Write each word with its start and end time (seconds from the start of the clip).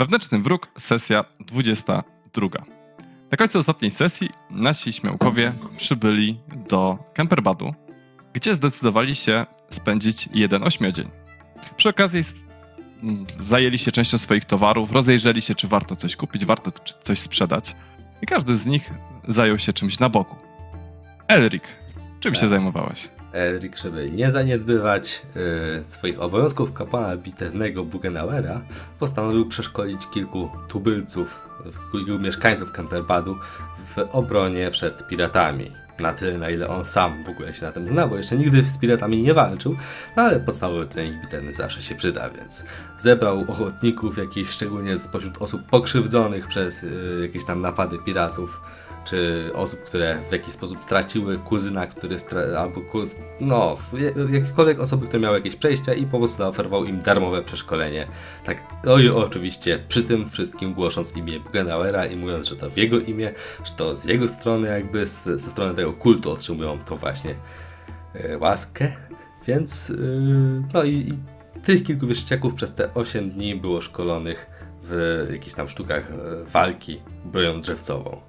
Wewnętrzny 0.00 0.38
wróg, 0.38 0.68
sesja 0.78 1.24
22. 1.40 2.48
Na 3.30 3.36
końcu 3.36 3.58
ostatniej 3.58 3.90
sesji 3.90 4.30
nasi 4.50 4.92
śmiałkowie 4.92 5.52
przybyli 5.76 6.40
do 6.68 6.98
Kemperbadu, 7.14 7.74
gdzie 8.32 8.54
zdecydowali 8.54 9.14
się 9.14 9.46
spędzić 9.70 10.28
jeden 10.34 10.62
ośmiodzień. 10.62 11.10
Przy 11.76 11.88
okazji 11.88 12.20
zajęli 13.38 13.78
się 13.78 13.92
częścią 13.92 14.18
swoich 14.18 14.44
towarów, 14.44 14.92
rozejrzeli 14.92 15.42
się, 15.42 15.54
czy 15.54 15.68
warto 15.68 15.96
coś 15.96 16.16
kupić, 16.16 16.44
warto 16.44 16.70
coś 17.02 17.18
sprzedać. 17.18 17.76
I 18.22 18.26
każdy 18.26 18.54
z 18.54 18.66
nich 18.66 18.90
zajął 19.28 19.58
się 19.58 19.72
czymś 19.72 19.98
na 19.98 20.08
boku. 20.08 20.36
Elric, 21.28 21.64
czym 22.20 22.34
się 22.34 22.40
tak. 22.40 22.50
zajmowałeś? 22.50 23.08
Elric, 23.32 23.82
żeby 23.82 24.10
nie 24.10 24.30
zaniedbywać 24.30 25.22
y, 25.80 25.84
swoich 25.84 26.20
obowiązków 26.20 26.72
kapłana 26.72 27.16
bitewnego 27.16 27.84
Bugenauera, 27.84 28.60
postanowił 28.98 29.48
przeszkolić 29.48 30.06
kilku 30.06 30.50
tubylców, 30.68 31.48
kilku 31.92 32.18
mieszkańców 32.22 32.72
Kemperbadu 32.72 33.36
w 33.86 33.98
obronie 33.98 34.70
przed 34.70 35.08
piratami. 35.08 35.70
Na 36.00 36.12
tyle, 36.12 36.38
na 36.38 36.50
ile 36.50 36.68
on 36.68 36.84
sam 36.84 37.24
w 37.24 37.28
ogóle 37.28 37.54
się 37.54 37.66
na 37.66 37.72
tym 37.72 37.88
zna, 37.88 38.06
bo 38.06 38.16
jeszcze 38.16 38.36
nigdy 38.36 38.64
z 38.64 38.78
piratami 38.78 39.22
nie 39.22 39.34
walczył, 39.34 39.76
no 40.16 40.22
ale 40.22 40.40
podstawowy 40.40 40.86
trening 40.86 41.22
bitewny 41.22 41.52
zawsze 41.52 41.82
się 41.82 41.94
przyda, 41.94 42.30
więc 42.30 42.64
zebrał 42.98 43.44
ochotników, 43.48 44.18
jakichś 44.18 44.50
szczególnie 44.50 44.98
spośród 44.98 45.42
osób 45.42 45.62
pokrzywdzonych 45.62 46.46
przez 46.48 46.82
y, 46.82 47.18
jakieś 47.22 47.44
tam 47.44 47.60
napady 47.60 47.98
piratów, 47.98 48.60
czy 49.10 49.50
osób, 49.54 49.84
które 49.84 50.18
w 50.28 50.32
jakiś 50.32 50.54
sposób 50.54 50.84
straciły 50.84 51.38
kuzyna, 51.38 51.86
który 51.86 52.16
stra- 52.16 52.56
albo 52.56 52.80
kuz... 52.80 53.16
no, 53.40 53.76
jakiekolwiek 54.30 54.80
osoby, 54.80 55.06
które 55.06 55.22
miały 55.22 55.36
jakieś 55.36 55.56
przejścia 55.56 55.94
i 55.94 56.06
po 56.06 56.18
prostu 56.18 56.38
zaoferował 56.38 56.84
im 56.84 56.98
darmowe 56.98 57.42
przeszkolenie. 57.42 58.06
Tak, 58.44 58.62
no 58.84 58.98
i 58.98 59.08
oczywiście 59.08 59.78
przy 59.88 60.04
tym 60.04 60.28
wszystkim 60.28 60.74
głosząc 60.74 61.16
imię 61.16 61.40
Bugenauera 61.40 62.06
i 62.06 62.16
mówiąc, 62.16 62.46
że 62.46 62.56
to 62.56 62.70
w 62.70 62.76
jego 62.76 62.98
imię, 62.98 63.32
że 63.64 63.72
to 63.72 63.96
z 63.96 64.04
jego 64.04 64.28
strony 64.28 64.68
jakby, 64.68 65.06
z, 65.06 65.24
ze 65.24 65.50
strony 65.50 65.74
tego 65.74 65.92
kultu 65.92 66.30
otrzymują 66.30 66.78
to 66.78 66.96
właśnie 66.96 67.34
e, 68.14 68.38
łaskę, 68.38 68.92
więc 69.46 69.88
yy, 69.88 69.96
no 70.74 70.84
i, 70.84 70.94
i 70.94 71.12
tych 71.62 71.84
kilku 71.84 72.06
wieszciaków 72.06 72.54
przez 72.54 72.74
te 72.74 72.94
8 72.94 73.30
dni 73.30 73.56
było 73.56 73.80
szkolonych 73.80 74.46
w 74.82 75.26
jakichś 75.32 75.54
tam 75.54 75.68
sztukach 75.68 76.10
e, 76.10 76.44
walki 76.44 77.00
broją 77.24 77.60
drzewcową. 77.60 78.20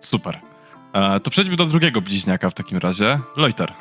Super. 0.00 0.40
E, 0.92 1.20
to 1.20 1.30
przejdźmy 1.30 1.56
do 1.56 1.64
drugiego 1.66 2.00
bliźniaka 2.00 2.50
w 2.50 2.54
takim 2.54 2.78
razie. 2.78 3.20
Loiter. 3.36 3.72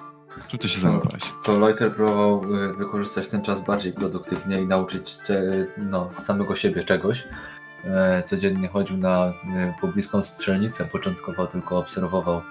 Czym 0.47 0.59
ty 0.59 0.69
się 0.69 0.79
zajmowałeś? 0.79 1.23
To 1.43 1.59
Loiter 1.59 1.95
próbował 1.95 2.55
y, 2.55 2.73
wykorzystać 2.73 3.27
ten 3.27 3.41
czas 3.41 3.61
bardziej 3.61 3.93
produktywnie 3.93 4.61
i 4.61 4.67
nauczyć 4.67 5.09
się 5.09 5.65
no, 5.77 6.09
samego 6.19 6.55
siebie 6.55 6.83
czegoś. 6.83 7.27
E, 7.85 8.23
codziennie 8.23 8.67
chodził 8.67 8.97
na 8.97 9.27
y, 9.27 9.33
pobliską 9.81 10.23
strzelnicę. 10.23 10.85
Początkowo 10.85 11.47
tylko 11.47 11.77
obserwował, 11.77 12.41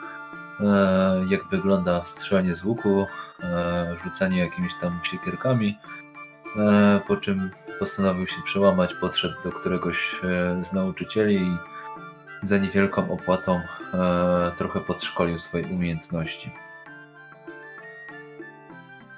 e, 0.60 1.24
jak 1.28 1.44
wygląda 1.44 2.04
strzelanie 2.04 2.54
z 2.54 2.64
łuku, 2.64 3.06
rzucanie 4.04 4.38
jakimiś 4.38 4.72
tam 4.80 5.00
siekierkami. 5.02 5.78
Po 7.08 7.16
czym 7.16 7.50
postanowił 7.78 8.26
się 8.26 8.42
przełamać, 8.44 8.94
podszedł 8.94 9.34
do 9.44 9.52
któregoś 9.52 10.16
z 10.64 10.72
nauczycieli 10.72 11.36
i 11.36 11.56
za 12.42 12.58
niewielką 12.58 13.10
opłatą 13.10 13.60
e, 13.94 14.52
trochę 14.58 14.80
podszkolił 14.80 15.38
swoje 15.38 15.66
umiejętności. 15.66 16.50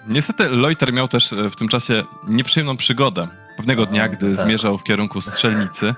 Niestety 0.09 0.49
Loiter 0.49 0.93
miał 0.93 1.09
też 1.09 1.33
e, 1.33 1.51
w 1.51 1.57
tym 1.57 1.69
czasie 1.69 2.05
nieprzyjemną 2.29 2.77
przygodę. 2.77 3.29
Pewnego 3.57 3.87
dnia, 3.87 4.09
gdy 4.09 4.37
tak. 4.37 4.47
zmierzał 4.47 4.79
w 4.79 4.85
kierunku 4.85 5.21
strzelnicy, 5.21 5.95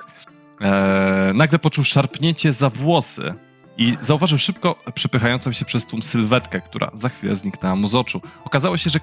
e, 0.61 1.33
nagle 1.35 1.59
poczuł 1.59 1.85
szarpnięcie 1.85 2.53
za 2.53 2.71
włosy 2.71 3.35
i 3.77 3.97
zauważył 4.01 4.39
szybko 4.39 4.77
przepychającą 4.95 5.53
się 5.53 5.65
przez 5.65 5.87
tłum 5.87 6.03
sylwetkę, 6.03 6.61
która 6.61 6.91
za 6.95 7.09
chwilę 7.09 7.37
zniknęła 7.37 7.77
mu 7.77 7.87
z 7.87 7.95
oczu. 7.95 8.21
Okazało 8.45 8.77
się, 8.77 8.91
że 8.91 9.01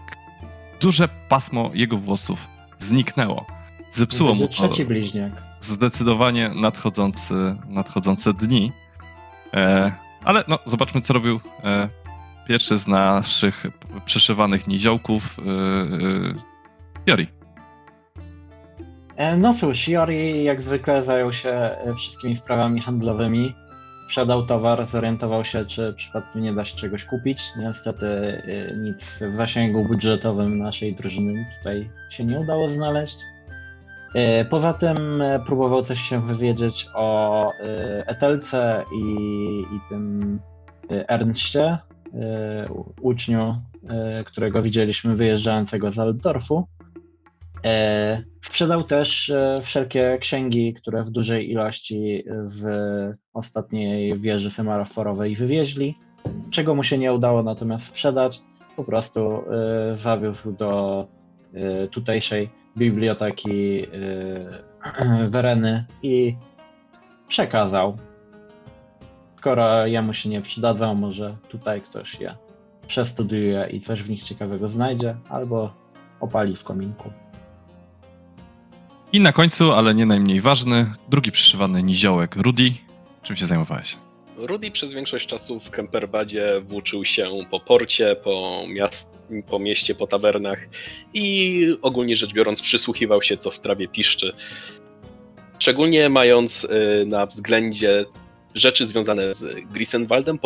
duże 0.81 1.09
pasmo 1.29 1.71
jego 1.73 1.97
włosów 1.97 2.39
zniknęło. 2.79 3.45
Zepsuło 3.93 4.35
mu 4.35 4.47
to. 4.47 4.53
trzeci 4.53 4.85
bliźniak 4.85 5.46
zdecydowanie 5.61 6.49
nadchodzący, 6.49 7.55
nadchodzące 7.69 8.33
dni. 8.33 8.71
E, 9.53 9.91
ale 10.23 10.43
no, 10.47 10.59
zobaczmy, 10.65 11.01
co 11.01 11.13
robił 11.13 11.39
e, 11.63 11.89
pierwszy 12.47 12.77
z 12.77 12.87
naszych 12.87 13.65
przeszywanych 14.05 14.67
niziołków, 14.67 15.39
e, 15.39 15.43
e 15.43 16.57
Jori. 17.05 17.27
E, 19.15 19.37
no 19.37 19.53
cóż, 19.53 19.87
Jori 19.87 20.43
jak 20.43 20.61
zwykle 20.61 21.03
zajął 21.03 21.33
się 21.33 21.69
wszystkimi 21.95 22.35
sprawami 22.35 22.81
handlowymi. 22.81 23.53
Sprzedał 24.05 24.45
towar, 24.45 24.85
zorientował 24.85 25.45
się, 25.45 25.65
czy 25.65 25.93
przypadkiem 25.97 26.41
nie 26.41 26.53
da 26.53 26.65
się 26.65 26.77
czegoś 26.77 27.05
kupić. 27.05 27.41
Niestety 27.57 28.07
nic 28.77 28.97
w 29.33 29.35
zasięgu 29.35 29.85
budżetowym 29.85 30.57
naszej 30.57 30.95
drużyny 30.95 31.45
tutaj 31.57 31.89
się 32.09 32.25
nie 32.25 32.39
udało 32.39 32.69
znaleźć. 32.69 33.17
E, 34.13 34.45
poza 34.45 34.73
tym 34.73 35.21
e, 35.21 35.39
próbował 35.39 35.83
coś 35.83 36.01
się 36.01 36.21
wywiedzieć 36.21 36.87
o 36.93 37.51
e, 37.53 38.07
Etelce 38.07 38.83
i, 38.95 39.03
i 39.75 39.79
tym 39.89 40.39
Ernście, 40.89 41.77
uczniu, 43.01 43.55
którego 44.25 44.61
widzieliśmy 44.61 45.15
wyjeżdżającego 45.15 45.91
z 45.91 45.99
Altdorfu. 45.99 46.67
Sprzedał 48.41 48.83
też 48.83 49.31
wszelkie 49.61 50.17
księgi, 50.21 50.73
które 50.73 51.03
w 51.03 51.09
dużej 51.09 51.51
ilości 51.51 52.23
z 52.43 52.65
ostatniej 53.33 54.19
wieży 54.19 54.51
semaroforowej 54.51 55.35
wywieźli, 55.35 55.95
czego 56.51 56.75
mu 56.75 56.83
się 56.83 56.97
nie 56.97 57.13
udało 57.13 57.43
natomiast 57.43 57.87
sprzedać. 57.87 58.41
Po 58.75 58.83
prostu 58.83 59.43
zawiózł 59.95 60.51
do 60.51 61.07
tutejszej 61.91 62.49
biblioteki 62.77 63.75
yy, 63.75 65.29
Wereny 65.29 65.85
i 66.03 66.35
przekazał. 67.27 67.97
Skoro 69.37 69.87
jemu 69.87 70.13
się 70.13 70.29
nie 70.29 70.41
przydadzą, 70.41 70.95
może 70.95 71.35
tutaj 71.49 71.81
ktoś 71.81 72.19
je 72.19 72.35
przestudiuje 72.87 73.69
i 73.71 73.81
coś 73.81 74.03
w 74.03 74.09
nich 74.09 74.23
ciekawego 74.23 74.69
znajdzie, 74.69 75.15
albo 75.29 75.73
opali 76.19 76.55
w 76.55 76.63
kominku. 76.63 77.11
I 79.13 79.19
na 79.19 79.31
końcu, 79.31 79.71
ale 79.71 79.95
nie 79.95 80.05
najmniej 80.05 80.39
ważny, 80.39 80.93
drugi 81.09 81.31
przyszywany 81.31 81.83
niziołek, 81.83 82.35
Rudy. 82.35 82.73
Czym 83.23 83.35
się 83.35 83.45
zajmowałeś? 83.45 83.97
Rudy 84.37 84.71
przez 84.71 84.93
większość 84.93 85.27
czasu 85.27 85.59
w 85.59 85.69
Kemperbadzie 85.69 86.61
włóczył 86.61 87.05
się 87.05 87.25
po 87.51 87.59
porcie, 87.59 88.15
po, 88.15 88.63
miast, 88.67 89.17
po 89.47 89.59
mieście, 89.59 89.95
po 89.95 90.07
tawernach 90.07 90.67
i 91.13 91.67
ogólnie 91.81 92.15
rzecz 92.15 92.33
biorąc 92.33 92.61
przysłuchiwał 92.61 93.21
się, 93.21 93.37
co 93.37 93.51
w 93.51 93.59
trawie 93.59 93.87
piszczy. 93.87 94.33
Szczególnie 95.59 96.09
mając 96.09 96.63
y, 96.63 97.05
na 97.05 97.25
względzie 97.25 98.05
rzeczy 98.55 98.85
związane 98.85 99.33
z 99.33 99.65
Grisenwaldem, 99.71 100.39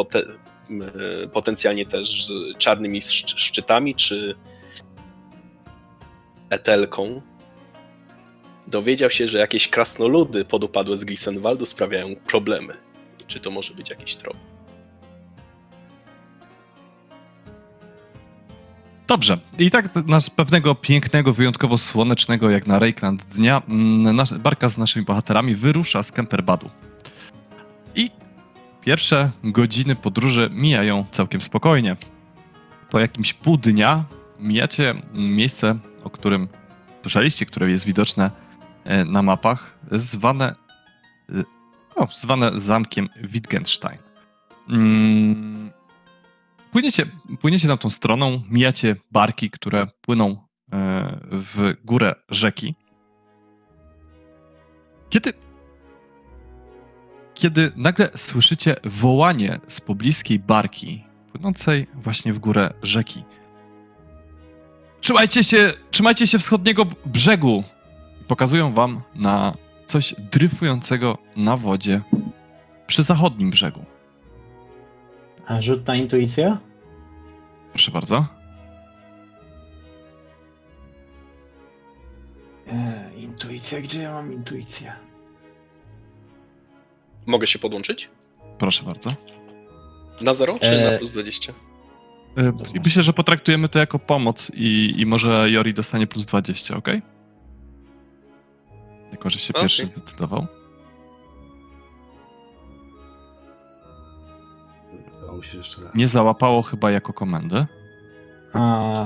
y, 1.23 1.27
potencjalnie 1.27 1.85
też 1.85 2.25
z 2.25 2.57
czarnymi 2.57 3.01
szczytami 3.01 3.95
czy 3.95 4.35
etelką. 6.49 7.21
Dowiedział 8.67 9.09
się, 9.11 9.27
że 9.27 9.39
jakieś 9.39 9.67
krasnoludy 9.67 10.45
podupadłe 10.45 10.97
z 10.97 11.03
Grisenwaldu 11.03 11.65
sprawiają 11.65 12.15
problemy. 12.15 12.90
Czy 13.31 13.39
to 13.39 13.51
może 13.51 13.73
być 13.73 13.89
jakiś 13.89 14.15
trop? 14.15 14.37
Dobrze. 19.07 19.37
I 19.59 19.71
tak 19.71 19.95
nasz 20.07 20.29
pewnego 20.29 20.75
pięknego, 20.75 21.33
wyjątkowo 21.33 21.77
słonecznego, 21.77 22.49
jak 22.49 22.67
na 22.67 22.79
Reikland 22.79 23.23
dnia, 23.23 23.61
mm, 23.69 24.15
nasz, 24.15 24.33
barka 24.33 24.69
z 24.69 24.77
naszymi 24.77 25.05
bohaterami 25.05 25.55
wyrusza 25.55 26.03
z 26.03 26.11
Kemperbadu. 26.11 26.69
I 27.95 28.11
pierwsze 28.81 29.31
godziny 29.43 29.95
podróży 29.95 30.49
mijają 30.53 31.05
całkiem 31.11 31.41
spokojnie. 31.41 31.95
Po 32.89 32.99
jakimś 32.99 33.33
pół 33.33 33.57
dnia 33.57 34.05
mijacie 34.39 34.95
miejsce, 35.13 35.79
o 36.03 36.09
którym 36.09 36.47
słyszeliście, 37.01 37.45
które 37.45 37.71
jest 37.71 37.85
widoczne 37.85 38.31
e, 38.83 39.05
na 39.05 39.21
mapach, 39.21 39.79
zwane 39.91 40.55
e, 41.97 41.99
o, 41.99 42.07
zwane 42.13 42.59
zamkiem 42.59 43.09
Wittgenstein. 43.23 43.97
Mm, 44.69 45.71
płyniecie, 46.71 47.05
płyniecie 47.39 47.67
tam 47.67 47.77
tą 47.77 47.89
stroną, 47.89 48.41
mijacie 48.49 48.95
barki, 49.11 49.49
które 49.49 49.87
płyną 50.01 50.29
e, 50.31 50.37
w 51.31 51.73
górę 51.83 52.15
rzeki. 52.29 52.75
Kiedy, 55.09 55.33
kiedy 57.33 57.71
nagle 57.75 58.09
słyszycie 58.15 58.75
wołanie 58.83 59.59
z 59.67 59.81
pobliskiej 59.81 60.39
barki, 60.39 61.03
płynącej 61.31 61.87
właśnie 61.93 62.33
w 62.33 62.39
górę 62.39 62.73
rzeki. 62.83 63.23
Trzymajcie 65.01 65.43
się, 65.43 65.71
trzymajcie 65.91 66.27
się 66.27 66.39
wschodniego 66.39 66.85
brzegu. 67.05 67.63
pokazują 68.27 68.73
wam 68.73 69.01
na 69.15 69.53
coś 69.91 70.15
dryfującego 70.31 71.17
na 71.35 71.57
wodzie 71.57 72.01
przy 72.87 73.03
zachodnim 73.03 73.49
brzegu. 73.49 73.85
A 75.47 75.61
rzut 75.61 75.87
na 75.87 75.95
intuicję? 75.95 76.57
Proszę 77.71 77.91
bardzo. 77.91 78.25
E, 82.67 83.11
intuicja, 83.17 83.81
gdzie 83.81 84.01
ja 84.01 84.13
mam 84.13 84.33
intuicję? 84.33 84.93
Mogę 87.25 87.47
się 87.47 87.59
podłączyć? 87.59 88.09
Proszę 88.57 88.83
bardzo. 88.83 89.13
Na 90.21 90.33
0 90.33 90.59
czy 90.61 90.69
E, 90.69 90.91
na 90.91 90.97
plus 90.97 91.13
20? 91.13 91.53
Y, 92.37 92.53
I 92.73 92.79
myślę, 92.85 93.03
że 93.03 93.13
potraktujemy 93.13 93.69
to 93.69 93.79
jako 93.79 93.99
pomoc 93.99 94.51
i, 94.55 94.93
i 94.97 95.05
może 95.05 95.51
Jori 95.51 95.73
dostanie 95.73 96.07
plus 96.07 96.25
20, 96.25 96.77
ok? 96.77 96.87
Jako, 99.21 99.29
że 99.29 99.39
się 99.39 99.53
Okej. 99.53 99.61
pierwszy 99.61 99.85
zdecydował. 99.85 100.47
Jeszcze 105.53 105.81
raz. 105.81 105.95
Nie 105.95 106.07
załapało 106.07 106.61
chyba 106.61 106.91
jako 106.91 107.13
komendę. 107.13 107.67
A... 108.53 109.05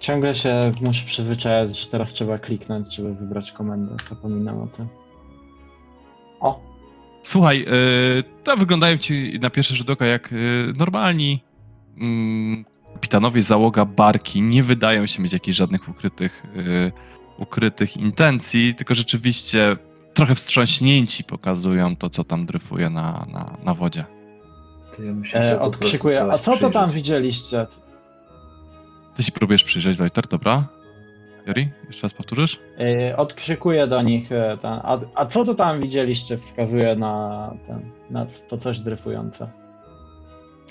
Ciągle 0.00 0.34
się 0.34 0.72
muszę 0.80 1.06
przyzwyczajać, 1.06 1.78
że 1.78 1.86
teraz 1.86 2.12
trzeba 2.12 2.38
kliknąć, 2.38 2.94
żeby 2.94 3.14
wybrać 3.14 3.52
komendę. 3.52 3.96
Zapominam 4.08 4.62
o 4.62 4.66
tym. 4.66 4.88
O, 6.40 6.60
Słuchaj, 7.22 7.66
y, 8.18 8.22
to 8.44 8.56
wyglądają 8.56 8.96
ci 8.96 9.38
na 9.42 9.50
pierwszy 9.50 9.74
rzut 9.74 9.90
oka 9.90 10.06
jak 10.06 10.32
y, 10.32 10.72
normalni 10.76 11.44
mm, 11.98 12.64
kapitanowie 12.94 13.42
załoga 13.42 13.84
barki. 13.84 14.42
Nie 14.42 14.62
wydają 14.62 15.06
się 15.06 15.22
mieć 15.22 15.32
jakichś 15.32 15.56
żadnych 15.56 15.88
ukrytych, 15.88 16.44
y, 16.56 16.92
ukrytych 17.38 17.96
intencji, 17.96 18.74
tylko 18.74 18.94
rzeczywiście 18.94 19.76
trochę 20.14 20.34
wstrząśnięci 20.34 21.24
pokazują 21.24 21.96
to, 21.96 22.10
co 22.10 22.24
tam 22.24 22.46
dryfuje 22.46 22.90
na, 22.90 23.26
na, 23.32 23.56
na 23.64 23.74
wodzie. 23.74 24.04
To 24.96 25.02
ja 25.02 25.12
e, 25.40 25.60
odkrzykuję. 25.60 26.22
A 26.22 26.38
co 26.38 26.56
to 26.56 26.70
tam 26.70 26.90
widzieliście? 26.90 27.66
Ty 29.16 29.22
się 29.22 29.32
próbujesz 29.32 29.64
przyjrzeć, 29.64 29.96
Wojter, 29.96 30.26
dobra? 30.26 30.68
Jori, 31.46 31.68
jeszcze 31.88 32.02
raz 32.02 32.14
powtórzysz? 32.14 32.60
E, 33.10 33.16
odkrzykuję 33.16 33.86
do 33.86 34.02
nich. 34.02 34.32
e, 34.32 34.58
Ten, 34.62 34.72
a, 34.72 34.98
a 35.14 35.26
co 35.26 35.44
to 35.44 35.54
tam 35.54 35.80
widzieliście? 35.80 36.38
Wskazuje 36.38 36.96
na, 36.96 37.52
ten, 37.66 37.90
na 38.10 38.26
to 38.48 38.58
coś 38.58 38.78
dryfujące. 38.78 39.48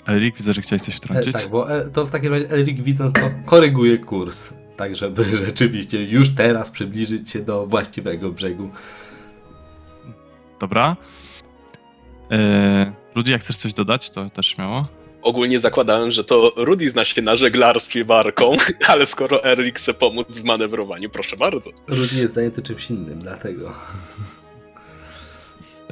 Erik, 0.08 0.36
widzę, 0.36 0.52
że 0.52 0.60
chciałeś 0.62 0.82
coś 0.82 0.94
E, 0.94 0.96
wtrącić. 0.96 1.32
tak, 1.32 1.48
bo 1.50 1.76
e, 1.76 1.88
to 1.90 2.06
w 2.06 2.10
takim 2.10 2.32
razie 2.32 2.50
Erik 2.50 2.82
widząc 2.82 3.12
to 3.12 3.20
koryguje 3.44 3.98
kurs. 3.98 4.54
Tak, 4.76 4.96
żeby 4.96 5.24
rzeczywiście 5.46 6.04
już 6.04 6.34
teraz 6.34 6.70
przybliżyć 6.70 7.30
się 7.30 7.38
do 7.38 7.66
właściwego 7.66 8.30
brzegu. 8.30 8.70
Dobra. 10.60 10.96
Yy, 12.30 12.92
Rudy, 13.14 13.30
jak 13.30 13.40
chcesz 13.42 13.56
coś 13.56 13.72
dodać, 13.74 14.10
to 14.10 14.30
też 14.30 14.46
śmiało. 14.46 14.86
Ogólnie 15.22 15.60
zakładałem, 15.60 16.10
że 16.10 16.24
to 16.24 16.52
Rudy 16.56 16.88
zna 16.90 17.04
się 17.04 17.22
na 17.22 17.36
żeglarstwie 17.36 18.04
barką, 18.04 18.56
ale 18.88 19.06
skoro 19.06 19.44
Erik 19.44 19.78
chce 19.78 19.94
pomóc 19.94 20.26
w 20.30 20.44
manewrowaniu, 20.44 21.10
proszę 21.10 21.36
bardzo. 21.36 21.70
Rudy 21.88 22.16
jest 22.16 22.34
zajęty 22.34 22.62
czymś 22.62 22.90
innym, 22.90 23.18
dlatego. 23.18 23.72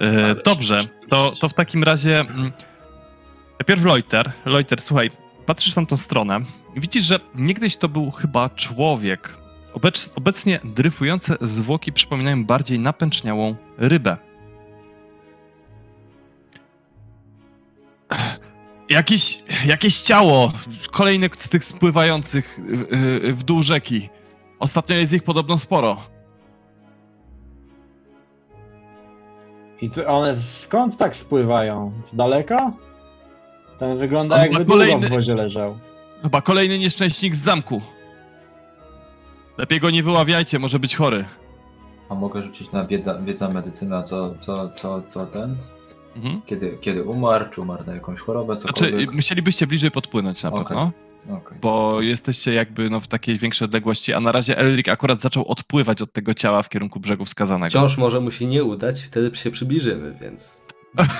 Yy, 0.00 0.34
dobrze, 0.44 0.88
to, 1.08 1.32
to 1.40 1.48
w 1.48 1.54
takim 1.54 1.84
razie. 1.84 2.20
mm, 2.20 2.52
Najpierw 3.60 3.84
Loiter. 3.84 4.32
Loiter, 4.44 4.80
słuchaj, 4.80 5.10
patrzysz 5.46 5.76
na 5.76 5.86
tą 5.86 5.96
stronę 5.96 6.40
i 6.74 6.80
widzisz, 6.80 7.04
że 7.04 7.20
niegdyś 7.34 7.76
to 7.76 7.88
był 7.88 8.10
chyba 8.10 8.50
człowiek. 8.50 9.38
Obecz, 9.74 10.10
obecnie 10.16 10.60
dryfujące 10.64 11.36
zwłoki 11.40 11.92
przypominają 11.92 12.44
bardziej 12.44 12.78
napęczniałą 12.78 13.56
rybę. 13.78 14.16
Jakieś, 18.88 19.42
jakieś 19.66 20.00
ciało, 20.02 20.52
kolejne 20.90 21.28
z 21.38 21.48
tych 21.48 21.64
spływających 21.64 22.60
w, 22.68 23.32
w 23.38 23.42
dół 23.42 23.62
rzeki. 23.62 24.08
Ostatnio 24.58 24.96
jest 24.96 25.12
ich 25.12 25.22
podobno 25.22 25.58
sporo. 25.58 25.96
I 29.80 29.90
one 30.06 30.36
skąd 30.40 30.96
tak 30.96 31.16
spływają? 31.16 31.92
Z 32.12 32.16
daleka? 32.16 32.72
Ten 33.78 33.96
wygląda 33.96 34.38
jakby 34.38 34.58
ma 34.58 34.64
długo 34.64 34.74
kolejny- 34.80 35.06
w 35.06 35.10
wodzie 35.10 35.34
leżał. 35.34 35.78
Chyba 36.22 36.40
kolejny 36.40 36.78
nieszczęśnik 36.78 37.34
z 37.36 37.42
zamku. 37.42 37.80
Lepiej 39.58 39.80
go 39.80 39.90
nie 39.90 40.02
wyławiajcie, 40.02 40.58
może 40.58 40.78
być 40.78 40.96
chory. 40.96 41.24
A 42.08 42.14
mogę 42.14 42.42
rzucić 42.42 42.72
na 42.72 42.84
wiedza, 42.86 43.18
wiedza 43.18 43.48
medycyna, 43.48 44.02
co, 44.02 44.34
co, 44.40 44.68
co, 44.68 45.02
co 45.02 45.26
ten? 45.26 45.56
Mhm. 46.16 46.42
Kiedy, 46.46 46.78
kiedy 46.80 47.02
umarł, 47.02 47.44
czy 47.50 47.60
umarł 47.60 47.84
na 47.86 47.94
jakąś 47.94 48.20
chorobę, 48.20 48.60
Znaczy, 48.60 48.74
cokolwiek? 48.84 49.12
musielibyście 49.12 49.66
bliżej 49.66 49.90
podpłynąć 49.90 50.42
na 50.42 50.52
Okej. 50.52 50.64
pewno, 50.64 50.92
Okej. 51.30 51.58
bo 51.60 52.00
jesteście 52.00 52.52
jakby 52.52 52.90
no, 52.90 53.00
w 53.00 53.08
takiej 53.08 53.38
większej 53.38 53.64
odległości, 53.64 54.12
a 54.12 54.20
na 54.20 54.32
razie 54.32 54.58
Elric 54.58 54.88
akurat 54.88 55.20
zaczął 55.20 55.44
odpływać 55.48 56.02
od 56.02 56.12
tego 56.12 56.34
ciała 56.34 56.62
w 56.62 56.68
kierunku 56.68 57.00
brzegu 57.00 57.24
wskazanego. 57.24 57.70
Wciąż 57.70 57.96
może 57.98 58.20
mu 58.20 58.30
się 58.30 58.46
nie 58.46 58.64
udać, 58.64 59.02
wtedy 59.02 59.36
się 59.36 59.50
przybliżymy, 59.50 60.16
więc 60.20 60.64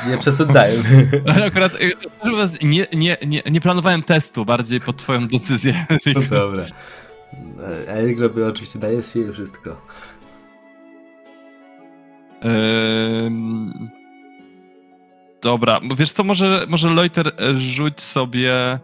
nie 0.09 0.19
przesadzajmy. 0.19 1.11
Ale 1.35 1.45
akurat 1.45 1.75
y, 1.75 1.93
nie, 2.63 2.87
nie, 2.93 3.17
nie, 3.27 3.43
nie 3.51 3.61
planowałem 3.61 4.03
testu, 4.03 4.45
bardziej 4.45 4.81
pod 4.81 4.97
twoją 4.97 5.29
decyzję. 5.29 5.87
Elric. 5.89 6.29
Dobra. 6.31 6.65
E, 7.61 7.89
Erik 7.89 8.21
robi 8.21 8.43
oczywiście 8.43 8.79
daje 8.79 9.03
z 9.03 9.13
siebie 9.15 9.33
wszystko. 9.33 9.81
Ym, 13.25 13.91
Dobra, 15.43 15.81
wiesz 15.97 16.13
co, 16.13 16.25
może, 16.25 16.67
może 16.69 16.91
Loiter 16.91 17.29
e, 17.29 17.55
rzuć 17.55 18.01
sobie 18.01 18.79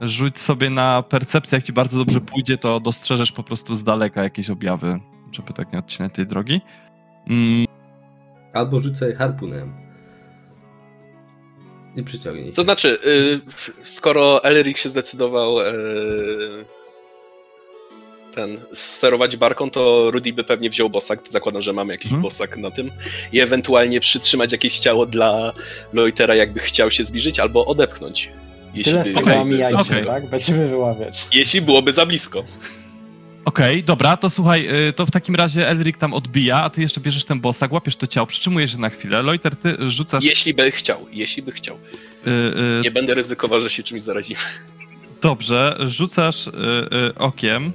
rzuć 0.00 0.38
sobie 0.38 0.70
na 0.70 1.02
percepcję, 1.02 1.56
jak 1.56 1.64
ci 1.64 1.72
bardzo 1.72 1.98
dobrze 1.98 2.20
pójdzie, 2.20 2.58
to 2.58 2.80
dostrzeżesz 2.80 3.32
po 3.32 3.42
prostu 3.42 3.74
z 3.74 3.84
daleka 3.84 4.22
jakieś 4.22 4.50
objawy, 4.50 5.00
żeby 5.32 5.52
tak 5.52 5.72
nie 5.72 5.78
odcinać 5.78 6.14
tej 6.14 6.26
drogi. 6.26 6.60
Mm, 7.26 7.66
Albo 8.52 8.80
rzucę 8.80 9.14
harpunem. 9.14 9.89
I 11.96 12.02
przyciągnij. 12.04 12.52
To 12.52 12.62
znaczy, 12.62 12.98
y, 13.06 13.40
skoro 13.84 14.44
Elric 14.44 14.78
się 14.78 14.88
zdecydował 14.88 15.60
y, 15.60 15.64
ten 18.34 18.60
sterować 18.72 19.36
barką, 19.36 19.70
to 19.70 20.10
Rudy 20.10 20.32
by 20.32 20.44
pewnie 20.44 20.70
wziął 20.70 20.90
bosak. 20.90 21.20
Zakładam, 21.30 21.62
że 21.62 21.72
mamy 21.72 21.92
jakiś 21.92 22.06
Mhm. 22.06 22.22
bosak 22.22 22.56
na 22.56 22.70
tym. 22.70 22.90
I 23.32 23.40
ewentualnie 23.40 24.00
przytrzymać 24.00 24.52
jakieś 24.52 24.78
ciało 24.78 25.06
dla 25.06 25.52
Loitera, 25.92 26.34
jakby 26.34 26.60
chciał 26.60 26.90
się 26.90 27.04
zbliżyć, 27.04 27.40
albo 27.40 27.66
odepchnąć. 27.66 28.30
Jeśli, 28.74 28.92
Tyle 28.92 29.04
by, 29.04 29.14
Okej, 29.20 29.38
omijajcie, 29.38 29.78
okej. 29.78 30.04
tak? 30.06 30.26
Będziemy 30.26 30.68
wyławiać. 30.68 31.26
jeśli 31.32 31.60
byłoby 31.62 31.92
za 31.92 32.06
blisko. 32.06 32.44
Okej, 33.44 33.84
dobra, 33.84 34.16
to 34.16 34.30
słuchaj, 34.30 34.88
y, 34.88 34.92
to 34.92 35.06
w 35.06 35.10
takim 35.10 35.34
razie 35.34 35.68
Elric 35.68 35.98
tam 35.98 36.14
odbija, 36.14 36.62
a 36.62 36.70
ty 36.70 36.80
jeszcze 36.82 37.00
bierzesz 37.00 37.24
ten 37.24 37.40
bosak, 37.40 37.72
łapiesz 37.72 37.96
to 37.96 38.06
ciało, 38.06 38.26
przytrzymujesz 38.26 38.72
je 38.72 38.78
na 38.78 38.90
chwilę. 38.90 39.22
Loiter, 39.22 39.56
ty 39.56 39.76
rzucasz... 39.90 40.24
Jeśli 40.24 40.54
by 40.54 40.70
chciał, 40.70 41.06
jeśli 41.12 41.42
by 41.42 41.52
chciał. 41.52 41.76
y, 42.26 42.30
y, 42.30 42.82
Nie 42.84 42.90
będę 42.90 43.14
ryzykował, 43.14 43.60
że 43.60 43.70
się 43.70 43.82
czymś 43.82 44.02
zarazimy. 44.02 44.40
Dobrze, 45.22 45.76
rzucasz 45.80 46.48
okiem. 47.16 47.72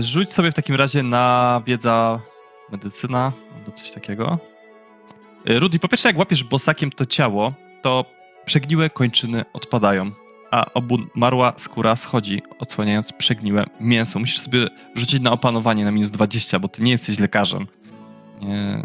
Rzuć 0.00 0.32
sobie 0.32 0.50
w 0.50 0.54
takim 0.54 0.74
razie 0.74 1.02
na 1.02 1.62
wiedza 1.66 2.20
medycyna 2.72 3.32
albo 3.58 3.72
coś 3.78 3.90
takiego. 3.90 4.38
Rudy, 5.46 5.78
po 5.78 5.88
pierwsze, 5.88 6.08
jak 6.08 6.18
łapiesz 6.18 6.44
bosakiem 6.44 6.90
to 6.90 7.06
ciało, 7.06 7.52
to 7.82 8.04
przegniłe 8.46 8.90
kończyny 8.90 9.44
odpadają, 9.52 10.10
a 10.50 10.66
obumarła 10.74 11.52
skóra 11.56 11.96
schodzi, 11.96 12.42
odsłaniając 12.58 13.12
przegniłe 13.12 13.64
mięso. 13.80 14.18
Musisz 14.18 14.38
sobie 14.40 14.68
rzucić 14.94 15.20
na 15.20 15.32
opanowanie 15.32 15.84
na 15.84 15.90
minus 15.90 16.10
20, 16.10 16.58
bo 16.58 16.68
ty 16.68 16.82
nie 16.82 16.90
jesteś 16.92 17.18
lekarzem. 17.18 17.66
Nie, 18.42 18.82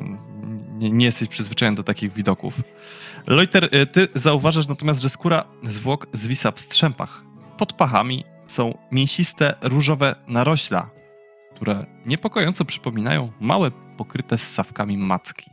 nie, 0.78 0.92
nie 0.92 1.06
jesteś 1.06 1.28
przyzwyczajony 1.28 1.78
do 1.78 1.84
takich 1.84 2.14
widoków. 2.14 2.54
Loiter, 3.28 3.76
y, 3.76 3.86
ty 3.86 4.08
zauważasz 4.16 4.68
natomiast, 4.68 5.02
że 5.02 5.10
skóra 5.10 5.44
zwłok 5.64 6.08
zwisa 6.14 6.52
w 6.52 6.60
strzępach. 6.60 7.22
Pod 7.58 7.74
pachami 7.74 8.24
są 8.48 8.78
mięsiste, 8.92 9.56
różowe 9.62 10.16
narośla, 10.28 10.90
które 11.56 11.86
niepokojąco 12.06 12.66
przypominają 12.66 13.32
małe, 13.40 13.72
pokryte 13.98 14.38
ssawkami 14.38 14.98
macki. 14.98 15.52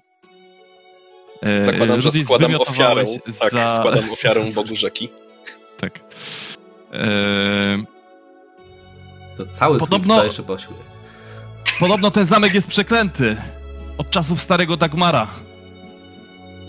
Zakładam, 1.64 2.00
że 2.00 2.08
Rudy, 2.10 2.24
składam 2.24 2.54
ofiarę. 2.54 3.04
Tak, 3.40 3.50
za- 3.52 3.76
składam 3.78 4.10
ofiarę 4.12 4.44
Bogu 4.50 4.76
rzeki. 4.76 5.08
Tak. 5.82 6.00
E, 6.92 7.82
To 9.36 9.46
cały 9.52 9.78
Podobno- 9.78 9.98
Podobno... 9.98 10.24
jeszcze 10.24 10.42
posiłek. 10.42 10.80
Podobno 11.80 12.10
ten 12.10 12.24
zamek 12.24 12.54
jest 12.54 12.66
przeklęty. 12.66 13.36
Od 13.98 14.10
czasów 14.10 14.40
starego 14.40 14.76
Dagmara. 14.76 15.26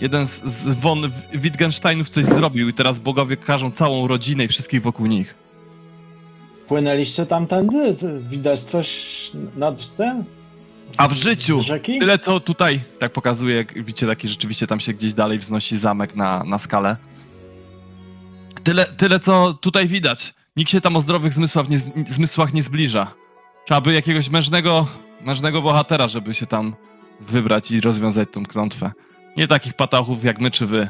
Jeden 0.00 0.26
z, 0.26 0.44
z 0.44 0.74
von 0.74 1.10
Wittgensteinów 1.34 2.08
coś 2.08 2.24
zrobił 2.24 2.68
i 2.68 2.74
teraz 2.74 2.98
bogowie 2.98 3.36
karzą 3.36 3.70
całą 3.70 4.08
rodzinę 4.08 4.44
i 4.44 4.48
wszystkich 4.48 4.82
wokół 4.82 5.06
nich. 5.06 5.34
Płynęliście 6.68 7.26
tamtędy? 7.26 7.96
Widać 8.30 8.60
coś 8.60 8.90
nad 9.56 9.96
tym? 9.96 10.24
A 10.96 11.08
w 11.08 11.12
życiu! 11.12 11.62
Rzeki? 11.62 11.98
Tyle 11.98 12.18
co 12.18 12.40
tutaj, 12.40 12.80
tak 12.98 13.12
pokazuje, 13.12 13.56
jak 13.56 13.74
widzicie, 13.74 14.06
taki 14.06 14.28
rzeczywiście 14.28 14.66
tam 14.66 14.80
się 14.80 14.92
gdzieś 14.92 15.12
dalej 15.12 15.38
wznosi 15.38 15.76
zamek 15.76 16.16
na, 16.16 16.44
na 16.44 16.58
skalę. 16.58 16.96
Tyle, 18.64 18.86
tyle 18.86 19.20
co 19.20 19.54
tutaj 19.54 19.88
widać. 19.88 20.34
Nikt 20.56 20.70
się 20.70 20.80
tam 20.80 20.96
o 20.96 21.00
zdrowych 21.00 21.32
zmysłach 21.32 21.68
nie, 21.68 21.78
zmysłach 22.08 22.54
nie 22.54 22.62
zbliża. 22.62 23.14
Trzeba 23.66 23.80
by 23.80 23.92
jakiegoś 23.92 24.30
mężnego, 24.30 24.86
mężnego 25.20 25.62
bohatera, 25.62 26.08
żeby 26.08 26.34
się 26.34 26.46
tam 26.46 26.74
wybrać 27.20 27.70
i 27.70 27.80
rozwiązać 27.80 28.28
tą 28.32 28.44
klątwę. 28.44 28.92
Nie 29.36 29.48
takich 29.48 29.74
patachów 29.74 30.24
jak 30.24 30.40
my 30.40 30.50
czy 30.50 30.66
wy. 30.66 30.88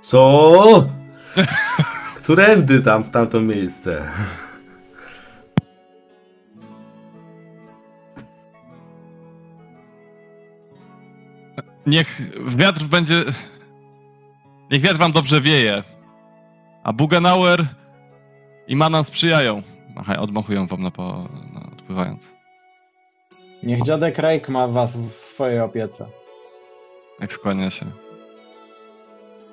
Co? 0.00 0.88
Którędy 2.16 2.82
tam 2.82 3.04
w 3.04 3.10
tamto 3.10 3.40
miejsce? 3.40 4.08
Niech 11.86 12.20
wiatr 12.46 12.82
będzie. 12.82 13.24
Niech 14.72 14.82
wiatr 14.82 14.98
wam 14.98 15.12
dobrze 15.12 15.40
wieje. 15.40 15.82
A 16.84 16.92
Bugenauer 16.92 17.66
i 18.66 18.76
Manan 18.76 19.04
sprzyjają. 19.04 19.62
Machaj, 19.94 20.16
odmachują 20.16 20.66
wam 20.66 20.82
na, 20.82 20.90
po, 20.90 21.28
na 21.54 21.60
odpływając. 21.72 22.20
Niech 23.62 23.82
dziadek 23.82 24.18
Rake 24.18 24.52
ma 24.52 24.68
was 24.68 24.92
w 24.92 25.32
swojej 25.34 25.60
opiece. 25.60 26.06
Jak 27.20 27.32
skłania 27.32 27.70
się. 27.70 27.86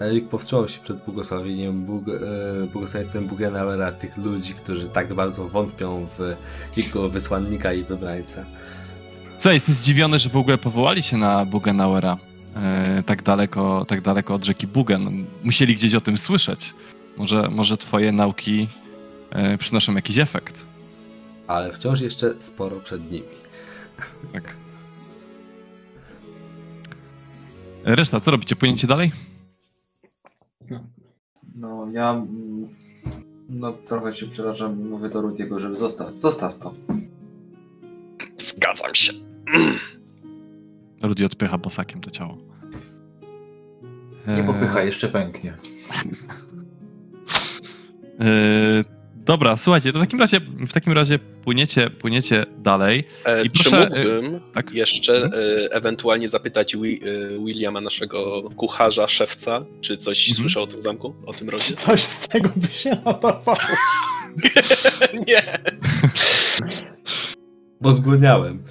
Erik 0.02 0.30
powstrzymał 0.30 0.68
się 0.68 0.82
przed 0.82 1.06
błogosławieniem, 1.06 1.86
Bóg, 1.86 2.04
e, 2.08 2.12
błogosławieństwem 2.68 3.28
Bugenauera, 3.28 3.92
tych 3.92 4.18
ludzi, 4.18 4.54
którzy 4.54 4.88
tak 4.88 5.14
bardzo 5.14 5.48
wątpią 5.48 6.08
w 6.18 6.36
jego 6.78 7.10
wysłannika 7.10 7.74
i 7.74 7.84
wybrańca. 7.84 8.46
Słuchaj, 9.38 9.54
jesteś 9.54 9.76
zdziwiony, 9.76 10.20
że 10.20 10.30
w 10.30 10.38
ogóle 10.38 10.58
powołali 10.58 11.04
się 11.04 11.18
na 11.18 11.46
Bugenauera 11.46 12.18
tak, 13.06 13.24
daleko, 13.24 13.86
tak 13.88 14.02
daleko 14.02 14.36
od 14.36 14.44
rzeki 14.44 14.68
Bugen. 14.68 15.26
Musieli 15.44 15.76
gdzieś 15.76 15.96
o 15.96 16.02
tym 16.02 16.18
słyszeć. 16.18 16.74
Może, 17.18 17.50
może 17.52 17.78
twoje 17.78 18.12
nauki 18.12 18.68
e, 19.30 19.58
przynoszą 19.58 19.96
jakiś 19.96 20.18
efekt. 20.18 20.56
Ale 21.48 21.72
wciąż 21.74 22.02
jeszcze 22.02 22.34
sporo 22.40 22.80
przed 22.80 23.12
nimi. 23.12 23.28
Tak. 24.34 24.54
Reszta, 27.84 28.20
co 28.20 28.32
robicie? 28.32 28.56
Płyniecie 28.56 28.88
dalej? 28.88 29.12
No 31.56 31.88
ja 31.92 32.12
mm, 32.12 32.70
no 33.50 33.74
trochę 33.74 34.14
się 34.14 34.28
przerażam, 34.28 34.90
mówię 34.90 35.10
do 35.10 35.22
Rudiego, 35.22 35.60
żeby 35.60 35.78
zostaw, 35.78 36.18
zostaw 36.18 36.60
to. 36.60 36.74
Zgadzam 38.38 38.96
się. 38.96 39.14
Rudy 41.04 41.26
odpycha 41.26 41.58
bosakiem 41.58 42.02
to 42.02 42.12
ciało. 42.12 42.38
Nie 44.28 44.34
Eee, 44.34 44.44
popychaj, 44.48 44.86
jeszcze 44.86 45.08
pęknie. 45.08 45.54
eee, 48.20 48.84
dobra, 49.16 49.58
słuchajcie, 49.58 49.94
to 49.94 50.00
w 50.00 50.02
takim 50.02 50.20
razie, 50.20 50.40
w 50.68 50.74
takim 50.74 50.94
razie 50.94 51.20
płyniecie, 51.20 51.90
płyniecie 51.90 52.46
dalej. 52.58 53.04
E, 53.26 53.44
I 53.46 53.52
czy 53.52 53.64
proszę, 53.70 53.90
mógłbym 53.90 54.40
tak. 54.54 54.72
jeszcze 54.74 55.24
e, 55.26 55.30
ewentualnie 55.74 56.28
zapytać 56.28 56.76
Wi- 56.78 57.02
e, 57.04 57.40
Williama, 57.46 57.82
naszego 57.82 58.42
kucharza, 58.58 59.08
szewca, 59.08 59.66
czy 59.82 59.98
coś 59.98 60.30
Mhm. 60.30 60.36
słyszał 60.44 60.64
o 60.64 60.68
tym 60.68 60.82
zamku, 60.82 61.14
o 61.26 61.34
tym 61.34 61.50
rodzie? 61.50 61.74
Coś 61.86 62.02
z 62.02 62.28
tego 62.28 62.50
by 62.56 62.68
się 62.68 62.90
nadawało. 62.90 63.58
Nie. 65.28 65.60
Bo 67.82 67.92
zgłodniałem. 67.92 68.64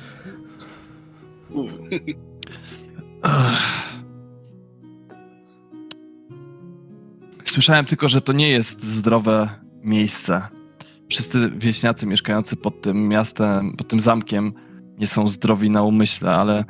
Słyszałem 7.45 7.85
tylko, 7.85 8.09
że 8.09 8.21
to 8.21 8.33
nie 8.33 8.49
jest 8.49 8.85
zdrowe 8.85 9.49
miejsce. 9.83 10.43
Wszyscy 11.09 11.51
wieśniacy 11.57 12.07
mieszkający 12.07 12.57
pod 12.57 12.81
tym 12.81 13.09
miastem, 13.09 13.77
pod 13.77 13.89
tym 13.89 14.01
zamkiem 14.01 14.53
nie 14.99 15.07
są 15.07 15.29
zdrowi 15.29 15.71
na 15.71 15.83
umyśle, 15.83 16.35
ale 16.35 16.65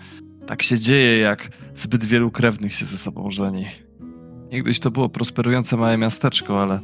tak 0.47 0.63
się 0.63 0.79
dzieje, 0.79 1.19
jak 1.19 1.49
zbyt 1.75 2.05
wielu 2.05 2.31
krewnych 2.31 2.75
się 2.75 2.85
ze 2.85 2.97
sobą 2.97 3.31
żeni. 3.31 3.67
Niegdyś 4.53 4.81
to 4.81 4.91
było 4.91 5.09
prosperujące 5.09 5.77
małe 5.77 5.99
miasteczko, 5.99 6.63
ale 6.63 6.81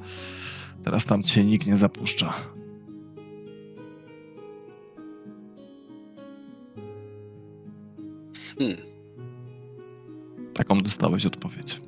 teraz 0.85 1.05
tam 1.05 1.23
cię 1.23 1.45
nikt 1.45 1.67
nie 1.67 1.77
zapuszcza. 1.77 2.35
Hmm. 8.59 8.77
Taką 10.55 10.79
dostałeś 10.79 11.27
odpowiedź. 11.27 11.81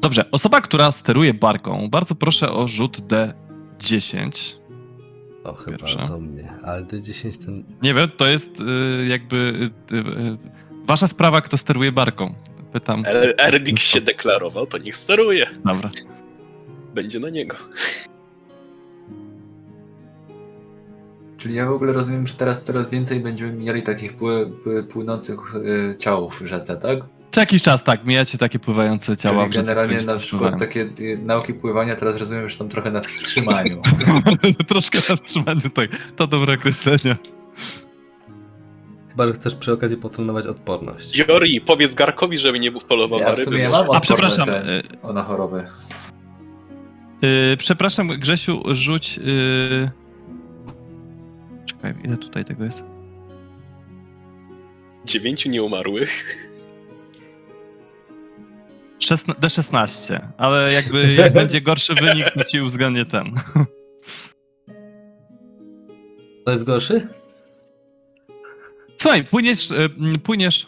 Dobrze, 0.00 0.30
osoba, 0.30 0.60
która 0.60 0.90
steruje 0.92 1.34
barką, 1.34 1.88
bardzo 1.90 2.14
proszę 2.14 2.50
o 2.52 2.68
rzut 2.68 2.98
D10. 2.98 4.56
To 5.44 5.54
chyba 5.54 5.78
Pierwsza. 5.78 6.06
do 6.06 6.18
mnie. 6.18 6.52
Ale 6.62 6.82
D10 6.84 7.44
ten... 7.46 7.64
Nie 7.82 7.94
wiem, 7.94 8.08
to 8.16 8.26
jest 8.26 8.60
y, 8.60 9.06
jakby 9.06 9.36
y, 9.92 9.96
y, 9.96 10.36
wasza 10.84 11.06
sprawa, 11.06 11.40
kto 11.40 11.56
steruje 11.56 11.92
barką. 11.92 12.34
Pytam. 12.72 13.04
Er- 13.06 13.34
Erdix 13.38 13.82
się 13.82 14.00
deklarował, 14.00 14.66
to 14.66 14.78
niech 14.78 14.96
steruje. 14.96 15.46
Dobra. 15.64 15.90
Będzie 16.94 17.20
na 17.20 17.30
niego. 17.30 17.56
Czyli 21.46 21.58
ja 21.58 21.66
w 21.66 21.72
ogóle 21.72 21.92
rozumiem, 21.92 22.26
że 22.26 22.34
teraz 22.34 22.62
coraz 22.64 22.90
więcej 22.90 23.20
będziemy 23.20 23.52
mieli 23.52 23.82
takich 23.82 24.12
pły, 24.16 24.50
pły, 24.64 24.82
płynących 24.82 25.54
y, 25.54 25.96
ciałów 25.98 26.40
w 26.42 26.46
rzece, 26.46 26.76
tak? 26.76 26.98
Co 27.30 27.40
jakiś 27.40 27.62
czas 27.62 27.84
tak, 27.84 28.04
mijacie 28.04 28.38
takie 28.38 28.58
pływające 28.58 29.16
ciała 29.16 29.36
Czyli 29.42 29.50
w 29.50 29.54
rzece, 29.54 29.66
generalnie 29.66 30.06
na 30.06 30.16
przykład 30.16 30.40
pływają. 30.40 30.58
takie 30.58 31.04
y, 31.04 31.18
nauki 31.18 31.54
pływania 31.54 31.94
teraz 31.94 32.16
rozumiem, 32.16 32.48
że 32.50 32.56
są 32.56 32.68
trochę 32.68 32.90
na 32.90 33.00
wstrzymaniu. 33.00 33.82
Troszkę 34.68 34.98
na 35.10 35.16
wstrzymaniu, 35.16 35.70
tak. 35.74 35.90
To 36.16 36.26
dobre 36.26 36.54
określenie. 36.54 37.16
Chyba, 39.10 39.26
że 39.26 39.32
chcesz 39.32 39.54
przy 39.54 39.72
okazji 39.72 39.96
potrenować 39.96 40.46
odporność. 40.46 41.18
Jori, 41.18 41.60
powiedz 41.60 41.94
Garkowi, 41.94 42.38
żeby 42.38 42.60
nie 42.60 42.72
polował 42.72 43.18
Ja 43.18 43.28
na 43.28 43.34
ryby. 43.34 43.58
ja 43.58 43.70
mam 43.70 43.86
A 43.90 44.00
przepraszam, 44.00 44.48
y, 44.48 44.52
te- 44.52 45.02
o 45.02 45.12
na 45.12 45.22
choroby. 45.22 45.64
y, 47.52 47.56
przepraszam 47.56 48.08
Grzesiu, 48.08 48.62
rzuć... 48.74 49.18
Y... 49.18 50.05
Czekaj, 51.66 51.94
ile 52.04 52.16
tutaj 52.16 52.44
tego 52.44 52.64
jest? 52.64 52.82
Dziewięciu 55.04 55.48
nieumarłych. 55.50 56.36
Szesna- 58.98 59.34
D16, 59.34 60.20
ale 60.38 60.72
jakby 60.72 61.12
jak 61.22 61.32
będzie 61.32 61.60
gorszy 61.60 61.94
wynik, 61.94 62.30
to 62.30 62.44
ci 62.44 62.60
uwzględnię 62.60 63.04
ten. 63.04 63.32
To 66.44 66.52
jest 66.52 66.64
gorszy? 66.64 67.08
Słuchaj, 68.98 69.24
płyniesz, 69.24 69.70
e, 69.70 70.18
płyniesz, 70.18 70.66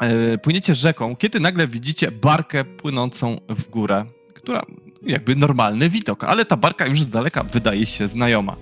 e, 0.00 0.38
płyniecie 0.38 0.74
rzeką, 0.74 1.16
kiedy 1.16 1.40
nagle 1.40 1.68
widzicie 1.68 2.10
barkę 2.10 2.64
płynącą 2.64 3.40
w 3.48 3.68
górę, 3.68 4.04
która 4.34 4.62
jakby 5.02 5.36
normalny 5.36 5.90
widok, 5.90 6.24
ale 6.24 6.44
ta 6.44 6.56
barka 6.56 6.86
już 6.86 7.02
z 7.02 7.08
daleka 7.08 7.42
wydaje 7.44 7.86
się 7.86 8.06
znajoma. 8.06 8.56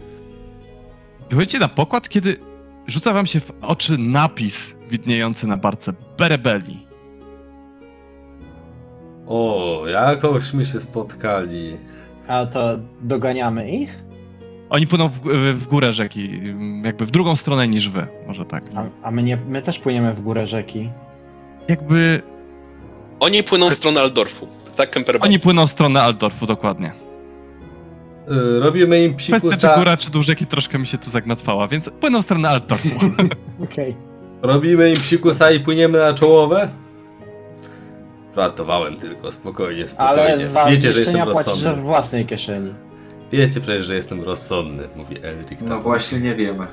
Wychodzicie 1.30 1.58
na 1.58 1.68
pokład, 1.68 2.08
kiedy 2.08 2.36
rzuca 2.86 3.12
wam 3.12 3.26
się 3.26 3.40
w 3.40 3.52
oczy 3.62 3.98
napis 3.98 4.74
widniejący 4.90 5.46
na 5.46 5.56
barce 5.56 5.92
Berebeli. 6.18 6.86
O, 9.26 9.82
jakośmy 9.86 10.64
się 10.64 10.80
spotkali. 10.80 11.76
A 12.28 12.46
to 12.46 12.60
doganiamy 13.00 13.70
ich? 13.70 13.98
Oni 14.70 14.86
płyną 14.86 15.08
w, 15.08 15.20
w 15.54 15.66
górę 15.66 15.92
rzeki, 15.92 16.40
jakby 16.82 17.06
w 17.06 17.10
drugą 17.10 17.36
stronę 17.36 17.68
niż 17.68 17.88
wy, 17.90 18.06
może 18.26 18.44
tak. 18.44 18.64
A, 18.74 18.84
a 19.02 19.10
my, 19.10 19.22
nie, 19.22 19.38
my 19.48 19.62
też 19.62 19.78
płyniemy 19.78 20.14
w 20.14 20.22
górę 20.22 20.46
rzeki. 20.46 20.90
Jakby 21.68 22.22
Oni 23.20 23.42
płyną 23.42 23.70
w 23.70 23.74
stronę 23.74 24.00
Aldorfu. 24.00 24.48
Tak, 24.76 24.90
Kemperbad. 24.90 25.24
oni 25.28 25.40
płyną 25.40 25.66
w 25.66 25.70
stronę 25.70 26.02
Aldorfu, 26.02 26.46
dokładnie. 26.46 26.92
Y, 28.30 28.60
robimy 28.60 29.04
im 29.04 29.14
Kwestia 29.14 29.34
czy 29.34 29.40
psikusa, 29.40 29.78
góra, 29.78 29.96
czy 29.96 30.10
dół 30.10 30.22
rzeki 30.22 30.46
troszkę 30.46 30.78
mi 30.78 30.86
się 30.86 30.98
tu 30.98 31.10
zagmatwała, 31.10 31.68
więc 31.68 31.90
płyną 31.90 32.22
w 32.22 32.24
stronę 32.24 32.48
Aldorfu. 32.48 32.88
Okej. 33.64 33.96
robimy 34.42 34.90
im 34.90 34.96
psikusa 34.96 35.50
i 35.50 35.60
płyniemy 35.60 35.98
na 35.98 36.14
czołowe? 36.14 36.68
Żartowałem 38.36 38.96
tylko, 38.96 39.32
spokojnie, 39.32 39.88
spokojnie. 39.88 40.22
Ale 40.22 40.48
za 40.48 40.64
Wiecie, 40.66 40.92
że 40.92 41.00
jestem 41.00 41.22
rozsądny. 41.22 41.74
z 41.74 41.78
własnej 41.78 42.26
kieszeni. 42.26 42.74
Wiecie 43.32 43.60
przecież, 43.60 43.86
że 43.86 43.94
jestem 43.94 44.22
rozsądny, 44.22 44.88
mówi 44.96 45.16
Elric. 45.22 45.60
No 45.60 45.80
właśnie 45.80 46.20
nie 46.20 46.34
wiemy. 46.34 46.66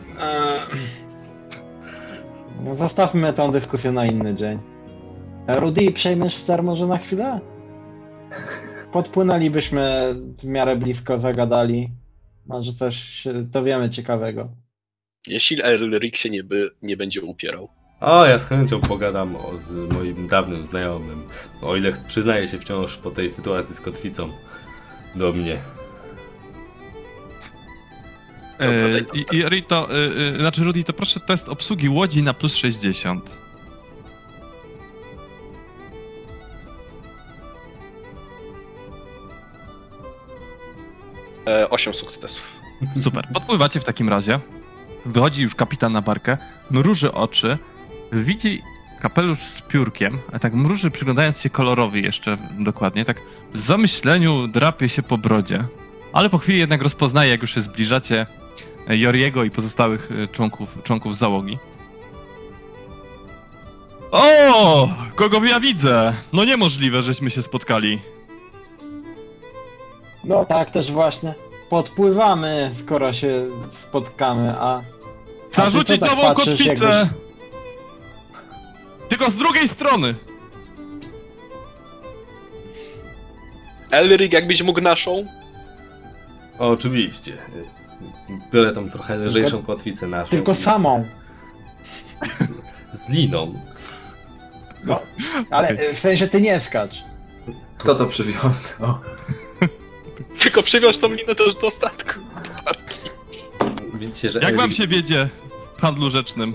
No, 2.64 2.76
zostawmy 2.76 3.34
tę 3.34 3.52
dyskusję 3.52 3.92
na 3.92 4.06
inny 4.06 4.36
dzień. 4.36 4.60
Rudy, 5.48 5.92
przejmiesz 5.92 6.38
ster 6.38 6.64
może 6.64 6.88
na 6.88 6.98
chwilę? 6.98 7.40
Podpłynęlibyśmy 8.88 10.16
w 10.40 10.44
miarę 10.44 10.76
blisko, 10.76 11.20
zagadali. 11.20 11.90
Może 12.48 12.74
coś 12.74 12.96
się 13.04 13.34
dowiemy 13.34 13.90
ciekawego. 13.90 14.50
Jeśli 15.28 15.64
Elric 15.64 16.18
się 16.18 16.30
nie, 16.30 16.44
by, 16.44 16.72
nie 16.82 16.98
będzie 16.98 17.22
upierał. 17.22 17.70
O, 18.02 18.26
ja 18.26 18.40
z 18.40 18.48
chęcią 18.48 18.82
pogadam 18.82 19.36
o, 19.36 19.58
z 19.58 19.94
moim 19.94 20.28
dawnym 20.28 20.66
znajomym. 20.66 21.24
O 21.62 21.76
ile 21.76 21.92
przyznaje 22.08 22.48
się 22.48 22.60
wciąż 22.60 22.98
po 22.98 23.12
tej 23.12 23.30
sytuacji 23.30 23.76
z 23.76 23.82
kotwicą 23.82 24.30
do 25.16 25.34
mnie. 25.34 25.58
Dobra, 28.60 28.76
E, 28.76 29.00
I, 29.00 29.38
i 29.38 29.50
Rito, 29.50 29.90
e, 29.92 30.36
e, 30.36 30.40
znaczy 30.40 30.64
Rudy, 30.64 30.84
to 30.84 30.94
proszę 30.94 31.20
test 31.20 31.50
obsługi 31.50 31.90
łodzi 31.90 32.24
na 32.24 32.34
plus 32.34 32.56
60. 32.56 33.45
E, 41.48 41.70
8 41.70 41.94
sukcesów. 41.94 42.44
Super. 43.04 43.28
Podpływacie 43.34 43.80
w 43.80 43.84
takim 43.84 44.10
razie. 44.10 44.40
Wychodzi 45.06 45.44
już 45.44 45.56
kapitan 45.56 45.92
na 45.92 46.02
barkę, 46.02 46.38
mruży 46.72 47.12
oczy, 47.12 47.58
widzi 48.12 48.62
kapelusz 49.02 49.40
z 49.40 49.62
piórkiem, 49.62 50.20
a 50.34 50.40
tak 50.40 50.54
mruży 50.54 50.92
przyglądając 50.92 51.40
się 51.42 51.50
kolorowi 51.50 52.04
jeszcze 52.04 52.38
dokładnie, 52.60 53.06
tak 53.06 53.22
w 53.54 53.58
zamyśleniu 53.58 54.48
drapie 54.48 54.90
się 54.90 55.04
po 55.04 55.18
brodzie, 55.18 55.64
ale 56.14 56.30
po 56.30 56.38
chwili 56.38 56.60
jednak 56.60 56.82
rozpoznaje, 56.82 57.32
jak 57.32 57.42
już 57.42 57.54
się 57.54 57.62
zbliżacie, 57.62 58.26
e, 58.88 58.98
Joriego 58.98 59.44
i 59.44 59.52
pozostałych 59.52 60.10
e, 60.12 60.28
członków, 60.28 60.78
członków 60.84 61.18
załogi. 61.18 61.60
O! 64.12 64.90
Kogo 65.16 65.46
ja 65.46 65.60
widzę? 65.60 66.14
No 66.34 66.46
niemożliwe, 66.46 67.02
żeśmy 67.02 67.30
się 67.30 67.42
spotkali. 67.42 68.00
No 70.26 70.46
tak, 70.46 70.72
też 70.72 70.92
właśnie. 70.92 71.34
Podpływamy, 71.70 72.72
skoro 72.80 73.14
się 73.14 73.46
spotkamy, 73.72 74.54
a... 74.60 74.82
Zarzucić 75.52 76.00
tak 76.00 76.10
nową 76.10 76.22
patrzysz, 76.22 76.46
kotwicę! 76.68 77.10
Tylko 79.10 79.32
z 79.32 79.36
drugiej 79.36 79.68
strony! 79.68 80.16
Elric, 83.92 84.34
jakbyś 84.34 84.62
mógł 84.64 84.82
naszą? 84.82 85.26
O, 86.60 86.70
oczywiście. 86.70 87.38
Biorę 88.52 88.72
tą 88.72 88.90
trochę 88.90 89.18
lżejszą 89.18 89.64
kotwicę 89.64 90.08
naszą. 90.08 90.30
Tylko 90.32 90.52
i- 90.52 90.56
samą. 90.56 91.06
Z 92.92 93.10
liną. 93.10 93.54
No, 94.86 95.00
ale 95.50 95.94
w 95.94 96.00
sensie 96.00 96.28
ty 96.28 96.42
nie 96.42 96.60
skacz. 96.60 96.96
Kto 97.78 97.96
to 97.96 98.06
przywiązał? 98.06 98.94
Tylko 100.40 100.64
przywiąż 100.64 100.98
tą 100.98 101.08
linę 101.08 101.36
do, 101.36 101.54
do 101.54 101.70
statku. 101.70 102.20
Widzicie, 103.94 104.30
że 104.30 104.40
Jak 104.40 104.58
wam 104.58 104.72
się 104.72 104.88
wiedzie 104.88 105.30
w 105.78 105.82
handlu 105.82 106.10
rzecznym? 106.10 106.54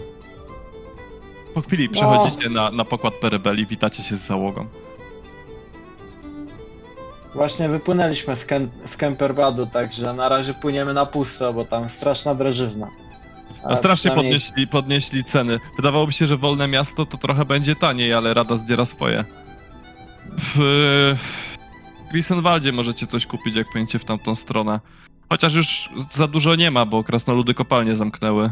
Po 1.54 1.60
chwili 1.60 1.88
przechodzicie 1.88 2.48
na, 2.50 2.70
na 2.70 2.84
pokład 2.84 3.14
Perebeli, 3.14 3.66
witacie 3.66 4.02
się 4.02 4.16
z 4.16 4.20
załogą. 4.26 4.66
Właśnie 7.34 7.68
wypłynęliśmy 7.68 8.36
z, 8.36 8.46
Ken- 8.46 8.68
z 8.86 8.96
Kemperbadu, 8.96 9.66
także 9.66 10.12
na 10.12 10.28
razie 10.28 10.54
płyniemy 10.54 10.94
na 10.94 11.06
pusto, 11.06 11.52
bo 11.52 11.64
tam 11.64 11.88
straszna 11.88 12.34
drożyzna. 12.34 12.88
A 13.64 13.76
strasznie 13.76 14.10
przynajmniej- 14.10 14.40
podnieśli, 14.40 14.66
podnieśli 14.66 15.24
ceny. 15.24 15.60
Wydawałoby 15.76 16.12
się, 16.12 16.26
że 16.26 16.36
wolne 16.36 16.68
miasto 16.68 17.06
to 17.06 17.18
trochę 17.18 17.44
będzie 17.44 17.76
taniej, 17.76 18.14
ale 18.14 18.34
Rada 18.34 18.56
zdziera 18.56 18.84
swoje. 18.84 19.24
W 20.38 21.14
Grisenwaldzie 22.10 22.72
możecie 22.72 23.06
coś 23.06 23.26
kupić, 23.26 23.56
jak 23.56 23.72
pojęcie 23.72 23.98
w 23.98 24.04
tamtą 24.04 24.34
stronę. 24.34 24.80
Chociaż 25.28 25.54
już 25.54 25.90
za 26.10 26.28
dużo 26.28 26.54
nie 26.54 26.70
ma, 26.70 26.86
bo 26.86 27.04
krasnoludy 27.04 27.54
kopalnie 27.54 27.96
zamknęły. 27.96 28.50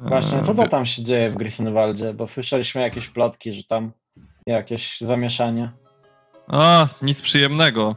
Właśnie, 0.00 0.42
co 0.42 0.50
Eee, 0.50 0.56
to 0.56 0.68
tam 0.68 0.86
się 0.86 1.04
dzieje 1.04 1.30
w 1.30 1.34
Gryffindorze? 1.34 2.14
Bo 2.14 2.28
słyszeliśmy 2.28 2.82
jakieś 2.82 3.08
plotki, 3.08 3.52
że 3.52 3.64
tam 3.64 3.92
jakieś 4.46 5.00
zamieszanie. 5.00 5.70
A, 6.48 6.88
nic 7.02 7.22
przyjemnego. 7.22 7.96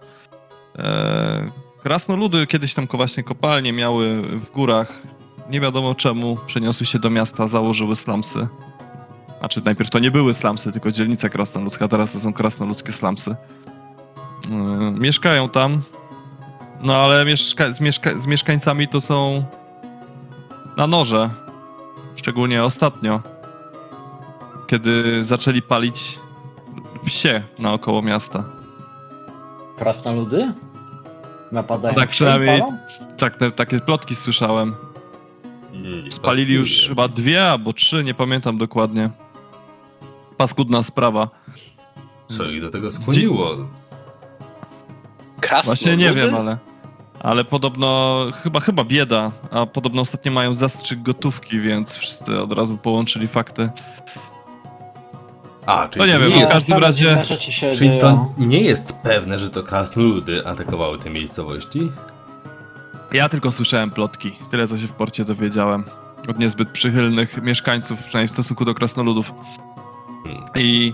Eee, 0.77 1.51
krasnoludy 1.83 2.47
kiedyś 2.47 2.73
tam 2.73 2.87
właśnie 2.91 3.23
kopalnie 3.23 3.73
miały 3.73 4.21
w 4.39 4.51
górach. 4.51 5.01
Nie 5.49 5.59
wiadomo 5.59 5.95
czemu 5.95 6.37
przeniosły 6.45 6.85
się 6.85 6.99
do 6.99 7.09
miasta, 7.09 7.47
założyły 7.47 7.95
slumsy. 7.95 8.47
Znaczy 9.39 9.61
najpierw 9.65 9.89
to 9.89 9.99
nie 9.99 10.11
były 10.11 10.33
slumsy, 10.33 10.71
tylko 10.71 10.91
dzielnica 10.91 11.29
krasnoludzka, 11.29 11.87
teraz 11.87 12.11
to 12.11 12.19
są 12.19 12.33
krasnoludzkie 12.33 12.91
slumsy. 12.91 13.35
Eee, 14.51 14.91
mieszkają 14.91 15.49
tam. 15.49 15.81
No 16.81 16.95
ale 16.95 17.25
mieszka- 17.25 17.71
z, 17.71 17.81
mieszka- 17.81 18.19
z 18.19 18.27
mieszkańcami 18.27 18.87
to 18.87 19.01
są 19.01 19.43
na 20.77 20.87
noże. 20.87 21.29
Szczególnie 22.15 22.63
ostatnio. 22.63 23.21
Kiedy 24.67 25.23
zaczęli 25.23 25.61
palić 25.61 26.19
wsie 27.05 27.43
naokoło 27.59 28.01
miasta. 28.01 28.43
Krasnoludy? 29.77 30.53
Napadają 31.51 31.95
Tak 31.95 32.03
się 32.03 32.09
i 32.09 32.11
przynajmniej-? 32.11 32.61
Tak, 33.17 33.37
te, 33.37 33.51
takie 33.51 33.79
plotki 33.79 34.15
słyszałem. 34.15 34.75
Mm, 35.73 36.11
Spalili 36.11 36.41
pasuje. 36.43 36.59
już 36.59 36.87
chyba 36.89 37.07
dwie 37.07 37.51
albo 37.51 37.73
trzy, 37.73 38.03
nie 38.03 38.13
pamiętam 38.13 38.57
dokładnie. 38.57 39.09
Paskudna 40.37 40.83
sprawa. 40.83 41.29
Co 42.27 42.43
ich 42.45 42.61
do 42.61 42.69
tego 42.69 42.91
skłoniło? 42.91 43.55
Krasno. 45.41 45.69
Właśnie 45.69 45.97
nie 45.97 46.13
wiem, 46.13 46.35
ale. 46.35 46.57
Ale 47.19 47.43
podobno, 47.43 48.17
chyba, 48.43 48.59
chyba 48.59 48.83
bieda, 48.83 49.31
a 49.51 49.65
podobno 49.65 50.01
ostatnio 50.01 50.31
mają 50.31 50.53
zastrzyk 50.53 51.01
gotówki, 51.01 51.59
więc 51.59 51.95
wszyscy 51.95 52.41
od 52.41 52.51
razu 52.51 52.77
połączyli 52.77 53.27
fakty. 53.27 53.69
A, 55.65 55.87
czyli 55.87 55.99
No 55.99 56.05
nie 56.05 56.13
to 56.13 56.19
wiem, 56.19 56.29
nie 56.29 56.35
w 56.35 56.39
jest, 56.39 56.53
każdym 56.53 56.77
razie- 56.77 57.17
czyli 57.59 57.73
dzieją. 57.89 57.99
to 58.01 58.33
nie 58.37 58.61
jest 58.61 58.93
pewne, 59.03 59.39
że 59.39 59.49
to 59.49 59.63
krasnoludy 59.63 60.47
atakowały 60.47 60.99
te 60.99 61.09
miejscowości? 61.09 61.91
Ja 63.13 63.29
tylko 63.29 63.51
słyszałem 63.51 63.91
plotki, 63.91 64.31
tyle 64.51 64.67
co 64.67 64.77
się 64.77 64.87
w 64.87 64.91
porcie 64.91 65.25
dowiedziałem. 65.25 65.83
Od 66.29 66.39
niezbyt 66.39 66.69
przychylnych 66.69 67.41
mieszkańców, 67.41 68.03
przynajmniej 68.03 68.27
w 68.27 68.31
stosunku 68.31 68.65
do 68.65 68.73
krasnoludów. 68.73 69.33
Hmm. 70.23 70.43
I. 70.55 70.93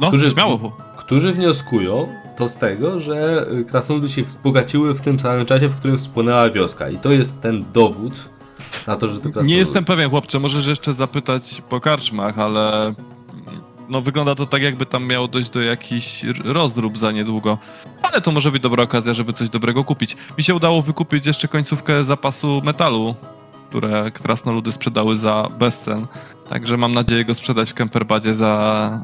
No, 0.00 0.08
Którzy- 0.08 0.30
śmiało. 0.30 0.76
Którzy 0.96 1.32
wnioskują 1.32 2.08
to 2.36 2.48
z 2.48 2.56
tego, 2.56 3.00
że 3.00 3.46
y, 3.52 3.64
krasnoludy 3.64 4.08
się 4.08 4.22
wzbogaciły 4.22 4.94
w 4.94 5.00
tym 5.00 5.18
samym 5.20 5.46
czasie, 5.46 5.68
w 5.68 5.76
którym 5.76 5.98
spłonęła 5.98 6.50
wioska. 6.50 6.90
I 6.90 6.98
to 6.98 7.10
jest 7.12 7.40
ten 7.40 7.64
dowód 7.72 8.12
na 8.86 8.96
to, 8.96 9.08
że 9.08 9.14
to 9.14 9.20
krasnoludy. 9.20 9.48
Nie 9.50 9.56
jestem 9.56 9.84
pewien, 9.84 10.10
chłopcze, 10.10 10.40
możesz 10.40 10.66
jeszcze 10.66 10.92
zapytać 10.92 11.62
po 11.68 11.80
karczmach, 11.80 12.38
ale 12.38 12.94
no 13.88 14.00
wygląda 14.00 14.34
to 14.34 14.46
tak, 14.46 14.62
jakby 14.62 14.86
tam 14.86 15.06
miało 15.06 15.28
dojść 15.28 15.50
do 15.50 15.62
jakichś 15.62 16.24
r- 16.24 16.42
rozdrób 16.44 16.98
za 16.98 17.12
niedługo. 17.12 17.58
Ale 18.02 18.20
to 18.20 18.30
może 18.30 18.50
być 18.50 18.62
dobra 18.62 18.82
okazja, 18.82 19.14
żeby 19.14 19.32
coś 19.32 19.48
dobrego 19.48 19.84
kupić. 19.84 20.16
Mi 20.38 20.44
się 20.44 20.54
udało 20.54 20.82
wykupić 20.82 21.26
jeszcze 21.26 21.48
końcówkę 21.48 22.04
zapasu 22.04 22.62
metalu, 22.64 23.14
które 23.68 24.10
krasnoludy 24.10 24.72
sprzedały 24.72 25.16
za 25.16 25.48
bezcen. 25.58 26.06
Także 26.48 26.76
mam 26.76 26.92
nadzieję 26.92 27.24
go 27.24 27.34
sprzedać 27.34 27.70
w 27.70 27.74
Kemperbadzie 27.74 28.34
za, 28.34 29.02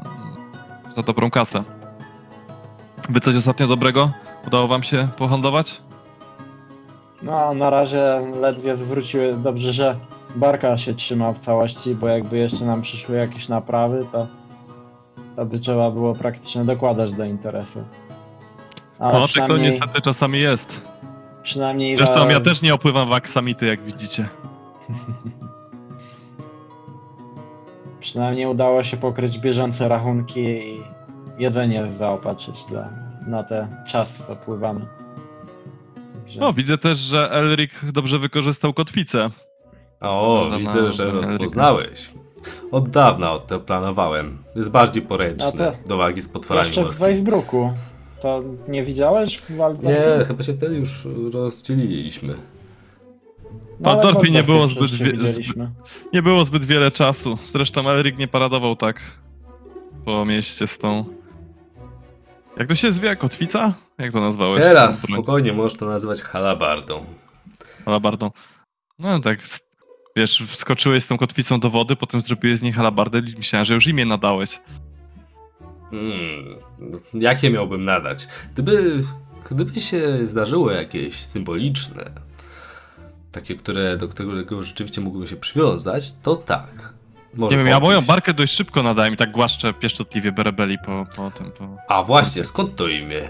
za 0.95 1.03
dobrą 1.03 1.29
kasę. 1.31 1.63
Wy 3.09 3.19
coś 3.19 3.35
ostatnio 3.35 3.67
dobrego? 3.67 4.11
Udało 4.47 4.67
wam 4.67 4.83
się 4.83 5.07
pohandlować? 5.17 5.81
No, 7.23 7.53
na 7.53 7.69
razie 7.69 8.21
ledwie 8.41 8.77
zwróciły. 8.77 9.33
Dobrze, 9.33 9.73
że 9.73 9.95
barka 10.35 10.77
się 10.77 10.93
trzyma 10.93 11.31
w 11.33 11.39
całości, 11.45 11.95
bo 11.95 12.07
jakby 12.07 12.37
jeszcze 12.37 12.65
nam 12.65 12.81
przyszły 12.81 13.15
jakieś 13.15 13.47
naprawy, 13.47 14.05
to, 14.11 14.27
to 15.35 15.45
by 15.45 15.59
trzeba 15.59 15.91
było 15.91 16.13
praktycznie 16.15 16.65
dokładać 16.65 17.13
do 17.13 17.25
interesu. 17.25 17.83
Ale 18.99 19.19
No, 19.19 19.27
tak 19.35 19.47
to 19.47 19.57
niestety 19.57 20.01
czasami 20.01 20.39
jest. 20.39 20.81
przynajmniej 21.43 21.97
Zresztą 21.97 22.19
za- 22.23 22.31
ja 22.31 22.39
też 22.39 22.61
nie 22.61 22.73
opływam 22.73 23.07
w 23.09 23.13
aksamity, 23.13 23.65
jak 23.65 23.81
widzicie. 23.83 24.29
Przynajmniej 27.99 28.45
udało 28.45 28.83
się 28.83 28.97
pokryć 28.97 29.39
bieżące 29.39 29.87
rachunki 29.87 30.39
i 30.39 30.83
jedzenie 31.37 31.87
zaopatrzyć 31.99 32.63
dla, 32.69 32.89
na 33.27 33.43
ten 33.43 33.67
czas, 33.87 34.09
co 34.27 34.35
pływamy. 34.35 34.85
Także... 36.23 36.39
No, 36.39 36.53
widzę 36.53 36.77
też, 36.77 36.99
że 36.99 37.31
Elric 37.31 37.71
dobrze 37.93 38.19
wykorzystał 38.19 38.73
kotwicę. 38.73 39.29
O, 40.01 40.41
No, 40.43 40.49
no, 40.49 40.59
widzę, 40.59 40.81
no, 40.81 40.91
że 40.91 41.05
no, 41.13 41.21
rozpoznałeś. 41.21 42.09
Od 42.71 42.89
dawna 42.89 43.31
o 43.31 43.39
to 43.39 43.59
planowałem. 43.59 44.37
Jest 44.55 44.71
bardziej 44.71 45.03
poręczny 45.03 45.71
do 45.87 45.97
walki 45.97 46.21
z 46.21 46.27
potworami 46.27 46.67
Jeszcze 46.67 46.81
w 46.81 46.85
morskimi. 46.85 47.07
Weisbruku. 47.09 47.73
To 48.21 48.43
nie 48.67 48.83
widziałeś 48.83 49.37
w 49.37 49.55
Waldorfie? 49.57 50.17
Nie, 50.19 50.25
chyba 50.25 50.43
się 50.43 50.53
wtedy 50.53 50.75
już 50.75 51.07
rozdzieliliśmy. 51.33 52.33
W 53.79 53.83
Waldorfie 53.83 54.31
nie 54.31 54.43
było 54.43 54.67
zbyt 54.67 54.91
widzieliśmy. 54.91 55.71
Nie 56.13 56.21
było 56.21 56.43
zbyt 56.45 56.65
wiele 56.65 56.91
czasu. 56.91 57.37
Zresztą 57.45 57.89
Elric 57.89 58.17
nie 58.17 58.27
paradował 58.27 58.75
tak 58.75 59.01
po 60.05 60.25
mieście 60.25 60.67
z 60.67 60.77
tą 60.77 61.05
Jak 62.57 62.67
to 62.67 62.75
się 62.75 62.91
zwie? 62.91 63.15
Kotwica? 63.15 63.73
Jak 63.97 64.11
to 64.11 64.21
nazwałeś? 64.21 64.61
Teraz 64.61 65.01
spokojnie 65.01 65.53
możesz 65.53 65.77
to 65.77 65.85
nazywać 65.85 66.21
halabardą. 66.21 67.05
Halabardą. 67.85 68.31
No 68.99 69.19
tak, 69.19 69.39
wiesz, 70.15 70.43
wskoczyłeś 70.47 71.03
z 71.03 71.07
tą 71.07 71.17
kotwicą 71.17 71.59
do 71.59 71.69
wody, 71.69 71.95
potem 71.95 72.21
zrobiłeś 72.21 72.59
z 72.59 72.61
niej 72.61 72.73
halabardę 72.73 73.19
i 73.19 73.35
myślałem, 73.37 73.65
że 73.65 73.73
już 73.73 73.87
imię 73.87 74.05
nadałeś. 74.05 74.59
Hmm, 75.91 76.55
jakie 77.13 77.49
miałbym 77.49 77.83
nadać? 77.85 78.27
Gdyby, 78.53 79.01
gdyby 79.49 79.79
się 79.81 80.27
zdarzyło 80.27 80.71
jakieś 80.71 81.15
symboliczne, 81.15 82.11
takie, 83.31 83.55
które, 83.55 83.97
do 83.97 84.07
którego 84.07 84.63
rzeczywiście 84.63 85.01
mógłbym 85.01 85.27
się 85.27 85.35
przywiązać, 85.35 86.13
to 86.23 86.35
tak. 86.35 86.93
Może 87.33 87.57
Nie 87.57 87.63
wiem, 87.63 87.71
ja 87.71 87.79
moją 87.79 88.01
barkę 88.01 88.33
dość 88.33 88.53
szybko 88.53 88.83
nadałem 88.83 89.13
i 89.13 89.17
tak 89.17 89.31
głaszczę 89.31 89.73
pieszczotliwie 89.73 90.31
berebeli 90.31 90.77
po, 90.85 91.05
po 91.15 91.31
tym, 91.31 91.51
po... 91.51 91.77
A 91.87 92.03
właśnie, 92.03 92.43
skąd 92.43 92.75
to 92.75 92.87
imię? 92.87 93.29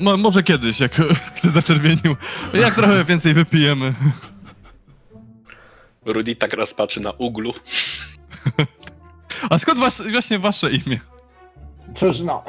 Mo, 0.00 0.16
może 0.16 0.42
kiedyś, 0.42 0.80
jak 0.80 0.94
się 1.42 1.50
zaczerwienił. 1.50 2.16
Jak 2.54 2.74
trochę 2.74 3.04
więcej 3.04 3.34
wypijemy. 3.34 3.94
Rudy 6.04 6.36
tak 6.36 6.52
raz 6.52 6.74
patrzy 6.74 7.00
na 7.00 7.10
uglu. 7.10 7.52
A 9.50 9.58
skąd 9.58 9.78
was, 9.78 10.02
właśnie 10.10 10.38
wasze 10.38 10.70
imię? 10.72 11.00
Cóż, 11.94 12.20
no, 12.20 12.44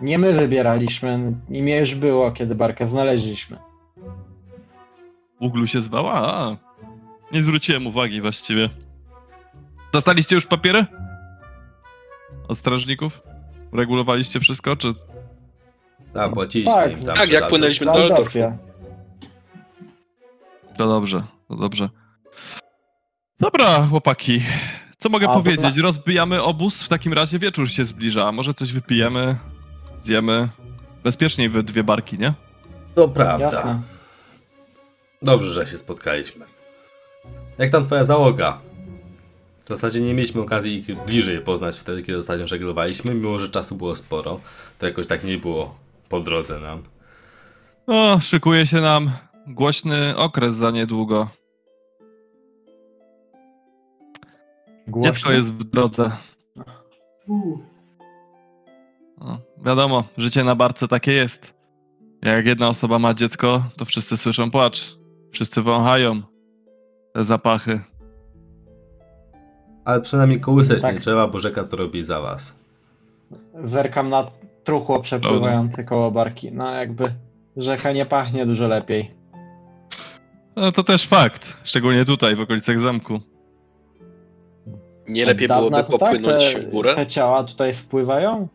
nie 0.00 0.18
my 0.18 0.32
wybieraliśmy. 0.32 1.32
Imię 1.50 1.76
już 1.78 1.94
było, 1.94 2.32
kiedy 2.32 2.54
barkę 2.54 2.86
znaleźliśmy. 2.88 3.58
Uglu 5.40 5.66
się 5.66 5.80
zwała? 5.80 6.12
A, 6.14 6.56
nie 7.32 7.42
zwróciłem 7.42 7.86
uwagi 7.86 8.20
właściwie. 8.20 8.70
Dostaliście 9.92 10.34
już 10.34 10.46
papiery? 10.46 10.86
Od 12.48 12.58
strażników? 12.58 13.20
Regulowaliście 13.72 14.40
wszystko, 14.40 14.76
czy... 14.76 14.88
A, 16.14 16.28
płaciliśmy 16.28 16.74
Tak. 16.74 16.92
im 16.92 17.04
tam. 17.06 17.16
Tak, 17.16 17.30
jak 17.30 17.48
płynęliśmy 17.48 17.86
do. 17.86 17.92
Aldorfu. 17.92 18.38
To 20.76 20.88
dobrze, 20.88 21.22
to 21.48 21.56
dobrze. 21.56 21.88
Dobra, 23.40 23.86
chłopaki. 23.90 24.42
Co 24.98 25.08
mogę 25.08 25.28
A, 25.28 25.34
powiedzieć? 25.34 25.76
Rozbijamy 25.76 26.42
obóz, 26.42 26.82
w 26.82 26.88
takim 26.88 27.12
razie 27.12 27.38
wieczór 27.38 27.70
się 27.70 27.84
zbliża. 27.84 28.32
Może 28.32 28.54
coś 28.54 28.72
wypijemy, 28.72 29.36
zjemy. 30.02 30.48
Bezpieczniej 31.04 31.48
we 31.48 31.62
dwie 31.62 31.84
barki, 31.84 32.18
nie? 32.18 32.34
To 32.94 33.08
prawda. 33.08 33.44
Jasne. 33.44 33.80
Dobrze, 35.22 35.48
że 35.54 35.66
się 35.66 35.78
spotkaliśmy. 35.78 36.46
Jak 37.58 37.70
tam 37.70 37.84
twoja 37.84 38.04
załoga? 38.04 38.60
W 39.64 39.68
zasadzie 39.68 40.00
nie 40.00 40.14
mieliśmy 40.14 40.40
okazji 40.40 40.78
ich 40.78 41.04
bliżej 41.04 41.40
poznać 41.40 41.78
wtedy, 41.78 42.02
kiedy 42.02 42.18
ostatnio 42.18 42.46
żeglowaliśmy, 42.46 43.14
mimo 43.14 43.38
że 43.38 43.48
czasu 43.48 43.76
było 43.76 43.96
sporo. 43.96 44.40
To 44.78 44.86
jakoś 44.86 45.06
tak 45.06 45.24
nie 45.24 45.38
było 45.38 45.74
po 46.08 46.20
drodze 46.20 46.60
nam. 46.60 46.82
O, 47.86 48.20
szykuje 48.20 48.66
się 48.66 48.80
nam 48.80 49.10
głośny 49.46 50.16
okres 50.16 50.54
za 50.54 50.70
niedługo. 50.70 51.28
Głośno. 54.86 55.12
Dziecko 55.12 55.32
jest 55.32 55.52
w 55.52 55.64
drodze. 55.64 56.10
No, 59.18 59.38
wiadomo, 59.64 60.04
życie 60.16 60.44
na 60.44 60.54
barce 60.54 60.88
takie 60.88 61.12
jest. 61.12 61.54
Jak 62.22 62.46
jedna 62.46 62.68
osoba 62.68 62.98
ma 62.98 63.14
dziecko, 63.14 63.64
to 63.76 63.84
wszyscy 63.84 64.16
słyszą 64.16 64.50
płacz. 64.50 64.96
Wszyscy 65.32 65.62
wąchają 65.62 66.22
te 67.18 67.24
zapachy. 67.24 67.80
Ale 69.84 70.00
przynajmniej 70.00 70.40
kołysać 70.40 70.82
Tak. 70.82 70.94
nie 70.94 71.00
trzeba, 71.00 71.28
bo 71.28 71.38
rzeka 71.38 71.64
to 71.64 71.76
robi 71.76 72.02
za 72.02 72.20
was. 72.20 72.58
Zerkam 73.64 74.08
na 74.08 74.30
truchło 74.64 75.00
przepływające 75.02 75.84
koło 75.84 76.10
barki. 76.10 76.52
No 76.52 76.74
jakby 76.74 77.14
rzeka 77.56 77.92
nie 77.92 78.06
pachnie 78.06 78.46
dużo 78.46 78.68
lepiej. 78.68 79.10
No 80.56 80.72
to 80.72 80.84
też 80.84 81.06
fakt, 81.06 81.56
szczególnie 81.64 82.04
tutaj, 82.04 82.36
w 82.36 82.40
okolicach 82.40 82.78
zamku. 82.78 83.20
Nie 85.08 85.26
lepiej 85.26 85.48
byłoby 85.48 85.76
to 85.84 85.98
popłynąć 85.98 86.44
tak, 86.44 86.62
te, 86.62 86.68
w 86.68 86.70
górę? 86.70 86.94
Te 86.94 87.06
ciała 87.06 87.44
tutaj 87.44 87.74
wpływają? 87.74 88.48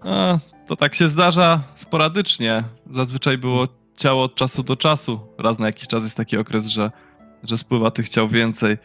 A, 0.00 0.38
to 0.66 0.76
tak 0.76 0.94
się 0.94 1.08
zdarza 1.08 1.60
sporadycznie. 1.74 2.64
Zazwyczaj 2.94 3.38
było 3.38 3.66
ciało 3.96 4.24
od 4.24 4.34
czasu 4.34 4.62
do 4.62 4.76
czasu. 4.76 5.20
Raz 5.38 5.58
na 5.58 5.66
jakiś 5.66 5.88
czas 5.88 6.02
jest 6.02 6.16
taki 6.16 6.36
okres, 6.36 6.66
że, 6.66 6.90
że 7.42 7.58
spływa 7.58 7.90
tych 7.90 8.08
ciał 8.08 8.28
więcej. 8.28 8.76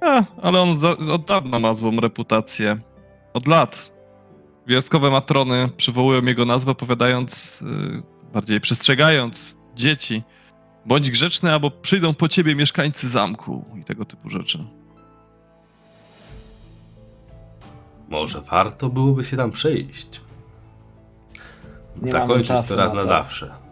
A, 0.00 0.22
ale 0.42 0.60
on 0.60 0.78
za, 0.78 0.90
od 0.90 1.24
dawna 1.24 1.58
ma 1.58 1.74
złą 1.74 2.00
reputację. 2.00 2.78
Od 3.34 3.46
lat. 3.46 3.92
Wioskowe 4.66 5.10
matrony 5.10 5.68
przywołują 5.76 6.22
jego 6.22 6.44
nazwę, 6.44 6.70
opowiadając, 6.72 7.60
yy, 7.60 8.02
bardziej 8.32 8.60
przestrzegając 8.60 9.54
dzieci. 9.76 10.22
Bądź 10.86 11.10
grzeczny, 11.10 11.52
albo 11.52 11.70
przyjdą 11.70 12.14
po 12.14 12.28
ciebie 12.28 12.54
mieszkańcy 12.54 13.08
zamku 13.08 13.64
i 13.80 13.84
tego 13.84 14.04
typu 14.04 14.30
rzeczy. 14.30 14.64
Może 18.08 18.40
warto 18.40 18.88
byłoby 18.88 19.24
się 19.24 19.36
tam 19.36 19.50
przejść. 19.50 20.20
Nie 22.02 22.10
Zakończyć 22.10 22.56
to 22.68 22.76
raz 22.76 22.92
na 22.92 22.96
na 22.96 23.02
to. 23.02 23.06
zawsze. 23.06 23.67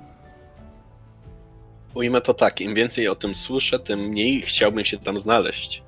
Ujmę 1.97 2.21
to 2.21 2.35
tak, 2.35 2.61
im 2.61 2.75
więcej 2.75 3.09
o 3.09 3.15
tym 3.15 3.35
słyszę, 3.35 3.79
tym 3.79 4.01
mniej 4.01 4.43
chciałbym 4.43 4.85
się 4.85 4.99
tam 4.99 5.19
znaleźć. 5.19 5.83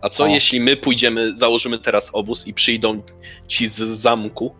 A 0.00 0.08
co 0.08 0.24
O. 0.24 0.26
jeśli 0.26 0.60
my 0.60 0.76
pójdziemy, 0.76 1.36
założymy 1.36 1.78
teraz 1.78 2.10
obóz 2.12 2.46
i 2.46 2.54
przyjdą 2.54 3.02
ci 3.48 3.66
z 3.66 3.74
zamku, 3.76 4.54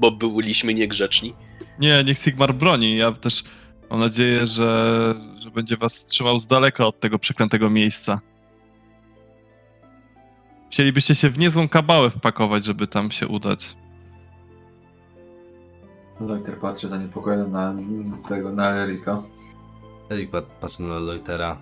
bo 0.00 0.10
byliśmy 0.10 0.74
niegrzeczni? 0.74 1.34
Nie, 1.78 2.04
niech 2.04 2.18
Sigmar 2.18 2.54
broni. 2.54 2.96
Ja 2.96 3.12
też 3.12 3.44
mam 3.90 4.00
nadzieję, 4.00 4.46
że, 4.46 5.14
że 5.40 5.50
będzie 5.50 5.76
was 5.76 6.04
trzymał 6.04 6.38
z 6.38 6.46
daleka 6.46 6.86
od 6.86 7.00
tego 7.00 7.18
przeklętego 7.18 7.70
miejsca. 7.70 8.20
Chcielibyście 10.70 11.14
się 11.14 11.30
w 11.30 11.38
niezłą 11.38 11.68
kabałę 11.68 12.10
wpakować, 12.10 12.64
żeby 12.64 12.86
tam 12.86 13.10
się 13.10 13.28
udać. 13.28 13.76
Loiter 16.20 16.58
patrzy 16.58 16.88
zaniepokojony 16.88 17.48
na 17.48 17.74
tego, 18.28 18.52
na 18.52 18.70
Erika. 18.70 19.22
Erik 20.10 20.30
pat- 20.30 20.60
patrzy 20.60 20.82
na 20.82 20.98
Loitera. 20.98 21.56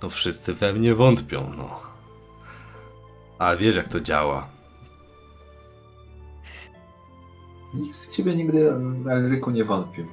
To 0.00 0.08
wszyscy 0.08 0.54
we 0.54 0.72
mnie 0.72 0.94
wątpią, 0.94 1.52
no. 1.56 1.80
A 3.38 3.56
wiesz 3.56 3.76
jak 3.76 3.88
to 3.88 4.00
działa. 4.00 4.48
Nikt 7.74 7.96
w 7.96 8.16
ciebie 8.16 8.36
nigdy, 8.36 8.72
Elryku, 9.10 9.50
nie 9.50 9.64
wątpił. 9.64 10.06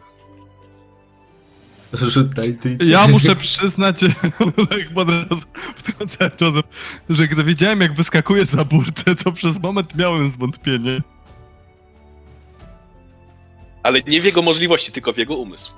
Rzut 1.93 2.37
na 2.37 2.45
intuicję. 2.45 2.87
Ja 2.89 3.07
muszę 3.07 3.35
przyznać, 3.35 3.99
tak 4.69 4.97
od 4.97 5.09
razu 5.09 5.45
wtrącałem 5.75 6.31
Joseph, 6.41 6.67
że 7.09 7.27
gdy 7.27 7.43
wiedziałem 7.43 7.81
jak 7.81 7.93
wyskakuje 7.93 8.45
za 8.45 8.65
burtę, 8.65 9.15
to 9.15 9.31
przez 9.31 9.59
moment 9.59 9.95
miałem 9.95 10.27
zwątpienie. 10.27 11.01
Ale 13.83 14.01
nie 14.01 14.21
w 14.21 14.25
jego 14.25 14.41
możliwości, 14.41 14.91
tylko 14.91 15.13
w 15.13 15.17
jego 15.17 15.35
umysł. 15.35 15.71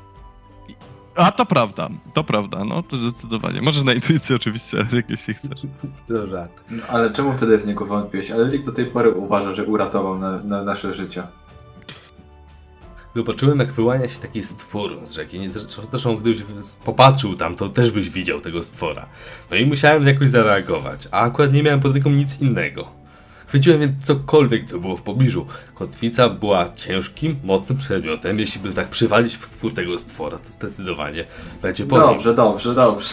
A 1.21 1.31
to 1.31 1.45
prawda, 1.45 1.89
to 2.13 2.23
prawda, 2.23 2.65
no 2.65 2.84
to 2.84 2.97
zdecydowanie. 2.97 3.62
Możesz 3.62 3.84
na 3.84 3.93
intuicję 3.93 4.36
oczywiście, 4.36 4.77
Eryk, 4.91 5.10
jeśli 5.10 5.34
chcesz. 5.34 5.62
To 6.07 6.27
żart. 6.27 6.63
No, 6.69 6.84
ale 6.88 7.13
czemu 7.13 7.34
wtedy 7.34 7.57
w 7.57 7.67
niego 7.67 7.86
wątpiłeś? 7.86 8.31
Elryk 8.31 8.65
do 8.65 8.71
tej 8.71 8.86
pory 8.86 9.12
uważa, 9.12 9.53
że 9.53 9.65
uratował 9.65 10.19
na, 10.19 10.38
na 10.43 10.63
nasze 10.63 10.93
życie. 10.93 11.23
Zobaczyłem 13.15 13.60
jak 13.60 13.71
wyłania 13.71 14.07
się 14.07 14.19
taki 14.19 14.43
stwór 14.43 14.99
z 15.03 15.12
rzeki. 15.12 15.49
Zresztą 15.49 16.17
gdybyś 16.17 16.43
popatrzył 16.86 17.36
tam, 17.36 17.55
to 17.55 17.69
też 17.69 17.91
byś 17.91 18.10
widział 18.10 18.41
tego 18.41 18.63
stwora. 18.63 19.05
No 19.51 19.57
i 19.57 19.65
musiałem 19.65 20.07
jakoś 20.07 20.29
zareagować, 20.29 21.07
a 21.12 21.19
akurat 21.19 21.53
nie 21.53 21.63
miałem 21.63 21.79
pod 21.79 21.93
ręką 21.93 22.10
nic 22.10 22.41
innego. 22.41 23.00
Chwyciłem 23.51 23.79
więc 23.79 24.05
cokolwiek, 24.05 24.63
co 24.63 24.79
było 24.79 24.97
w 24.97 25.01
pobliżu. 25.01 25.47
Kotwica 25.75 26.29
była 26.29 26.69
ciężkim, 26.69 27.39
mocnym 27.43 27.77
przedmiotem. 27.77 28.39
Jeśli 28.39 28.61
by 28.61 28.73
tak 28.73 28.89
przywalić 28.89 29.37
w 29.37 29.45
stwór 29.45 29.73
tego 29.73 29.97
stwora, 29.97 30.37
to 30.37 30.49
zdecydowanie 30.49 31.25
będzie 31.61 31.85
po 31.85 31.97
nim. 31.97 32.07
Dobrze, 32.07 32.33
dobrze, 32.33 32.75
dobrze. 32.75 33.09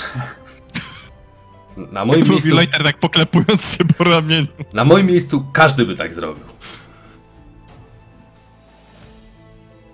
Na 1.93 2.05
moim, 2.05 2.21
Mówi 2.21 2.31
miejscu, 2.31 2.55
Leiter 2.55 2.83
tak 2.83 2.99
poklepując 2.99 3.77
się 3.77 3.85
po 3.85 4.05
ramieniu. 4.05 4.47
na 4.73 4.85
moim 4.85 5.07
miejscu 5.07 5.45
każdy 5.53 5.87
by 5.87 5.97
tak 5.97 6.15
zrobił. 6.15 6.45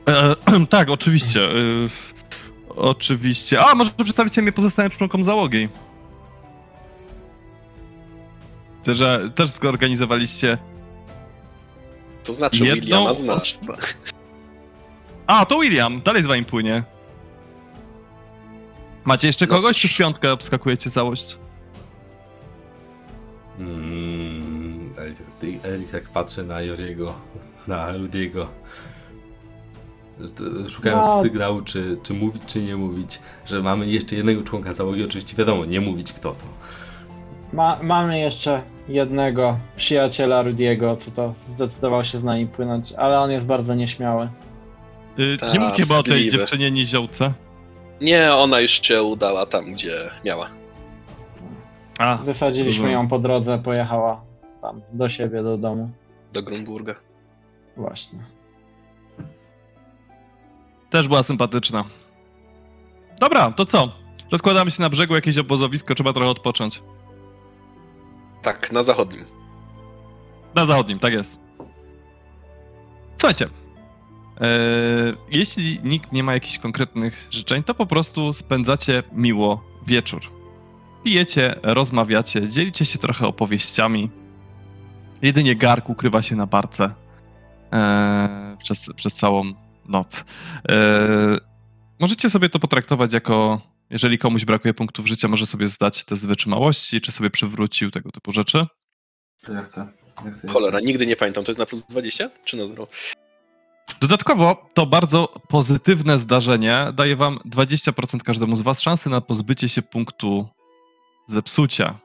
E, 0.09 0.37
tak, 0.71 0.91
oczywiście. 0.91 1.41
E, 1.45 1.55
oczywiście. 2.77 3.65
A, 3.65 3.75
może 3.75 3.91
przedstawicie 3.91 4.43
mnie 4.43 4.53
pozostałym 4.53 4.91
członkom 4.91 5.25
załogi. 5.25 5.69
Że 8.87 9.31
też 9.35 9.51
zorganizowaliście. 9.51 10.59
To 12.25 12.35
znaczy 12.35 12.65
Jedną 12.65 12.81
Williama 12.83 13.13
znasz. 13.13 13.59
A, 15.27 15.47
to 15.47 15.59
William, 15.61 16.03
dalej 16.03 16.23
z 16.23 16.27
wami 16.27 16.45
płynie. 16.45 16.83
Macie 19.05 19.27
jeszcze 19.27 19.47
No 19.47 19.55
kogoś, 19.55 19.73
cóż. 19.73 19.83
czy 19.83 19.89
w 19.89 19.97
piątkę 19.99 20.33
obskakujecie 20.33 20.91
całość? 20.91 21.37
Mm, 23.59 24.93
Erik 25.65 25.91
tak 25.91 26.09
patrzy 26.09 26.45
na 26.45 26.61
Joriego, 26.63 27.15
na 27.67 27.93
Rudiego. 27.93 28.49
Szukając 30.69 31.07
No. 31.07 31.23
sygnału, 31.23 31.63
czy, 31.63 31.99
czy 32.03 32.15
mówić, 32.15 32.43
czy 32.47 32.63
nie 32.63 32.77
mówić, 32.77 33.19
że 33.47 33.63
mamy 33.63 33.87
jeszcze 33.87 34.17
jednego 34.17 34.43
członka 34.43 34.73
załogi, 34.73 35.05
oczywiście 35.05 35.37
wiadomo, 35.37 35.65
nie 35.65 35.81
mówić 35.81 36.13
kto 36.13 36.31
to. 36.31 36.45
Ma, 37.53 37.79
mamy 37.83 38.19
jeszcze 38.21 38.63
jednego 38.89 39.59
przyjaciela 39.77 40.43
Rudiego, 40.43 40.97
co 41.05 41.11
to 41.11 41.35
zdecydował 41.49 42.05
się 42.05 42.21
z 42.21 42.25
nami 42.25 42.47
płynąć, 42.47 42.93
ale 42.93 43.21
on 43.21 43.31
jest 43.31 43.47
bardzo 43.47 43.75
nieśmiały. 43.75 44.29
Y, 45.19 45.37
Ta, 45.41 45.53
nie 45.53 45.61
mówcie 45.61 45.83
chyba 45.83 45.99
o 45.99 46.03
tej 46.03 46.31
dziewczynie 46.31 46.71
niziołce. 46.71 47.33
Nie, 48.01 48.35
ona 48.35 48.61
już 48.61 48.71
się 48.83 49.03
udała 49.03 49.47
tam, 49.47 49.73
gdzie 49.73 50.11
miała. 50.25 50.49
A, 51.99 52.17
Wysadziliśmy 52.17 52.83
rozumiem. 52.83 52.93
ją 52.93 53.09
po 53.09 53.19
drodze, 53.19 53.59
pojechała 53.59 54.21
tam 54.63 54.81
do 54.93 55.09
siebie, 55.09 55.43
do 55.43 55.57
domu. 55.59 55.91
Do 56.33 56.43
Grunburga. 56.43 56.95
Właśnie. 57.77 58.19
też 60.91 61.09
była 61.09 61.23
sympatyczna. 61.23 61.85
Dobra, 63.21 63.51
to 63.53 63.65
co? 63.65 63.93
Rozkładamy 64.33 64.71
się 64.71 64.83
na 64.83 64.89
brzegu, 64.89 65.15
jakieś 65.15 65.39
obozowisko, 65.39 65.95
trzeba 65.95 66.13
trochę 66.13 66.31
odpocząć. 66.31 66.83
Tak, 68.45 68.73
na 68.73 68.83
zachodnim. 68.83 69.25
Na 70.55 70.67
zachodnim, 70.67 70.99
tak 70.99 71.13
jest. 71.13 71.39
Słuchajcie. 73.19 73.47
e, 74.41 74.49
jeśli 75.31 75.81
nikt 75.85 76.13
nie 76.13 76.23
ma 76.23 76.35
jakichś 76.35 76.59
konkretnych 76.59 77.29
życzeń, 77.31 77.63
to 77.63 77.75
po 77.75 77.87
prostu 77.87 78.33
spędzacie 78.33 79.03
miło 79.13 79.65
wieczór. 79.87 80.21
Pijecie, 81.05 81.55
rozmawiacie, 81.63 82.49
dzielicie 82.49 82.85
się 82.85 82.99
trochę 82.99 83.27
opowieściami. 83.27 84.11
Jedynie 85.23 85.57
Gark 85.57 85.89
ukrywa 85.89 86.23
się 86.23 86.37
na 86.37 86.47
barce 86.47 86.95
e, 87.73 88.57
przez, 88.63 88.91
przez 88.97 89.15
całą 89.15 89.53
noc. 89.87 90.25
E, 90.69 90.75
możecie 92.01 92.31
sobie 92.31 92.49
to 92.49 92.59
potraktować 92.59 93.13
jako, 93.13 93.61
jeżeli 93.95 94.19
komuś 94.19 94.45
brakuje 94.45 94.75
punktów 94.75 95.07
życia, 95.07 95.29
może 95.29 95.47
sobie 95.47 95.69
zdać 95.69 96.05
test 96.05 96.27
wytrzymałości, 96.27 97.01
czy 97.01 97.13
sobie 97.13 97.31
przywrócił 97.31 97.91
tego 97.91 98.11
typu 98.11 98.33
rzeczy. 98.33 98.67
To 99.45 99.53
ja 99.53 99.63
chcę. 99.63 99.89
Ja 100.25 100.31
chcę 100.31 100.49
Cholera, 100.49 100.81
nigdy 100.81 101.07
nie 101.07 101.17
pamiętam, 101.17 101.45
to 101.45 101.51
jest 101.51 101.59
na 101.59 101.67
plus 101.67 101.85
20 101.85 102.31
czy 102.45 102.57
na 102.57 102.67
0? 102.67 102.87
Dodatkowo 104.01 104.71
to 104.75 104.87
bardzo 104.87 105.29
pozytywne 105.49 106.19
zdarzenie 106.19 106.87
daje 106.95 107.17
wam 107.17 107.39
20% 107.47 108.19
każdemu 108.21 108.57
z 108.57 108.61
was 108.61 108.81
szansy 108.81 109.11
na 109.11 109.21
pozbycie 109.21 109.69
się 109.69 109.83
punktu 109.83 110.49
zepsucia. 111.29 111.99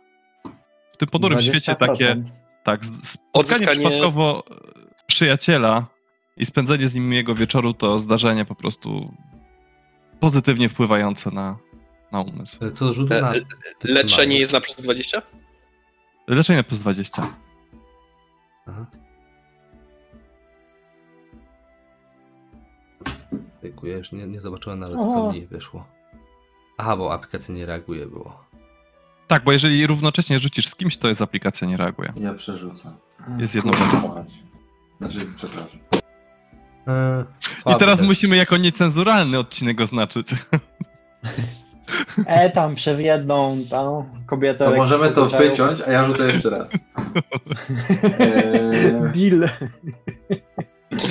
W 0.94 0.98
tym 0.98 1.10
ponurym 1.10 1.42
świecie 1.42 1.72
20%. 1.74 1.76
takie, 1.76 2.24
tak, 2.64 2.86
spotkanie 2.86 3.20
Odzyskanie- 3.34 3.72
przypadkowo 3.72 4.44
przyjaciela 5.08 5.88
i 6.38 6.46
spędzenie 6.46 6.88
z 6.88 6.94
nim 6.94 7.14
jego 7.14 7.36
wieczoru 7.36 7.74
to 7.74 8.00
zdarzenie 8.00 8.46
po 8.46 8.56
prostu 8.56 9.14
pozytywnie 10.20 10.70
wpływające 10.70 11.32
na, 11.32 11.58
na 12.12 12.22
umysł. 12.22 12.58
E, 12.66 12.72
Co 12.72 12.86
do 12.86 12.94
rzutu 12.94 13.14
E, 13.14 13.22
na. 13.22 13.34
Leczenie 13.84 14.40
jest 14.40 14.54
na 14.54 14.62
plus 14.62 14.76
20? 14.76 15.22
Leczenie 16.28 16.64
plus 16.64 16.80
20. 16.80 17.22
Aha. 18.68 18.86
Dziękuję, 23.64 23.98
już 23.98 24.12
nie, 24.12 24.28
nie 24.28 24.42
zobaczyłem 24.42 24.80
nawet 24.80 24.96
co 25.14 25.32
mi 25.34 25.48
wyszło. 25.48 25.86
Aha, 26.78 26.98
bo 26.98 27.14
aplikacja 27.14 27.56
nie 27.56 27.66
reaguje 27.66 28.06
było. 28.08 28.44
Tak, 29.28 29.44
bo 29.44 29.52
jeżeli 29.52 29.88
równocześnie 29.88 30.40
rzucisz 30.40 30.68
z 30.68 30.76
kimś, 30.76 30.98
to 30.98 31.08
jest 31.08 31.22
aplikacja 31.22 31.68
nie 31.68 31.78
reaguje. 31.78 32.14
Ja 32.16 32.34
przerzucę. 32.34 32.94
Jest 33.38 33.56
jedno. 33.56 33.72
Znaczy, 34.98 35.20
przepraszam. 35.38 35.80
Eee, 36.88 37.74
I 37.76 37.78
teraz 37.80 37.98
ten. 37.98 38.08
musimy 38.08 38.36
jako 38.36 38.58
niecenzuralny 38.58 39.40
odcinek 39.40 39.82
oznaczyć. 39.82 40.28
E, 42.26 42.50
tam 42.50 42.76
przez 42.76 43.00
jedną 43.00 43.58
tą 43.70 44.06
kobietę. 44.26 44.66
To 44.66 44.76
możemy 44.76 45.12
to 45.12 45.26
lekko 45.26 45.38
wyciąć, 45.38 45.82
a 45.82 45.92
ja 45.92 46.06
rzucę 46.06 46.26
jeszcze 46.26 46.50
raz. 46.50 46.72
Eee, 48.20 49.12
Deal. 49.30 49.50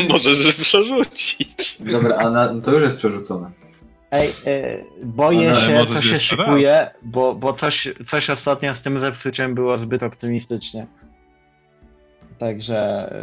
Możesz 0.08 0.56
przerzucić. 0.56 1.78
dobra, 1.80 2.16
a 2.16 2.30
na, 2.30 2.60
to 2.60 2.72
już 2.72 2.82
jest 2.82 2.98
przerzucone. 2.98 3.50
Ej, 4.10 4.32
e, 4.46 4.78
boję 5.04 5.50
Ale 5.50 5.60
się, 5.60 5.86
co 5.94 6.02
się 6.02 6.12
raz. 6.12 6.22
szykuje, 6.22 6.90
bo, 7.02 7.34
bo 7.34 7.52
coś, 7.52 7.88
coś 8.10 8.30
ostatnio 8.30 8.74
z 8.74 8.80
tym 8.80 8.98
zepsuciem 8.98 9.54
było 9.54 9.78
zbyt 9.78 10.02
optymistycznie. 10.02 10.86
Także 12.38 12.76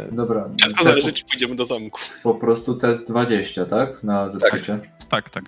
e, 0.08 0.12
Dobra. 0.12 0.48
Wszystko 0.60 0.84
zależy, 0.84 1.12
czy 1.12 1.24
pójdziemy 1.24 1.54
do 1.56 1.64
zamku. 1.64 2.00
Po 2.22 2.34
prostu 2.34 2.74
test 2.74 3.08
20, 3.08 3.66
tak? 3.66 4.02
Na 4.04 4.28
zepsucie. 4.28 4.78
tak, 5.08 5.30
tak. 5.30 5.44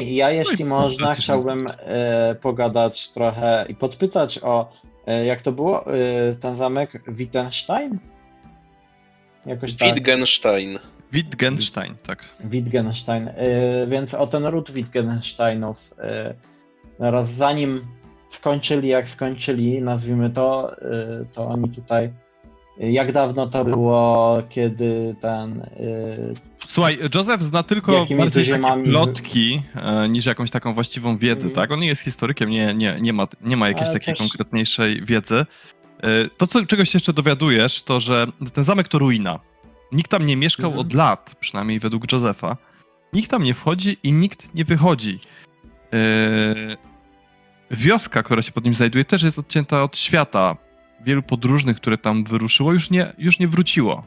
Ja, 0.00 0.30
jeśli 0.30 0.64
można, 0.64 0.98
praktycznie. 0.98 1.22
chciałbym 1.22 1.66
e, 1.78 2.34
pogadać 2.34 3.08
trochę 3.08 3.66
i 3.68 3.74
podpytać 3.74 4.38
o, 4.42 4.72
e, 5.06 5.24
jak 5.24 5.42
to 5.42 5.52
było, 5.52 5.86
e, 5.86 6.34
ten 6.34 6.56
zamek 6.56 7.02
Wittgenstein? 7.08 7.98
Jakoś 9.46 9.76
tak. 9.76 9.88
Wittgenstein. 9.88 10.78
Wittgenstein, 11.12 11.94
tak. 12.02 12.24
Wittgenstein. 12.44 13.30
Więc 13.86 14.14
o 14.14 14.26
ten 14.26 14.46
ród 14.46 14.70
Wittgensteinów. 14.70 15.94
Teraz 16.98 17.30
zanim 17.30 17.86
skończyli, 18.30 18.88
jak 18.88 19.08
skończyli, 19.08 19.82
nazwijmy 19.82 20.30
to, 20.30 20.76
to 21.32 21.46
oni 21.46 21.68
tutaj. 21.68 22.10
Jak 22.78 23.12
dawno 23.12 23.46
to 23.46 23.64
było, 23.64 24.42
kiedy 24.48 25.14
ten. 25.20 25.66
Słuchaj, 26.66 26.98
Joseph 27.14 27.42
zna 27.42 27.62
tylko 27.62 27.92
Jakimi 27.92 28.20
bardziej 28.20 28.44
ziemami- 28.44 28.84
plotki 28.84 29.62
e, 29.74 30.08
niż 30.08 30.26
jakąś 30.26 30.50
taką 30.50 30.74
właściwą 30.74 31.16
wiedzę, 31.16 31.46
Mhm. 31.46 31.54
tak? 31.54 31.70
On 31.70 31.80
nie 31.80 31.86
jest 31.86 32.02
historykiem, 32.02 32.50
nie, 32.50 32.74
nie, 32.74 32.96
nie, 33.00 33.12
ma, 33.12 33.26
nie 33.40 33.56
ma 33.56 33.68
jakiejś 33.68 33.84
Ale 33.88 33.92
takiej 33.92 34.14
też- 34.14 34.18
konkretniejszej 34.18 35.02
wiedzy. 35.04 35.46
E, 36.02 36.28
To, 36.36 36.46
co, 36.46 36.66
czegoś 36.66 36.90
się 36.90 36.96
jeszcze 36.96 37.12
dowiadujesz, 37.12 37.82
to 37.82 38.00
że 38.00 38.26
ten 38.54 38.64
zamek 38.64 38.88
to 38.88 38.98
ruina. 38.98 39.40
Nikt 39.92 40.10
tam 40.10 40.26
nie 40.26 40.36
mieszkał 40.36 40.66
Mhm. 40.70 40.86
od 40.86 40.92
lat, 40.94 41.36
przynajmniej 41.40 41.80
według 41.80 42.12
Josepha. 42.12 42.56
Nikt 43.12 43.30
tam 43.30 43.42
nie 43.44 43.54
wchodzi 43.54 43.96
i 44.02 44.12
nikt 44.12 44.54
nie 44.54 44.64
wychodzi. 44.64 45.18
E, 45.92 46.76
Wioska, 47.70 48.22
która 48.22 48.42
się 48.42 48.52
pod 48.52 48.64
nim 48.64 48.74
znajduje, 48.74 49.04
też 49.04 49.22
jest 49.22 49.38
odcięta 49.38 49.82
od 49.82 49.98
świata. 49.98 50.56
Wielu 51.04 51.22
podróżnych, 51.22 51.76
które 51.76 51.98
tam 51.98 52.24
wyruszyło, 52.24 52.72
już 52.72 52.90
nie, 52.90 53.12
już 53.18 53.38
nie 53.38 53.48
wróciło. 53.48 54.04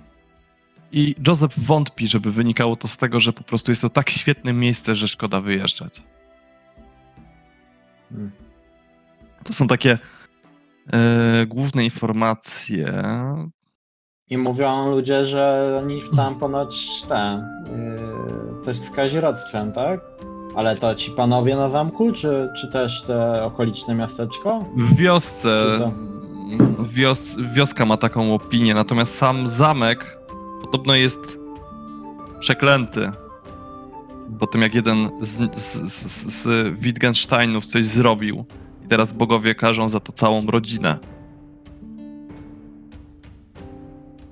I 0.94 1.16
Joseph 1.28 1.60
wątpi, 1.60 2.08
żeby 2.08 2.32
wynikało 2.32 2.76
to 2.76 2.88
z 2.88 2.98
tego, 2.98 3.20
że 3.20 3.34
po 3.34 3.44
prostu 3.44 3.72
jest 3.72 3.82
to 3.82 3.90
tak 3.90 4.10
świetne 4.10 4.54
miejsce, 4.54 4.96
że 4.96 5.08
szkoda 5.08 5.42
wyjeżdżać. 5.42 6.04
hmm, 8.10 8.32
To 9.44 9.54
są 9.54 9.68
takie 9.68 9.98
e, 10.94 11.46
główne 11.46 11.84
informacje. 11.84 13.04
I 14.30 14.38
mówią 14.38 14.92
ludzie, 14.92 15.26
że 15.26 15.76
oni 15.84 16.02
tam 16.16 16.36
ponoć 16.36 17.02
te. 17.08 17.48
y, 18.60 18.64
coś 18.66 18.78
z 18.78 18.90
kazirodztwem, 18.90 19.72
tak? 19.74 20.00
Ale 20.56 20.76
to 20.76 20.96
ci 20.96 21.12
panowie 21.12 21.56
na 21.56 21.70
zamku, 21.70 22.12
czy, 22.12 22.48
czy 22.62 22.68
też 22.72 23.04
te 23.08 23.44
okoliczne 23.44 23.96
miasteczko? 23.96 24.60
W 24.78 24.96
wiosce. 24.96 25.80
Wios, 26.84 27.36
wioska 27.54 27.86
ma 27.86 27.98
taką 27.98 28.34
opinię, 28.36 28.74
natomiast 28.74 29.16
sam 29.18 29.48
zamek 29.48 30.18
podobno 30.64 30.96
jest 30.96 31.38
przeklęty. 32.40 33.12
Po 34.40 34.48
tym, 34.48 34.62
jak 34.62 34.76
jeden 34.76 35.10
z, 35.22 35.56
z, 35.56 35.92
z, 35.92 36.34
z 36.34 36.48
Wittgensteinów 36.80 37.66
coś 37.66 37.86
zrobił. 37.86 38.46
I 38.86 38.88
teraz 38.88 39.12
bogowie 39.12 39.56
karzą 39.56 39.90
za 39.90 40.00
to 40.00 40.12
całą 40.12 40.46
rodzinę. 40.46 40.98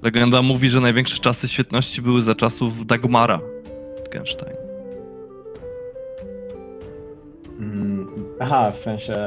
Legenda 0.01 0.41
mówi, 0.41 0.69
że 0.69 0.81
największe 0.81 1.21
czasy 1.21 1.47
świetności 1.47 2.01
były 2.01 2.21
za 2.21 2.35
czasów 2.35 2.85
Dagmara 2.85 3.39
Wittgenstein. 3.97 4.55
Mm, 7.59 8.07
Aha, 8.39 8.71
w 8.79 8.83
sensie. 8.83 9.17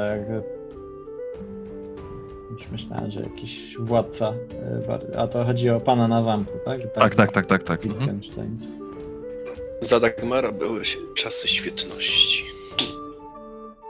Już 2.59 2.67
myślałem, 2.71 3.11
że 3.11 3.19
jakiś 3.19 3.77
władca. 3.79 4.33
bar- 4.87 5.17
A 5.17 5.27
to 5.27 5.43
chodzi 5.45 5.69
o 5.69 5.79
pana 5.79 6.07
na 6.07 6.23
zamku, 6.23 6.51
tak? 6.65 6.81
Tak, 6.93 7.15
tak, 7.15 7.31
tak, 7.31 7.45
tak, 7.45 7.63
tak. 7.63 7.85
Mhm. 7.85 8.21
Za 9.81 9.99
Dagmara 9.99 10.51
były 10.51 10.85
się 10.85 10.99
czasy 11.15 11.47
świetności. 11.47 12.43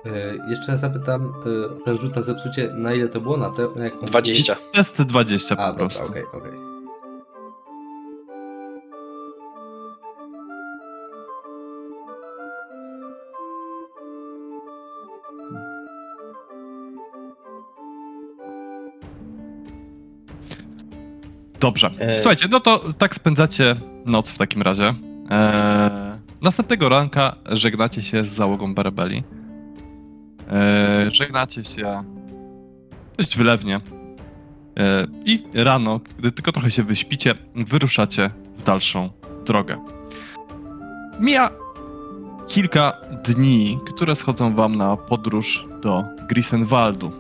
E, 0.06 0.10
jeszcze 0.50 0.78
zapytam, 0.78 1.34
e, 1.46 1.66
o 1.66 1.70
ten 1.86 1.98
rzut 1.98 2.16
na 2.16 2.22
zepsucie, 2.22 2.70
na 2.74 2.94
ile 2.94 3.08
to 3.08 3.22
było? 3.22 3.38
Na, 3.38 3.52
jaką? 3.84 4.06
20. 4.06 4.56
Test 4.74 5.02
20 5.02 5.56
po 5.56 5.74
prostu. 5.78 6.06
okej, 6.06 6.24
okej. 6.34 6.65
Dobrze. 21.60 21.92
E- 22.00 22.20
Słuchajcie, 22.20 22.48
no 22.52 22.60
to 22.60 22.94
tak 22.98 23.16
spędzacie 23.16 23.76
noc 24.06 24.32
w 24.32 24.38
takim 24.38 24.62
razie. 24.62 24.94
Eee, 25.30 25.92
następnego 26.42 26.90
ranka 26.90 27.36
żegnacie 27.52 28.02
się 28.02 28.24
z 28.24 28.28
załogą 28.34 28.76
Berebeli. 28.76 29.24
Eee, 30.52 31.12
żegnacie 31.12 31.64
się 31.64 32.04
dość 33.18 33.38
wylewnie. 33.38 33.80
Eee, 34.76 35.08
I 35.26 35.44
rano, 35.64 36.00
gdy 36.20 36.32
tylko 36.32 36.52
trochę 36.52 36.72
się 36.72 36.84
wyśpicie, 36.84 37.36
wyruszacie 37.56 38.30
w 38.58 38.64
dalszą 38.64 39.10
drogę. 39.46 39.86
Mija 41.20 41.50
kilka 42.48 42.94
dni, 43.24 43.80
które 43.86 44.16
schodzą 44.16 44.56
wam 44.56 44.76
na 44.76 44.98
podróż 44.98 45.68
do 45.82 46.04
Grisenwaldu. 46.30 47.12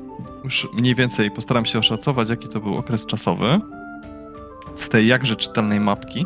Już 0.43 0.67
mniej 0.73 0.95
więcej 0.95 1.31
postaram 1.31 1.65
się 1.65 1.79
oszacować, 1.79 2.29
jaki 2.29 2.47
to 2.47 2.59
był 2.59 2.77
okres 2.77 3.05
czasowy 3.05 3.59
z 4.75 4.89
tej 4.89 5.07
jakże 5.07 5.35
czytelnej 5.35 5.79
mapki. 5.79 6.25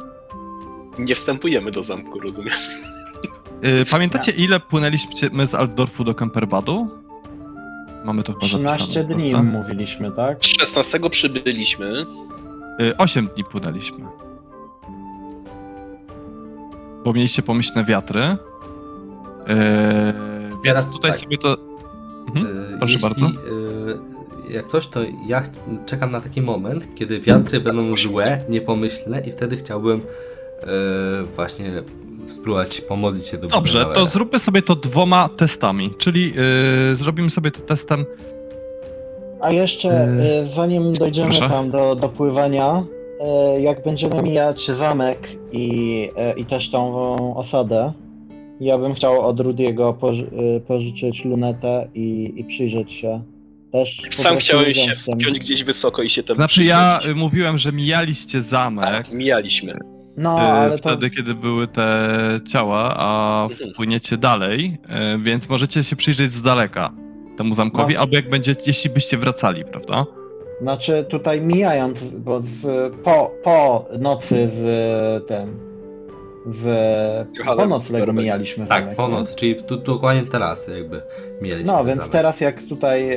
Nie 0.99 1.15
wstępujemy 1.15 1.71
do 1.71 1.83
zamku, 1.83 2.19
rozumiem. 2.19 2.53
Yy, 3.62 3.85
pamiętacie, 3.91 4.31
ile 4.31 4.59
płynęliśmy 4.59 5.47
z 5.47 5.55
Altdorfu 5.55 6.03
do 6.03 6.15
Kemperbadu? 6.15 6.88
Mamy 8.05 8.23
to 8.23 8.33
chyba 8.33 8.45
13 8.45 8.79
zapisane. 8.79 9.15
dni 9.15 9.31
prawda? 9.31 9.51
mówiliśmy, 9.51 10.12
tak? 10.12 10.43
16 10.43 10.99
przybyliśmy. 11.09 12.05
Yy, 12.79 12.97
8 12.97 13.27
dni 13.35 13.43
płynęliśmy. 13.43 14.05
Bo 17.03 17.13
mieliście 17.13 17.41
pomyślne 17.41 17.83
wiatry. 17.83 18.21
Yy, 18.21 18.35
więc 20.49 20.63
Teraz 20.63 20.93
tutaj 20.93 21.12
tak. 21.12 21.19
sobie 21.19 21.38
to... 21.38 21.57
Mhm. 22.27 22.73
Y, 22.73 22.77
Proszę 22.77 22.93
Jeśli, 22.93 23.09
bardzo. 23.09 23.25
Jak 24.49 24.67
coś, 24.67 24.88
to 24.88 24.99
ja 25.27 25.43
czekam 25.85 26.12
na 26.12 26.21
taki 26.21 26.41
moment, 26.41 26.88
kiedy 26.95 27.19
wiatry 27.19 27.59
będą 27.59 27.95
złe, 27.95 28.41
niepomyślne 28.49 29.21
i 29.27 29.31
wtedy 29.31 29.55
chciałbym 29.57 29.99
y, 29.99 30.65
właśnie 31.35 31.71
spróbować 32.27 32.81
pomodlić 32.81 33.27
się 33.27 33.38
do 33.38 33.47
Dobrze, 33.47 33.85
to 33.93 34.05
zróbmy 34.05 34.39
sobie 34.39 34.62
to 34.62 34.75
dwoma 34.75 35.29
testami. 35.38 35.89
Czyli 35.97 36.33
yy, 36.89 36.95
zrobimy 36.95 37.29
sobie 37.29 37.51
to 37.51 37.59
testem 37.62 38.05
A 39.41 39.51
jeszcze, 39.51 40.07
Yy, 40.43 40.51
zanim 40.53 40.93
dojdziemy 40.93 41.29
proszę. 41.29 41.49
tam 41.49 41.71
do, 41.71 41.95
do 41.95 42.09
pływania, 42.09 42.83
y, 43.57 43.62
jak 43.62 43.83
będziemy 43.83 44.23
mijać 44.23 44.65
zamek 44.67 45.29
i, 45.51 46.09
y, 46.35 46.39
i 46.39 46.45
też 46.45 46.71
tą 46.71 47.35
osadę, 47.38 47.93
ja 48.59 48.77
bym 48.77 48.93
chciał 48.93 49.21
od 49.21 49.39
Rudiego 49.39 49.93
poży, 49.93 50.31
pożyczyć 50.67 51.25
lunetę 51.25 51.88
i, 51.95 52.33
i 52.35 52.43
przyjrzeć 52.43 52.93
się. 52.93 53.21
Też 53.71 53.99
Sam 54.12 54.38
chciałem 54.38 54.73
się 54.73 54.91
wspiąć 54.95 55.39
gdzieś 55.39 55.63
wysoko 55.63 56.01
i 56.03 56.10
się 56.10 56.23
tam 56.23 56.36
Znaczy 56.36 56.63
ja 56.63 56.99
y, 57.12 57.15
mówiłem, 57.15 57.58
że 57.58 57.71
mijaliście 57.71 58.41
zamek 58.41 58.86
Tak, 58.86 59.12
mijaliśmy. 59.12 59.77
No, 60.17 60.38
y, 60.38 60.41
ale 60.41 60.79
to 60.79 60.89
wtedy, 60.89 61.10
kiedy 61.10 61.36
były 61.36 61.67
te 61.67 62.08
ciała, 62.51 62.95
a 62.97 63.43
Mhm. 63.51 63.73
wpłyniecie 63.73 64.17
dalej, 64.17 64.77
y, 65.15 65.19
więc 65.23 65.49
możecie 65.49 65.84
się 65.84 65.95
przyjrzeć 65.95 66.34
z 66.34 66.41
daleka 66.41 66.89
temu 67.38 67.53
zamkowi, 67.53 67.93
No. 67.93 67.99
albo 67.99 68.15
jak 68.15 68.29
będzie, 68.29 68.55
jeśli 68.67 68.89
byście 68.89 69.17
wracali, 69.17 69.63
prawda? 69.65 70.05
znaczy 70.62 71.05
tutaj 71.10 71.41
mijając, 71.41 71.99
bo 72.03 72.39
w, 72.39 72.91
po, 73.03 73.32
po 73.43 73.86
nocy 73.99 74.49
w 74.51 75.19
tym, 75.27 75.60
w, 76.45 76.63
Z 77.28 77.38
Johannem 77.38 77.69
po 77.69 77.75
noclegu 77.78 78.06
Berberi. 78.06 78.23
mijaliśmy 78.25 78.67
Tak, 78.67 78.84
zamek, 78.84 78.97
po 78.97 79.08
nie? 79.08 79.13
noc, 79.13 79.36
czyli 79.36 79.56
tu, 79.56 79.63
tu 79.63 79.78
dokładnie 79.78 80.23
teraz 80.23 80.67
jakby 80.67 81.02
mieliśmy 81.41 81.71
No, 81.73 81.84
więc 81.86 81.97
zamek. 81.97 82.12
teraz 82.12 82.41
jak 82.41 82.63
tutaj 82.63 83.13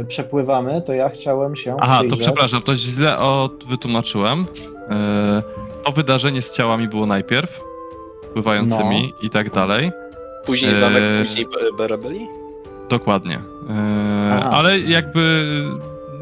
y, 0.00 0.04
przepływamy, 0.08 0.82
to 0.86 0.92
ja 0.92 1.08
chciałem 1.08 1.56
się 1.56 1.76
Aha, 1.80 1.92
to 1.94 1.98
przyjrzeć. 2.00 2.20
przepraszam, 2.20 2.62
to 2.62 2.76
źle 2.76 3.18
od, 3.18 3.64
wytłumaczyłem. 3.64 4.40
Y, 4.40 5.84
To 5.84 5.92
wydarzenie 5.92 6.42
z 6.42 6.52
ciałami 6.52 6.88
było 6.88 7.06
najpierw, 7.06 7.60
pływającymi 8.32 9.12
i 9.22 9.30
tak 9.30 9.50
dalej. 9.50 9.92
Później 10.46 10.74
zamek, 10.74 11.02
później 11.18 11.46
Be- 11.46 11.76
Berebeli? 11.78 12.26
Dokładnie. 12.88 13.32
Yy, 13.68 14.32
Aha. 14.32 14.50
ale 14.52 14.80
jakby 14.80 15.44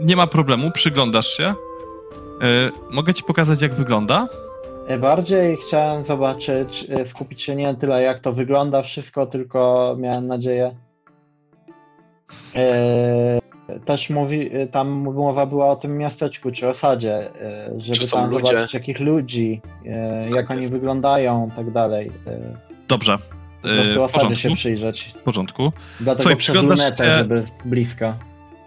nie 0.00 0.16
ma 0.16 0.26
problemu, 0.26 0.70
przyglądasz 0.70 1.36
się. 1.36 1.54
Mogę 2.90 3.14
ci 3.14 3.22
pokazać, 3.24 3.62
jak 3.62 3.74
wygląda? 3.74 4.28
Y, 4.90 4.98
Bardziej 4.98 5.56
chciałem 5.56 6.04
zobaczyć, 6.04 6.86
y, 7.00 7.06
skupić 7.06 7.42
się 7.42 7.56
nie 7.56 7.74
tyle 7.74 8.02
jak 8.02 8.20
to 8.20 8.32
wygląda 8.32 8.82
wszystko, 8.82 9.26
tylko 9.26 9.94
miałem 9.98 10.26
nadzieję. 10.26 10.74
y, 12.56 13.42
Też 13.84 14.10
mówi, 14.10 14.50
tam 14.72 14.88
mowa 14.90 15.46
była 15.46 15.70
o 15.70 15.76
tym 15.76 15.98
miasteczku 15.98 16.50
czy 16.50 16.68
osadzie, 16.68 17.30
żeby 17.76 17.98
Czy 17.98 18.10
tam 18.10 18.30
ludzie? 18.30 18.46
zobaczyć 18.46 18.74
jakich 18.74 19.00
ludzi, 19.00 19.60
y, 20.30 20.34
jak 20.36 20.50
oni 20.50 20.60
jest. 20.60 20.72
wyglądają 20.72 21.48
i 21.52 21.56
tak 21.56 21.70
dalej. 21.70 22.10
Dobrze. 22.88 23.18
Po 23.62 23.68
prostu 23.68 24.00
w 24.00 24.02
osadzie 24.02 24.20
się 24.36 24.48
porządku. 24.48 24.54
przyjrzeć. 24.56 25.12
W 25.16 25.22
porządku. 25.22 25.72
Dlatego 26.00 26.22
Słuchaj, 26.22 26.36
przez 26.36 26.44
przyglądasz 26.54 26.78
lunetę, 26.78 27.04
się- 27.04 27.12
żeby 27.18 27.42
z 27.46 27.66
bliska. 27.66 28.14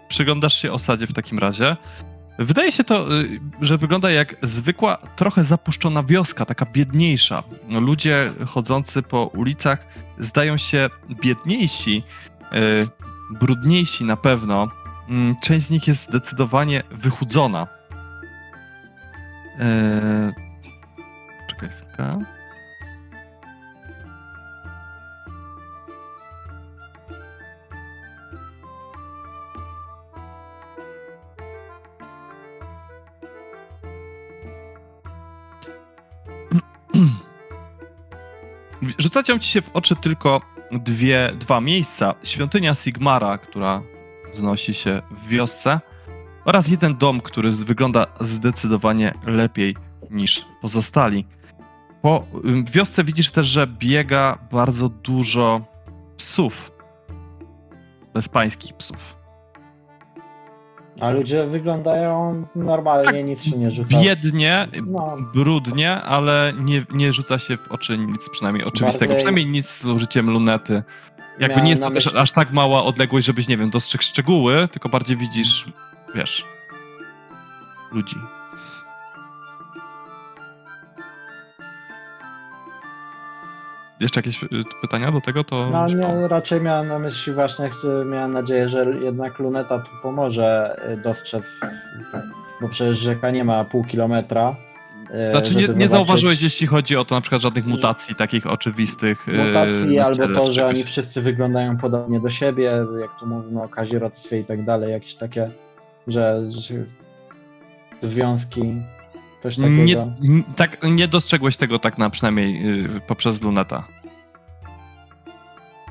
Przyglądasz 0.08 0.54
się 0.62 0.72
osadzie 0.72 1.06
w 1.06 1.12
takim 1.12 1.38
razie. 1.38 1.76
Wydaje 2.38 2.72
się 2.72 2.84
to, 2.84 3.08
yy, 3.12 3.40
że 3.60 3.78
wygląda 3.78 4.10
jak 4.10 4.36
zwykła, 4.42 4.96
trochę 5.16 5.44
zapuszczona 5.44 6.02
wioska, 6.02 6.44
taka 6.44 6.66
biedniejsza. 6.66 7.42
Ludzie 7.68 8.30
chodzący 8.46 9.02
po 9.02 9.24
ulicach 9.26 9.86
zdają 10.18 10.56
się 10.56 10.90
biedniejsi, 11.22 12.02
yy, 12.52 12.88
brudniejsi 13.30 14.04
na 14.04 14.16
pewno. 14.16 14.68
Mm, 15.08 15.36
Część 15.42 15.66
z 15.66 15.70
nich 15.70 15.88
jest 15.88 16.08
zdecydowanie 16.08 16.82
wychudzona. 16.90 17.66
Yy, 19.58 20.32
Czekaj 21.48 21.68
chwilkę. 21.68 22.35
Rzucają 38.98 39.38
ci 39.38 39.48
się 39.48 39.62
w 39.62 39.70
oczy 39.74 39.96
tylko 39.96 40.40
dwie, 40.72 41.32
dwa 41.38 41.60
miejsca. 41.60 42.14
Świątynia 42.24 42.74
Sigmara, 42.74 43.38
która 43.38 43.82
wznosi 44.34 44.74
się 44.74 45.02
w 45.10 45.28
wiosce 45.28 45.80
oraz 46.44 46.68
jeden 46.68 46.96
dom, 46.96 47.20
który 47.20 47.50
wygląda 47.50 48.06
zdecydowanie 48.20 49.12
lepiej 49.26 49.76
niż 50.10 50.44
pozostali. 50.62 51.26
Po 52.02 52.26
wiosce 52.64 53.04
widzisz 53.04 53.30
też, 53.30 53.46
że 53.46 53.66
biega 53.66 54.38
bardzo 54.52 54.88
dużo 54.88 55.60
psów. 56.16 56.72
Bezpańskich 58.14 58.74
psów. 58.74 59.15
A 61.00 61.10
ludzie 61.10 61.44
wyglądają 61.46 62.46
normalnie, 62.56 63.04
Tak, 63.12 63.24
nic 63.24 63.42
się 63.42 63.58
nie 63.58 63.70
rzuca. 63.70 63.98
Biednie, 64.02 64.68
No. 64.86 65.16
brudnie, 65.34 66.02
ale 66.02 66.52
nie, 66.58 66.82
nie 66.92 67.12
rzuca 67.12 67.38
się 67.38 67.56
w 67.56 67.72
oczy 67.72 67.98
nic 67.98 68.28
przynajmniej 68.28 68.64
oczywistego. 68.64 69.00
Bardziej- 69.08 69.16
Przynajmniej 69.16 69.46
nic 69.46 69.68
z 69.70 69.84
użyciem 69.84 70.30
lunety. 70.30 70.82
Jakby 71.38 71.48
Miałem 71.48 71.64
nie 71.64 71.70
jest 71.70 71.82
to 71.82 71.90
też 71.90 72.06
myśli- 72.06 72.18
aż 72.18 72.32
tak 72.32 72.52
mała 72.52 72.84
odległość, 72.84 73.26
żebyś, 73.26 73.48
nie 73.48 73.56
wiem, 73.56 73.70
dostrzegł 73.70 74.04
szczegóły, 74.04 74.68
tylko 74.68 74.88
bardziej 74.88 75.16
widzisz, 75.16 75.64
wiesz, 76.14 76.44
ludzi. 77.92 78.16
Jeszcze 84.00 84.18
jakieś 84.20 84.42
y, 84.42 84.48
pytania 84.82 85.12
do 85.12 85.20
tego? 85.20 85.44
To 85.44 85.70
No 85.70 85.86
nie, 85.88 86.28
raczej 86.28 86.60
miałem 86.60 86.88
na 86.88 86.98
myśli 86.98 87.32
właśnie, 87.32 87.70
miałem 88.06 88.30
nadzieję, 88.30 88.68
że 88.68 88.86
jednak 89.02 89.38
luneta 89.38 89.78
tu 89.78 89.90
pomoże 90.02 90.76
y, 90.92 90.96
dostrzec, 90.96 91.42
bo 92.60 92.68
przecież 92.68 92.98
rzeka 92.98 93.30
nie 93.30 93.44
ma 93.44 93.64
pół 93.64 93.84
kilometra. 93.84 94.56
y, 95.28 95.32
Znaczy 95.32 95.54
nie, 95.54 95.68
nie 95.68 95.88
zauważyłeś, 95.88 96.42
jeśli 96.42 96.66
chodzi 96.66 96.96
o 96.96 97.04
to 97.04 97.14
na 97.14 97.20
przykład 97.20 97.42
żadnych 97.42 97.66
mutacji 97.66 98.14
takich 98.14 98.46
oczywistych. 98.46 99.26
mutacji, 99.26 99.98
albo 99.98 100.28
to, 100.28 100.52
że 100.52 100.66
oni 100.66 100.84
wszyscy 100.84 101.22
wyglądają 101.22 101.76
podobnie 101.76 102.20
do 102.20 102.30
siebie, 102.30 102.72
jak 103.00 103.10
tu 103.20 103.26
mówimy 103.26 103.62
o 103.62 103.68
kazirodztwie 103.68 104.40
i 104.40 104.44
tak 104.44 104.64
dalej, 104.64 104.92
jakieś 104.92 105.14
takie, 105.14 105.50
że, 106.06 106.42
że 106.50 106.74
związki, 108.02 108.82
coś 109.42 109.56
takiego. 109.56 110.12
Nie, 110.20 110.42
tak, 110.56 110.78
nie 110.82 111.08
dostrzegłeś 111.08 111.56
tego 111.56 111.78
tak 111.78 111.98
na 111.98 112.10
przynajmniej 112.10 112.70
y, 112.96 113.00
poprzez 113.00 113.42
luneta. 113.42 113.84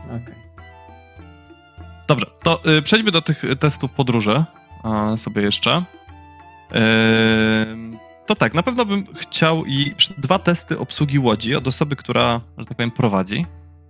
Okej. 0.05 0.35
Dobrze, 2.07 2.25
to 2.43 2.61
y, 2.77 2.81
przejdźmy 2.81 3.11
do 3.11 3.21
tych 3.21 3.43
testów 3.59 3.91
podróży 3.91 4.43
a, 4.83 5.17
sobie 5.17 5.41
jeszcze. 5.41 5.83
Ym, 7.71 7.97
to 8.25 8.35
tak, 8.35 8.53
na 8.53 8.63
pewno 8.63 8.85
bym 8.85 9.03
chciał 9.15 9.65
i 9.65 9.95
dwa 10.17 10.39
testy 10.39 10.79
obsługi 10.79 11.19
łodzi 11.19 11.55
od 11.55 11.67
osoby, 11.67 11.95
która, 11.95 12.41
że 12.57 12.65
tak 12.65 12.77
powiem, 12.77 12.91
prowadzi. 12.91 13.45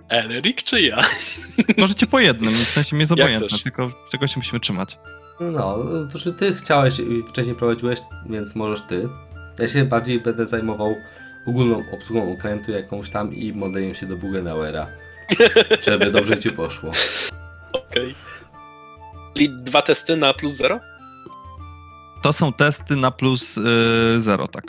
Elric 0.10 0.64
czy 0.64 0.82
ja? 0.82 1.01
Możecie 1.78 2.08
po 2.08 2.20
jednym, 2.20 2.53
w 2.53 2.58
sensie 2.58 2.95
mi 2.95 2.99
jest 2.99 3.12
Jak 3.12 3.20
obojętne, 3.20 3.60
tylko 3.60 3.91
tego 4.12 4.28
się 4.28 4.34
musimy 4.38 4.60
trzymać. 4.60 4.97
No, 5.39 5.78
to 6.12 6.18
że 6.18 6.34
ty 6.34 6.56
chciałeś 6.56 6.99
i 6.99 7.24
wcześniej 7.30 7.56
prowadziłeś, 7.56 7.99
więc 8.30 8.56
możesz 8.56 8.82
ty. 8.82 9.10
Ja 9.60 9.68
się 9.68 9.86
bardziej 9.86 10.20
będę 10.20 10.45
zajmował 10.45 10.95
ogólną 11.45 11.84
obsługą 11.91 12.34
okrętu 12.34 12.72
jakąś 12.72 13.10
tam 13.10 13.34
i 13.34 13.53
modeleniem 13.53 13.95
się 13.95 14.06
do 14.06 14.18
Bugenauera. 14.18 14.88
Żeby 15.86 16.12
dobrze 16.12 16.39
ci 16.39 16.51
poszło. 16.51 16.91
Okej. 17.74 18.16
Czyli 19.34 19.49
dwa 19.49 19.82
testy 19.82 20.18
na 20.18 20.34
plus 20.34 20.53
zero? 20.53 20.80
To 22.22 22.34
są 22.34 22.53
testy 22.53 22.95
na 22.95 23.12
plus 23.12 23.56
yy, 23.56 24.20
zero, 24.20 24.47
tak. 24.47 24.64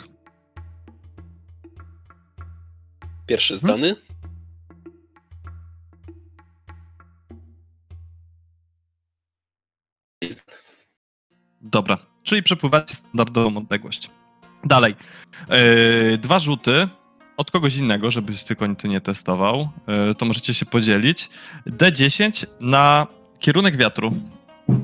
Pierwszy 3.25 3.59
Hmm? 3.59 3.79
zdany. 3.79 3.95
Dobra, 11.61 11.97
czyli 12.23 12.43
przepływacie 12.43 12.95
standardową 12.95 13.57
odległość. 13.57 14.09
Dalej. 14.67 14.95
Yy, 16.11 16.17
dwa 16.17 16.39
rzuty 16.39 16.87
od 17.37 17.51
kogoś 17.51 17.75
innego, 17.75 18.11
żebyś 18.11 18.43
tylko 18.43 18.75
ty 18.75 18.89
nie 18.89 19.01
testował. 19.01 19.69
Yy, 19.87 20.15
to 20.15 20.25
możecie 20.25 20.53
się 20.53 20.65
podzielić. 20.65 21.29
D10 21.67 22.45
na 22.59 23.07
kierunek 23.39 23.77
wiatru. 23.77 24.13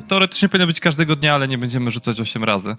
Teoretycznie 0.08 0.50
powinno 0.50 0.68
być 0.68 0.80
każdego 0.80 1.16
dnia, 1.16 1.36
ale 1.36 1.48
nie 1.48 1.58
będziemy 1.58 1.92
rzucać 1.92 2.20
8 2.20 2.44
razy. 2.44 2.76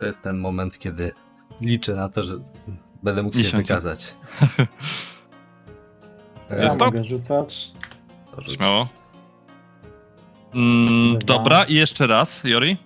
To 0.00 0.06
jest 0.06 0.22
ten 0.22 0.38
moment, 0.38 0.78
kiedy 0.78 1.12
liczę 1.60 1.94
na 1.94 2.08
to, 2.08 2.22
że 2.22 2.34
będę 3.02 3.22
mógł 3.22 3.38
się 3.38 3.56
wykazać. 3.56 4.06
Ja 6.50 6.68
to- 6.76 6.84
mogę 6.84 7.04
rzucać. 7.04 7.72
to 8.34 8.40
rzuć. 8.40 8.54
Śmiało. 8.54 8.88
Mm, 10.54 11.18
dobra, 11.18 11.64
i 11.64 11.74
jeszcze 11.74 12.06
raz, 12.06 12.40
Jori. 12.44 12.76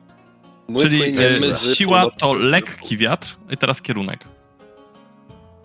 My 0.68 0.80
Czyli 0.80 1.18
e, 1.18 1.74
siła 1.74 2.10
to 2.10 2.32
lekki 2.32 2.96
wiatr. 2.96 3.36
I 3.50 3.56
teraz 3.56 3.82
kierunek. 3.82 4.20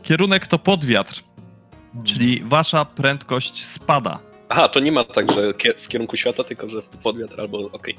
Kierunek 0.03 0.47
to 0.47 0.59
podwiatr, 0.59 1.23
czyli 2.03 2.43
wasza 2.45 2.85
prędkość 2.85 3.65
spada. 3.65 4.19
Aha, 4.49 4.69
to 4.69 4.79
nie 4.79 4.91
ma 4.91 5.03
tak, 5.03 5.31
że 5.31 5.53
z 5.75 5.87
kierunku 5.87 6.17
świata, 6.17 6.43
tylko 6.43 6.69
że 6.69 6.81
pod 7.03 7.17
wiatr 7.17 7.41
albo 7.41 7.57
okej. 7.71 7.95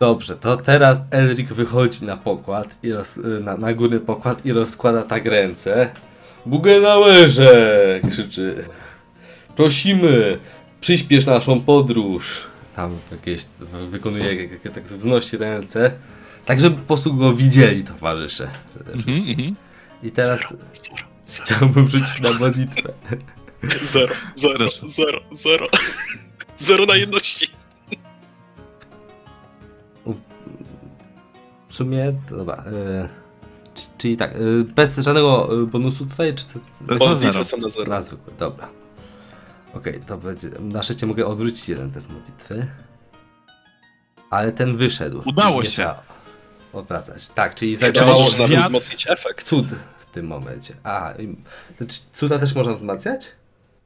Dobrze, 0.00 0.36
to 0.36 0.56
teraz 0.56 1.06
Elric 1.10 1.52
wychodzi 1.52 2.04
na 2.04 2.16
pokład, 2.16 2.78
i 2.82 2.92
roz, 2.92 3.20
na, 3.40 3.56
na 3.56 3.74
górny 3.74 4.00
pokład 4.00 4.46
i 4.46 4.52
rozkłada 4.52 5.02
tak 5.02 5.26
ręce. 5.26 5.90
Bugenauerze! 6.46 8.00
krzyczy. 8.10 8.64
Prosimy, 9.56 10.38
przyspiesz 10.80 11.26
naszą 11.26 11.60
podróż. 11.60 12.46
Tam 12.76 12.98
jakieś 13.12 13.40
wykonuje, 13.88 14.34
jak, 14.34 14.64
jak, 14.64 14.74
tak 14.74 14.84
wznosi 14.84 15.36
ręce. 15.36 15.92
Tak, 16.50 16.60
żeby 16.60 16.76
po 16.76 16.86
prostu 16.86 17.14
go 17.14 17.34
widzieli 17.34 17.84
towarzysze. 17.84 18.50
Mhm, 18.94 19.28
mhm. 19.28 19.56
I 20.02 20.10
teraz 20.10 20.40
Zero, 20.40 20.58
zero, 20.72 20.96
chciałbym 21.44 21.88
rzucić 21.88 22.20
na 22.20 22.32
modlitwę. 22.32 22.92
zero, 23.82 24.14
zero, 24.34 24.68
zero, 24.86 25.20
zero. 25.32 25.66
Zero 26.56 26.86
na 26.86 26.96
jedności. 26.96 27.46
W 31.68 31.74
sumie, 31.74 32.12
dobra. 32.30 32.56
E, 32.56 33.08
czyli 33.98 34.16
tak, 34.16 34.34
e, 34.34 34.38
bez 34.74 34.96
żadnego 34.98 35.62
e, 35.62 35.66
bonusu 35.66 36.06
tutaj, 36.06 36.34
czy? 36.34 36.44
To 36.46 36.58
jest 36.58 36.88
na 36.90 36.96
Modlitwy 36.96 37.32
zero. 37.32 37.44
są 37.44 37.56
na 37.56 37.68
zero. 37.68 37.90
Na 37.90 38.02
zwykłe, 38.02 38.32
dobra. 38.38 38.68
Okej, 39.74 40.00
to 40.06 40.18
będzie. 40.18 40.48
Na 40.60 40.82
szczęście 40.82 41.06
mogę 41.06 41.26
odwrócić 41.26 41.68
jeden 41.68 41.90
test 41.90 42.12
modlitwy. 42.12 42.66
Ale 44.30 44.52
ten 44.52 44.76
wyszedł. 44.76 45.22
Udało 45.26 45.64
się. 45.64 45.70
trzeba 45.70 46.09
Odwracać. 46.72 47.28
Tak, 47.28 47.54
czyli 47.54 47.76
zadziałało 47.76 48.30
wiatr. 48.30 48.62
wzmocnić 48.66 49.06
efekt. 49.10 49.46
cud 49.46 49.66
w 49.98 50.06
tym 50.06 50.26
momencie. 50.26 50.74
A, 50.84 51.12
i- 51.18 51.36
to 51.78 51.84
czy 51.86 51.98
cuda 52.12 52.38
też 52.38 52.54
można 52.54 52.74
wzmacniać? 52.74 53.26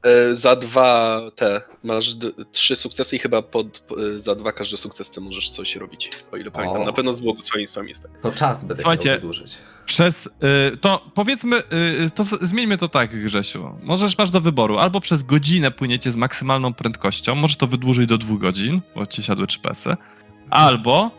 E, 0.03 0.35
Za 0.35 0.55
dwa 0.55 1.21
te 1.35 1.61
masz 1.83 2.13
d- 2.13 2.31
trzy 2.51 2.75
sukcesy 2.75 3.15
i 3.15 3.19
chyba 3.19 3.41
pod, 3.41 3.79
p- 3.79 4.19
za 4.19 4.35
dwa 4.35 4.51
każde 4.51 4.77
sukcesy 4.77 5.21
możesz 5.21 5.49
coś 5.49 5.75
robić. 5.75 6.09
O 6.31 6.37
ile 6.37 6.51
pamiętam. 6.51 6.81
O. 6.81 6.85
Na 6.85 6.93
pewno 6.93 7.13
z 7.13 7.21
błogosławieństwem 7.21 7.87
jest 7.87 8.03
tak. 8.03 8.11
To 8.21 8.31
czas 8.31 8.59
będę 8.63 8.75
Słuchajcie. 8.83 9.01
chciał 9.01 9.15
wydłużyć. 9.15 9.57
Przez. 9.85 10.25
Y, 10.73 10.77
to 10.77 11.11
powiedzmy, 11.15 11.63
y, 12.05 12.09
to 12.15 12.23
zmieńmy 12.41 12.77
to 12.77 12.87
tak, 12.87 13.23
Grzesiu. 13.23 13.69
Możesz 13.83 14.17
masz 14.17 14.29
do 14.31 14.41
wyboru. 14.41 14.77
Albo 14.77 15.01
przez 15.01 15.23
godzinę 15.23 15.71
płyniecie 15.71 16.11
z 16.11 16.15
maksymalną 16.15 16.73
prędkością, 16.73 17.35
może 17.35 17.55
to 17.55 17.67
wydłużyć 17.67 18.07
do 18.09 18.17
dwóch 18.17 18.39
godzin, 18.41 18.81
bo 18.95 19.05
ci 19.05 19.23
siadły 19.23 19.47
trzy 19.47 19.59
pesy. 19.59 19.95
Albo 20.49 21.11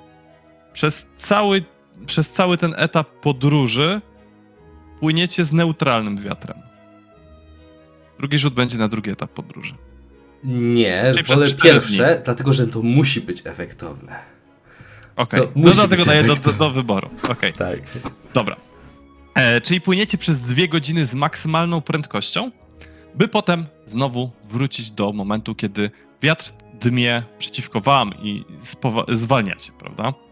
przez 0.77 1.07
cały, 1.19 1.65
przez 2.07 2.33
cały 2.33 2.59
ten 2.59 2.75
etap 2.77 3.09
podróży 3.09 4.01
płyniecie 5.01 5.45
z 5.45 5.53
neutralnym 5.53 6.19
wiatrem. 6.19 6.59
Drugi 8.19 8.39
rzut 8.39 8.55
będzie 8.55 8.79
na 8.79 8.89
drugi 8.89 9.11
etap 9.11 9.31
podróży. 9.31 9.75
Nie, 10.45 11.13
Czyli 11.13 11.25
wolę 11.25 11.47
pierwsze, 11.63 12.23
dlatego 12.25 12.53
że 12.53 12.67
to 12.67 12.83
musi 12.83 13.21
być 13.21 13.43
efektowne. 13.45 14.17
Okej, 15.17 15.41
To 15.41 15.49
no 15.57 15.71
dlatego 15.71 16.05
daję 16.05 16.25
do, 16.25 16.37
do, 16.37 16.53
do 16.53 16.71
wyboru. 16.71 17.11
Okej. 17.29 17.53
Tak. 17.53 17.79
Dobra. 18.35 18.57
E, 19.35 19.61
czyli 19.61 19.81
płyniecie 19.81 20.19
przez 20.19 20.41
dwie 20.41 20.69
godziny 20.69 21.05
z 21.05 21.15
maksymalną 21.15 21.81
prędkością, 21.81 22.51
by 23.15 23.29
potem 23.29 23.67
znowu 23.87 24.31
wrócić 24.45 24.91
do 24.91 25.13
momentu, 25.13 25.55
kiedy 25.55 25.91
wiatr 26.23 26.53
dmie 26.81 27.23
przeciwko 27.39 27.81
wam 27.81 28.15
i 28.23 28.45
zwalniacie, 29.09 29.73
prawda? 29.79 30.26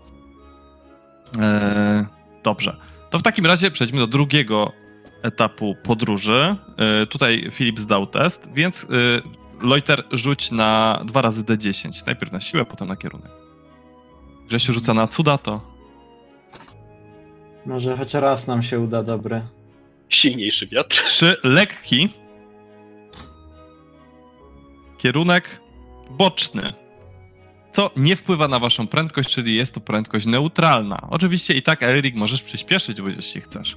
E, 1.39 2.07
dobrze. 2.43 2.77
To 3.11 3.19
w 3.19 3.23
takim 3.23 3.47
razie 3.47 3.71
przejdźmy 3.71 3.99
do 3.99 4.07
drugiego 4.07 4.73
etapu 5.23 5.75
podróży. 5.83 6.57
E, 6.77 7.07
tutaj 7.07 7.49
Filip 7.51 7.79
zdał 7.79 8.07
test, 8.07 8.49
więc 8.55 8.85
e, 8.85 8.87
Loiter 9.67 10.05
rzuć 10.13 10.51
na 10.51 11.01
dwa 11.05 11.23
razy 11.23 11.45
D10. 11.45 12.07
Najpierw 12.07 12.33
na 12.33 12.41
siłę, 12.41 12.65
potem 12.65 12.89
na 12.89 12.97
kierunek. 12.97 13.31
Grzesiu 14.49 14.73
rzuca 14.73 14.95
na 14.95 15.07
cuda, 15.07 15.39
to 15.39 15.75
Może 17.67 17.97
choć 17.97 18.15
raz 18.15 18.47
nam 18.47 18.63
się 18.63 18.81
uda 18.81 19.03
dobry. 19.03 19.43
Silniejszy 20.09 20.67
wiatr. 20.67 21.03
Trzy 21.03 21.37
lekki. 21.45 22.09
Kierunek 24.99 25.61
boczny. 26.11 26.84
Co 27.75 27.91
nie 27.97 28.17
wpływa 28.17 28.49
na 28.49 28.59
waszą 28.59 28.87
prędkość, 28.87 29.31
czyli 29.31 29.57
jest 29.57 29.75
to 29.75 29.81
prędkość 29.81 30.27
neutralna. 30.27 31.07
Oczywiście 31.11 31.55
i 31.55 31.63
tak, 31.63 31.83
Erik, 31.83 32.15
możesz 32.15 32.43
przyspieszyć, 32.43 33.01
bo 33.01 33.09
jeśli 33.09 33.41
chcesz. 33.41 33.77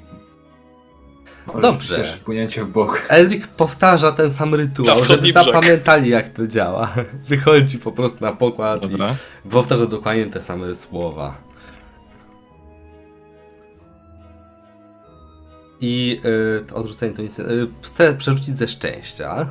Dobrze. 1.61 2.17
Płynięcie 2.25 2.63
w 2.63 2.69
bok. 2.69 3.05
Elric 3.09 3.47
powtarza 3.47 4.11
ten 4.11 4.31
sam 4.31 4.51
Na 4.51 4.57
rytuał, 4.57 4.95
żeby 4.95 5.03
wschodni 5.03 5.31
brzeg. 5.31 5.45
zapamiętali 5.45 6.09
jak 6.09 6.29
to 6.29 6.47
działa. 6.47 6.93
Wychodzi 7.29 7.77
po 7.77 7.91
prostu 7.91 8.25
na 8.25 8.31
pokład 8.31 8.81
Dobra. 8.81 9.15
i 9.45 9.49
powtarza 9.49 9.85
dokładnie 9.85 10.25
te 10.25 10.41
same 10.41 10.73
słowa. 10.73 11.37
I 15.81 16.19
y, 16.59 16.65
to 16.65 16.75
odrzucenie 16.75 17.13
to 17.15 17.21
nic. 17.21 17.39
Y, 17.39 17.67
chcę 17.81 18.15
przerzucić 18.15 18.57
ze 18.57 18.67
szczęścia. 18.67 19.47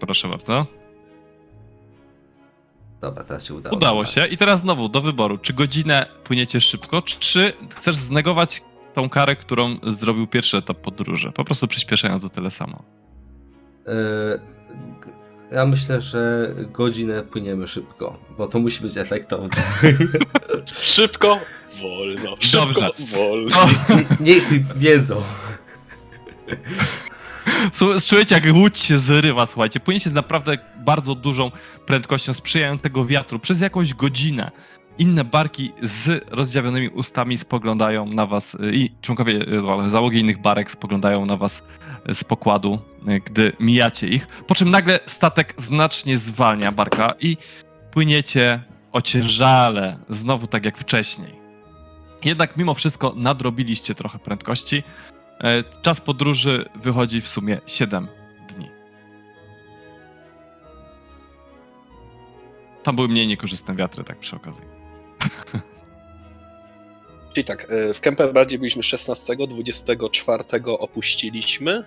Proszę 0.00 0.28
bardzo. 0.28 0.77
Dobra, 3.00 3.24
teraz 3.24 3.44
się 3.46 3.54
udało. 3.54 3.76
Udało 3.76 4.04
się. 4.06 4.26
I 4.26 4.36
teraz 4.36 4.60
znowu 4.60 4.88
do 4.88 5.00
wyboru. 5.00 5.38
Czy 5.38 5.52
godzinę 5.52 6.06
płyniecie 6.24 6.60
szybko, 6.60 7.02
czy 7.02 7.52
chcesz 7.74 7.96
znegować 7.96 8.62
tą 8.94 9.08
karę, 9.08 9.36
którą 9.36 9.76
zrobił 9.86 10.26
pierwszy 10.26 10.56
etap 10.56 10.78
podróży? 10.78 11.32
Po 11.34 11.44
prostu 11.44 11.68
przyspieszając 11.68 12.24
o 12.24 12.28
tyle 12.28 12.50
samo. 12.50 12.82
Y, 13.88 14.40
g- 15.04 15.12
ja 15.52 15.66
myślę, 15.66 16.00
że 16.00 16.54
godzinę 16.72 17.22
płyniemy 17.22 17.66
szybko, 17.66 18.18
bo 18.38 18.48
to 18.48 18.58
musi 18.58 18.80
być 18.82 18.96
efektowne. 18.96 19.48
Szybko, 20.80 21.38
wolno. 21.82 22.36
Szybko, 22.40 22.66
Dobrze. 22.80 22.90
wolno. 23.16 23.56
O, 23.60 23.66
Nie- 24.20 24.34
Niech 24.34 24.76
wiedzą. 24.76 25.22
Słu- 27.72 28.08
Czujecie, 28.08 28.34
jak 28.34 28.44
łódź 28.54 28.78
się 28.78 28.98
zrywa, 28.98 29.46
słuchajcie. 29.46 29.80
Płyniecie 29.80 30.10
naprawdę 30.10 30.58
bardzo 30.88 31.14
dużą 31.14 31.50
prędkością 31.86 32.32
sprzyjającego 32.32 33.04
wiatru 33.04 33.38
przez 33.38 33.60
jakąś 33.60 33.94
godzinę. 33.94 34.50
Inne 34.98 35.24
barki 35.24 35.72
z 35.82 36.30
rozdziawionymi 36.30 36.88
ustami 36.88 37.38
spoglądają 37.38 38.06
na 38.06 38.26
was 38.26 38.54
y, 38.54 38.58
i 38.72 38.90
członkowie 39.02 39.34
y, 39.86 39.90
załogi 39.90 40.20
innych 40.20 40.40
barek 40.40 40.70
spoglądają 40.70 41.26
na 41.26 41.36
was 41.36 41.62
y, 42.10 42.14
z 42.14 42.24
pokładu, 42.24 42.78
gdy 43.26 43.52
mijacie 43.60 44.08
ich. 44.08 44.26
Po 44.26 44.54
czym 44.54 44.70
nagle 44.70 45.00
statek 45.06 45.54
znacznie 45.56 46.16
zwalnia 46.16 46.72
barka 46.72 47.14
i 47.20 47.36
płyniecie 47.90 48.62
ociężale, 48.92 49.98
znowu 50.08 50.46
tak 50.46 50.64
jak 50.64 50.78
wcześniej. 50.78 51.32
Jednak 52.24 52.56
mimo 52.56 52.74
wszystko 52.74 53.14
nadrobiliście 53.16 53.94
trochę 53.94 54.18
prędkości. 54.18 54.82
E, 55.40 55.64
Czas 55.82 56.00
podróży 56.00 56.68
wychodzi 56.74 57.20
w 57.20 57.28
sumie 57.28 57.60
7 57.66 58.17
Tam 62.88 62.96
były 62.96 63.08
mniej 63.08 63.26
niekorzystne 63.26 63.76
wiatry, 63.76 64.04
tak 64.04 64.18
przy 64.18 64.36
okazji. 64.36 64.62
Czyli 67.34 67.44
tak, 67.44 67.72
e, 67.72 67.94
w 67.94 68.00
Kemperbadzie 68.00 68.58
byliśmy 68.58 68.82
16, 68.82 69.36
24 69.48 70.44
opuściliśmy, 70.78 71.84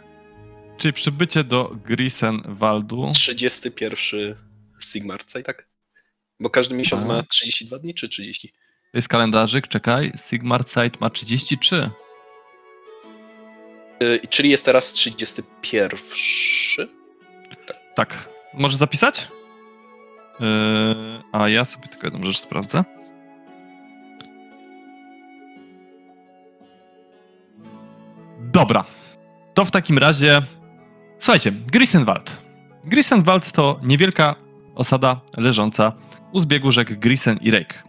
Czyli 0.78 0.94
przybycie 0.94 1.44
do 1.44 1.76
Grisenwaldu. 1.86 3.12
31 3.14 4.36
Sigmarca 4.84 5.40
i 5.40 5.44
tak? 5.44 5.68
Bo 6.40 6.50
każdy 6.50 6.76
miesiąc 6.76 7.04
A. 7.04 7.08
ma 7.08 7.24
32 7.24 7.80
dni 7.80 7.94
czy 7.94 8.10
30? 8.10 8.48
To 8.92 8.98
jest 8.98 9.08
kalendarzyk, 9.08 9.68
czekaj. 9.68 10.12
Sigmar 10.30 10.64
Site 10.64 10.98
ma 11.00 11.10
33. 11.10 11.90
E, 14.00 14.28
Czyli 14.28 14.50
jest 14.50 14.66
teraz 14.66 14.94
31. 14.94 16.00
Tak. 17.96 18.30
Możesz 18.54 18.78
zapisać? 18.78 19.28
Yy, 20.40 20.46
a 21.32 21.50
ja 21.50 21.66
sobie 21.66 21.88
tylko 21.88 22.08
jedną 22.08 22.24
rzecz 22.24 22.40
sprawdzę. 22.40 22.84
Dobra. 28.40 28.84
To 29.54 29.66
w 29.66 29.72
takim 29.72 29.98
razie. 29.98 30.42
Słuchajcie, 31.20 31.52
Grisenwald. 31.52 32.42
Grisenwald 32.86 33.52
to 33.52 33.80
niewielka 33.84 34.36
osada 34.76 35.22
leżąca 35.38 35.92
u 36.32 36.40
zbiegu 36.40 36.72
rzek 36.72 37.00
Grisen 37.00 37.38
i 37.42 37.52
Rake. 37.52 37.84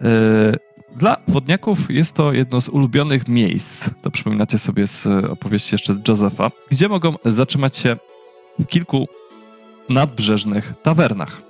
Yy, 0.00 0.56
Dla 0.96 1.16
wodniaków 1.28 1.90
jest 1.90 2.12
to 2.12 2.32
jedno 2.32 2.60
z 2.60 2.68
ulubionych 2.68 3.28
miejsc, 3.28 3.84
to 4.02 4.10
przypominacie 4.10 4.58
sobie 4.58 4.86
z 4.86 5.06
opowieści 5.06 5.74
jeszcze 5.74 5.94
z 5.94 6.08
Josepha, 6.08 6.50
gdzie 6.70 6.88
mogą 6.88 7.14
zatrzymać 7.24 7.76
się 7.76 7.96
w 8.58 8.66
kilku 8.66 9.08
nadbrzeżnych 9.90 10.74
tawernach. 10.82 11.42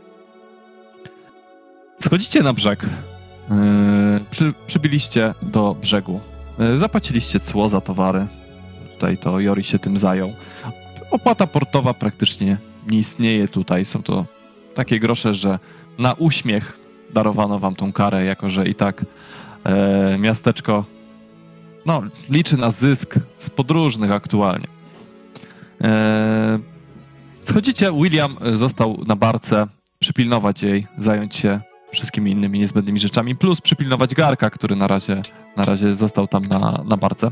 Schodzicie 2.01 2.43
na 2.43 2.53
brzeg, 2.53 2.83
yy, 2.83 4.21
przy, 4.31 4.55
przybiliście 4.67 5.35
do 5.43 5.75
brzegu, 5.75 6.21
yy, 6.59 6.79
zapłaciliście 6.79 7.41
cło 7.41 7.69
za 7.69 7.81
towary. 7.81 8.27
Tutaj 8.95 9.19
to 9.19 9.41
Jori 9.41 9.65
się 9.65 9.79
tym 9.79 9.97
zajął. 9.97 10.33
Opłata 11.11 11.47
portowa 11.47 11.95
praktycznie 11.95 12.57
nie 12.87 12.99
istnieje 12.99 13.49
tutaj. 13.49 13.85
Są 13.85 14.03
to 14.03 14.25
takie 14.75 15.01
grosze, 15.01 15.35
że 15.35 15.59
na 15.99 16.13
uśmiech 16.13 16.79
darowano 17.15 17.59
wam 17.59 17.75
tą 17.75 17.93
karę, 17.93 18.25
jako 18.25 18.51
że 18.51 18.69
i 18.69 18.75
tak 18.75 19.05
e, 19.65 20.19
miasteczko 20.19 20.85
no, 21.87 22.03
liczy 22.31 22.57
na 22.57 22.71
zysk 22.71 23.15
z 23.39 23.51
podróżnych 23.51 24.13
aktualnie. 24.13 24.67
E, 27.51 27.53
schodzicie, 27.53 27.93
William 27.93 28.37
został 28.53 29.05
na 29.07 29.17
barce, 29.17 29.67
przypilnować 29.99 30.63
jej, 30.63 30.87
zająć 30.99 31.37
się 31.37 31.61
wszystkimi 31.93 32.31
innymi 32.31 32.59
niezbędnymi 32.59 33.01
rzeczami, 33.01 33.37
plus 33.37 33.61
przypilnować 33.61 34.15
Garka, 34.15 34.51
który 34.51 34.77
na 34.77 34.87
razie, 34.87 35.23
na 35.57 35.65
razie 35.65 35.95
został 35.95 36.29
tam 36.29 36.45
na, 36.45 36.85
na 36.87 36.97
barce. 36.97 37.31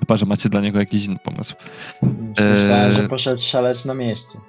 Chyba, 0.00 0.16
że 0.16 0.26
macie 0.26 0.48
dla 0.48 0.60
niego 0.60 0.78
jakiś 0.78 1.04
inny 1.04 1.18
pomysł. 1.24 1.54
Myślałem, 2.02 2.90
Eee. 2.90 2.96
że 2.96 3.08
poszedł 3.08 3.42
szaleć 3.42 3.84
na 3.84 3.94
miejscu. 3.94 4.40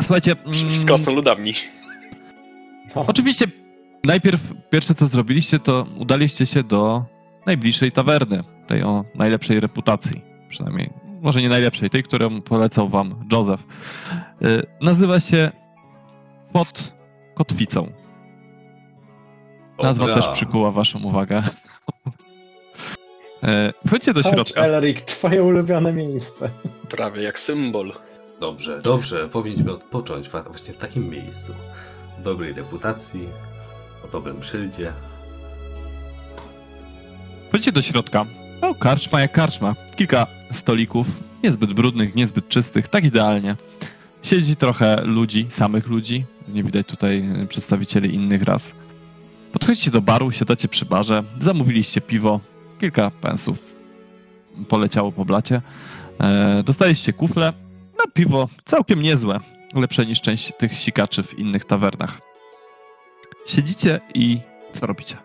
Słuchajcie, 0.00 0.36
Z 0.50 0.72
mm, 0.74 0.86
krasnoludami. 0.86 1.54
No, 2.96 3.04
Oczywiście 3.06 3.46
najpierw 4.04 4.40
pierwsze 4.70 4.94
co 4.94 5.06
zrobiliście, 5.06 5.58
to 5.58 5.86
udaliście 5.98 6.46
się 6.46 6.62
do 6.62 7.04
najbliższej 7.46 7.92
tawerny, 7.92 8.44
tej 8.66 8.82
o 8.82 9.04
najlepszej 9.14 9.60
reputacji. 9.60 10.22
Przynajmniej, 10.48 10.90
może 11.20 11.42
nie 11.42 11.48
najlepszej, 11.48 11.90
tej, 11.90 12.02
którą 12.02 12.42
polecał 12.42 12.88
wam 12.88 13.24
Joseph. 13.32 13.62
Y, 14.42 14.66
nazywa 14.80 15.20
się 15.20 15.50
Pod 16.52 16.92
Kotwicą. 17.34 17.92
Nazwa 19.82 20.06
Dobra. 20.06 20.22
też 20.22 20.32
przykuła 20.34 20.70
waszą 20.70 21.02
uwagę. 21.02 21.42
Y, 23.44 23.88
Wchodźcie 23.88 24.14
do 24.14 24.22
chodź, 24.22 24.32
środka. 24.32 24.60
Elric, 24.60 25.04
twoje 25.04 25.42
ulubione 25.42 25.92
miejsce. 25.92 26.50
Prawie 26.88 27.22
jak 27.22 27.38
symbol. 27.40 27.92
Dobrze, 28.40 28.82
dobrze, 28.82 29.28
powinniśmy 29.28 29.72
odpocząć 29.72 30.28
właśnie 30.28 30.74
w 30.74 30.76
takim 30.76 31.10
miejscu. 31.10 31.52
O 32.18 32.22
dobrej 32.22 32.52
reputacji, 32.52 33.28
o 34.04 34.08
dobrym 34.08 34.42
szyldzie. 34.42 34.92
Wchodzicie 37.48 37.72
do 37.72 37.82
środka. 37.82 38.24
O, 38.60 38.74
karczma 38.74 39.20
jak 39.20 39.32
karczma. 39.32 39.74
Kilka 39.96 40.26
stolików, 40.52 41.06
niezbyt 41.42 41.72
brudnych, 41.72 42.14
niezbyt 42.14 42.48
czystych, 42.48 42.88
tak 42.88 43.04
idealnie. 43.04 43.56
Siedzi 44.22 44.56
trochę 44.56 44.96
ludzi, 45.04 45.46
samych 45.48 45.86
ludzi. 45.86 46.24
Nie 46.48 46.64
widać 46.64 46.86
tutaj 46.86 47.42
y, 47.42 47.46
przedstawicieli 47.46 48.14
innych 48.14 48.42
ras. 48.42 48.72
Podchodzicie 49.52 49.90
do 49.90 50.00
baru, 50.00 50.32
siadacie 50.32 50.68
przy 50.68 50.84
barze, 50.84 51.24
zamówiliście 51.40 52.00
piwo, 52.00 52.40
kilka 52.80 53.10
pensów 53.10 53.68
poleciało 54.68 55.12
po 55.12 55.24
blacie. 55.24 55.62
E, 56.20 56.62
dostaliście 56.62 57.12
kufle, 57.12 57.52
no 57.98 58.04
piwo 58.14 58.48
całkiem 58.64 59.02
niezłe, 59.02 59.38
lepsze 59.74 60.06
niż 60.06 60.20
część 60.20 60.52
tych 60.58 60.78
sikaczy 60.78 61.22
w 61.22 61.38
innych 61.38 61.64
tawernach. 61.64 62.18
Siedzicie 63.46 64.00
i 64.14 64.38
co 64.72 64.86
robicie? 64.86 65.16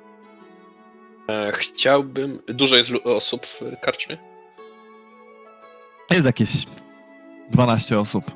E, 1.30 1.52
Chciałbym. 1.56 2.40
Dużo 2.48 2.76
jest 2.76 2.92
osób 3.04 3.46
w 3.46 3.62
karczmie? 3.82 4.33
Jest 6.12 6.26
jakieś 6.26 6.50
12 7.52 8.00
osób. 8.00 8.32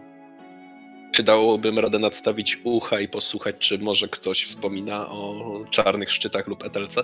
Czy 1.11 1.23
dałobym 1.23 1.79
radę 1.79 1.99
nadstawić 1.99 2.59
ucha 2.63 2.99
i 2.99 3.07
posłuchać, 3.07 3.55
czy 3.59 3.79
może 3.79 4.07
ktoś 4.07 4.43
wspomina 4.45 5.09
o 5.09 5.43
czarnych 5.69 6.11
szczytach 6.11 6.47
lub 6.47 6.63
etelce? 6.65 7.03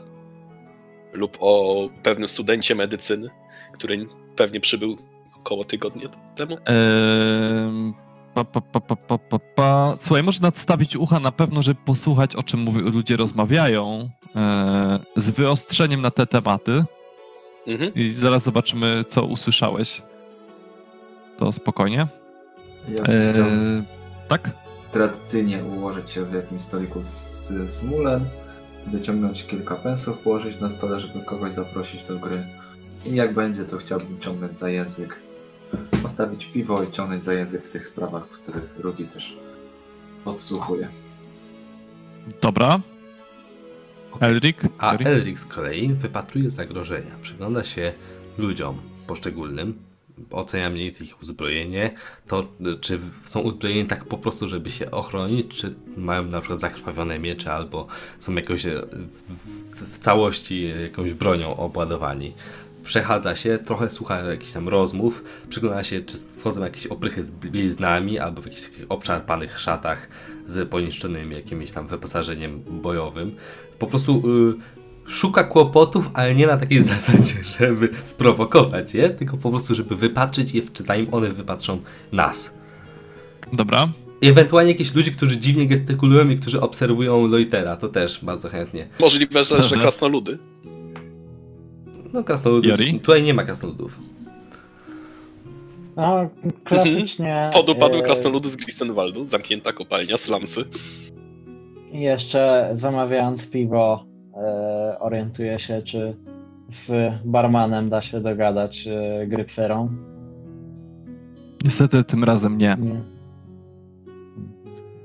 Lub 1.13 1.37
o 1.39 1.89
pewnym 2.03 2.27
studencie 2.27 2.75
medycyny, 2.75 3.29
który 3.73 4.07
pewnie 4.35 4.59
przybył 4.59 4.97
około 5.39 5.63
tygodnia 5.65 6.09
temu? 6.35 6.57
Ehm, 6.65 7.93
pa, 8.33 8.43
pa, 8.43 8.61
pa, 8.61 8.79
pa, 8.79 9.17
pa, 9.17 9.39
pa. 9.55 9.97
Słuchaj, 9.99 10.23
może 10.23 10.41
nadstawić 10.41 10.95
ucha 10.95 11.19
na 11.19 11.31
pewno, 11.31 11.61
żeby 11.61 11.79
posłuchać, 11.85 12.35
o 12.35 12.43
czym 12.43 12.59
mówi, 12.59 12.79
ludzie 12.79 13.17
rozmawiają, 13.17 14.09
e, 14.35 14.99
z 15.15 15.29
wyostrzeniem 15.29 16.01
na 16.01 16.11
te 16.11 16.27
tematy 16.27 16.83
Mhm. 17.67 17.93
i 17.95 18.09
zaraz 18.09 18.43
zobaczymy, 18.43 19.03
co 19.09 19.23
usłyszałeś. 19.25 20.01
To 21.43 21.51
spokojnie. 21.51 22.07
Ja 22.89 23.03
E, 23.03 23.33
tak? 24.27 24.49
tradycyjnie 24.91 25.63
ułożyć 25.63 26.11
się 26.11 26.25
w 26.25 26.33
jakimś 26.33 26.61
stoliku 26.61 27.03
z, 27.03 27.47
z 27.69 27.83
mulem, 27.83 28.25
wyciągnąć 28.87 29.43
kilka 29.47 29.75
pensów, 29.75 30.17
położyć 30.17 30.59
na 30.59 30.69
stole, 30.69 30.99
żeby 30.99 31.25
kogoś 31.25 31.53
zaprosić 31.53 32.03
do 32.03 32.19
gry. 32.19 32.43
I 33.05 33.15
jak 33.15 33.33
będzie, 33.33 33.65
to 33.65 33.77
chciałbym 33.77 34.19
ciągnąć 34.19 34.59
za 34.59 34.69
język. 34.69 35.19
Postawić 36.03 36.45
piwo 36.45 36.83
i 36.83 36.91
ciągnąć 36.91 37.23
za 37.23 37.33
język 37.33 37.65
w 37.65 37.69
tych 37.69 37.87
sprawach, 37.87 38.25
w 38.25 38.31
których 38.31 38.79
Rudy 38.79 39.05
też 39.05 39.37
podsłuchuje. 40.23 40.87
Dobra. 42.41 42.79
Elric? 44.19 44.57
A 44.77 44.91
Elric? 44.93 45.07
Elric 45.07 45.39
z 45.39 45.45
kolei 45.45 45.93
wypatruje 45.93 46.51
zagrożenia, 46.51 47.11
przygląda 47.21 47.63
się 47.63 47.93
ludziom 48.37 48.77
poszczególnym, 49.07 49.73
ocenia 50.31 50.69
mniej 50.69 50.83
więcej 50.83 51.07
ich 51.07 51.21
uzbrojenie, 51.21 51.91
to 52.27 52.47
czy 52.81 52.99
są 53.25 53.39
uzbrojeni 53.39 53.87
tak 53.87 54.05
po 54.05 54.17
prostu, 54.17 54.47
żeby 54.47 54.71
się 54.71 54.91
ochronić, 54.91 55.55
czy 55.55 55.73
mają 55.97 56.23
na 56.23 56.39
przykład 56.39 56.59
zakrwawione 56.59 57.19
miecze, 57.19 57.53
albo 57.53 57.87
są 58.19 58.35
jakoś 58.35 58.65
e, 58.65 58.81
w 59.71 59.99
całości 59.99 60.71
jakąś 60.83 61.13
bronią 61.13 61.57
obładowani. 61.57 62.33
Przechadza 62.83 63.35
się, 63.35 63.57
trochę 63.65 63.89
słucha 63.89 64.19
jakichś 64.19 64.53
tam 64.53 64.69
rozmów, 64.69 65.23
przygląda 65.49 65.83
się, 65.83 66.01
czy 66.01 66.17
wchodzą 66.17 66.63
jakieś 66.63 66.87
oprychy 66.87 67.23
z 67.23 67.31
bliznami, 67.31 68.19
albo 68.19 68.41
w 68.41 68.45
jakichś 68.45 68.63
takich 68.63 68.85
obszarpanych 68.89 69.59
szatach 69.59 70.07
z 70.45 70.69
poniszczonym 70.69 71.31
jakimś 71.31 71.71
tam 71.71 71.87
wyposażeniem 71.87 72.63
bojowym. 72.63 73.35
Po 73.79 73.87
prostu 73.87 74.23
y, 74.49 74.82
szuka 75.05 75.43
kłopotów, 75.43 76.09
ale 76.13 76.35
nie 76.35 76.47
na 76.47 76.57
takiej 76.57 76.83
zasadzie, 76.93 77.35
żeby 77.59 77.89
sprowokować 78.03 78.93
je, 78.93 79.09
tylko 79.09 79.37
po 79.37 79.49
prostu, 79.49 79.75
żeby 79.75 79.95
wypatrzyć 79.95 80.53
je, 80.53 80.61
zanim 80.75 81.13
one 81.13 81.29
wypatrzą 81.29 81.79
nas. 82.11 82.57
Dobra. 83.53 83.89
I 84.21 84.27
ewentualnie 84.27 84.71
jakieś 84.71 84.95
ludzi, 84.95 85.11
którzy 85.11 85.37
dziwnie 85.37 85.67
gestykulują 85.67 86.29
i 86.29 86.35
którzy 86.35 86.61
obserwują 86.61 87.27
Loitera, 87.27 87.75
to 87.75 87.89
też 87.89 88.25
bardzo 88.25 88.49
chętnie. 88.49 88.87
Możliwe, 88.99 89.43
że, 89.43 89.55
że 89.55 89.61
Dobrze. 89.61 89.77
krasnoludy. 89.77 90.37
No 92.13 92.23
krasnoludów, 92.23 92.71
Jori? 92.71 92.99
tutaj 92.99 93.23
nie 93.23 93.33
ma 93.33 93.43
krasnoludów. 93.43 93.99
No, 95.95 96.29
klasycznie. 96.63 97.49
Podupadły 97.53 97.99
e, 97.99 98.01
krasnoludy 98.01 98.49
z 98.49 98.55
Grisenwaldu, 98.55 99.27
zamknięta 99.27 99.73
kopalnia, 99.73 100.17
slamsy. 100.17 100.65
Jeszcze 101.91 102.69
zamawiając 102.81 103.45
piwo, 103.45 104.05
e, 104.35 104.99
orientuję 104.99 105.59
się, 105.59 105.81
czy 105.81 106.13
z 106.71 107.13
barmanem 107.25 107.89
da 107.89 108.01
się 108.01 108.21
dogadać 108.21 108.87
e, 108.87 109.27
grypserą. 109.27 109.89
Niestety 111.63 112.03
tym 112.03 112.23
razem 112.23 112.57
nie. 112.57 112.77
Nie. 112.79 112.95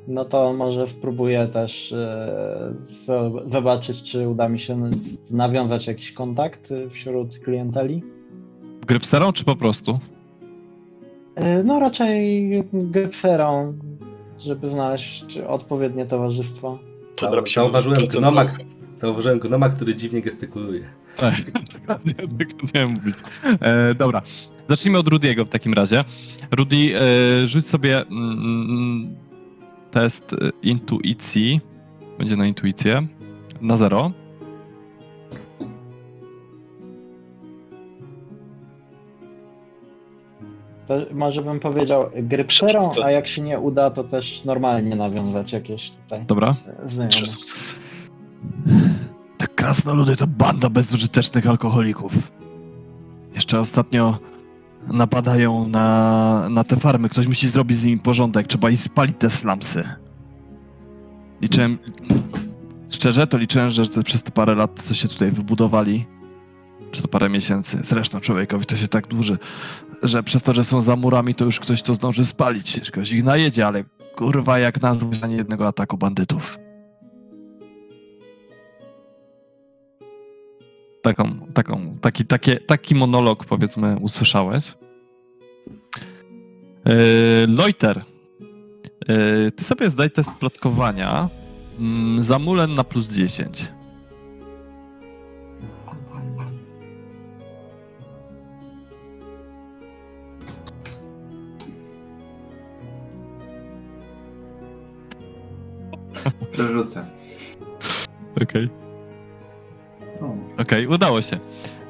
no 0.08 0.24
to 0.24 0.52
może 0.52 0.86
spróbuję 0.86 1.46
też 1.46 1.92
e, 1.92 2.72
zo- 3.06 3.50
zobaczyć, 3.50 4.02
czy 4.02 4.28
uda 4.28 4.48
mi 4.48 4.58
się 4.60 4.90
nawiązać 5.30 5.86
jakiś 5.86 6.12
kontakt 6.12 6.72
e, 6.72 6.90
wśród 6.90 7.38
klienteli. 7.38 8.02
Grypserą 8.86 9.32
czy 9.32 9.44
po 9.44 9.56
prostu? 9.56 9.98
E, 11.34 11.62
No 11.62 11.78
raczej 11.80 12.50
grypserą, 12.72 13.74
żeby 14.38 14.68
znaleźć 14.68 15.38
odpowiednie 15.38 16.06
towarzystwo. 16.06 16.78
Zauważyłem 17.54 17.98
procent 17.98 18.22
gnoma, 18.24 18.44
zaułka. 18.48 18.64
Zauważyłem 18.98 19.38
gnoma, 19.38 19.68
który 19.68 19.94
dziwnie 19.94 20.22
gestykuluje. 20.22 20.84
Tak, 21.16 21.34
dokładnie, 21.80 22.14
tak 22.14 22.74
miałem 22.74 22.90
mówić. 22.90 23.16
E, 23.60 23.94
dobra, 23.94 24.22
zacznijmy 24.68 24.98
od 24.98 25.08
Rudiego 25.08 25.44
w 25.44 25.48
takim 25.48 25.72
razie. 25.72 26.04
Rudy, 26.50 26.76
e, 26.76 27.46
rzuć 27.48 27.66
sobie 27.66 27.98
mm, 28.06 29.16
test 29.90 30.32
e, 30.32 30.36
intuicji. 30.62 31.60
Będzie 32.18 32.36
na 32.36 32.46
intuicję. 32.46 33.06
Na 33.60 33.76
zero. 33.76 34.12
To 40.88 40.94
może 41.12 41.42
bym 41.42 41.60
powiedział 41.60 42.10
Sukces. 42.48 43.04
a 43.04 43.10
jak 43.10 43.28
się 43.28 43.42
nie 43.42 43.58
uda, 43.58 43.90
to 43.90 44.04
też 44.04 44.44
normalnie 44.44 44.96
nawiązać 44.96 45.52
jakieś 45.52 45.90
tutaj 45.90 46.24
Dobra. 46.26 46.56
Trzy 47.08 47.26
sukcesy. 47.26 47.87
Te 49.38 49.46
krasnoludy 49.46 50.16
to 50.16 50.26
banda 50.26 50.70
bezużytecznych 50.70 51.46
alkoholików. 51.46 52.12
Jeszcze 53.34 53.60
ostatnio 53.60 54.18
napadają 54.88 55.68
na, 55.68 56.48
na 56.50 56.64
te 56.64 56.76
farmy. 56.76 57.08
Ktoś 57.08 57.26
musi 57.26 57.48
zrobić 57.48 57.78
z 57.78 57.84
nimi 57.84 57.98
porządek. 57.98 58.46
Trzeba 58.46 58.70
i 58.70 58.76
spalić 58.76 59.16
te 59.18 59.30
slumsy. 59.30 59.84
Liczyłem... 61.40 61.78
Szczerze, 62.90 63.26
to 63.26 63.36
liczyłem, 63.36 63.70
że 63.70 63.88
te, 63.88 64.02
przez 64.02 64.22
te 64.22 64.30
parę 64.30 64.54
lat, 64.54 64.82
co 64.82 64.94
się 64.94 65.08
tutaj 65.08 65.30
wybudowali, 65.30 66.06
czy 66.90 67.02
to 67.02 67.08
parę 67.08 67.28
miesięcy, 67.28 67.78
zresztą 67.84 68.20
człowiekowi 68.20 68.66
to 68.66 68.76
się 68.76 68.88
tak 68.88 69.06
dłuży, 69.06 69.38
że 70.02 70.22
przez 70.22 70.42
to, 70.42 70.54
że 70.54 70.64
są 70.64 70.80
za 70.80 70.96
murami, 70.96 71.34
to 71.34 71.44
już 71.44 71.60
ktoś 71.60 71.82
to 71.82 71.94
zdąży 71.94 72.24
spalić. 72.24 72.80
Ktoś 72.90 73.12
ich 73.12 73.24
najedzie, 73.24 73.66
ale 73.66 73.84
kurwa 74.16 74.58
jak 74.58 74.82
nazwać 74.82 75.22
ani 75.22 75.36
jednego 75.36 75.68
ataku 75.68 75.98
bandytów. 75.98 76.58
Taką, 81.02 81.46
taką, 81.54 81.98
taki, 82.00 82.24
takie, 82.24 82.60
taki 82.60 82.94
monolog 82.94 83.44
powiedzmy 83.44 83.96
usłyszałeś. 84.00 84.74
Yy, 86.84 86.94
Loiter, 87.48 88.04
yy, 89.08 89.50
ty 89.50 89.64
sobie 89.64 89.88
zdaj 89.88 90.10
test 90.10 90.30
plotkowania 90.30 91.28
mm, 91.78 92.22
za 92.22 92.38
mulen 92.38 92.74
na 92.74 92.84
plus 92.84 93.08
10. 93.08 93.68
Przerzucę. 106.52 107.06
Okej. 108.42 108.68
No. 108.80 108.87
Okej, 110.58 110.86
udało 110.86 111.22
się. 111.22 111.36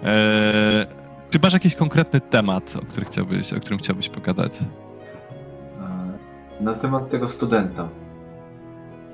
Yy, 0.03 0.09
czy 1.31 1.39
masz 1.43 1.53
jakiś 1.53 1.75
konkretny 1.75 2.21
temat, 2.21 2.75
o, 2.77 2.87
który 2.87 3.07
chciałbyś, 3.07 3.53
o 3.53 3.61
którym 3.61 3.79
chciałbyś 3.79 4.09
pogadać? 4.09 4.53
E, 5.81 6.63
Na 6.65 6.75
temat 6.75 7.11
tego 7.11 7.29
studenta. 7.29 7.89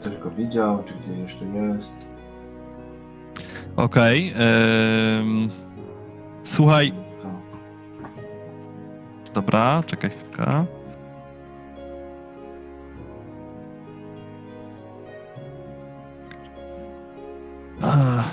Ktoś 0.00 0.16
go 0.16 0.30
widział, 0.30 0.82
czy 0.86 0.94
gdzieś 0.94 1.18
jeszcze 1.18 1.44
jest? 1.44 2.06
Okej. 3.76 4.26
yy, 4.26 4.34
słuchaj, 6.44 6.92
Co? 7.22 7.28
Dobra, 9.34 9.82
czekaj 9.86 10.10
chwilkę. 10.10 10.64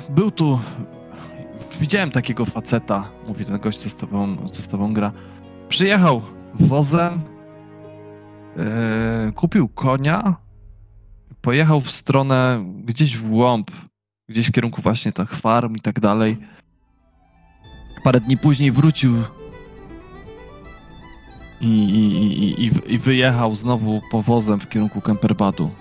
Był 0.10 0.32
tu. 0.32 0.60
Widziałem 1.80 2.12
takiego 2.12 2.46
faceta, 2.46 3.12
mówi 3.28 3.46
ten 3.46 3.60
gość, 3.60 3.80
co 3.80 3.90
z 3.90 3.96
tobą, 3.96 4.50
co 4.50 4.62
z 4.62 4.68
tobą 4.68 4.94
gra. 4.94 5.12
Przyjechał 5.70 6.22
wozem, 6.54 7.22
e, 8.58 9.32
kupił 9.36 9.70
konia, 9.70 10.36
pojechał 11.42 11.82
w 11.82 11.92
stronę 11.92 12.66
gdzieś 12.86 13.18
w 13.18 13.30
głąb, 13.30 13.72
gdzieś 14.30 14.48
w 14.48 14.52
kierunku 14.52 14.82
właśnie 14.82 15.14
tych 15.14 15.36
farm 15.36 15.76
i 15.76 15.80
tak 15.80 16.00
dalej. 16.00 16.38
Parę 18.04 18.20
dni 18.20 18.38
później 18.38 18.72
wrócił 18.72 19.16
i, 21.62 21.68
i, 21.68 22.66
i, 22.66 22.94
i 22.94 22.98
wyjechał 22.98 23.56
znowu 23.56 24.02
powozem 24.12 24.60
w 24.60 24.70
kierunku 24.70 25.02
Kemperbadu. 25.02 25.72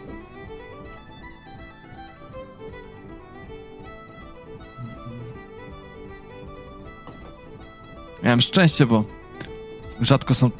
Miałem 8.22 8.40
szczęście, 8.40 8.86
bo 8.86 9.04
rzadko 10.00 10.34
są 10.34 10.50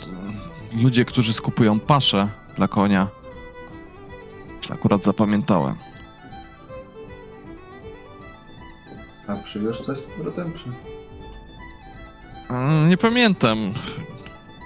ludzie, 0.83 1.05
którzy 1.05 1.33
skupują 1.33 1.81
paszę 1.81 2.29
dla 2.57 2.69
konia. 2.69 3.09
Akurat 4.71 5.03
zapamiętałem. 5.05 5.75
A 9.27 9.37
przywiózł 9.37 9.85
coś 9.85 9.99
z 9.99 10.05
powrotem, 10.07 10.53
czy? 10.53 10.65
Nie 12.89 12.97
pamiętam. 12.97 13.59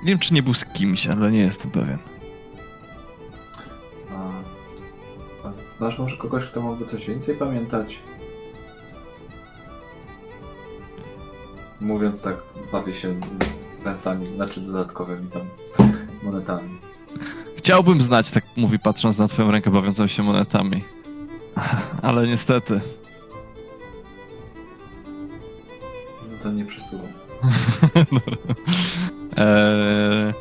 Nie 0.03 0.09
wiem, 0.11 0.19
czy 0.19 0.35
nie 0.35 0.43
był 0.43 0.55
z 0.55 0.65
kimś, 0.65 1.07
ale 1.07 1.31
nie 1.31 1.39
jestem 1.39 1.71
pewien. 1.71 1.99
A 5.45 5.53
znasz 5.79 5.99
może 5.99 6.17
kogoś, 6.17 6.45
kto 6.45 6.61
mógłby 6.61 6.87
coś 6.87 7.07
więcej 7.07 7.37
pamiętać? 7.37 7.99
Mówiąc 11.85 12.21
tak, 12.21 12.37
bawię 12.73 12.95
się 12.95 13.21
pensami, 13.85 14.27
znaczy 14.27 14.61
dodatkowymi 14.61 15.31
tam 15.31 15.43
monetami. 16.23 16.79
Chciałbym 17.57 18.01
znać, 18.01 18.31
tak 18.31 18.45
mówi 18.57 18.79
patrząc 18.79 19.19
na 19.19 19.29
twoją 19.29 19.51
rękę 19.51 19.71
bawiącą 19.71 20.07
się 20.07 20.23
monetami. 20.23 20.85
Ale 22.03 22.27
niestety. 22.27 22.81
No 26.31 26.39
to 26.43 26.53
nie 26.53 26.65
przesuwam. 26.65 27.07
Eee... 29.37 30.35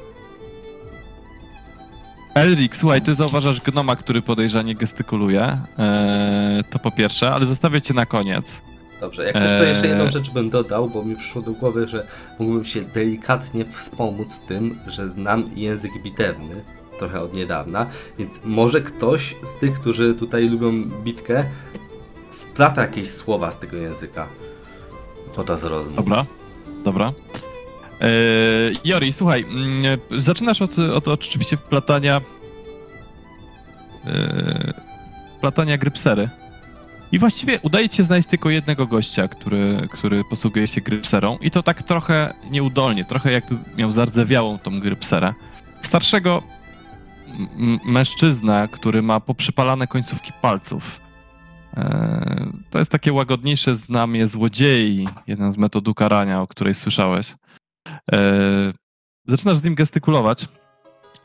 Elrik, 2.36 2.76
słuchaj, 2.76 3.02
ty 3.02 3.14
zauważasz 3.14 3.62
gnoma, 3.62 3.96
który 3.96 4.22
podejrzanie 4.22 4.76
gestykuluje. 4.76 5.60
Eee, 5.78 6.64
to 6.64 6.80
po 6.80 6.92
pierwsze, 6.92 7.32
ale 7.32 7.46
zostawię 7.46 7.82
cię 7.82 7.94
na 7.94 8.06
koniec. 8.06 8.46
Dobrze, 9.04 9.24
jak 9.24 9.34
coś 9.34 9.48
to 9.60 9.64
jeszcze 9.64 9.88
jedną 9.88 10.04
Eee. 10.04 10.12
rzecz 10.12 10.30
bym 10.30 10.50
dodał, 10.50 10.90
bo 10.90 11.04
mi 11.04 11.16
przyszło 11.16 11.42
do 11.42 11.52
głowy, 11.52 11.88
że 11.88 12.08
mógłbym 12.40 12.66
się 12.66 12.82
delikatnie 12.82 13.66
wspomóc 13.66 14.40
tym, 14.40 14.80
że 14.88 15.10
znam 15.10 15.50
język 15.56 15.92
bitewny 16.04 16.64
trochę 17.00 17.22
od 17.22 17.34
niedawna, 17.34 17.88
więc 18.20 18.40
może 18.44 18.82
ktoś 18.82 19.36
z 19.44 19.60
tych, 19.60 19.80
którzy 19.80 20.14
tutaj 20.14 20.50
lubią 20.50 20.72
bitkę, 20.84 21.46
wplata 22.32 22.82
jakieś 22.82 23.10
słowa 23.10 23.52
z 23.52 23.60
tego 23.60 23.78
języka 23.78 24.28
podczas 25.36 25.64
rozmów. 25.64 25.96
Dobra, 25.96 26.26
dobra. 26.84 27.14
Eee, 28.02 28.78
Jori, 28.84 29.14
słuchaj, 29.14 29.42
mm, 29.42 30.00
zaczynasz 30.18 30.62
od, 30.62 30.80
od 30.80 31.08
oczywiście 31.08 31.58
wplatania 31.58 32.22
eee, 34.06 34.74
wplatania 35.38 35.78
grypsery. 35.78 36.30
I 37.14 37.20
właściwie 37.20 37.60
udaje 37.62 37.90
ci 37.90 37.98
się 37.98 38.04
znaleźć 38.04 38.30
tylko 38.30 38.50
jednego 38.50 38.88
gościa, 38.88 39.28
który, 39.28 39.88
który 39.92 40.24
posługuje 40.24 40.68
się 40.68 40.82
grypserą 40.82 41.38
i 41.42 41.52
to 41.52 41.64
tak 41.64 41.84
trochę 41.84 42.34
nieudolnie, 42.52 43.06
trochę 43.06 43.32
jakby 43.32 43.58
miał 43.78 43.92
zardzewiałą 43.92 44.58
tą 44.60 44.80
grypserę. 44.80 45.34
Starszego 45.82 46.44
m- 47.28 47.48
m- 47.58 47.80
mężczyznę, 47.86 48.70
który 48.72 49.02
ma 49.02 49.20
poprzypalane 49.20 49.88
końcówki 49.88 50.32
palców. 50.42 51.00
Eee, 51.78 51.84
To 52.70 52.80
jest 52.80 52.92
takie 52.92 53.14
łagodniejsze 53.14 53.76
znamie 53.76 54.28
złodziei, 54.28 55.08
jeden 55.28 55.52
z 55.52 55.58
metod 55.58 55.88
ukarania, 55.88 56.42
o 56.42 56.48
której 56.48 56.74
słyszałeś. 56.74 57.36
Eee, 58.12 58.74
Zaczynasz 59.28 59.58
z 59.58 59.64
nim 59.64 59.76
gestykulować. 59.76 60.48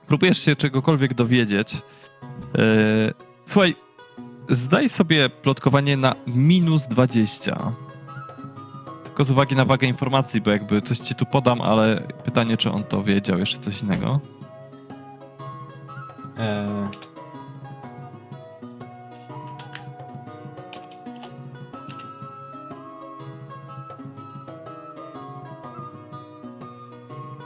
Próbujesz 0.07 0.39
się 0.45 0.57
czegokolwiek 0.57 1.15
dowiedzieć. 1.15 1.75
Eee, 1.75 1.81
Słuchaj, 3.47 3.77
zdaj 4.49 4.89
sobie 4.89 5.29
plotkowanie 5.29 5.97
na 5.97 6.15
minus 6.27 6.87
20. 6.87 7.73
Tylko 9.05 9.25
z 9.25 9.31
uwagi 9.31 9.57
na 9.57 9.65
wagę 9.65 9.87
informacji, 9.87 10.41
bo 10.41 10.51
jakby 10.51 10.83
coś 10.83 10.99
ci 10.99 11.15
tu 11.15 11.27
podam, 11.27 11.61
ale 11.61 12.03
pytanie, 12.25 12.57
czy 12.57 12.71
on 12.71 12.85
to 12.85 13.03
wiedział, 13.03 13.39
jeszcze 13.39 13.59
coś 13.59 13.83
innego. 13.83 14.21
Eee. 16.39 16.89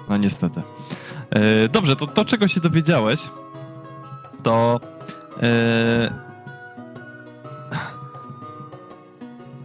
No 0.08 0.16
niestety. 0.16 0.62
E, 1.30 1.68
dobrze, 1.68 1.96
to, 1.96 2.06
to 2.06 2.24
czego 2.24 2.48
się 2.48 2.60
dowiedziałeś, 2.60 3.20
to 4.42 4.80
e, 5.42 6.31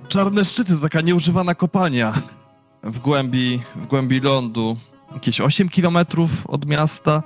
czarne 0.08 0.45
szczyty 0.45 0.76
to 0.76 0.82
taka 0.82 1.01
nieużywana 1.01 1.55
kopalnia 1.55 2.14
w 2.84 2.99
głębi, 2.99 3.62
w 3.76 3.86
głębi 3.86 4.20
lądu, 4.20 4.78
jakieś 5.14 5.41
8 5.41 5.70
kilometrów 5.70 6.47
od 6.47 6.66
miasta. 6.66 7.24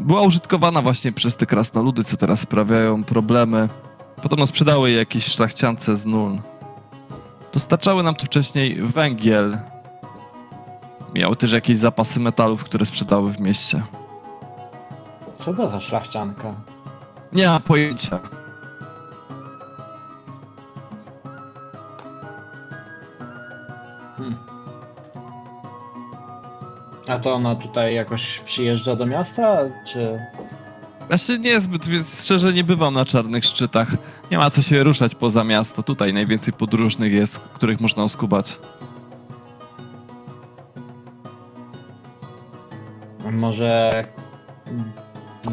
Była 0.00 0.22
użytkowana 0.22 0.82
właśnie 0.82 1.12
przez 1.12 1.36
te 1.36 1.46
krasnoludy, 1.46 2.04
co 2.04 2.16
teraz 2.16 2.40
sprawiają 2.40 3.04
problemy. 3.04 3.68
Podobno 4.22 4.46
sprzedały 4.46 4.90
je 4.90 4.96
jakieś 4.96 5.26
szlachciance 5.26 5.96
z 5.96 6.06
nul. 6.06 6.38
Dostarczały 7.52 8.02
nam 8.02 8.14
tu 8.14 8.26
wcześniej 8.26 8.82
węgiel. 8.82 9.58
Miały 11.14 11.36
też 11.36 11.52
jakieś 11.52 11.76
zapasy 11.76 12.20
metalów, 12.20 12.64
które 12.64 12.86
sprzedały 12.86 13.32
w 13.32 13.40
mieście. 13.40 13.82
Co 15.44 15.54
to 15.54 15.70
za 15.70 15.80
szlachcianka? 15.80 16.54
Nie 17.32 17.46
mam 17.46 17.62
pojęcia. 17.62 18.20
Hmm. 24.22 24.52
A 27.08 27.18
to 27.18 27.34
ona 27.34 27.54
tutaj 27.54 27.94
jakoś 27.94 28.38
przyjeżdża 28.38 28.96
do 28.96 29.06
miasta, 29.06 29.58
czy... 29.92 30.18
Się 31.16 31.38
niezbyt, 31.38 31.86
więc 31.88 32.22
szczerze 32.22 32.52
nie 32.52 32.64
bywam 32.64 32.94
na 32.94 33.04
czarnych 33.04 33.44
szczytach. 33.44 33.88
Nie 34.30 34.38
ma 34.38 34.50
co 34.50 34.62
się 34.62 34.82
ruszać 34.82 35.14
poza 35.14 35.44
miasto. 35.44 35.82
Tutaj 35.82 36.12
najwięcej 36.14 36.52
podróżnych 36.52 37.12
jest, 37.12 37.38
których 37.38 37.80
można 37.80 38.02
oskubać. 38.02 38.58
Może 43.32 44.04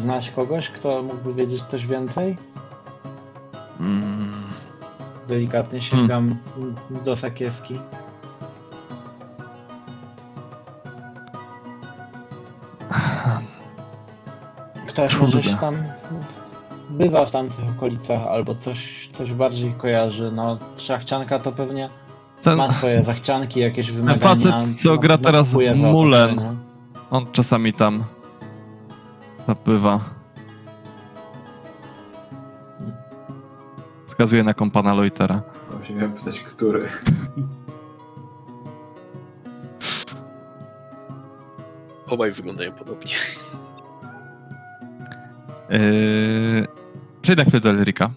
znasz 0.02 0.30
kogoś, 0.30 0.68
kto 0.68 1.02
mógłby 1.02 1.34
wiedzieć 1.34 1.62
coś 1.70 1.86
więcej? 1.86 2.36
Mm. 3.80 4.30
Delikatnie 5.28 5.80
sięgam 5.80 6.36
do 7.04 7.16
sakiewki. 13.24 13.60
Ktoś 14.88 15.16
Kurde. 15.16 15.36
może 15.36 15.42
się 15.50 15.56
tam 15.56 15.76
bywa 16.90 17.26
w 17.26 17.30
tamtych 17.30 17.64
okolicach 17.76 18.26
albo 18.26 18.54
coś, 18.54 19.10
coś 19.18 19.32
bardziej 19.32 19.72
kojarzy. 19.72 20.32
No, 20.32 20.58
szachcianka 20.76 21.38
to 21.38 21.52
pewnie 21.52 21.88
Ten, 22.42 22.56
ma 22.56 22.72
swoje 22.72 23.02
zachcianki, 23.02 23.60
jakieś 23.60 23.92
wymagania. 23.92 24.18
facet, 24.18 24.80
co 24.82 24.98
gra 24.98 25.18
teraz 25.18 25.48
w 25.48 25.74
Mulen. 25.76 26.56
on 27.10 27.26
czasami 27.32 27.72
tam 27.72 28.04
napływa. 29.48 30.00
Wskazuje 34.06 34.44
na 34.44 34.54
kompana 34.54 34.94
Loitera. 34.94 35.42
Miałem 35.90 36.12
pytać, 36.12 36.40
który. 36.40 36.88
Obaj 42.10 42.32
wyglądają 42.32 42.72
podobnie. 42.72 43.12
Yy... 45.70 46.66
Przejdę 47.22 47.42
chwilę 47.44 47.60
do 47.60 47.70
Elrika. 47.70 48.10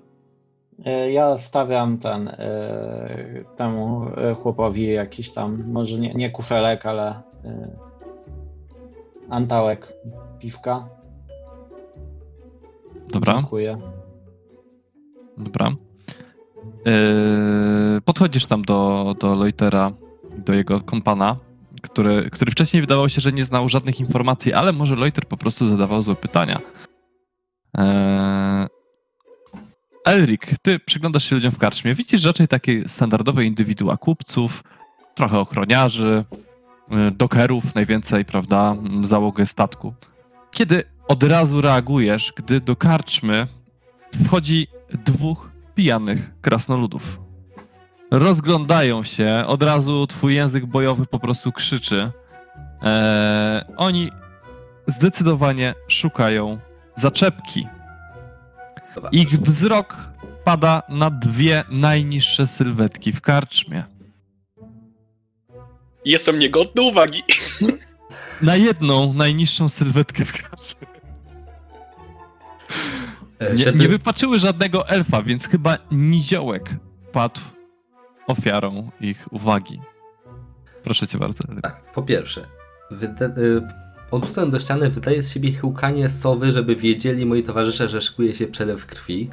E, 0.86 1.12
Ja 1.12 1.38
stawiam 1.38 1.98
ten 1.98 2.28
e, 2.28 3.44
temu 3.56 4.06
chłopowi 4.41 4.94
jakiś 4.94 5.30
tam, 5.30 5.64
może 5.72 6.00
nie, 6.00 6.14
nie 6.14 6.32
kufelek, 6.32 6.86
ale 6.86 7.22
antałek 9.30 9.94
piwka. 10.39 10.88
Dobra, 13.12 13.34
Dziękuję. 13.34 13.78
dobra. 15.38 15.72
Yy... 16.86 18.02
Podchodzisz 18.06 18.46
tam 18.46 18.62
do, 18.62 19.16
do 19.20 19.36
Loitera, 19.36 19.91
do 20.38 20.54
jego 20.54 20.82
kompana, 20.82 21.36
który, 21.84 22.29
który 22.29 22.51
wcześniej 22.51 22.81
wydawało 22.81 23.09
się, 23.09 23.21
że 23.21 23.31
nie 23.31 23.43
znał 23.43 23.69
żadnych 23.69 23.99
informacji, 23.99 24.53
ale 24.53 24.73
może 24.73 24.95
Loiter 24.95 25.25
po 25.25 25.38
prostu 25.38 25.69
zadawał 25.69 26.01
złe 26.01 26.15
pytania. 26.15 26.59
Eee... 27.77 28.67
Elrik, 30.05 30.47
ty 30.61 30.79
przyglądasz 30.79 31.29
się 31.29 31.36
ludziom 31.36 31.51
w 31.51 31.57
karczmie. 31.57 31.93
Widzisz 31.93 32.25
raczej 32.25 32.47
takie 32.47 32.89
standardowe 32.89 33.45
indywidua 33.45 33.97
kupców, 33.97 34.63
trochę 35.15 35.39
ochroniarzy, 35.39 36.25
y, 37.07 37.11
dokerów 37.11 37.75
najwięcej, 37.75 38.25
prawda, 38.25 38.75
załogę 39.03 39.45
statku. 39.45 39.93
Kiedy 40.51 40.84
od 41.07 41.23
razu 41.23 41.61
reagujesz, 41.61 42.34
gdy 42.36 42.61
do 42.61 42.75
karczmy 42.75 43.47
wchodzi 44.25 44.67
dwóch 45.05 45.51
pijanych 45.75 46.31
krasnoludów. 46.41 47.22
Rozglądają 48.14 49.03
się, 49.03 49.43
od 49.47 49.64
razu 49.64 50.07
twój 50.07 50.36
język 50.36 50.66
bojowy 50.66 51.05
po 51.05 51.20
prostu 51.20 51.51
krzyczy. 51.51 52.11
Eee, 52.82 53.61
oni 53.78 54.11
zdecydowanie 54.88 55.74
szukają 55.88 56.59
zaczepki. 56.95 57.68
Ich 59.11 59.30
wzrok 59.30 59.97
pada 60.43 60.82
na 60.89 61.09
dwie 61.09 61.64
najniższe 61.70 62.47
sylwetki 62.47 63.11
w 63.11 63.22
karczmie. 63.22 63.84
Jestem 66.05 66.39
niegodny 66.39 66.82
uwagi. 66.82 67.24
Na 68.41 68.55
jedną 68.55 69.14
najniższą 69.14 69.70
sylwetkę 69.70 70.26
w 70.26 70.32
karczmie. 70.43 70.88
E, 73.39 73.53
Nie, 73.55 73.66
nie 73.80 73.88
wypaczyły 73.88 74.39
żadnego 74.39 74.88
elfa, 74.88 75.24
więc 75.24 75.47
chyba 75.47 75.78
niziołek 75.91 76.70
padł 77.11 77.41
ofiarą 78.28 78.91
ich 79.01 79.28
uwagi. 79.34 79.82
Proszę 80.84 81.07
cię 81.07 81.17
bardzo. 81.17 81.43
Tak, 81.61 81.91
po 81.91 82.01
pierwsze, 82.03 82.45
wyda- 82.91 83.38
y, 83.39 83.61
odrzucam 84.11 84.51
do 84.51 84.59
ściany, 84.59 84.89
wydaje 84.89 85.24
z 85.24 85.32
siebie 85.34 85.51
chyłkanie 85.51 86.09
sowy, 86.09 86.51
żeby 86.51 86.76
wiedzieli 86.76 87.26
moi 87.26 87.43
towarzysze, 87.43 87.89
że 87.89 88.01
szykuje 88.01 88.34
się 88.34 88.47
przelew 88.47 88.86
krwi. 88.86 89.30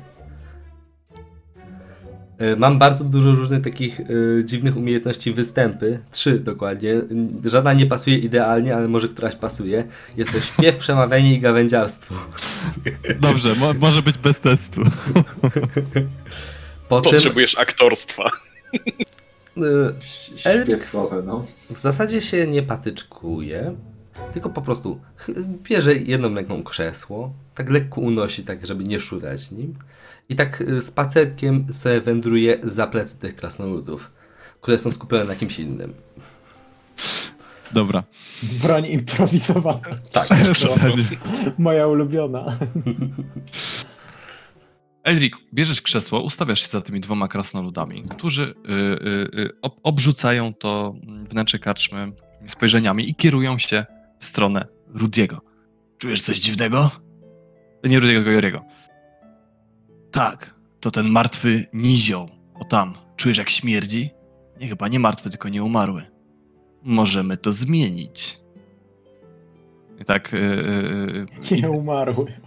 Y, 2.42 2.56
Mam 2.56 2.78
bardzo 2.78 3.04
dużo 3.04 3.30
różnych 3.32 3.62
takich 3.62 4.00
y, 4.00 4.42
dziwnych 4.44 4.76
umiejętności 4.76 5.32
występy. 5.32 5.98
Trzy 6.10 6.38
dokładnie. 6.38 6.94
Żadna 7.44 7.72
nie 7.72 7.86
pasuje 7.86 8.18
idealnie, 8.18 8.76
ale 8.76 8.88
może 8.88 9.08
któraś 9.08 9.36
pasuje. 9.36 9.84
Jest 10.16 10.32
to 10.32 10.40
śpiew, 10.40 10.76
przemawianie 10.84 11.34
i 11.34 11.40
gawędziarstwo. 11.40 12.14
Dobrze, 13.20 13.54
mo- 13.54 13.74
może 13.74 14.02
być 14.02 14.18
bez 14.18 14.40
testu. 14.40 14.80
Po 16.88 17.00
czym 17.00 17.12
Potrzebujesz 17.12 17.58
aktorstwa. 17.58 18.30
Y, 19.58 19.60
Śpiew 20.36 20.94
no. 21.24 21.44
w 21.70 21.78
zasadzie 21.78 22.20
się 22.20 22.46
nie 22.46 22.62
patyczkuje, 22.62 23.74
tylko 24.32 24.50
po 24.50 24.62
prostu 24.62 25.00
bierze 25.62 25.94
jedną 25.94 26.34
ręką 26.34 26.62
krzesło, 26.62 27.32
tak 27.54 27.70
lekko 27.70 28.00
unosi, 28.00 28.42
tak 28.42 28.66
żeby 28.66 28.84
nie 28.84 29.00
szurać 29.00 29.50
nim 29.50 29.74
i 30.28 30.36
tak 30.36 30.60
y, 30.60 30.82
spacerkiem 30.82 31.66
sobie 31.72 32.00
wędruje 32.00 32.58
za 32.62 32.86
plecy 32.86 33.18
tych 33.18 33.36
krasnoludów, 33.36 34.10
które 34.60 34.78
są 34.78 34.92
skupione 34.92 35.24
na 35.24 35.34
kimś 35.34 35.58
innym. 35.58 35.94
Dobra. 37.72 38.02
Broń 38.42 38.86
improwizowana. 38.86 39.80
Tak. 40.12 40.28
Moja 41.58 41.86
ulubiona. 41.86 42.44
Elrik, 45.04 45.36
bierzesz 45.54 45.82
krzesło, 45.82 46.20
ustawiasz 46.22 46.60
się 46.62 46.68
za 46.68 46.80
tymi 46.80 47.00
dwoma 47.00 47.28
krasnoludami, 47.28 48.02
którzy 48.02 48.42
y, 48.42 48.72
y, 48.72 49.40
y, 49.40 49.60
ob- 49.62 49.80
obrzucają 49.82 50.54
to 50.54 50.94
wnętrze 51.28 51.58
karczmy 51.58 52.12
spojrzeniami 52.46 53.10
i 53.10 53.14
kierują 53.14 53.58
się 53.58 53.86
w 54.18 54.24
stronę 54.24 54.66
Rudiego. 54.88 55.40
Czujesz 55.98 56.22
coś 56.22 56.38
dziwnego? 56.40 56.90
Nie 57.84 58.00
Rudiego, 58.00 58.18
tylko 58.20 58.30
Joriego. 58.30 58.64
Tak, 60.10 60.54
to 60.80 60.90
ten 60.90 61.08
martwy 61.08 61.66
nizioł. 61.72 62.28
O 62.54 62.64
tam, 62.64 62.94
czujesz 63.16 63.38
jak 63.38 63.50
śmierdzi? 63.50 64.10
Nie, 64.60 64.68
chyba 64.68 64.88
nie 64.88 64.98
martwy, 65.00 65.30
tylko 65.30 65.48
nie 65.48 65.62
umarły. 65.64 66.02
Możemy 66.82 67.36
to 67.36 67.52
zmienić. 67.52 68.38
I 70.00 70.04
tak... 70.04 70.34
Y, 70.34 70.36
y, 71.50 71.56
Nie 71.62 71.70
umarły. 71.70 72.40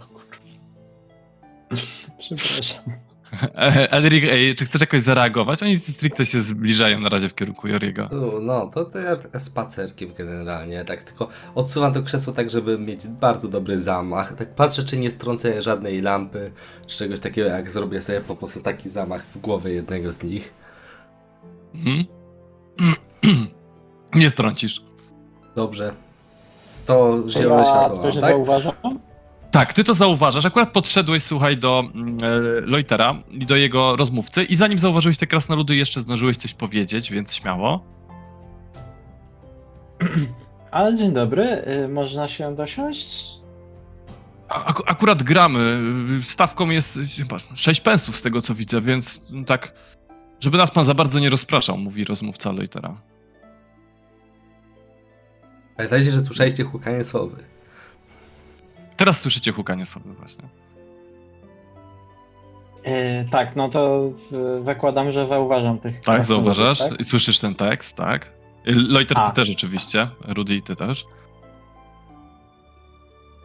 Przepraszam. 2.18 2.84
E, 3.56 3.92
Elrik, 3.92 4.24
ej, 4.24 4.54
czy 4.54 4.64
chcesz 4.64 4.80
jakoś 4.80 5.00
zareagować? 5.00 5.62
Oni 5.62 5.76
stricte 5.76 6.26
się 6.26 6.40
zbliżają 6.40 7.00
na 7.00 7.08
razie 7.08 7.28
w 7.28 7.34
kierunku 7.34 7.68
Joriego. 7.68 8.08
No, 8.42 8.66
to, 8.66 8.84
to 8.84 8.98
ja 8.98 9.16
spacerkiem 9.38 10.14
generalnie, 10.18 10.84
tak 10.84 11.02
tylko 11.02 11.28
odsuwam 11.54 11.94
to 11.94 12.02
krzesło 12.02 12.32
tak, 12.32 12.50
żeby 12.50 12.78
mieć 12.78 13.06
bardzo 13.06 13.48
dobry 13.48 13.78
zamach. 13.78 14.34
Tak 14.34 14.54
patrzę, 14.54 14.84
czy 14.84 14.96
nie 14.96 15.10
strącę 15.10 15.62
żadnej 15.62 16.00
lampy, 16.00 16.52
czy 16.86 16.98
czegoś 16.98 17.20
takiego, 17.20 17.48
jak 17.48 17.70
zrobię 17.70 18.00
sobie 18.00 18.20
po 18.20 18.36
prostu 18.36 18.60
taki 18.60 18.88
zamach 18.88 19.24
w 19.24 19.38
głowę 19.38 19.70
jednego 19.70 20.12
z 20.12 20.22
nich. 20.22 20.54
Mhm. 21.74 22.04
Nie 24.14 24.30
strącisz. 24.30 24.82
Dobrze. 25.56 25.94
To 26.86 27.22
zielone 27.28 27.62
ja 27.62 27.70
światło 27.70 27.96
mam, 27.96 28.12
tak? 28.12 28.20
zauważam? 28.20 28.74
Tak, 29.54 29.72
ty 29.72 29.84
to 29.84 29.94
zauważasz. 29.94 30.44
Akurat 30.44 30.72
podszedłeś, 30.72 31.22
słuchaj, 31.22 31.56
do 31.56 31.84
mm, 31.94 32.18
e, 32.22 32.60
Loitera 32.60 33.22
i 33.30 33.46
do 33.46 33.56
jego 33.56 33.96
rozmówcy 33.96 34.44
i 34.44 34.54
zanim 34.54 34.78
zauważyłeś 34.78 35.18
te 35.18 35.26
krasnoludy, 35.26 35.76
jeszcze 35.76 36.00
zdążyłeś 36.00 36.36
coś 36.36 36.54
powiedzieć, 36.54 37.10
więc 37.10 37.34
śmiało. 37.34 37.84
Ale 40.70 40.96
dzień 40.96 41.12
dobry, 41.12 41.42
y, 41.84 41.88
można 41.88 42.28
się 42.28 42.54
dosiąść? 42.54 43.30
Ak 44.48 44.82
akurat 44.86 45.22
gramy. 45.22 45.80
Stawką 46.22 46.70
jest 46.70 46.98
chyba 47.16 47.36
6 47.54 47.80
pensów 47.80 48.16
z 48.16 48.22
tego 48.22 48.42
co 48.42 48.54
widzę, 48.54 48.80
więc 48.80 49.20
tak, 49.46 49.72
żeby 50.40 50.58
nas 50.58 50.70
pan 50.70 50.84
za 50.84 50.94
bardzo 50.94 51.18
nie 51.18 51.30
rozpraszał, 51.30 51.78
mówi 51.78 52.04
rozmówca 52.04 52.52
Loitera. 52.52 53.00
Pamiętajcie, 55.76 56.10
że 56.10 56.20
słyszeliście 56.20 56.64
hukanie 56.64 57.04
sowy. 57.04 57.53
Teraz 58.96 59.20
słyszycie 59.20 59.52
hukanie 59.52 59.86
sobie 59.86 60.12
właśnie. 60.12 60.44
Y, 62.86 63.28
tak, 63.30 63.56
no 63.56 63.68
to 63.68 64.10
y, 64.60 64.64
zakładam, 64.64 65.12
że 65.12 65.26
zauważam 65.26 65.78
tych 65.78 66.00
Tak, 66.00 66.24
zauważasz 66.24 66.78
tak? 66.78 67.00
i 67.00 67.04
słyszysz 67.04 67.38
ten 67.38 67.54
tekst, 67.54 67.96
tak? 67.96 68.32
Y, 68.68 68.74
Loiter, 68.88 69.16
ty 69.16 69.32
też 69.32 69.50
oczywiście. 69.50 70.08
Rudy, 70.28 70.62
ty 70.62 70.76
też. 70.76 71.04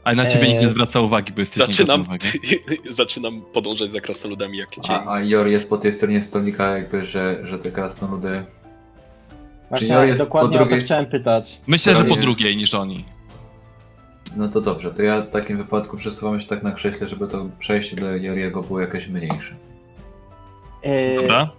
Ale 0.04 0.16
na 0.16 0.26
ciebie 0.26 0.44
Eee, 0.44 0.50
nikt 0.50 0.62
nie 0.62 0.68
zwraca 0.68 1.00
uwagi, 1.00 1.34
bo 1.34 1.40
jesteś 1.40 1.66
Zaczynam, 1.66 2.06
zaczynam 2.90 3.42
podążać 3.42 3.92
za 3.92 4.00
krasnoludami 4.00 4.58
jak 4.58 4.70
cień. 4.70 4.84
A, 4.90 5.14
a 5.14 5.22
Jor 5.22 5.48
jest 5.48 5.70
po 5.70 5.78
tej 5.78 5.94
stronie 5.94 6.22
stolika, 6.24 6.78
jakby, 6.78 7.06
że, 7.06 7.40
że 7.44 7.60
te 7.60 7.72
krasnoludy. 7.72 8.44
Właśnie 9.70 9.88
Jor 9.88 10.06
jest 10.06 10.22
dokładnie 10.22 10.50
po 10.50 10.56
o 10.56 10.60
to 10.60 10.66
drugiej 10.66 10.86
chciałem 10.86 11.06
pytać. 11.06 11.62
Myślę, 11.68 11.96
że 11.96 12.06
po 12.06 12.16
drugiej 12.16 12.58
niż 12.58 12.74
oni. 12.74 13.06
No 14.38 14.48
to 14.50 14.62
dobrze, 14.62 14.92
to 14.92 15.04
ja 15.04 15.22
w 15.22 15.30
takim 15.30 15.58
wypadku 15.58 15.98
przesuwam 15.98 16.40
się 16.40 16.48
tak 16.48 16.64
na 16.64 16.72
krześle, 16.72 17.08
żeby 17.08 17.28
to 17.28 17.46
przejście 17.60 17.96
do 17.96 18.16
Joriego 18.16 18.62
było 18.62 18.80
jakieś 18.82 19.08
mniejsze. 19.08 19.56
Y, 20.86 21.16
Dobra? 21.22 21.50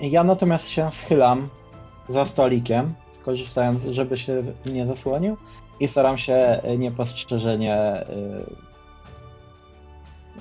Ja 0.00 0.24
natomiast 0.24 0.68
się 0.68 0.90
schylam 1.04 1.48
za 2.08 2.24
stolikiem, 2.24 2.94
korzystając, 3.24 3.78
żeby 3.90 4.18
się 4.18 4.42
nie 4.66 4.86
zasłonił 4.86 5.36
i 5.80 5.88
staram 5.88 6.18
się 6.18 6.62
niepostrzeżenie 6.78 8.06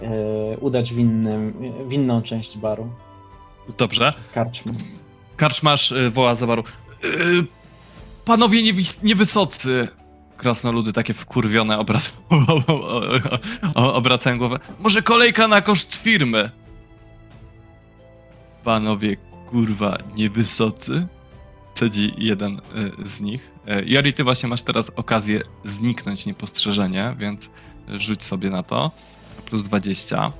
y, 0.02 0.04
y, 0.06 0.58
udać 0.60 0.94
w, 0.94 0.98
innym, 0.98 1.54
w 1.88 1.94
inną 1.94 2.22
część 2.22 2.58
baru, 2.58 2.90
Dobrze. 3.78 4.14
karczmy. 4.34 4.74
Karczmasz 5.38 5.92
y, 5.92 6.10
woła 6.10 6.36
za 6.36 6.48
baru. 6.48 6.64
Y, 7.06 7.46
panowie 8.26 8.64
niewis- 8.64 9.04
niewysocy. 9.04 9.88
Krasnoludy 10.38 10.94
takie 10.94 11.14
wkurwione 11.14 11.78
obrac- 11.78 12.14
obracają 13.76 14.38
głowę. 14.38 14.60
Może 14.80 15.02
kolejka 15.02 15.48
na 15.48 15.62
koszt 15.62 15.96
firmy? 15.96 16.52
Panowie, 18.64 19.16
kurwa, 19.50 19.98
niewysocy? 20.16 21.08
Cedzi 21.74 22.14
jeden 22.18 22.62
y, 23.04 23.08
z 23.08 23.22
nich. 23.22 23.52
Y, 23.68 23.84
Jori, 23.86 24.14
ty 24.14 24.24
właśnie 24.24 24.50
masz 24.50 24.62
teraz 24.62 24.92
okazję 24.96 25.42
zniknąć 25.64 26.26
niepostrzeżenie, 26.26 27.16
więc 27.20 27.50
rzuć 27.88 28.24
sobie 28.24 28.50
na 28.50 28.64
to. 28.64 28.92
Plus 29.46 29.64
20. 29.64 30.32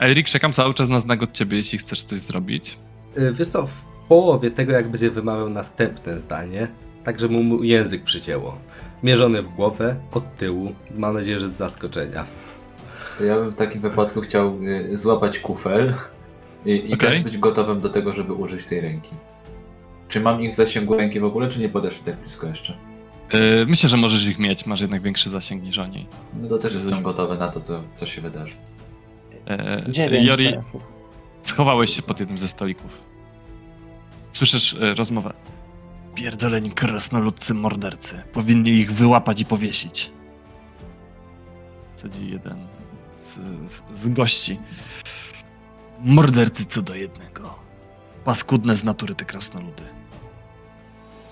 Erik, 0.00 0.28
czekam 0.28 0.52
cały 0.52 0.74
czas 0.74 0.88
na 0.88 1.00
znak 1.00 1.22
od 1.22 1.32
ciebie, 1.32 1.56
jeśli 1.56 1.78
chcesz 1.78 2.02
coś 2.02 2.20
zrobić. 2.20 2.78
Y, 3.18 3.32
Wiesz 3.32 3.48
co, 3.48 3.66
w 3.66 3.82
połowie 4.08 4.50
tego 4.50 4.72
jak 4.72 4.90
będzie 4.90 5.10
wymawiał 5.10 5.50
następne 5.50 6.18
zdanie, 6.18 6.68
tak 7.08 7.20
żeby 7.20 7.34
mu 7.34 7.62
język 7.62 8.02
przycięło. 8.02 8.58
Mierzony 9.02 9.42
w 9.42 9.48
głowę, 9.48 9.96
od 10.12 10.36
tyłu, 10.36 10.74
mam 10.94 11.14
nadzieję, 11.14 11.38
że 11.38 11.48
z 11.48 11.52
zaskoczenia. 11.52 12.24
To 13.18 13.24
ja 13.24 13.34
bym 13.34 13.50
w 13.50 13.54
takim 13.54 13.80
wypadku 13.80 14.20
chciał 14.20 14.58
y, 14.62 14.98
złapać 14.98 15.38
kufel 15.38 15.94
i, 16.66 16.70
i 16.70 16.94
Okej. 16.94 17.10
też 17.10 17.22
być 17.22 17.38
gotowym 17.38 17.80
do 17.80 17.88
tego, 17.88 18.12
żeby 18.12 18.32
użyć 18.32 18.64
tej 18.64 18.80
ręki. 18.80 19.10
Czy 20.08 20.20
mam 20.20 20.42
ich 20.42 20.52
w 20.52 20.54
zasięgu 20.54 20.96
ręki 20.96 21.20
w 21.20 21.24
ogóle, 21.24 21.48
czy 21.48 21.60
nie 21.60 21.68
podeszli 21.68 22.04
tak 22.04 22.16
blisko 22.16 22.46
jeszcze? 22.46 22.76
Yy, 23.32 23.66
myślę, 23.68 23.88
że 23.88 23.96
możesz 23.96 24.26
ich 24.26 24.38
mieć, 24.38 24.66
masz 24.66 24.80
jednak 24.80 25.02
większy 25.02 25.30
zasięg 25.30 25.62
niż 25.62 25.78
oni. 25.78 26.06
No 26.42 26.48
to 26.48 26.58
też 26.58 26.74
jestem 26.74 27.02
gotowy 27.02 27.38
na 27.38 27.48
to, 27.48 27.60
co, 27.60 27.82
co 27.96 28.06
się 28.06 28.20
wydarzy. 28.22 28.54
Yy, 29.86 29.92
Dziewięć 29.92 30.28
Jori, 30.28 30.52
schowałeś 31.42 31.96
się 31.96 32.02
pod 32.02 32.20
jednym 32.20 32.38
ze 32.38 32.48
stolików. 32.48 33.00
Słyszysz 34.32 34.72
yy, 34.72 34.94
rozmowę. 34.94 35.32
Pierdoleni 36.18 36.70
krasnoludcy 36.70 37.54
mordercy. 37.54 38.22
Powinni 38.32 38.70
ich 38.70 38.92
wyłapać 38.92 39.40
i 39.40 39.44
powiesić. 39.44 40.12
Sadzi 41.96 42.30
jeden 42.30 42.66
z, 43.22 43.34
z, 43.72 44.00
z 44.00 44.08
gości. 44.08 44.58
Mordercy 46.00 46.64
co 46.64 46.82
do 46.82 46.94
jednego. 46.94 47.58
Paskudne 48.24 48.76
z 48.76 48.84
natury 48.84 49.14
te 49.14 49.24
krasnoludy. 49.24 49.82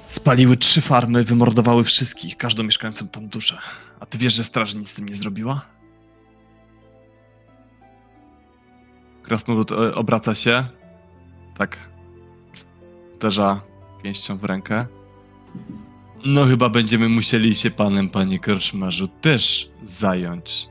Spaliły 0.09 0.57
trzy 0.57 0.81
farmy, 0.81 1.25
wymordowały 1.25 1.85
wszystkich, 1.85 2.37
każdą 2.37 2.63
mieszkającą 2.63 3.09
tam 3.09 3.29
duszę. 3.29 3.59
A 4.01 4.07
ty 4.07 4.19
wiesz, 4.19 4.35
że 4.35 4.45
straż 4.45 4.75
nic 4.75 4.91
z 4.91 4.95
tym 4.95 5.09
nie 5.09 5.15
zrobiła? 5.15 5.61
Krasnolud 9.23 9.73
e, 9.73 9.95
obraca 9.95 10.35
się. 10.35 10.65
Tak. 11.57 11.91
Uderza 13.15 13.61
pięścią 14.07 14.37
w 14.37 14.45
rękę. 14.45 14.87
No 16.25 16.45
chyba 16.45 16.69
będziemy 16.69 17.09
musieli 17.09 17.55
się 17.55 17.71
panem, 17.71 18.09
panie 18.09 18.39
Korszmarzu, 18.39 19.09
też 19.09 19.71
zająć. 19.83 20.69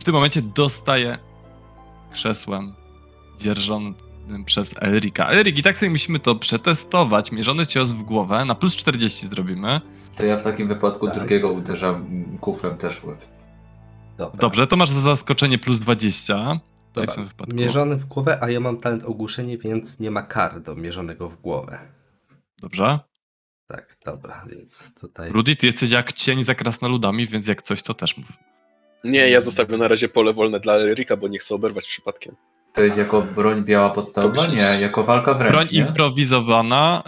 W 0.00 0.04
tym 0.04 0.14
momencie 0.14 0.42
dostaje 0.42 1.18
krzesłem 2.12 2.74
dzierżonym 3.40 3.94
przez 4.44 4.74
Elrika. 4.80 5.26
Elrik, 5.28 5.58
i 5.58 5.62
tak 5.62 5.78
sobie 5.78 5.90
musimy 5.90 6.18
to 6.18 6.34
przetestować. 6.34 7.32
Mierzony 7.32 7.66
cios 7.66 7.90
w 7.90 8.02
głowę. 8.02 8.44
Na 8.44 8.54
plus 8.54 8.76
40 8.76 9.26
zrobimy. 9.26 9.80
To 10.16 10.24
ja 10.24 10.36
w 10.36 10.42
takim 10.44 10.68
wypadku 10.68 11.06
Tak. 11.06 11.18
drugiego 11.18 11.52
uderzam 11.52 12.06
kuflem 12.40 12.78
też 12.78 12.96
w 13.00 13.04
łeb. 13.04 13.26
Dobra. 14.18 14.38
Dobrze, 14.40 14.66
to 14.66 14.76
masz 14.76 14.88
za 14.88 15.00
zaskoczenie 15.00 15.58
plus 15.58 15.78
20. 15.78 16.60
Tak 16.92 17.06
Dobra. 17.06 17.24
wypadku. 17.24 17.54
Mierzony 17.54 17.96
w 17.96 18.04
głowę, 18.04 18.38
a 18.40 18.50
ja 18.50 18.60
mam 18.60 18.80
talent 18.80 19.04
ogłuszenie, 19.04 19.58
więc 19.58 20.00
nie 20.00 20.10
ma 20.10 20.22
kar 20.22 20.60
do 20.60 20.74
mierzonego 20.74 21.28
w 21.28 21.36
głowę. 21.36 21.78
Dobrze. 22.60 22.98
Tak, 23.66 23.96
dobra, 24.04 24.44
więc 24.50 24.94
tutaj... 25.00 25.30
Rudy, 25.30 25.56
ty 25.56 25.66
jesteś 25.66 25.90
jak 25.90 26.12
cień 26.12 26.44
za 26.44 26.54
krasnoludami, 26.54 27.26
więc 27.26 27.46
jak 27.46 27.62
coś, 27.62 27.82
to 27.82 27.94
też 27.94 28.16
mów. 28.16 28.26
Nie, 29.04 29.30
ja 29.30 29.40
zostawiam 29.40 29.80
na 29.80 29.88
razie 29.88 30.08
pole 30.08 30.32
wolne 30.32 30.60
dla 30.60 30.74
Erika, 30.74 31.16
bo 31.16 31.28
nie 31.28 31.38
chcę 31.38 31.54
oberwać 31.54 31.86
przypadkiem. 31.86 32.36
To 32.72 32.82
jest 32.82 32.98
jako 32.98 33.22
broń 33.22 33.64
biała 33.64 33.90
podstawowa? 33.90 34.46
Nie, 34.46 34.80
jako 34.80 35.04
walka 35.04 35.34
wręcz, 35.34 35.52
Broń 35.52 35.66
nie? 35.72 35.78
improwizowana. 35.78 37.02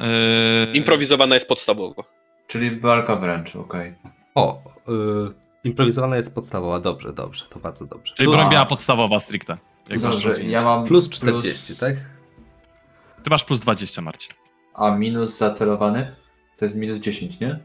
Yy... 0.67 0.73
Improwizowana 0.73 1.35
jest 1.35 1.49
podstawowo. 1.49 2.05
Czyli 2.47 2.81
walka 2.81 3.17
wręcz, 3.17 3.57
okej. 3.57 3.95
O, 4.35 4.63
y, 4.89 5.44
improwizowana 5.65 6.17
jest 6.17 6.35
podstawowa, 6.35 6.81
dobrze, 6.81 7.13
dobrze, 7.13 7.45
to 7.51 7.59
bardzo 7.59 7.87
dobrze. 7.87 8.15
Czyli 8.15 8.27
Plus, 8.29 8.37
broń 8.41 8.51
biała 8.51 8.67
podstawowa 8.67 9.19
stricte. 9.19 9.57
Jak 9.89 10.03
masz 10.03 10.13
Dobrze, 10.13 10.29
rozwinięcie. 10.29 10.53
ja 10.57 10.65
mam 10.65 10.85
plus 10.87 11.09
40, 11.09 11.77
tak? 11.77 11.95
Ty 13.23 13.31
masz 13.31 13.45
plus 13.45 13.61
20, 13.61 14.03
Marcin. 14.03 14.33
A 14.75 14.91
minus 14.91 15.39
zacelowany? 15.39 16.15
To 16.57 16.65
jest 16.65 16.77
minus 16.77 16.99
10, 16.99 17.41
nie? 17.41 17.59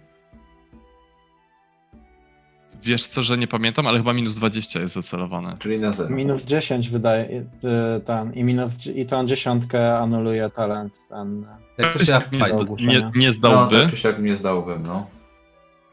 Wiesz 2.81 3.05
co, 3.07 3.21
że 3.21 3.37
nie 3.37 3.47
pamiętam, 3.47 3.87
ale 3.87 3.97
chyba 3.97 4.13
minus 4.13 4.35
20 4.35 4.79
jest 4.79 4.93
zacelowane. 4.93 5.55
Czyli 5.59 5.79
na 5.79 5.91
zero. 5.91 6.09
Minus 6.09 6.43
10 6.43 6.89
wydaje 6.89 7.29
y, 7.29 7.45
ten 8.05 8.33
i 8.33 8.43
minus 8.43 8.71
i 8.95 9.05
tą 9.05 9.27
dziesiątkę 9.27 9.97
anuluje 9.99 10.49
talent 10.49 10.93
ten. 11.09 11.45
Jak 11.77 11.93
coś 11.93 12.07
ja 12.07 12.17
nie, 12.31 12.39
fajnie. 12.39 12.45
zda- 12.57 12.63
ogłuszenia. 12.63 12.99
nie, 12.99 13.11
nie 13.15 13.27
No, 13.27 13.33
zdałby. 13.33 13.81
tak 13.81 13.89
czy 13.89 13.97
siak 13.97 14.19
mnie 14.19 14.31
zdałbym, 14.35 14.83
no. 14.83 15.07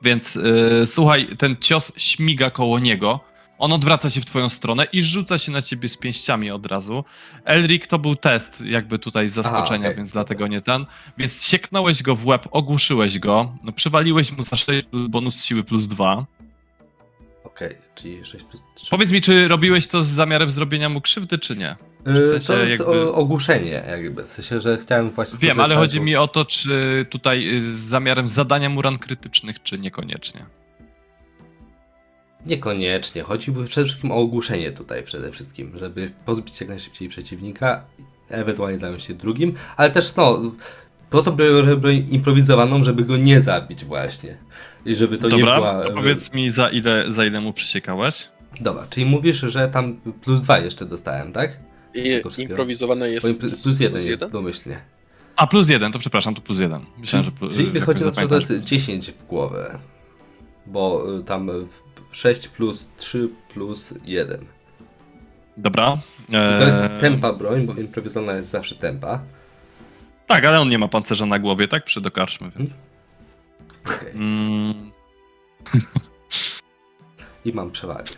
Więc 0.03 0.35
yy, 0.35 0.87
słuchaj, 0.87 1.27
ten 1.39 1.57
cios 1.57 1.93
śmiga 1.97 2.51
koło 2.51 2.79
niego. 2.79 3.21
On 3.59 3.73
odwraca 3.73 4.11
się 4.11 4.21
w 4.21 4.25
twoją 4.25 4.49
stronę 4.49 4.87
i 4.93 5.03
rzuca 5.03 5.39
się 5.39 5.53
na 5.53 5.63
ciebie 5.63 5.89
z 5.89 5.97
pięściami 5.97 6.51
od 6.51 6.67
razu. 6.67 7.05
Elric 7.45 7.87
to 7.87 7.99
był 7.99 8.15
test, 8.17 8.61
jakby 8.61 8.99
tutaj 8.99 9.29
z 9.29 9.33
zaskoczenia, 9.33 9.87
okej, 9.87 9.97
więc 9.97 10.09
dobra. 10.09 10.25
dlatego 10.25 10.47
nie 10.47 10.61
ten. 10.61 10.87
Więc 11.19 11.43
sieknąłeś 11.43 12.03
go 12.03 12.15
w 12.15 12.27
łeb, 12.27 12.49
ogłuszyłeś 12.51 13.19
go, 13.19 13.55
no, 13.63 13.73
przywaliłeś 13.73 14.33
mu 14.33 14.43
za 14.43 14.57
6 14.57 14.87
bonus 15.09 15.45
siły 15.45 15.65
plus 15.65 15.87
2. 15.87 16.27
Okej, 17.45 17.77
czyli 17.95 18.25
6 18.25 18.45
plus 18.45 18.63
3. 18.75 18.91
Powiedz 18.91 19.11
mi, 19.11 19.21
czy 19.21 19.49
robiłeś 19.49 19.87
to 19.87 20.05
z 20.05 20.09
zamiarem 20.09 20.51
zrobienia 20.51 20.89
mu 20.89 21.01
krzywdy, 21.01 21.39
czy 21.39 21.57
nie? 21.57 21.77
W 22.07 22.29
sensie 22.29 22.47
to 22.47 22.57
jest 22.57 22.81
jakby- 22.81 23.13
ogłuszenie, 23.13 23.83
jakby. 23.89 24.25
W 24.25 24.33
sensie, 24.33 24.61
że 24.61 24.79
chciałem 24.79 25.11
właśnie... 25.11 25.39
Wiem, 25.39 25.61
ale 25.61 25.75
chodzi 25.75 26.01
mi 26.01 26.17
o 26.17 26.29
to, 26.29 26.45
czy 26.45 27.07
tutaj 27.11 27.49
y, 27.49 27.61
z 27.61 27.65
zamiarem 27.65 28.29
zadania 28.29 28.69
mu 28.69 28.83
ran 28.83 28.99
krytycznych, 28.99 29.63
czy 29.63 29.79
niekoniecznie. 29.79 30.47
Niekoniecznie. 32.47 33.23
Chodzi 33.23 33.51
mi 33.51 33.65
przede 33.65 33.85
wszystkim 33.85 34.13
o 34.13 34.15
ogłuszenie 34.15 34.73
tutaj 34.73 35.03
przede 35.03 35.33
wszystkim, 35.33 35.73
żeby 35.79 36.11
pozbyć 36.25 36.57
się 36.57 36.65
jak 36.65 36.69
najszybciej 36.69 37.09
przeciwnika, 37.09 37.85
ewentualnie 38.29 38.79
zająć 38.79 39.05
się 39.05 39.15
drugim, 39.15 39.55
ale 39.77 39.91
też 39.91 40.17
no, 40.17 40.43
po 41.11 41.23
to 41.23 41.33
broń 41.33 42.05
improwizowaną, 42.11 42.83
żeby 42.83 43.05
go 43.05 43.17
nie 43.17 43.41
zabić 43.41 43.85
właśnie. 43.85 44.37
I 44.87 44.95
żeby 44.95 45.19
to 45.19 45.29
nie 45.29 45.39
Dobra, 45.39 45.57
była... 45.57 45.83
to 45.83 45.91
powiedz 45.91 46.33
mi 46.33 46.49
za 46.49 46.69
ile, 46.69 47.13
za 47.13 47.25
ile 47.25 47.41
mu 47.41 47.53
przysiekałeś? 47.53 48.29
Dobra, 48.61 48.87
czyli 48.91 49.07
mówisz, 49.07 49.41
że 49.41 49.69
tam 49.69 49.97
plus 50.23 50.41
dwa 50.41 50.59
jeszcze 50.59 50.87
dostałem, 50.87 51.33
tak? 51.33 51.59
I 51.97 52.43
improwizowane 52.43 53.11
jest 53.11 53.27
Bo 53.27 53.47
im- 53.47 53.53
plus 53.63 53.81
jeden 53.81 53.97
jest 53.97 54.09
jeden? 54.09 54.31
domyślnie. 54.31 54.81
A, 55.37 55.47
plus 55.47 55.69
jeden, 55.69 55.93
to 55.93 55.99
przepraszam, 55.99 56.35
to 56.35 56.41
plus 56.41 56.61
jeden. 56.61 56.81
Myślałem, 56.99 57.25
że 57.25 57.31
plus, 57.31 57.55
Czyli 57.57 57.71
wychodzi 57.71 58.05
na 58.05 58.11
to, 58.11 58.21
że 58.21 58.29
to 58.29 58.35
jest 58.35 58.47
zapamiętałem. 58.47 58.67
10 58.81 59.11
w 59.13 59.25
głowę. 59.25 59.79
Bo 60.67 61.15
y, 61.19 61.25
tam 61.25 61.51
y, 61.51 61.67
6 62.13 62.49
plus 62.49 62.87
3 62.97 63.29
plus 63.49 63.95
1. 64.05 64.45
Dobra. 65.57 65.99
I 66.29 66.33
to 66.33 66.67
jest 66.67 66.79
eee, 66.79 67.01
tempa 67.01 67.33
broń, 67.33 67.67
bo 67.67 67.75
improwizowana 67.75 68.33
jest 68.33 68.51
zawsze 68.51 68.75
tempa. 68.75 69.21
Tak, 70.27 70.45
ale 70.45 70.61
on 70.61 70.69
nie 70.69 70.79
ma 70.79 70.89
pancerza 70.89 71.27
na 71.27 71.39
głowie, 71.39 71.69
tak? 71.69 71.85
Przy 71.85 72.01
dokarczmy, 72.01 72.51
więc... 72.59 72.71
Okej. 73.87 74.11
Mm, 74.15 74.75
I 77.45 77.53
mam 77.53 77.71
przewagę. 77.71 78.13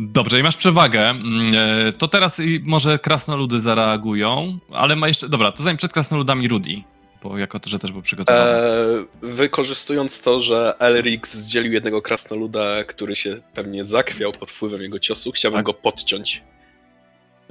Dobrze, 0.00 0.40
i 0.40 0.42
masz 0.42 0.56
przewagę. 0.56 1.08
Mm, 1.08 1.52
e, 1.88 1.92
To 1.92 2.08
teraz 2.08 2.40
może 2.62 2.98
krasnoludy 2.98 3.60
zareagują, 3.60 4.58
ale 4.72 4.96
ma 4.96 5.08
jeszcze. 5.08 5.28
Dobra, 5.28 5.52
to 5.52 5.62
zanim 5.62 5.76
przed 5.76 5.92
krasnoludami 5.92 6.48
Rudy, 6.48 6.82
bo 7.22 7.38
jako 7.38 7.60
to, 7.60 7.70
że 7.70 7.78
też 7.78 7.92
był 7.92 8.02
przygotowany. 8.02 8.50
E, 8.50 9.04
wykorzystując 9.22 10.20
to, 10.22 10.40
że 10.40 10.74
Elric 10.78 11.26
zdzielił 11.34 11.72
jednego 11.72 12.02
krasnoluda, 12.02 12.84
który 12.84 13.16
się 13.16 13.40
pewnie 13.54 13.84
zakwiał 13.84 14.32
pod 14.32 14.50
wpływem 14.50 14.82
jego 14.82 14.98
ciosu, 14.98 15.32
chciałbym 15.32 15.58
Tak. 15.58 15.66
go 15.66 15.74
podciąć, 15.74 16.42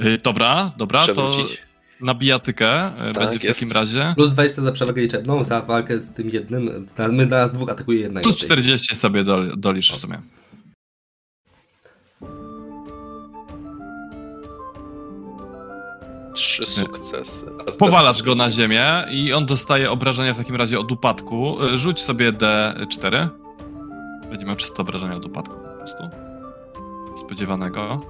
Y, 0.05 0.17
Dobra, 0.23 0.71
dobra, 0.77 1.07
to 1.07 1.13
przewrócić. 1.13 1.57
na 2.01 2.13
bijatykę 2.13 2.87
y, 3.09 3.13
będzie 3.13 3.39
w 3.39 3.43
jest. 3.43 3.59
takim 3.59 3.71
razie. 3.71 4.13
Plus 4.17 4.31
20 4.33 4.61
za 4.61 4.71
przewagę 4.71 5.01
liczebną, 5.01 5.43
za 5.43 5.61
walkę 5.61 5.99
z 5.99 6.09
tym 6.13 6.29
jednym. 6.29 6.87
na- 6.97 7.07
My 7.07 7.25
nas 7.25 7.51
dwóch 7.51 7.69
atakuje 7.69 7.99
jednego. 7.99 8.23
Plus 8.23 8.37
tej- 8.37 8.45
40 8.45 8.95
sobie 8.95 9.23
dol, 9.23 9.53
dolisz 9.57 9.91
w 9.91 9.97
sumie. 9.97 10.17
Trzy 16.33 16.65
sukcesy. 16.65 17.45
Powalasz 17.79 18.23
go 18.23 18.35
na 18.35 18.49
ziemię 18.49 19.05
i 19.11 19.33
on 19.33 19.45
dostaje 19.45 19.91
obrażenia 19.91 20.33
w 20.33 20.37
takim 20.37 20.55
razie 20.55 20.79
od 20.79 20.91
upadku. 20.91 21.63
Y, 21.63 21.77
Rzuć 21.77 22.01
sobie 22.01 22.31
D4. 22.31 23.27
Będzie 24.29 24.45
miał 24.45 24.55
czyste 24.55 24.81
obrażenia 24.81 25.15
od 25.15 25.25
upadku 25.25 25.55
po 25.55 25.77
prostu. 25.77 26.03
Spodziewanego. 27.25 28.01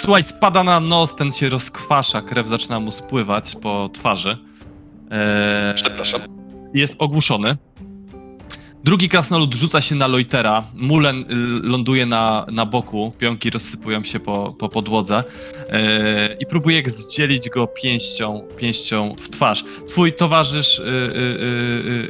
Słuchaj, 0.00 0.22
spada 0.22 0.64
na 0.64 0.80
nos, 0.80 1.14
ten 1.16 1.32
się 1.32 1.48
rozkwasza, 1.48 2.22
krew 2.22 2.48
zaczyna 2.48 2.80
mu 2.80 2.90
spływać 2.90 3.56
po 3.62 3.88
twarzy. 3.92 4.38
Eee, 5.10 5.74
Przepraszam. 5.74 6.20
Jest 6.74 6.96
ogłuszony. 6.98 7.56
Drugi 8.84 9.08
krasnolud 9.08 9.54
rzuca 9.54 9.80
się 9.80 9.94
na 9.94 10.06
Loitera. 10.06 10.64
Mulen 10.74 11.20
y, 11.20 11.24
ląduje 11.68 12.06
na, 12.06 12.46
na 12.52 12.66
boku, 12.66 13.12
pionki 13.18 13.50
rozsypują 13.50 14.04
się 14.04 14.20
po, 14.20 14.54
po 14.58 14.68
podłodze 14.68 15.24
e, 15.68 16.36
i 16.40 16.46
próbuje 16.46 16.82
zdzielić 16.86 17.50
go 17.50 17.66
pięścią, 17.66 18.46
pięścią 18.56 19.14
w 19.18 19.28
twarz. 19.28 19.64
Twój 19.88 20.12
towarzysz 20.12 20.78
y, 20.78 20.82
y, 20.82 20.86
y, 20.86 20.90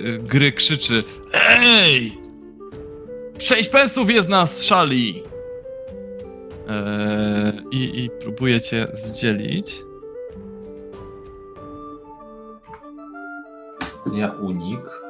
y, 0.06 0.08
y, 0.08 0.18
gry 0.18 0.52
krzyczy 0.52 1.04
Ej! 1.34 2.18
Sześć 3.38 3.68
pensów 3.68 4.10
jest 4.10 4.28
nas, 4.28 4.62
szali! 4.62 5.22
E, 6.68 7.52
i, 7.70 8.04
I 8.04 8.10
próbuje 8.20 8.60
cię 8.60 8.86
zdzielić. 8.92 9.74
Ja 14.14 14.30
unik. 14.30 15.09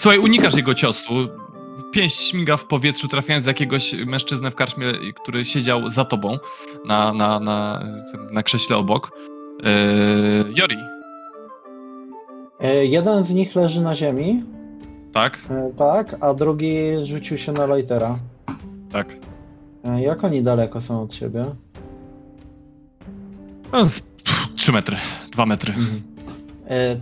Słuchaj, 0.00 0.18
unikasz 0.18 0.54
jego 0.56 0.74
ciosu. 0.74 1.14
Pięść 1.92 2.16
śmiga 2.30 2.56
w 2.56 2.64
powietrzu, 2.64 3.08
trafiając 3.08 3.44
w 3.44 3.48
jakiegoś 3.48 3.92
mężczyznę 4.06 4.50
w 4.50 4.54
karczmie, 4.54 4.86
który 5.14 5.44
siedział 5.44 5.88
za 5.88 6.04
tobą 6.04 6.38
na, 6.86 7.12
na, 7.12 7.40
na, 7.40 7.84
na 8.32 8.42
krześle 8.42 8.76
obok. 8.76 9.10
Eee, 9.64 10.54
Jori, 10.56 10.76
E, 12.60 12.86
Jeden 12.86 13.24
z 13.26 13.30
nich 13.30 13.54
leży 13.54 13.80
na 13.80 13.96
ziemi, 13.96 14.44
tak? 15.12 15.38
e, 15.50 15.72
tak, 15.78 16.16
a 16.20 16.34
drugi 16.34 16.76
rzucił 17.04 17.38
się 17.38 17.52
na 17.52 17.66
Loitera. 17.66 18.18
Tak. 18.92 19.16
E, 19.84 20.02
Jak 20.02 20.24
oni 20.24 20.42
daleko 20.42 20.80
są 20.80 21.02
od 21.02 21.14
siebie? 21.14 21.44
No, 23.72 23.84
z, 23.86 24.00
pff, 24.00 24.48
3 24.56 24.72
metry, 24.72 24.96
2 25.32 25.46
metry. 25.46 25.72
E, 25.72 25.76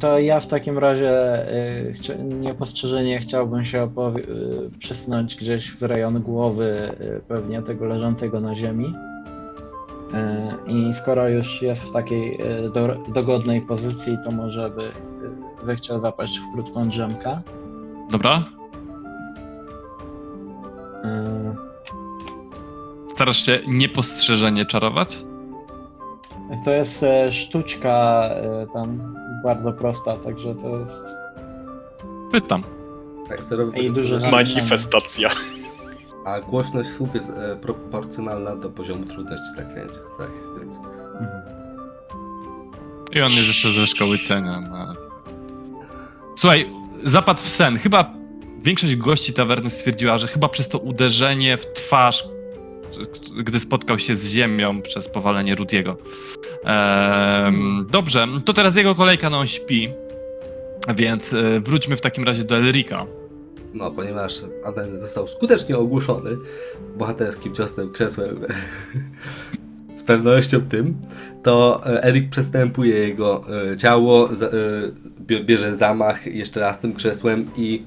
To 0.00 0.18
ja 0.18 0.40
w 0.40 0.46
takim 0.46 0.78
razie 0.78 1.10
e, 1.10 2.24
niepostrzeżenie 2.40 3.20
chciałbym 3.20 3.64
się 3.64 3.82
e, 3.82 3.88
przesunąć 4.78 5.36
gdzieś 5.36 5.70
w 5.70 5.82
rejon 5.82 6.22
głowy 6.22 6.92
e, 7.00 7.20
pewnie 7.20 7.62
tego 7.62 7.86
leżącego 7.86 8.40
na 8.40 8.54
ziemi. 8.54 8.94
E, 10.14 10.54
I 10.66 10.94
skoro 10.94 11.28
już 11.28 11.62
jest 11.62 11.82
w 11.82 11.92
takiej 11.92 12.40
e, 12.40 12.68
do, 12.70 12.96
dogodnej 13.08 13.60
pozycji, 13.60 14.16
to 14.24 14.30
może 14.30 14.70
by 14.70 14.82
e, 14.82 15.66
zechciał 15.66 16.00
zapaść 16.00 16.38
w 16.38 16.52
krótką 16.52 16.88
drzemkę. 16.88 17.40
Dobra. 18.10 18.44
E, 21.04 21.54
Starasz 23.08 23.46
się 23.46 23.58
niepostrzeżenie 23.68 24.66
czarować? 24.66 25.27
To 26.64 26.70
jest 26.70 27.02
e, 27.02 27.32
sztuczka 27.32 28.28
e, 28.28 28.66
tam 28.72 29.14
bardzo 29.44 29.72
prosta, 29.72 30.16
także 30.16 30.54
to 30.54 30.78
jest. 30.78 31.02
Pytam. 32.32 32.62
Tak, 33.28 33.40
Ej. 33.74 33.92
Manifestacja. 34.30 35.28
A 36.24 36.40
głośność 36.40 36.90
słów 36.90 37.14
jest 37.14 37.30
e, 37.30 37.56
proporcjonalna 37.56 38.56
do 38.56 38.70
poziomu 38.70 39.04
trudności 39.04 39.52
zaklęcia. 39.56 40.00
Tak, 40.18 40.30
więc. 40.60 40.74
I 43.12 43.20
on 43.20 43.30
jest 43.30 43.48
jeszcze 43.48 43.70
ze 43.70 43.86
szkoły 43.86 44.18
cienia. 44.18 44.60
No. 44.60 44.94
Słuchaj, 46.36 46.70
zapadł 47.02 47.40
w 47.40 47.48
sen. 47.48 47.78
Chyba 47.78 48.14
większość 48.58 48.96
gości 48.96 49.32
tawerny 49.32 49.70
stwierdziła, 49.70 50.18
że 50.18 50.28
chyba 50.28 50.48
przez 50.48 50.68
to 50.68 50.78
uderzenie 50.78 51.56
w 51.56 51.72
twarz, 51.72 52.28
gdy 53.44 53.60
spotkał 53.60 53.98
się 53.98 54.14
z 54.14 54.26
ziemią 54.26 54.82
przez 54.82 55.08
powalenie 55.08 55.54
Rudiego. 55.54 55.96
Dobrze, 57.90 58.26
to 58.44 58.52
teraz 58.52 58.76
jego 58.76 58.94
kolejka, 58.94 59.30
no 59.30 59.38
on 59.38 59.46
śpi. 59.46 59.88
Więc 60.96 61.32
e, 61.32 61.60
wróćmy 61.60 61.96
w 61.96 62.00
takim 62.00 62.24
razie 62.24 62.44
do 62.44 62.56
Elrika. 62.56 63.06
No, 63.74 63.90
ponieważ 63.90 64.34
Aden 64.64 65.00
został 65.00 65.28
skutecznie 65.28 65.78
ogłuszony 65.78 66.36
bohaterskim 66.96 67.54
ciosem 67.54 67.92
krzesłem 67.92 68.40
z 69.96 70.02
pewnością 70.02 70.60
tym, 70.60 70.94
to 71.42 71.82
Erik 72.04 72.30
przestępuje 72.30 72.94
jego 72.94 73.44
e, 73.72 73.76
ciało, 73.76 74.30
e, 74.30 74.32
bie- 75.26 75.44
bierze 75.44 75.74
zamach 75.74 76.26
jeszcze 76.26 76.60
raz 76.60 76.80
tym 76.80 76.94
krzesłem 76.94 77.46
i 77.56 77.82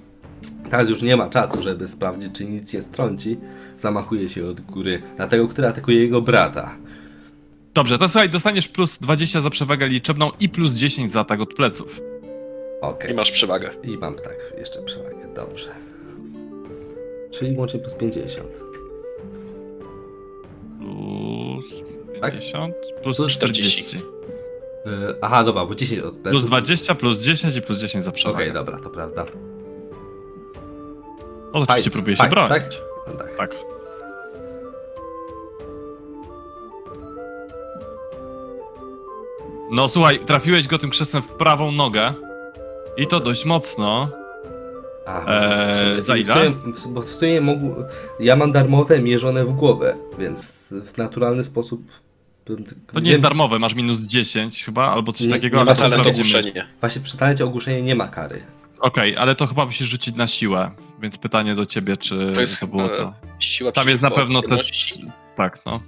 teraz 0.70 0.90
już 0.90 1.02
nie 1.02 1.18
ma 1.18 1.30
czasu, 1.30 1.62
żeby 1.64 1.88
sprawdzić, 1.88 2.30
czy 2.34 2.46
nic 2.46 2.74
nie 2.74 2.82
strąci. 2.82 3.38
Zamachuje 3.78 4.30
się 4.30 4.46
od 4.46 4.62
góry 4.62 5.02
na 5.18 5.28
tego, 5.28 5.48
który 5.48 5.68
atakuje 5.68 5.98
jego 6.00 6.22
brata. 6.22 6.76
Dobrze, 7.74 7.98
to 7.98 8.08
słuchaj, 8.08 8.30
dostaniesz 8.30 8.68
plus 8.68 8.98
20 9.00 9.42
za 9.42 9.50
przewagę 9.50 9.88
liczebną 9.88 10.32
i 10.40 10.50
plus 10.50 10.74
10 10.74 11.12
za 11.12 11.20
atak 11.20 11.42
od 11.42 11.54
pleców. 11.54 12.02
Okej. 12.82 13.12
I 13.12 13.14
masz 13.14 13.32
przewagę. 13.32 13.70
I 13.84 13.98
mam 13.98 14.16
tak, 14.16 14.36
jeszcze 14.60 14.82
przewagę, 14.84 15.34
dobrze. 15.36 15.70
Czyli 17.32 17.58
łącznie 17.58 17.80
plus 17.80 17.94
50. 17.96 18.50
Plus 20.80 21.66
Tak? 22.22 22.32
50, 22.34 22.74
plus 23.04 23.18
Plus 23.18 23.32
40. 23.32 23.84
40. 23.84 23.98
Yy, 24.86 25.16
aha, 25.22 25.44
dobra, 25.44 25.66
bo 25.66 25.76
10 25.76 26.02
od 26.02 26.16
Plus 26.16 26.46
20, 26.46 26.96
plus 26.96 27.20
10 27.22 27.56
i 27.56 27.62
plus 27.62 27.78
10 27.78 28.04
za 28.04 28.10
Okej, 28.10 28.18
przewagę. 28.24 28.54
dobra, 28.54 28.80
to 28.80 28.90
prawda. 28.90 29.26
Oczywiście 31.54 31.76
Fight, 31.84 31.94
próbuje 31.94 32.16
się 32.16 32.24
fight, 32.24 32.32
bronić. 32.36 32.50
tak? 32.50 32.72
No 33.08 33.14
tak. 33.14 33.38
Tak. 33.38 33.56
No 39.72 39.88
słuchaj, 39.88 40.20
trafiłeś 40.20 40.68
go 40.68 40.78
tym 40.78 40.90
krzesłem 40.90 41.24
w 41.24 41.28
prawą 41.28 41.72
nogę. 41.72 42.14
I 42.98 43.08
to 43.08 43.20
dość 43.20 43.46
mocno. 43.46 44.10
A, 45.06 45.26
Eee, 45.26 46.02
w 46.02 46.06
za 46.06 46.18
ile? 46.18 46.26
w 46.34 46.38
sumie- 46.38 46.94
Bo 46.94 47.02
w 47.02 47.06
sumie 47.06 47.42
mógł, 47.42 47.76
ja 48.20 48.36
mam 48.36 48.52
darmowe 48.52 49.00
mierzone 49.02 49.46
w 49.46 49.52
głowę, 49.54 49.96
więc 50.20 50.52
w 50.86 50.98
naturalny 50.98 51.44
sposób 51.44 51.82
bym... 52.48 52.64
To 52.94 53.00
nie 53.00 53.10
jest 53.10 53.22
darmowe, 53.22 53.60
masz 53.60 53.74
minus 53.76 54.00
10 54.00 54.66
chyba, 54.66 54.86
albo 54.88 55.12
coś 55.12 55.28
Nie- 55.28 55.34
takiego, 55.34 55.64
nie 55.64 55.72
ale 55.72 55.98
to 56.04 56.10
ogłuszenie. 56.10 56.68
Właśnie 56.80 57.02
przy 57.02 57.18
talencie 57.18 57.46
ogłuszenie 57.46 57.82
nie 57.82 57.96
ma 57.96 58.08
kary. 58.08 58.42
Okej, 58.80 59.18
ale 59.18 59.36
to 59.36 59.48
chyba 59.48 59.66
musisz 59.66 59.88
rzucić 59.88 60.16
na 60.16 60.28
siłę. 60.28 60.72
Więc 61.02 61.18
pytanie 61.18 61.56
do 61.56 61.66
ciebie, 61.66 61.98
czy 61.98 62.28
To 62.28 62.34
to, 62.36 62.42
jest 62.42 62.66
było 62.66 62.84
chyba 62.84 62.98
to. 62.98 63.14
Siła 63.40 63.72
Tam 63.72 63.88
jest 63.88 64.02
na 64.02 64.12
pewno 64.12 64.42
też. 64.42 64.94
Tak, 65.38 65.60
no. 65.66 65.82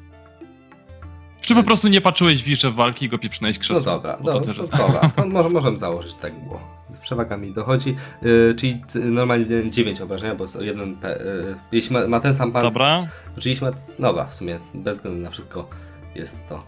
Czy 1.42 1.56
po 1.56 1.64
prostu 1.64 1.88
nie 1.88 2.02
patrzyłeś 2.02 2.42
w 2.42 2.46
wisze 2.46 2.72
walki 2.72 3.06
i 3.06 3.10
go 3.10 3.18
pieprznąłeś 3.18 3.58
No 3.58 3.62
krzesłem? 3.62 3.84
dobra, 3.86 4.18
Bo 4.22 4.32
to 4.34 4.40
no, 4.40 4.46
też 4.46 4.58
no, 4.58 4.64
jest... 4.64 4.78
dobra, 4.78 5.10
to 5.16 5.26
może, 5.26 5.50
możemy 5.50 5.78
założyć, 5.78 6.12
że 6.12 6.18
tak 6.18 6.34
było. 6.40 6.62
przewaga 7.02 7.38
mi 7.38 7.54
dochodzi, 7.54 7.96
yy, 8.22 8.54
czyli 8.58 8.82
normalnie 8.96 9.72
9 9.72 10.02
obrażenia, 10.02 10.36
bo 10.36 10.44
jest 10.44 10.56
o 10.56 10.62
jeden 10.62 10.96
P, 10.96 11.20
yy, 11.26 11.56
jeśli 11.72 11.94
ma, 11.94 12.08
ma 12.08 12.20
ten 12.20 12.36
sam 12.36 12.52
pan, 12.52 12.62
Dobra. 12.62 13.08
czyli 13.40 13.50
jeśli 13.50 13.68
ma, 13.68 13.74
dobra, 14.00 14.26
w 14.26 14.36
sumie 14.36 14.60
bez 14.74 14.96
względu 14.96 15.22
na 15.22 15.30
wszystko 15.30 15.70
jest 16.16 16.48
to 16.50 16.64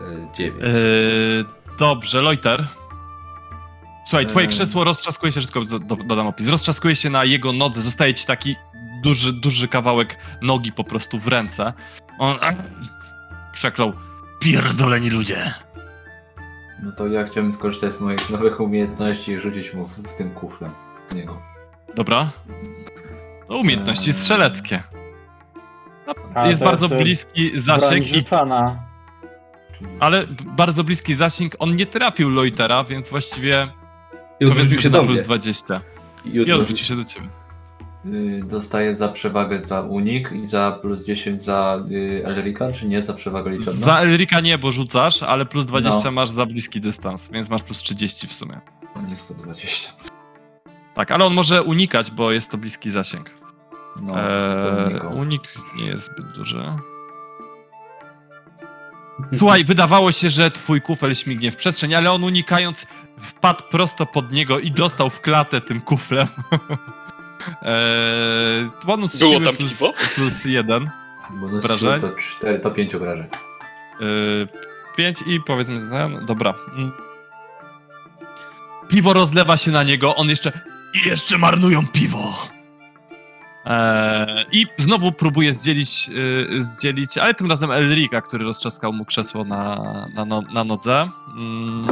yy, 0.00 0.26
9. 0.36 0.60
Yy, 0.62 1.44
dobrze, 1.78 2.22
Loiter. 2.22 2.66
Słuchaj, 4.04 4.26
twoje 4.26 4.46
krzesło 4.46 4.84
roztrzaskuje 4.84 5.32
się, 5.32 5.40
że 5.40 5.46
tylko 5.46 5.64
do, 5.64 5.78
do, 5.78 5.96
dodam 5.96 6.26
opis, 6.26 6.48
roztrzaskuje 6.48 6.96
się 6.96 7.10
na 7.10 7.24
jego 7.24 7.52
nodze, 7.52 7.80
zostaje 7.80 8.14
ci 8.14 8.26
taki 8.26 8.56
duży, 9.02 9.32
duży 9.32 9.68
kawałek 9.68 10.18
nogi 10.42 10.72
po 10.72 10.84
prostu 10.84 11.18
w 11.18 11.28
ręce. 11.28 11.72
On 12.18 12.36
ach, 12.40 12.54
przeklął, 13.52 13.92
pierdoleni 14.40 15.10
ludzie. 15.10 15.54
No 16.82 16.92
to 16.92 17.06
ja 17.08 17.24
chciałbym 17.24 17.52
skorzystać 17.52 17.92
z 17.94 18.00
moich 18.00 18.30
nowych 18.30 18.60
umiejętności 18.60 19.32
i 19.32 19.38
rzucić 19.40 19.74
mu 19.74 19.86
w, 19.86 19.98
w 19.98 20.16
tym 20.16 20.30
kuflem 20.30 20.70
niego. 21.14 21.42
Dobra. 21.94 22.30
To 23.48 23.58
umiejętności 23.58 24.10
Eee. 24.10 24.16
strzeleckie. 24.16 24.82
A, 26.34 26.48
Jest 26.48 26.60
bardzo 26.60 26.86
jest, 26.86 26.96
bliski 26.96 27.58
zasięg, 27.58 28.06
i, 28.06 28.24
ale 30.00 30.26
bardzo 30.44 30.84
bliski 30.84 31.14
zasięg. 31.14 31.56
On 31.58 31.76
nie 31.76 31.86
trafił 31.86 32.30
Loitera, 32.30 32.84
więc 32.84 33.08
właściwie 33.08 33.68
I 34.40 34.44
odwrócił 34.44 34.80
się 34.80 34.90
do 34.90 35.02
plus 35.02 35.18
mnie. 35.18 35.24
20. 35.24 35.80
I 36.24 36.30
I 36.36 36.52
odwrócił 36.52 36.86
się 36.86 36.96
do 36.96 37.04
ciebie. 37.04 37.26
y, 38.06 38.40
dostaję 38.44 38.96
za 38.96 39.08
przewagę 39.08 39.60
za 39.66 39.80
unik 39.80 40.32
i 40.32 40.46
za 40.46 40.78
plus 40.82 41.06
10 41.06 41.44
za 41.44 41.78
y, 41.90 42.22
Elrika, 42.26 42.72
czy 42.72 42.88
nie 42.88 43.02
za 43.02 43.14
przewagę 43.14 43.50
liczebną? 43.50 43.72
Za 43.72 43.98
Elrika 43.98 44.40
nie, 44.40 44.58
bo 44.58 44.72
rzucasz, 44.72 45.22
ale 45.22 45.46
plus 45.46 45.66
20 45.66 46.00
No. 46.04 46.10
masz 46.10 46.28
za 46.28 46.46
bliski 46.46 46.80
dystans, 46.80 47.28
więc 47.32 47.48
masz 47.48 47.62
plus 47.62 47.78
30 47.78 48.26
w 48.28 48.32
sumie. 48.34 48.60
Nie 49.08 49.16
120. 49.16 49.92
Tak, 50.94 51.10
ale 51.10 51.24
on 51.24 51.34
może 51.34 51.62
unikać, 51.62 52.10
bo 52.10 52.32
jest 52.32 52.50
to 52.50 52.58
bliski 52.58 52.90
zasięg. 52.90 53.30
No, 54.02 54.14
to 54.14 54.20
Eee, 54.88 55.00
unik 55.16 55.42
nie 55.78 55.86
jest 55.86 56.04
zbyt 56.04 56.32
duży. 56.32 56.62
Słuchaj, 59.38 59.64
wydawało 59.64 60.12
się, 60.12 60.30
że 60.30 60.50
twój 60.50 60.80
kufel 60.80 61.14
śmignie 61.14 61.50
w 61.50 61.56
przestrzeń, 61.56 61.94
ale 61.94 62.12
on 62.12 62.24
unikając 62.24 62.86
wpadł 63.20 63.62
prosto 63.70 64.06
pod 64.06 64.32
niego 64.32 64.58
i 64.58 64.70
dostał 64.70 65.10
w 65.10 65.20
klatę 65.20 65.60
tym 65.60 65.80
kuflem. 65.80 66.26
eee, 67.62 68.70
bonus 68.84 69.16
Było 69.16 69.32
siły 69.32 69.44
tam 69.44 69.56
plus, 69.56 69.70
piwo? 69.70 69.92
plus 70.14 70.44
jeden. 70.44 70.90
Bonus 71.30 71.80
siły 71.80 72.00
to 72.00 72.10
4, 72.10 72.58
to 72.60 72.70
5 72.70 72.94
obrażeń. 72.94 73.26
Yy, 74.00 74.46
5 74.96 75.22
i 75.26 75.40
powiedzmy 75.40 75.90
ten, 75.90 76.26
dobra. 76.26 76.54
Mm. 76.76 76.92
Piwo 78.88 79.12
rozlewa 79.12 79.56
się 79.56 79.70
na 79.70 79.82
niego, 79.82 80.16
on 80.16 80.28
jeszcze 80.28 80.52
i 80.94 81.08
jeszcze 81.08 81.38
marnują 81.38 81.86
piwo. 81.86 82.48
Eee, 83.64 84.46
I 84.52 84.66
znowu 84.78 85.12
próbuje 85.12 85.52
zdzielić, 85.52 86.08
yy, 86.08 86.62
zdzielić, 86.62 87.18
ale 87.18 87.34
tym 87.34 87.50
razem 87.50 87.70
Elrika, 87.70 88.20
który 88.20 88.44
roztrzaskał 88.44 88.92
mu 88.92 89.04
krzesło 89.04 89.44
na, 89.44 89.76
na, 90.14 90.24
no, 90.24 90.42
na 90.54 90.64
nodze. 90.64 91.08
Mm, 91.36 91.82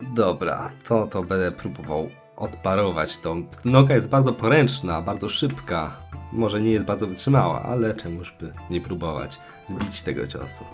Dobra, 0.00 0.70
to 0.88 1.06
to 1.06 1.22
będę 1.22 1.52
próbował 1.52 2.10
odparować 2.36 3.18
tą. 3.18 3.46
Noga 3.64 3.94
jest 3.94 4.08
bardzo 4.08 4.32
poręczna, 4.32 5.02
bardzo 5.02 5.28
szybka. 5.28 5.96
Może 6.32 6.60
nie 6.60 6.70
jest 6.70 6.86
bardzo 6.86 7.06
wytrzymała, 7.06 7.62
ale 7.62 7.94
czemuż 7.94 8.34
by 8.40 8.52
nie 8.70 8.80
próbować 8.80 9.40
zbić 9.66 10.02
tego 10.02 10.26
ciosu. 10.26 10.64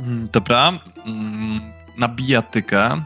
mm, 0.00 0.28
dobra, 0.32 0.72
mm, 1.06 1.60
na 1.98 2.08
bijatykę. 2.08 3.02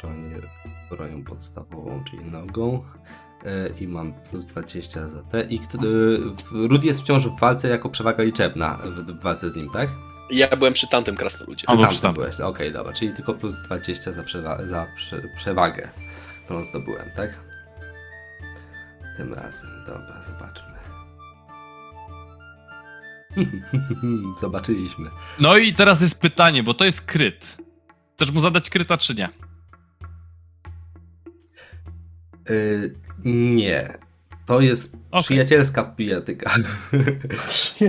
Bronię 0.00 0.36
bronią 0.90 1.24
podstawową, 1.24 2.04
czyli 2.04 2.24
nogą. 2.24 2.84
E, 3.44 3.68
I 3.80 3.88
mam 3.88 4.12
plus 4.30 4.46
20 4.46 5.08
za 5.08 5.22
te. 5.22 5.42
I 5.42 5.58
kto- 5.58 5.78
e, 5.78 6.68
Rudy 6.68 6.86
jest 6.86 7.00
wciąż 7.00 7.26
w 7.26 7.38
walce 7.40 7.68
jako 7.68 7.88
przewaga 7.88 8.24
liczebna 8.24 8.78
w, 8.84 8.88
w 9.12 9.22
walce 9.22 9.50
z 9.50 9.56
nim, 9.56 9.70
tak? 9.70 9.88
Ja 10.30 10.56
byłem 10.56 10.72
przy 10.72 10.88
tamtym 10.88 11.16
krasnoludzie. 11.16 11.68
Albo 11.68 11.82
Tam 11.82 11.90
przy 11.90 12.00
tamtym. 12.02 12.22
byłeś. 12.22 12.40
Okej, 12.40 12.72
dobra, 12.72 12.92
czyli 12.92 13.12
tylko 13.14 13.34
plus 13.34 13.54
20 13.64 14.12
za, 14.12 14.22
przewa- 14.22 14.66
za 14.66 14.86
prze- 14.96 15.28
przewagę, 15.36 15.88
którą 16.44 16.64
zdobyłem, 16.64 17.10
tak? 17.16 17.40
Tym 19.16 19.34
razem, 19.34 19.70
dobra, 19.86 20.22
zobaczmy. 20.22 20.70
Zobaczyliśmy. 24.40 25.10
No 25.40 25.56
i 25.58 25.72
teraz 25.74 26.00
jest 26.00 26.20
pytanie, 26.20 26.62
bo 26.62 26.74
to 26.74 26.84
jest 26.84 27.00
kryt. 27.00 27.56
Chcesz 28.16 28.30
mu 28.30 28.40
zadać 28.40 28.70
kryta, 28.70 28.98
czy 28.98 29.14
nie? 29.14 29.28
Y, 32.50 32.94
nie. 33.24 33.98
To 34.46 34.60
jest 34.60 34.96
Okej. 35.10 35.22
przyjacielska 35.24 35.84
pijatyka. 35.84 36.50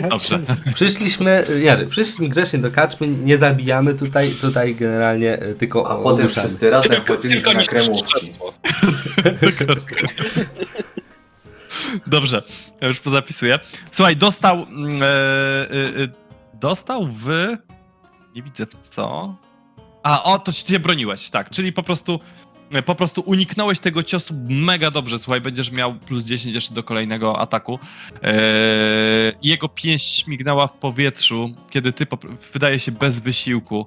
Dobrze. 0.10 0.40
Przyszliśmy, 0.76 1.46
nie, 1.64 1.78
przyszliśmy 1.90 2.30
grzecznie 2.30 2.60
do 2.60 2.72
kaczmy, 2.72 3.08
nie 3.08 3.38
zabijamy 3.38 3.94
tutaj, 3.94 4.32
tutaj 4.32 4.76
generalnie 4.76 5.44
y, 5.44 5.56
tylko 5.56 5.92
A 5.92 5.96
potem 6.04 6.26
ogłuszamy. 6.26 6.48
wszyscy 6.48 6.70
razem 6.70 6.92
Tylko, 6.92 7.16
chodziliśmy 7.16 7.42
tylko 7.44 7.60
na 7.60 7.64
kremówki. 7.66 8.32
Dobrze, 12.08 12.44
ja 12.82 12.88
już 12.88 13.00
pozapisuję. 13.00 13.60
Słuchaj, 13.92 14.18
dostał. 14.18 14.64
mm, 14.70 15.04
E, 15.04 15.06
e, 15.06 16.04
e, 16.04 16.08
dostał 16.54 17.08
w. 17.08 17.28
Nie 18.36 18.44
widzę 18.44 18.66
w 18.84 18.90
co. 18.90 19.36
A, 20.04 20.24
o, 20.24 20.40
to 20.40 20.52
się 20.52 20.80
broniłeś, 20.80 21.30
tak. 21.30 21.50
Czyli 21.50 21.74
po 21.74 21.84
prostu. 21.84 22.20
Po 22.86 22.96
prostu 22.96 23.22
uniknąłeś 23.26 23.80
tego 23.80 24.04
ciosu 24.04 24.34
mega 24.50 24.92
dobrze. 24.92 25.20
Słuchaj, 25.20 25.42
będziesz 25.42 25.72
miał 25.72 25.96
plus 25.96 26.24
10 26.24 26.56
jeszcze 26.56 26.74
do 26.74 26.84
kolejnego 26.84 27.40
ataku. 27.40 27.80
E, 28.24 28.34
jego 29.44 29.70
pięść 29.70 30.24
śmignęła 30.24 30.68
w 30.68 30.74
powietrzu, 30.78 31.54
kiedy 31.70 31.94
ty, 31.94 32.08
wydaje 32.54 32.80
się, 32.80 32.92
bez 32.92 33.20
wysiłku, 33.20 33.86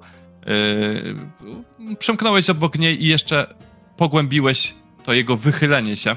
e, 1.89 1.95
przemknąłeś 1.95 2.49
obok 2.49 2.77
niej 2.79 3.03
i 3.03 3.07
jeszcze 3.07 3.55
pogłębiłeś 3.97 4.73
to 5.03 5.13
jego 5.13 5.37
wychylenie 5.37 5.95
się 5.95 6.15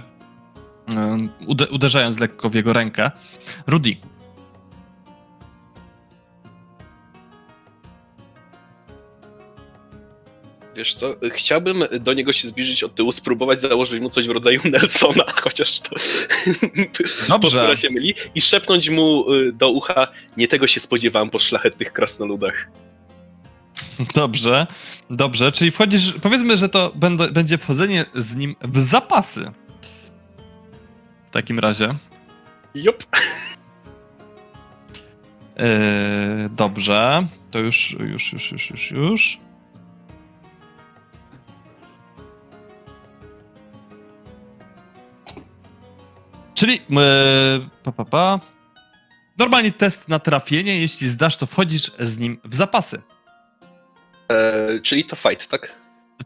ude- 1.47 1.69
uderzając 1.71 2.19
lekko 2.19 2.49
w 2.51 2.55
jego 2.55 2.73
rękę. 2.73 3.11
Rudy. 3.67 3.97
Wiesz 10.79 10.95
co, 10.95 11.15
chciałbym 11.33 11.85
do 12.01 12.15
niego 12.15 12.33
się 12.33 12.49
zbliżyć 12.49 12.85
od 12.85 12.95
tyłu, 12.95 13.13
spróbować 13.13 13.61
założyć 13.61 14.01
mu 14.01 14.11
coś 14.11 14.27
w 14.29 14.31
rodzaju 14.31 14.61
Nelsona, 14.71 15.25
chociaż 15.43 15.81
to 15.81 15.91
Dobrze. 17.29 17.41
postura 17.41 17.77
się 17.77 17.91
myli, 17.91 18.15
i 18.35 18.41
szepnąć 18.41 18.89
mu 18.89 19.35
y, 19.35 19.53
do 19.53 19.71
ucha, 19.71 20.09
nie 20.37 20.49
tego 20.49 20.67
się 20.67 20.81
spodziewałem 20.81 21.31
po 21.31 21.39
szlachetnych 21.39 21.93
krasnoludach. 21.93 22.69
Dobrze, 24.15 24.67
dobrze, 25.11 25.53
czyli 25.53 25.71
wchodzisz, 25.71 26.15
powiedzmy, 26.23 26.57
że 26.57 26.69
to 26.69 26.93
będą, 26.95 27.29
będzie 27.29 27.59
wchodzenie 27.59 28.05
z 28.15 28.35
nim 28.35 28.57
w 28.63 28.81
zapasy. 28.81 29.53
W 31.29 31.33
takim 31.33 31.59
razie. 31.59 31.95
Jop. 32.75 33.05
Yy, 35.57 35.65
dobrze, 36.51 37.27
to 37.51 37.59
już, 37.59 37.97
już, 38.01 38.33
już, 38.33 38.53
już, 38.53 38.71
już, 38.71 38.91
już. 38.91 39.48
Czyli, 46.59 46.73
yy, 46.73 47.69
pa, 47.83 47.93
pa, 47.93 48.05
pa. 48.05 48.41
Normalnie 49.39 49.73
test 49.73 50.09
na 50.09 50.19
trafienie, 50.19 50.81
jeśli 50.81 51.09
zdasz, 51.09 51.37
to 51.37 51.47
wchodzisz 51.47 51.91
z 51.99 52.19
nim 52.19 52.41
w 52.45 52.55
zapasy. 52.55 53.03
E, 54.33 54.81
czyli 54.81 55.05
to 55.05 55.17
fight, 55.17 55.49
tak? 55.49 55.75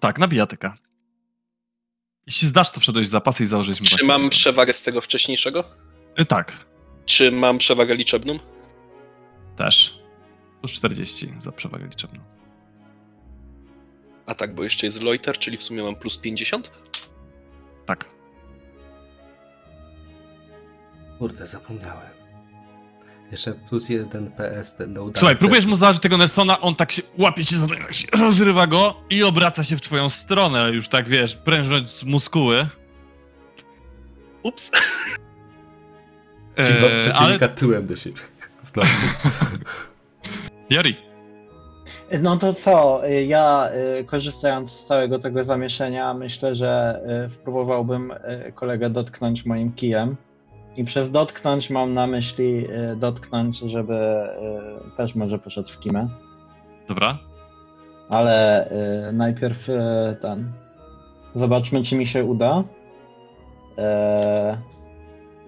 Tak, 0.01 0.19
na 0.19 0.29
bijatykę. 0.29 0.73
Jeśli 2.27 2.49
zdasz, 2.49 2.71
to 2.71 2.81
wszedłeś 2.81 3.07
w 3.07 3.11
zapasy 3.11 3.45
i 3.45 3.47
założyłeś 3.47 3.81
mu 3.81 3.87
Czy 3.87 4.05
mam 4.05 4.21
tego. 4.21 4.31
przewagę 4.31 4.73
z 4.73 4.83
tego 4.83 5.01
wcześniejszego? 5.01 5.65
Y, 6.21 6.25
Tak, 6.25 6.53
Czy 7.07 7.33
mam 7.33 7.59
przewagę 7.59 7.95
liczebną? 7.95 8.37
też. 9.57 9.99
Plus 10.61 10.73
40 10.73 11.33
za 11.39 11.53
przewagę 11.53 11.87
liczebną. 11.87 12.21
A 14.27 14.35
tak, 14.35 14.55
bo 14.55 14.65
jeszcze 14.65 14.87
jest 14.87 15.03
loiter, 15.03 15.39
czyli 15.39 15.57
w 15.57 15.63
sumie 15.63 15.83
mam 15.83 15.95
plus 15.97 16.19
50? 16.19 16.71
Tak. 17.87 18.05
Kurde, 21.23 21.47
zapomniałem. 21.47 22.11
Jeszcze 23.31 23.53
plus 23.53 23.89
jeden 23.89 24.31
PS 24.31 24.75
ten 24.75 24.95
do 24.95 25.03
udania 25.03 25.19
Słuchaj, 25.19 25.37
próbujesz 25.37 25.67
mu 25.67 25.77
założyć 25.77 26.03
tego 26.03 26.17
Nelsona, 26.17 26.61
on 26.61 26.75
tak 26.75 26.93
się 26.93 27.03
łapie 27.19 27.45
cię 27.45 27.57
za 27.57 27.67
to, 27.67 27.75
tak 27.75 27.95
się 27.95 28.07
rozrywa 28.25 28.67
go 28.67 28.95
i 29.11 29.23
obraca 29.23 29.65
się 29.65 29.77
w 29.77 29.81
twoją 29.81 30.09
stronę, 30.09 30.71
już 30.73 30.89
tak 30.89 31.09
wiesz, 31.09 31.37
prężąc 31.37 32.03
muskuły. 32.05 32.67
Ups. 34.43 34.71
Eee, 36.57 37.13
ale 37.15 37.49
tyłem 37.49 37.87
do 37.87 37.97
siebie. 37.97 38.21
Znowu. 38.63 38.89
Jari, 40.71 40.97
No 42.21 42.37
to 42.37 42.55
co, 42.55 43.03
ja 43.27 43.71
y, 44.01 44.05
korzystając 44.05 44.71
z 44.71 44.85
całego 44.85 45.19
tego 45.19 45.45
zamieszania, 45.45 46.15
myślę, 46.15 46.55
że 46.55 47.01
y, 47.27 47.31
spróbowałbym 47.31 48.11
y, 48.11 48.53
kolegę 48.55 48.91
dotknąć 48.91 49.45
moim 49.45 49.73
kijem. 49.73 50.17
I 50.77 50.85
przez 50.85 51.11
dotknąć 51.11 51.71
mam 51.71 51.95
na 51.95 52.07
myśli 52.07 52.67
y, 52.93 52.97
dotknąć, 52.97 53.59
żeby 53.59 53.95
y, 53.95 54.97
też 54.97 55.15
może 55.15 55.39
poszedł 55.39 55.69
w 55.69 55.79
kimę. 55.79 56.09
dobra. 56.89 57.19
Ale 58.09 58.69
y, 59.09 59.13
najpierw 59.13 59.69
ten. 60.23 60.53
Zobaczmy, 61.35 61.83
czy 61.83 61.97
mi 61.97 62.07
się 62.07 62.25
uda. 62.25 62.65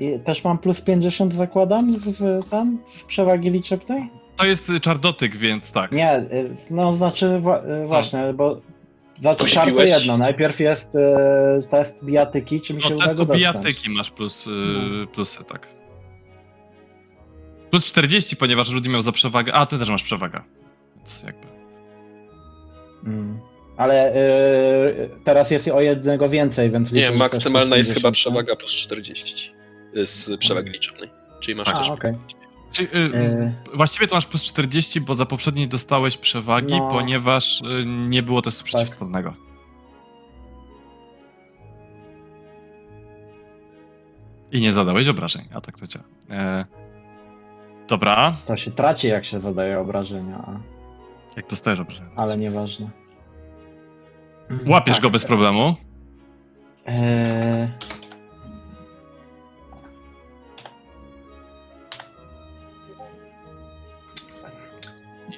I 0.01 0.19
też 0.19 0.45
mam 0.45 0.59
plus 0.59 0.81
50 0.81 1.35
zakładam 1.35 1.97
w, 2.01 2.41
tam, 2.51 2.79
w 2.97 3.05
przewagi 3.05 3.51
liczebnej? 3.51 4.11
To 4.37 4.47
jest 4.47 4.73
czardotyk, 4.81 5.37
więc 5.37 5.73
tak. 5.73 5.93
Nie, 5.93 6.25
no 6.71 6.97
znaczy 6.97 7.41
wa- 7.41 7.63
y, 7.65 7.87
właśnie, 7.87 8.33
bo 8.35 8.57
znaczy 9.21 9.49
szarpę 9.49 9.87
jedno. 9.87 10.19
Najpierw 10.19 10.61
jest 10.61 10.95
y, 10.95 11.69
test 11.71 12.05
bijatyki, 12.05 12.61
czy 12.61 12.75
mi 12.75 12.83
się 12.83 12.91
No 12.91 12.97
uda 12.97 13.15
go 13.15 13.27
bijatyki 13.27 13.91
masz 13.91 14.11
plus, 14.11 14.47
y, 14.47 15.07
plusy, 15.13 15.45
tak. 15.45 15.69
Plus 17.71 17.85
40, 17.85 18.37
ponieważ 18.37 18.71
Rudy 18.71 18.89
miał 18.89 19.01
za 19.01 19.13
przewagę. 19.13 19.55
A, 19.55 19.67
ty 19.67 19.79
też 19.79 19.91
masz 19.91 20.03
przewagę. 20.03 20.41
Więc 20.97 21.23
jakby. 21.23 21.47
Mm. 23.07 23.41
Ale 23.77 24.15
y, 24.15 25.11
teraz 25.25 25.51
jest 25.51 25.69
o 25.69 25.81
jednego 25.81 26.29
więcej, 26.29 26.71
więc 26.71 26.93
Nie, 26.93 27.11
maksymalna 27.11 27.77
jest 27.77 27.91
chyba 27.95 28.09
50, 28.09 28.15
przewaga 28.15 28.57
plus 28.57 28.71
40 28.71 29.53
z 30.05 30.39
przewagi 30.39 30.71
liczebnej. 30.71 31.11
Czyli 31.41 31.55
masz 31.55 31.69
A, 31.69 31.79
też. 31.79 31.91
okej. 31.91 32.15
Czyli, 32.75 32.89
y, 32.89 32.99
Y, 32.99 33.53
Właściwie 33.77 34.07
to 34.07 34.15
masz 34.15 34.27
plus 34.27 34.43
40, 34.43 35.01
bo 35.01 35.15
za 35.15 35.27
poprzedniej 35.27 35.69
dostałeś 35.69 36.17
przewagi, 36.17 36.79
No. 36.81 36.89
ponieważ 36.89 37.61
y, 37.61 37.85
nie 37.87 38.23
było 38.23 38.43
testu 38.43 38.65
przeciwstawnego. 38.65 39.35
I 44.53 44.61
nie 44.61 44.73
zadałeś 44.73 45.09
obrażeń, 45.09 45.43
a 45.55 45.61
tak 45.61 45.79
to 45.79 45.87
działa. 45.87 46.05
E, 46.31 46.65
dobra, 47.89 48.37
To 48.47 48.57
się 48.57 48.71
traci, 48.71 49.09
jak 49.09 49.25
się 49.25 49.41
zadaje 49.41 49.81
obrażenia, 49.81 50.37
a- 50.47 50.61
jak 51.37 51.47
dostajesz 51.49 51.81
obrażenia? 51.81 52.11
ale 52.17 52.39
nieważne. 52.39 52.91
Łapiesz 54.67 54.97
Tak. 54.97 55.03
go 55.03 55.11
bez 55.11 55.25
problemu. 55.25 55.75
Eee, 56.87 57.69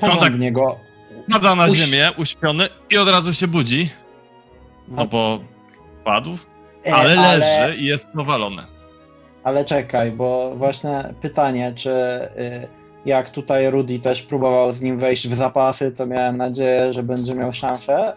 porządnie 0.01 0.53
go. 0.53 0.79
pada 1.33 1.55
na 1.55 1.67
Uś- 1.67 1.75
ziemię, 1.77 2.11
uśpiony 2.17 2.69
i 2.91 2.97
od 2.99 3.09
razu 3.09 3.35
się 3.35 3.49
budzi, 3.49 3.91
no 4.89 4.97
No, 4.97 5.07
bo 5.07 5.41
padł, 6.05 6.39
e, 6.87 6.95
ale 6.95 7.19
ale, 7.19 7.39
leży 7.39 7.77
i 7.77 7.85
jest 7.85 8.07
powalony. 8.09 8.63
ale 9.45 9.65
czekaj, 9.65 10.13
bo 10.13 10.53
właśnie 10.57 11.15
pytanie, 11.23 11.73
czy 11.77 11.91
y, 11.91 12.69
jak 13.07 13.31
tutaj 13.31 13.71
Rudy 13.71 13.99
też 13.99 14.23
próbował 14.23 14.73
z 14.73 14.81
nim 14.81 14.99
wejść 14.99 15.29
w 15.29 15.37
zapasy, 15.37 15.93
to 15.93 16.07
miałem 16.07 16.37
nadzieję, 16.37 16.93
że 16.93 17.03
będzie 17.03 17.35
miał 17.35 17.53
szansę 17.53 18.13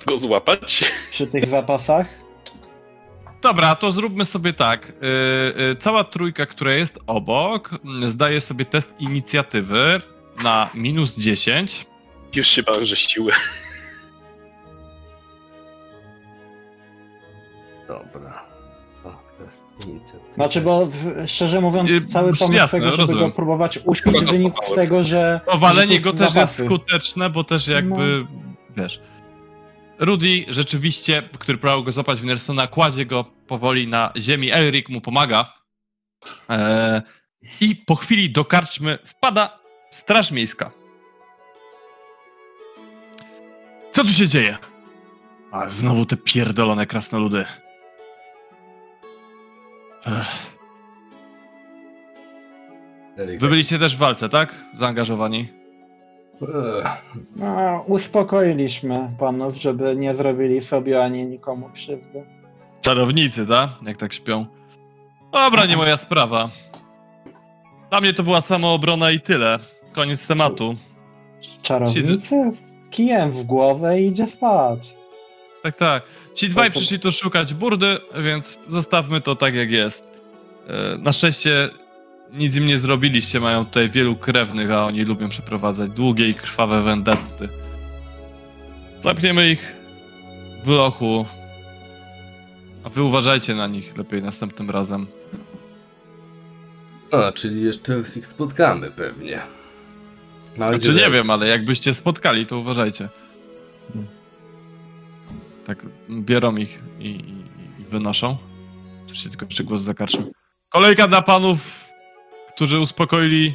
y, 0.00 0.06
Go 0.06 0.16
złapać. 0.16 0.90
przy 1.10 1.26
tych 1.26 1.48
zapasach. 1.48 2.06
Dobra, 3.42 3.74
to 3.74 3.90
zróbmy 3.90 4.24
sobie 4.24 4.52
tak. 4.52 4.92
Yy, 5.68 5.76
cała 5.76 6.04
trójka, 6.04 6.46
która 6.46 6.72
jest 6.72 6.98
obok, 7.06 7.70
zdaje 8.02 8.40
sobie 8.40 8.64
test 8.64 8.94
inicjatywy 9.00 9.98
na 10.42 10.70
minus 10.74 11.16
10. 11.18 11.86
Już 12.34 12.48
się 12.48 12.62
bałem, 12.62 12.84
że 12.84 12.96
siły. 12.96 13.32
Dobra. 17.88 18.46
O, 19.04 19.12
test 19.38 19.64
inicjatywy. 19.86 20.34
Znaczy, 20.34 20.60
bo 20.60 20.86
w, 20.86 21.24
szczerze 21.26 21.60
mówiąc, 21.60 21.90
Y, 21.90 22.06
cały 22.06 22.32
pomysł 22.32 22.52
jasne, 22.56 22.78
tego, 22.78 22.90
żeby 22.90 23.02
rozumiem. 23.02 23.28
go 23.28 23.36
próbować 23.36 23.78
uśpić, 23.84 24.12
Chyba 24.12 24.22
go 24.48 24.72
z 24.72 24.74
tego, 24.74 25.04
że. 25.04 25.40
Powalenie 25.46 25.94
że 25.94 26.00
go 26.00 26.12
to 26.12 26.18
też 26.18 26.34
jest 26.34 26.64
skuteczne, 26.64 27.30
bo 27.30 27.44
też 27.44 27.68
jakby, 27.68 28.26
wiesz... 28.76 29.00
Rudy 29.98 30.44
rzeczywiście, 30.48 31.28
który 31.38 31.58
próbował 31.58 31.84
go 31.84 31.92
złapać 31.92 32.20
w 32.20 32.24
Nelsona, 32.24 32.66
kładzie 32.66 33.06
go 33.06 33.24
powoli 33.46 33.88
na 33.88 34.12
ziemi. 34.16 34.50
Elric 34.50 34.88
mu 34.88 35.00
pomaga. 35.00 35.52
Eee, 36.48 37.02
I 37.60 37.76
po 37.76 37.94
chwili 37.94 38.30
do 38.30 38.44
karczmy 38.44 38.98
wpada 39.04 39.58
Straż 39.94 40.30
Miejska. 40.30 40.70
Co 43.92 44.04
tu 44.04 44.10
się 44.10 44.28
dzieje? 44.28 44.56
A 45.52 45.68
znowu 45.68 46.06
te 46.06 46.16
pierdolone 46.16 46.86
krasnoludy. 46.86 47.44
Ech. 50.06 50.26
Wy 53.38 53.48
byliście 53.48 53.78
też 53.78 53.96
w 53.96 53.98
walce, 53.98 54.28
tak? 54.28 54.54
Zaangażowani. 54.78 55.48
No, 57.36 57.84
uspokoiliśmy 57.86 59.10
panów, 59.18 59.56
żeby 59.56 59.96
nie 59.96 60.16
zrobili 60.16 60.64
sobie 60.64 61.04
ani 61.04 61.26
nikomu 61.26 61.70
krzywdy. 61.74 62.24
Czarownicy, 62.80 63.46
tak? 63.46 63.70
Jak 63.86 63.96
tak 63.96 64.12
śpią. 64.12 64.46
Dobra, 65.32 65.66
nie 65.66 65.76
moja 65.76 65.96
sprawa. 65.96 66.48
Dla 67.90 68.00
mnie 68.00 68.12
to 68.12 68.22
była 68.22 68.40
samoobrona 68.40 69.10
i 69.10 69.20
tyle. 69.20 69.58
Koniec 69.94 70.26
tematu. 70.26 70.76
Czarownicy? 71.62 72.18
Kijem 72.90 73.32
w 73.32 73.42
głowę 73.42 74.00
i 74.00 74.06
idzie 74.06 74.26
spać. 74.26 74.94
Tak, 75.62 75.76
tak. 75.76 76.02
Ci 76.34 76.48
dwaj 76.48 76.68
To- 76.68 76.74
to- 76.74 76.80
przyszli 76.80 76.98
tu 76.98 77.12
szukać 77.12 77.54
burdy, 77.54 77.98
więc 78.22 78.58
zostawmy 78.68 79.20
to 79.20 79.34
tak 79.36 79.54
jak 79.54 79.70
jest. 79.70 80.04
E, 80.68 80.98
Na 80.98 81.12
szczęście 81.12 81.70
nic 82.32 82.56
im 82.56 82.66
nie 82.66 82.78
zrobiliście, 82.78 83.40
mają 83.40 83.64
tutaj 83.64 83.90
wielu 83.90 84.16
krewnych, 84.16 84.70
a 84.70 84.84
oni 84.86 85.04
lubią 85.04 85.28
przeprowadzać 85.28 85.90
długie 85.90 86.28
i 86.28 86.34
krwawe 86.34 86.82
vendetty. 86.82 87.48
Zamkniemy 89.00 89.50
ich 89.50 89.72
w 90.64 90.68
lochu, 90.68 91.26
a 92.84 92.88
wy 92.88 93.02
uważajcie 93.02 93.54
na 93.54 93.66
nich 93.66 93.96
lepiej 93.98 94.22
następnym 94.22 94.70
razem. 94.70 95.06
No, 97.12 97.32
czyli 97.32 97.62
jeszcze 97.64 97.98
ich 98.16 98.26
spotkamy 98.26 98.90
pewnie. 98.90 99.40
Mam 100.56 100.68
Znaczy 100.68 100.94
nie 100.94 101.10
wiem, 101.10 101.30
ale 101.30 101.48
jakbyście 101.48 101.94
spotkali, 101.94 102.46
to 102.46 102.58
uważajcie. 102.58 103.08
Tak, 105.66 105.86
biorą 106.10 106.56
ich 106.56 106.82
i, 107.00 107.06
i, 107.06 107.80
i 107.80 107.84
wynoszą. 107.90 108.36
Słyszycie 109.06 109.30
tylko 109.30 109.44
jeszcze 109.46 109.64
głos 109.64 109.80
za. 109.80 109.94
Kolejka 110.70 111.08
dla 111.08 111.22
panów, 111.22 111.88
którzy 112.54 112.80
uspokoili 112.80 113.54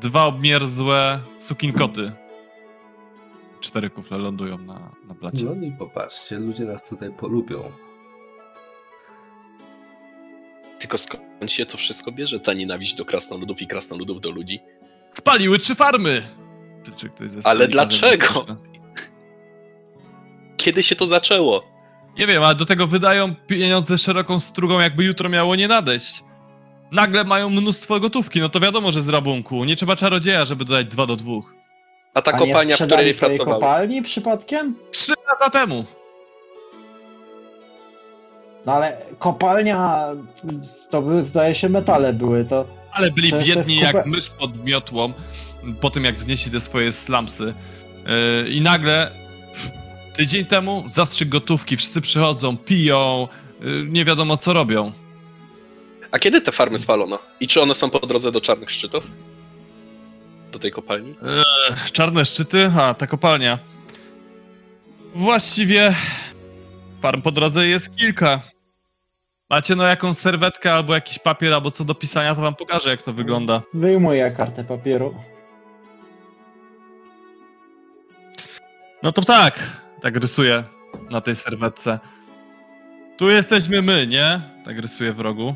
dwa 0.00 0.24
obmierzłe 0.24 1.20
sukinkoty. 1.38 2.12
Cztery 3.60 3.90
kufle 3.90 4.18
lądują 4.18 4.58
na, 4.58 4.90
na 5.08 5.14
placie. 5.14 5.44
No 5.44 5.66
i 5.66 5.72
popatrzcie, 5.72 6.38
ludzie 6.38 6.64
nas 6.64 6.88
tutaj 6.88 7.10
polubią. 7.10 7.72
Tylko 10.78 10.98
skąd 10.98 11.52
się 11.52 11.66
to 11.66 11.76
wszystko 11.76 12.12
bierze? 12.12 12.40
Ta 12.40 12.52
nienawiść 12.54 12.94
do 12.94 13.04
krasnoludów 13.04 13.62
i 13.62 13.66
krasnoludów 13.66 14.20
do 14.20 14.30
ludzi. 14.30 14.60
Spaliły 15.14 15.58
trzy 15.58 15.74
farmy! 15.74 16.22
Czy, 16.84 16.92
czy 16.92 17.08
ktoś 17.08 17.30
ze 17.30 17.40
Ale 17.44 17.68
dlaczego? 17.68 18.46
Kiedy 20.56 20.82
się 20.82 20.96
to 20.96 21.06
zaczęło? 21.06 21.62
Nie 22.18 22.26
wiem, 22.26 22.42
ale 22.42 22.54
do 22.54 22.66
tego 22.66 22.86
wydają 22.86 23.34
pieniądze 23.46 23.98
szeroką 23.98 24.38
strugą, 24.40 24.80
jakby 24.80 25.04
jutro 25.04 25.28
miało 25.28 25.56
nie 25.56 25.68
nadejść. 25.68 26.24
Nagle 26.92 27.24
mają 27.24 27.50
mnóstwo 27.50 28.00
gotówki, 28.00 28.40
no 28.40 28.48
to 28.48 28.60
wiadomo, 28.60 28.92
że 28.92 29.00
z 29.00 29.08
rabunku. 29.08 29.64
Nie 29.64 29.76
trzeba 29.76 29.96
czarodzieja, 29.96 30.44
żeby 30.44 30.64
dodać 30.64 30.86
dwa 30.86 31.06
do 31.06 31.16
dwóch. 31.16 31.54
A 32.14 32.22
ta 32.22 32.32
kopalnia, 32.32 32.76
w 32.76 32.80
której 32.80 33.14
swojej 33.14 33.14
pracował. 33.38 33.54
kopalni 33.60 34.02
przypadkiem? 34.02 34.74
Trzy 34.90 35.12
lata 35.28 35.50
temu! 35.50 35.84
No 38.66 38.72
ale 38.72 38.96
kopalnia, 39.18 40.08
to 40.90 41.02
by, 41.02 41.24
zdaje 41.24 41.54
się 41.54 41.68
metale 41.68 42.12
były, 42.12 42.44
to 42.44 42.64
Ale 42.94 43.10
byli 43.10 43.32
biedni 43.32 43.76
jak 43.76 44.06
mysz 44.06 44.30
pod 44.30 44.64
miotłą, 44.64 45.12
po 45.80 45.90
tym 45.90 46.04
jak 46.04 46.16
wznieśli 46.16 46.52
te 46.52 46.60
swoje 46.60 46.92
slumsy. 46.92 47.54
Yy, 48.44 48.48
I 48.50 48.60
nagle 48.60 49.10
tydzień 50.16 50.44
temu 50.44 50.84
zastrzyk 50.92 51.28
gotówki, 51.28 51.76
wszyscy 51.76 52.00
przychodzą, 52.00 52.56
piją, 52.56 53.28
yy, 53.60 53.86
nie 53.88 54.04
wiadomo 54.04 54.36
co 54.36 54.52
robią. 54.52 54.92
A 56.10 56.18
kiedy 56.18 56.40
te 56.40 56.52
farmy 56.52 56.78
spalono? 56.78 57.18
I 57.40 57.48
czy 57.48 57.62
one 57.62 57.74
są 57.74 57.90
po 57.90 58.06
drodze 58.06 58.32
do 58.32 58.40
czarnych 58.40 58.70
szczytów? 58.70 59.10
Do 60.52 60.58
tej 60.58 60.70
kopalni? 60.70 61.14
Ech, 61.70 61.92
Czarne 61.92 62.24
szczyty, 62.24 62.70
a 62.80 62.94
ta 62.94 63.06
kopalnia. 63.06 63.58
Właściwie 65.14 65.94
farm 67.02 67.22
po 67.22 67.32
drodze 67.32 67.66
jest 67.66 67.96
kilka. 67.96 68.40
Macie 69.54 69.76
no 69.76 69.84
jakąś 69.84 70.16
serwetkę 70.16 70.74
albo 70.74 70.94
jakiś 70.94 71.18
papier, 71.18 71.54
albo 71.54 71.70
co 71.70 71.84
do 71.84 71.94
pisania, 71.94 72.34
to 72.34 72.40
wam 72.40 72.54
pokażę 72.54 72.90
jak 72.90 73.02
to 73.02 73.12
wygląda. 73.12 73.62
Wyjmuję 73.74 74.30
kartę 74.30 74.64
papieru. 74.64 75.14
No 79.02 79.12
to 79.12 79.22
tak, 79.22 79.58
tak 80.00 80.16
rysuję 80.16 80.64
na 81.10 81.20
tej 81.20 81.36
serwetce. 81.36 81.98
Tu 83.16 83.30
jesteśmy 83.30 83.82
my, 83.82 84.06
nie? 84.06 84.40
Tak 84.64 84.78
rysuję 84.78 85.12
w 85.12 85.20
rogu. 85.20 85.54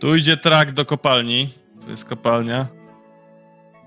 Tu 0.00 0.16
idzie 0.16 0.36
trak 0.36 0.72
do 0.72 0.84
kopalni. 0.84 1.48
Tu 1.84 1.90
jest 1.90 2.04
kopalnia. 2.04 2.66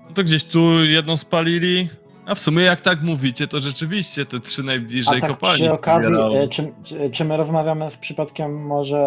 No 0.08 0.14
to 0.14 0.24
gdzieś 0.24 0.44
tu 0.44 0.84
jedną 0.84 1.16
spalili. 1.16 1.88
A 2.26 2.34
w 2.34 2.40
sumie 2.40 2.62
jak 2.62 2.80
tak 2.80 3.02
mówicie, 3.02 3.48
to 3.48 3.60
rzeczywiście 3.60 4.26
te 4.26 4.40
trzy 4.40 4.62
A 4.62 4.64
najbliżej 4.64 5.20
tak 5.20 5.30
kopalni. 5.30 5.62
przy 5.62 5.72
okazji, 5.72 6.14
e, 6.36 6.48
czy, 6.48 6.72
czy, 6.84 7.10
czy 7.10 7.24
my 7.24 7.36
rozmawiamy 7.36 7.90
w 7.90 7.98
przypadkiem 7.98 8.66
może 8.66 8.98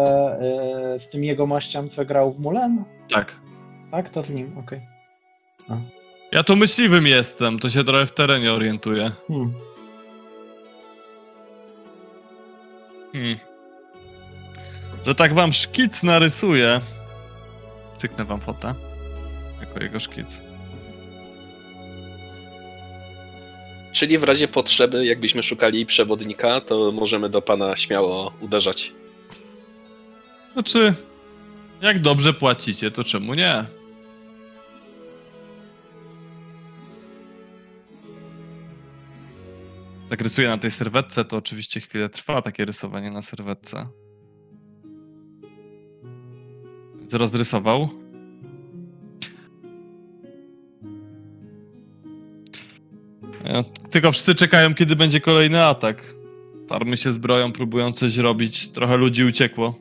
e, 0.96 1.00
z 1.00 1.08
tym 1.08 1.24
jego 1.24 1.46
mościem, 1.46 1.90
co 1.90 2.04
grał 2.04 2.32
w 2.32 2.40
Mulen? 2.40 2.84
Tak. 3.14 3.36
Tak, 3.90 4.08
to 4.08 4.22
z 4.22 4.30
nim, 4.30 4.58
okej. 4.58 4.80
Ja 6.32 6.42
tu 6.42 6.56
myśliwym 6.56 7.06
jestem, 7.06 7.58
to 7.58 7.70
się 7.70 7.84
trochę 7.84 8.06
w 8.06 8.12
terenie 8.12 8.52
orientuję. 8.52 9.10
Hmm. 9.28 9.54
Hmm. 13.12 13.38
Że 15.06 15.14
tak 15.14 15.34
wam 15.34 15.52
szkic 15.52 16.02
narysuję. 16.02 16.80
Cyknę 17.98 18.24
wam 18.24 18.40
fotę. 18.40 18.74
Jako 19.60 19.82
jego 19.82 20.00
szkic. 20.00 20.49
Czyli 23.92 24.18
w 24.18 24.24
razie 24.24 24.48
potrzeby, 24.48 25.06
jakbyśmy 25.06 25.42
szukali 25.42 25.86
przewodnika, 25.86 26.60
to 26.60 26.92
możemy 26.92 27.28
do 27.28 27.42
pana 27.42 27.76
śmiało 27.76 28.32
uderzać. 28.40 28.92
Znaczy, 30.52 30.94
jak 31.82 31.98
dobrze 31.98 32.32
płacicie, 32.32 32.90
to 32.90 33.04
czemu 33.04 33.34
nie? 33.34 33.64
Tak 40.10 40.20
rysuję 40.20 40.48
na 40.48 40.58
tej 40.58 40.70
serwetce, 40.70 41.24
to 41.24 41.36
oczywiście 41.36 41.80
chwilę 41.80 42.08
trwa 42.08 42.42
takie 42.42 42.64
rysowanie 42.64 43.10
na 43.10 43.22
serwetce. 43.22 43.88
Rozrysował. 47.12 47.88
Tylko 53.90 54.12
wszyscy 54.12 54.34
czekają, 54.34 54.74
kiedy 54.74 54.96
będzie 54.96 55.20
kolejny 55.20 55.62
atak. 55.64 56.14
Farmy 56.68 56.96
się 56.96 57.12
zbroją, 57.12 57.52
próbują 57.52 57.92
coś 57.92 58.16
robić. 58.16 58.68
Trochę 58.68 58.96
ludzi 58.96 59.24
uciekło. 59.24 59.74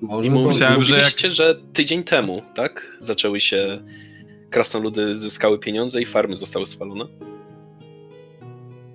Może 0.00 0.30
Myślałem, 0.30 0.54
że 0.54 0.64
jak- 0.64 0.78
mówiliście, 0.78 1.30
że 1.30 1.54
tydzień 1.72 2.04
temu, 2.04 2.42
tak? 2.54 2.96
Zaczęły 3.00 3.40
się 3.40 3.82
krasnoludy 4.50 5.14
zyskały 5.14 5.58
pieniądze 5.58 6.02
i 6.02 6.06
farmy 6.06 6.36
zostały 6.36 6.66
spalone. 6.66 7.04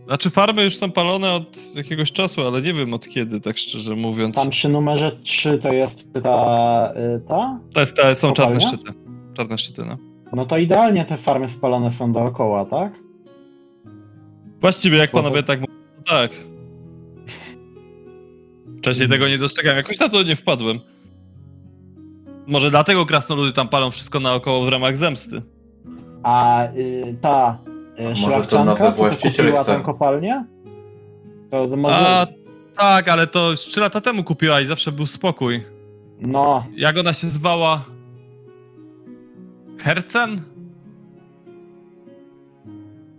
Znaczy 0.07 0.29
farmy 0.29 0.63
już 0.63 0.77
są 0.77 0.91
palone 0.91 1.31
od 1.31 1.75
jakiegoś 1.75 2.11
czasu, 2.11 2.41
ale 2.41 2.61
nie 2.61 2.73
wiem 2.73 2.93
od 2.93 3.07
kiedy, 3.07 3.41
tak 3.41 3.57
szczerze 3.57 3.95
mówiąc. 3.95 4.35
Tam 4.35 4.49
przy 4.49 4.69
numerze 4.69 5.11
3 5.23 5.59
to 5.63 5.73
jest 5.73 6.13
ta, 6.23 6.93
y, 7.15 7.21
ta? 7.27 7.59
To 7.73 7.79
jest, 7.79 7.95
to 7.95 8.15
są 8.15 8.31
czarne 8.31 8.61
szczyty. 8.61 8.93
Czarne 9.33 9.57
szczyty, 9.57 9.85
no. 9.85 9.97
No 10.33 10.45
to 10.45 10.57
idealnie 10.57 11.05
te 11.05 11.17
farmy 11.17 11.49
spalone 11.49 11.91
są 11.91 12.13
dookoła, 12.13 12.65
tak? 12.65 12.93
Właściwie 14.61 14.97
jak 14.97 15.11
panowie 15.11 15.43
tak 15.43 15.59
mówią, 15.59 15.73
tak. 16.05 16.31
Wcześniej 18.77 19.09
tego 19.09 19.27
nie 19.27 19.37
dostrzegałem, 19.37 19.77
jakoś 19.77 19.99
na 19.99 20.09
to 20.09 20.23
nie 20.23 20.35
wpadłem. 20.35 20.79
Może 22.47 22.71
dlatego 22.71 23.05
krasnoludy 23.05 23.51
tam 23.51 23.67
palą 23.69 23.91
wszystko 23.91 24.19
naokoło 24.19 24.65
w 24.65 24.69
ramach 24.69 24.97
zemsty. 24.97 25.41
A 26.23 26.67
y, 26.75 27.17
ta 27.21 27.57
y, 27.99 28.03
nowy 28.03 28.15
szlachcianka, 28.15 28.85
co 28.85 28.91
tu 28.91 28.97
właściciel 28.97 29.45
kupiła 29.45 29.61
chce. 29.63 29.75
tę 29.75 29.81
kopalnię? 29.83 30.45
To 31.49 31.67
może... 31.77 31.95
A 31.95 32.27
tak, 32.77 33.09
ale 33.09 33.27
to 33.27 33.53
3 33.55 33.79
lata 33.79 34.01
temu 34.01 34.23
kupiła 34.23 34.61
i 34.61 34.65
zawsze 34.65 34.91
był 34.91 35.05
spokój. 35.05 35.63
No, 36.19 36.63
Jak 36.75 36.97
ona 36.97 37.13
się 37.13 37.29
zwała? 37.29 37.85
Hercen? 39.81 40.41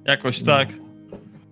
Jakoś 0.04 0.42
tak. 0.42 0.68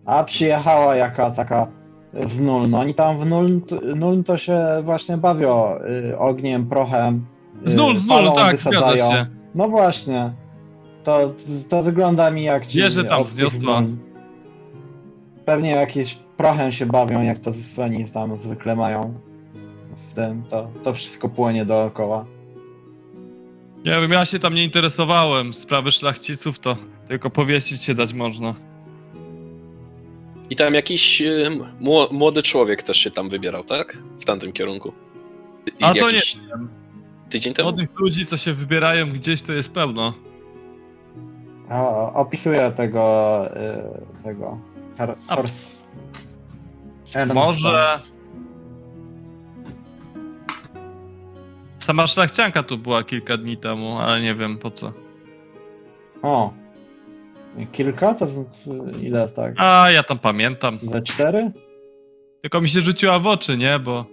a 0.05 0.25
przyjechała 0.25 0.97
jaka 0.97 1.31
taka 1.31 1.67
w 2.15 2.41
Nuln. 2.41 2.71
No 2.71 2.79
Oni 2.81 2.95
tam 2.95 3.19
w 3.19 3.27
Nuln, 3.27 3.61
Nuln 3.97 4.25
to 4.25 4.39
się 4.39 4.65
właśnie 4.83 5.17
bawią 5.17 5.75
y, 6.13 6.19
ogniem, 6.19 6.67
prochem. 6.67 7.27
y, 7.67 7.69
Z 7.71 7.75
nul, 7.77 7.99
z 7.99 8.07
nul, 8.07 8.17
palą, 8.19 8.35
tak, 8.35 8.57
wysadzają. 8.57 8.83
zgadza 8.97 9.09
się. 9.09 9.27
No 9.55 9.69
właśnie. 9.69 10.33
To, 11.05 11.35
to 11.69 11.83
wygląda 11.83 12.31
mi 12.31 12.43
jak 12.45 12.67
ci 12.67 12.79
Wieżę 12.79 13.05
tam 13.05 13.21
obcy 13.21 13.33
wzniosła. 13.33 13.59
z 13.61 13.63
Nuln. 13.63 13.97
Pewnie 15.45 15.71
jakieś 15.71 16.19
prochem 16.37 16.73
się 16.73 16.87
bawią, 16.87 17.23
jak 17.23 17.39
to 17.39 17.53
oni 17.83 18.11
tam 18.11 18.41
zwykle 18.41 18.77
mają 18.77 19.15
w 20.11 20.15
tym. 20.15 20.43
To, 20.51 20.71
to 20.85 20.95
wszystko 20.95 21.29
płynie 21.29 21.65
dookoła. 21.65 22.25
Nie 23.85 24.01
wiem, 24.01 24.11
ja 24.11 24.25
się 24.25 24.39
tam 24.39 24.55
nie 24.55 24.65
interesowałem. 24.65 25.55
Sprawy 25.55 25.93
szlachciców 25.93 26.59
to 26.59 26.77
tylko 27.09 27.31
powiesić 27.31 27.83
się 27.83 27.95
dać 27.95 28.13
można. 28.15 28.55
I 30.51 30.57
tam 30.57 30.75
jakiś 30.75 31.21
y, 31.23 31.51
mło- 31.81 32.13
młody 32.13 32.43
człowiek 32.43 32.83
też 32.83 32.97
się 32.97 33.11
tam 33.11 33.29
wybierał, 33.29 33.65
tak? 33.65 33.99
W 34.21 34.25
tamtym 34.25 34.53
kierunku. 34.53 34.93
I 35.67 35.85
A 35.85 35.95
to 35.95 36.11
jakiś 36.11 36.37
Tydzień 37.31 37.55
temu. 37.55 37.69
Młodych 37.69 38.01
ludzi, 38.01 38.27
co 38.27 38.37
się 38.37 38.53
wybierają 38.53 39.07
gdzieś, 39.11 39.43
to 39.43 39.53
jest 39.53 39.75
pełno. 39.75 40.15
O, 41.73 42.13
opisuję 42.15 42.71
tego. 42.77 43.45
y, 44.21 44.23
tego. 44.25 44.59
Her, 44.99 45.15
Hers- 45.29 45.83
Ernsta. 47.15 47.35
Może... 47.35 48.01
Sama 51.79 52.07
szlachcianka 52.07 52.63
tu 52.63 52.79
była 52.79 53.05
kilka 53.05 53.37
dni 53.37 53.57
temu, 53.57 53.99
ale 53.99 54.21
nie 54.21 54.35
wiem 54.35 54.59
po 54.59 54.71
co. 54.71 54.93
O. 56.23 56.53
Kilka? 57.73 58.15
To 58.15 58.27
ile 59.03 59.29
tak? 59.29 59.55
A, 59.57 59.91
ja 59.91 60.03
tam 60.03 60.19
pamiętam. 60.19 60.79
Ze 60.93 61.03
cztery? 61.03 61.51
Tylko 62.43 62.61
mi 62.61 62.69
się 62.69 62.81
rzuciła 62.81 63.19
w 63.19 63.27
oczy, 63.27 63.57
nie? 63.59 63.79
Bo 63.79 64.05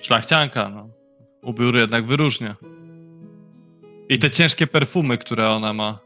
szlachcianka, 0.00 0.68
no. 0.68 0.88
Ubiór 1.42 1.76
jednak 1.76 2.04
wyróżnia. 2.06 2.56
I 4.08 4.18
te 4.18 4.30
ciężkie 4.30 4.66
perfumy, 4.66 5.18
które 5.18 5.48
ona 5.50 5.72
ma. 5.72 5.98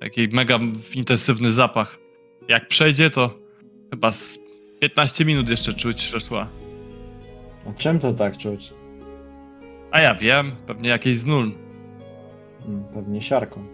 Taki 0.00 0.28
mega 0.28 0.58
intensywny 0.94 1.50
zapach. 1.50 1.98
Jak 2.48 2.68
przejdzie, 2.68 3.10
to 3.10 3.30
chyba 3.90 4.12
z 4.12 4.38
15 4.80 5.24
minut 5.24 5.48
jeszcze 5.48 5.74
czuć, 5.74 6.00
że 6.10 6.20
szła. 6.20 6.46
A 7.68 7.72
czym 7.82 8.00
to 8.00 8.12
tak 8.12 8.38
czuć? 8.38 8.60
A 9.90 10.00
ja 10.00 10.14
wiem, 10.14 10.56
pewnie 10.66 10.90
jakieś 10.90 11.16
z 11.16 11.26
nul. 11.26 11.52
Hmm, 12.62 12.84
Pewnie 12.94 13.22
siarką. 13.22 13.64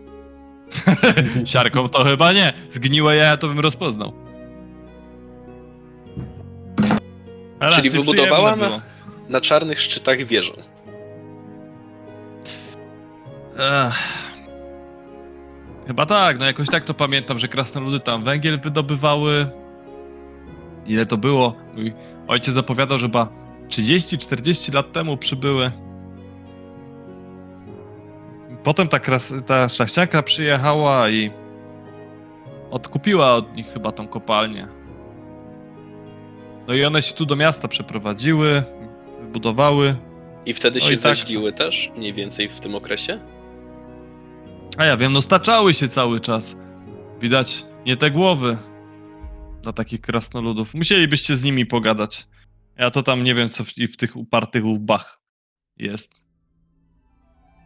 Siarką 1.44 1.88
to 1.88 2.04
chyba 2.04 2.32
nie. 2.32 2.52
Zgniłe 2.70 3.16
jaja 3.16 3.36
to 3.36 3.48
bym 3.48 3.60
rozpoznał. 3.60 4.12
Ale 7.60 7.76
Czyli 7.76 7.90
wybudowała 7.90 8.56
na-. 8.56 8.82
Na 9.28 9.40
czarnych 9.40 9.80
szczytach 9.80 10.24
wieżą. 10.24 10.52
Ech. 13.58 14.23
Chyba 15.86 16.06
tak, 16.06 16.38
no 16.38 16.44
jakoś 16.44 16.68
tak 16.68 16.84
to 16.84 16.94
pamiętam, 16.94 17.38
że 17.38 17.48
krasnoludy 17.48 18.00
tam 18.00 18.24
węgiel 18.24 18.60
wydobywały. 18.60 19.46
Ile 20.86 21.06
to 21.06 21.16
było? 21.16 21.54
Mój 21.76 21.92
ojciec 22.28 22.54
zapowiadał, 22.54 22.98
że 22.98 23.06
chyba 23.06 23.28
30-40 23.68 24.74
lat 24.74 24.92
temu 24.92 25.16
przybyły. 25.16 25.72
Potem 28.64 28.88
ta, 28.88 28.98
kras- 28.98 29.42
ta 29.42 29.68
szlachcianka 29.68 30.22
przyjechała 30.22 31.10
i 31.10 31.30
odkupiła 32.70 33.34
od 33.34 33.56
nich 33.56 33.66
chyba 33.72 33.92
tą 33.92 34.08
kopalnię. 34.08 34.68
No 36.68 36.74
i 36.74 36.84
one 36.84 37.02
się 37.02 37.14
tu 37.14 37.26
do 37.26 37.36
miasta 37.36 37.68
przeprowadziły, 37.68 38.62
wybudowały. 39.20 39.96
I 40.46 40.54
wtedy 40.54 40.80
Oj, 40.82 40.90
się 40.90 41.02
tak. 41.02 41.18
też, 41.56 41.92
mniej 41.96 42.12
więcej 42.12 42.48
w 42.48 42.60
tym 42.60 42.74
okresie? 42.74 43.18
A 44.76 44.84
ja 44.84 44.96
wiem, 44.96 45.12
no 45.12 45.22
staczały 45.22 45.74
się 45.74 45.88
cały 45.88 46.20
czas. 46.20 46.56
Widać 47.20 47.64
nie 47.86 47.96
te 47.96 48.10
głowy 48.10 48.58
dla 49.62 49.72
takich 49.72 50.00
krasnoludów. 50.00 50.74
Musielibyście 50.74 51.36
z 51.36 51.44
nimi 51.44 51.66
pogadać. 51.66 52.26
Ja 52.78 52.90
to 52.90 53.02
tam 53.02 53.24
nie 53.24 53.34
wiem, 53.34 53.48
co 53.48 53.64
w, 53.64 53.78
i 53.78 53.88
w 53.88 53.96
tych 53.96 54.16
upartych 54.16 54.64
łbach 54.64 55.20
jest. 55.76 56.24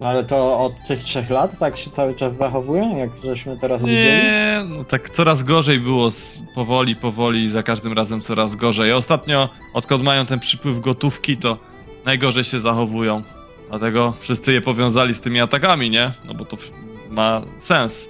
No 0.01 0.07
ale 0.07 0.25
to 0.25 0.61
od 0.61 0.73
tych 0.89 1.05
trzech 1.05 1.31
lat 1.31 1.59
tak 1.59 1.79
się 1.79 1.91
cały 1.91 2.15
czas 2.15 2.33
zachowuje, 2.39 2.99
jak 2.99 3.11
żeśmy 3.25 3.59
teraz 3.59 3.81
widzieli? 3.81 4.23
Nie, 4.23 4.65
no 4.69 4.85
tak 4.85 5.11
coraz 5.11 5.43
gorzej 5.43 5.81
było, 5.81 6.11
z, 6.11 6.43
powoli, 6.55 6.97
powoli, 6.97 7.49
za 7.49 7.63
każdym 7.63 7.93
razem 7.93 8.21
coraz 8.21 8.57
gorzej. 8.57 8.93
Ostatnio, 8.93 9.49
odkąd 9.75 10.05
mają 10.05 10.27
ten 10.27 10.39
przypływ 10.39 10.81
gotówki, 10.81 11.37
to 11.37 11.59
najgorzej 12.05 12.45
się 12.45 12.61
zachowują. 12.61 13.23
Dlatego 13.69 14.15
wszyscy 14.21 14.53
je 14.53 14.61
powiązali 14.61 15.15
z 15.15 15.21
tymi 15.21 15.41
atakami, 15.41 15.91
nie? 15.91 16.13
No 16.25 16.35
bo 16.35 16.45
to 16.45 16.57
ma 17.11 17.43
sens. 17.59 18.09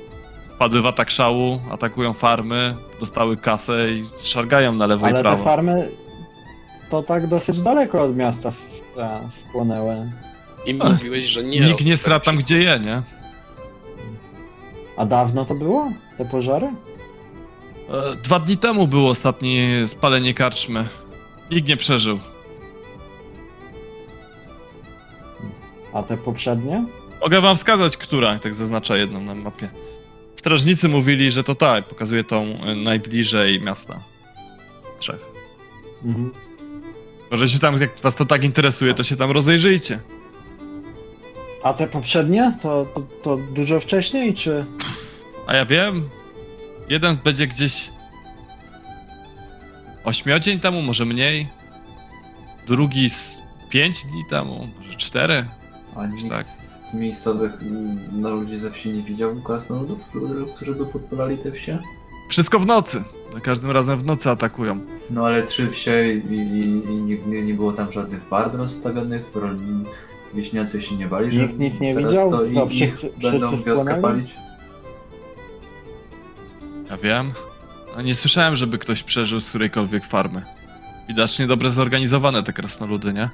Padły 0.59 0.83
w 0.83 0.87
atak 0.87 1.11
szału, 1.11 1.61
atakują 1.71 2.13
farmy, 2.13 2.77
dostały 3.01 3.37
kasę 3.37 3.91
i 3.93 4.03
szargają 4.23 4.73
na 4.73 4.87
lewo 4.87 5.07
Ale 5.07 5.13
i 5.15 5.17
te 5.17 5.21
prawo. 5.23 5.45
farmy 5.45 5.89
to 6.91 7.03
tak 7.03 7.27
dosyć 7.27 7.61
daleko 7.61 8.03
od 8.03 8.17
miasta 8.17 8.51
w- 8.51 8.63
te 8.95 9.21
wpłynęły. 9.49 10.11
I 10.67 10.75
mówiłeś, 10.75 11.27
że 11.27 11.45
nie. 11.45 11.61
Nikt 11.61 11.85
nie 11.85 11.99
tego 11.99 12.21
tam, 12.21 12.37
gdzie 12.37 12.59
je, 12.63 12.81
nie? 12.85 13.03
A 14.97 15.07
dawno 15.07 15.45
to 15.45 15.55
było? 15.55 15.89
Te 16.19 16.25
pożary? 16.25 16.67
E, 16.67 18.17
Dwa 18.23 18.41
dni 18.41 18.57
temu 18.57 18.87
było 18.87 19.11
ostatnie 19.11 19.87
spalenie 19.89 20.35
karczmy. 20.35 20.85
Nikt 21.51 21.69
nie 21.69 21.77
przeżył. 21.77 22.19
A 25.93 26.03
te 26.03 26.17
poprzednie? 26.17 26.85
Mogę 27.21 27.41
wam 27.41 27.57
wskazać, 27.57 27.97
która, 27.97 28.39
tak 28.39 28.55
zaznacza 28.55 28.97
jedną 28.97 29.21
na 29.21 29.35
mapie. 29.35 29.71
Strażnicy 30.37 30.89
mówili, 30.89 31.31
że 31.31 31.45
to 31.45 31.55
tak, 31.55 31.85
pokazuje 31.85 32.25
tą 32.25 32.45
y, 32.45 32.77
najbliżej 32.77 33.61
miasta. 33.61 34.01
Trzech. 34.99 35.21
Mhm. 36.05 36.33
Może 37.31 37.49
się 37.49 37.59
tam, 37.59 37.77
jak 37.81 38.01
was 38.01 38.17
to 38.17 38.25
tak 38.25 38.45
interesuje, 38.45 38.95
to 38.95 39.05
się 39.05 39.17
tam 39.17 39.31
rozejrzyjcie. 39.31 40.01
A 41.63 41.73
te 41.73 41.87
poprzednie? 41.87 42.53
To, 42.63 42.87
to, 42.95 43.01
to 43.23 43.37
dużo 43.37 43.81
wcześniej, 43.81 44.35
czy... 44.35 44.67
A 45.47 45.57
ja 45.57 45.65
wiem, 45.65 46.09
jeden 46.89 47.17
będzie 47.17 47.47
gdzieś 47.47 47.91
ośmiodzień 50.05 50.61
temu, 50.61 50.83
może 50.83 51.05
mniej. 51.05 51.49
Drugi 52.67 53.11
z 53.11 53.39
pięć 53.71 54.05
dni 54.05 54.25
temu, 54.31 54.69
może 54.79 54.95
cztery. 54.97 55.49
A 55.97 56.07
nikt 56.07 56.29
Tak. 56.29 56.47
Z 56.91 56.95
miejscowych 56.95 57.63
mm, 57.63 58.21
na 58.21 58.29
ludzi 58.31 58.59
ze 58.59 58.71
wsi 58.71 58.89
nie 58.89 59.03
widział 59.03 59.35
krasnoludów, 59.37 60.15
ludzi, 60.15 60.53
którzy 60.57 60.75
by 60.75 60.87
podpalali 60.87 61.39
te 61.39 61.53
wsie? 61.53 61.79
Wszystko 62.29 62.59
w 62.59 62.67
nocy. 62.67 63.03
Za 63.35 63.41
każdym 63.41 63.71
razem 63.71 63.99
w 63.99 64.05
nocy 64.05 64.31
atakują. 64.31 64.81
No 65.11 65.27
ale 65.27 65.43
trzy 65.43 65.71
wsie 65.71 66.05
i, 66.31 66.35
i, 66.35 66.69
i 66.93 66.97
nigdy 67.03 67.43
nie 67.43 67.55
było 67.55 67.73
tam 67.73 67.93
żadnych 67.93 68.29
ward 68.29 68.55
rozstawionych, 68.55 69.23
wieśniacy 70.35 70.83
się 70.83 70.97
nie 70.97 71.07
bali, 71.07 71.33
że 71.33 71.43
Nikt 71.43 71.59
nic 71.59 71.81
nie 71.81 71.95
teraz 71.95 72.11
widział? 72.11 72.31
to 72.31 72.45
i, 72.45 72.79
ich 72.79 72.97
wszyscy- 72.99 73.21
będą 73.23 73.49
wszyscy 73.49 73.67
wioskę 73.67 73.83
wpłynęli? 73.97 74.03
palić? 74.03 74.35
Ja 76.91 76.97
wiem. 76.97 77.31
A 77.97 78.03
nie 78.03 78.15
słyszałem, 78.15 78.57
żeby 78.57 78.79
ktoś 78.79 79.03
przeżył 79.03 79.41
z 79.41 79.49
którejkolwiek 79.49 80.05
farmy. 80.05 80.43
Widocznie 81.09 81.47
dobrze 81.47 81.71
zorganizowane 81.71 82.43
te 82.43 82.53
krasnoludy, 82.53 83.13
nie? 83.13 83.31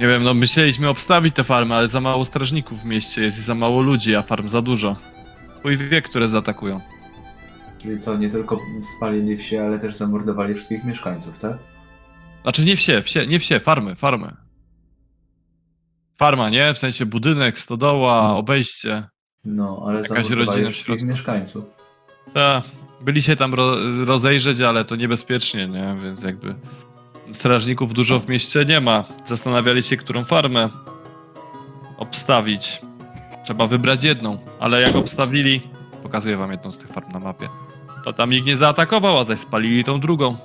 Nie 0.00 0.08
wiem, 0.08 0.22
no 0.22 0.34
myśleliśmy 0.34 0.88
obstawić 0.88 1.34
te 1.34 1.44
farmy, 1.44 1.74
ale 1.74 1.88
za 1.88 2.00
mało 2.00 2.24
strażników 2.24 2.82
w 2.82 2.84
mieście 2.84 3.22
jest 3.22 3.38
i 3.38 3.42
za 3.42 3.54
mało 3.54 3.82
ludzi, 3.82 4.16
a 4.16 4.22
farm 4.22 4.48
za 4.48 4.62
dużo. 4.62 4.96
Chuj 5.62 5.76
wie, 5.76 6.02
które 6.02 6.28
zaatakują. 6.28 6.80
Czyli 7.82 7.98
co, 7.98 8.16
nie 8.16 8.28
tylko 8.30 8.60
spalili 8.96 9.36
wsie, 9.36 9.62
ale 9.64 9.78
też 9.78 9.94
zamordowali 9.94 10.54
wszystkich 10.54 10.84
mieszkańców, 10.84 11.38
tak? 11.38 11.58
Znaczy 12.42 12.64
nie 12.64 12.76
wsie, 12.76 13.02
wsie, 13.02 13.26
nie 13.26 13.38
wsie, 13.38 13.60
farmy, 13.60 13.94
farmy. 13.94 14.36
Farma, 16.18 16.50
nie? 16.50 16.74
W 16.74 16.78
sensie 16.78 17.06
budynek, 17.06 17.58
stodoła, 17.58 18.36
obejście. 18.36 19.08
No, 19.44 19.84
ale 19.86 20.00
Jakaś 20.00 20.30
rodzina 20.30 20.70
w 20.70 20.74
środku. 20.74 21.06
mieszkańców. 21.06 21.64
Ta, 22.34 22.62
byli 23.00 23.22
się 23.22 23.36
tam 23.36 23.54
ro 23.54 23.76
rozejrzeć, 24.04 24.60
ale 24.60 24.84
to 24.84 24.96
niebezpiecznie, 24.96 25.68
nie? 25.68 25.96
Więc 26.02 26.22
jakby 26.22 26.54
strażników 27.32 27.94
dużo 27.94 28.20
w 28.20 28.28
mieście 28.28 28.64
nie 28.64 28.80
ma. 28.80 29.04
Zastanawiali 29.26 29.82
się, 29.82 29.96
którą 29.96 30.24
farmę 30.24 30.68
obstawić. 31.98 32.80
Trzeba 33.44 33.66
wybrać 33.66 34.04
jedną, 34.04 34.38
ale 34.60 34.80
jak 34.80 34.96
obstawili, 34.96 35.60
pokazuję 36.02 36.36
wam 36.36 36.50
jedną 36.50 36.72
z 36.72 36.78
tych 36.78 36.88
farm 36.90 37.12
na 37.12 37.18
mapie, 37.18 37.48
to 38.04 38.12
tam 38.12 38.30
nikt 38.30 38.46
nie 38.46 38.56
zaatakował, 38.56 39.18
a 39.18 39.24
zaś 39.24 39.38
spalili 39.38 39.84
tą 39.84 40.00
drugą. 40.00 40.36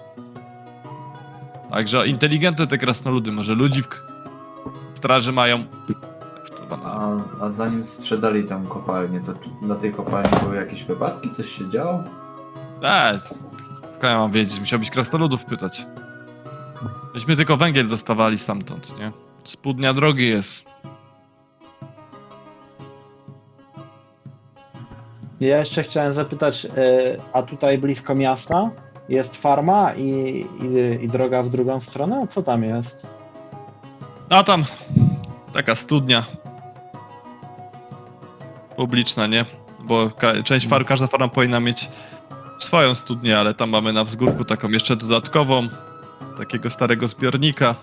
Także 1.72 2.08
inteligentne 2.08 2.68
te 2.68 2.78
krasnoludy, 2.78 3.32
może 3.32 3.54
ludzi 3.54 3.82
w 3.82 3.88
k- 3.88 3.98
straży 4.94 5.32
mają. 5.32 5.64
Eksplodowane. 6.40 6.84
A, 7.42 7.46
a 7.46 7.50
zanim 7.50 7.86
sprzedali 7.86 8.44
tam 8.46 8.68
kopalnię, 8.68 9.20
to 9.22 9.34
czy 9.34 9.50
na 9.68 9.76
tej 9.76 9.94
kopalni 9.94 10.30
były 10.44 10.56
jakieś 10.56 10.84
wypadki? 10.84 11.32
Coś 11.32 11.50
się 11.58 11.70
działo? 11.70 12.04
Tak, 12.82 13.26
skąd 13.26 14.04
ja 14.04 14.18
mam 14.18 14.32
wiedzieć, 14.32 14.60
musiałbyś 14.60 14.90
krasnoludów 14.90 15.46
pytać. 15.46 15.86
Myśmy 17.14 17.36
tylko 17.36 17.58
węgiel 17.58 17.88
dostawali 17.88 18.38
stamtąd, 18.38 19.00
nie? 19.00 19.12
Z 19.44 19.58
pół 19.58 19.74
dnia 19.74 19.94
drogi 19.94 20.30
jest. 20.30 20.66
Ja 25.40 25.58
jeszcze 25.58 25.84
chciałem 25.84 26.14
zapytać, 26.14 26.66
y, 26.66 26.70
a 27.34 27.44
tutaj 27.44 27.78
blisko 27.78 28.16
miasta 28.16 28.70
jest 29.10 29.36
farma 29.36 29.94
i, 29.94 30.04
i, 30.62 31.04
i 31.06 31.08
droga 31.10 31.44
w 31.44 31.50
drugą 31.50 31.82
stronę? 31.82 32.28
Co 32.30 32.44
tam 32.44 32.64
jest? 32.64 33.08
A 34.30 34.44
tam 34.44 34.64
taka 35.54 35.76
studnia. 35.76 36.24
Publiczna, 38.76 39.28
nie? 39.28 39.46
Bo 39.84 40.10
ka- 40.10 40.44
część 40.44 40.68
farm, 40.68 40.86
każda 40.86 41.08
farma 41.08 41.28
powinna 41.28 41.60
mieć 41.60 41.90
swoją 42.60 42.96
studnię, 42.96 43.40
ale 43.40 43.54
tam 43.54 43.70
mamy 43.70 43.94
na 43.94 44.04
wzgórku 44.04 44.46
taką 44.46 44.70
jeszcze 44.70 44.96
dodatkową. 44.96 45.68
Takiego 46.38 46.70
starego 46.70 47.08
zbiornika. 47.08 47.76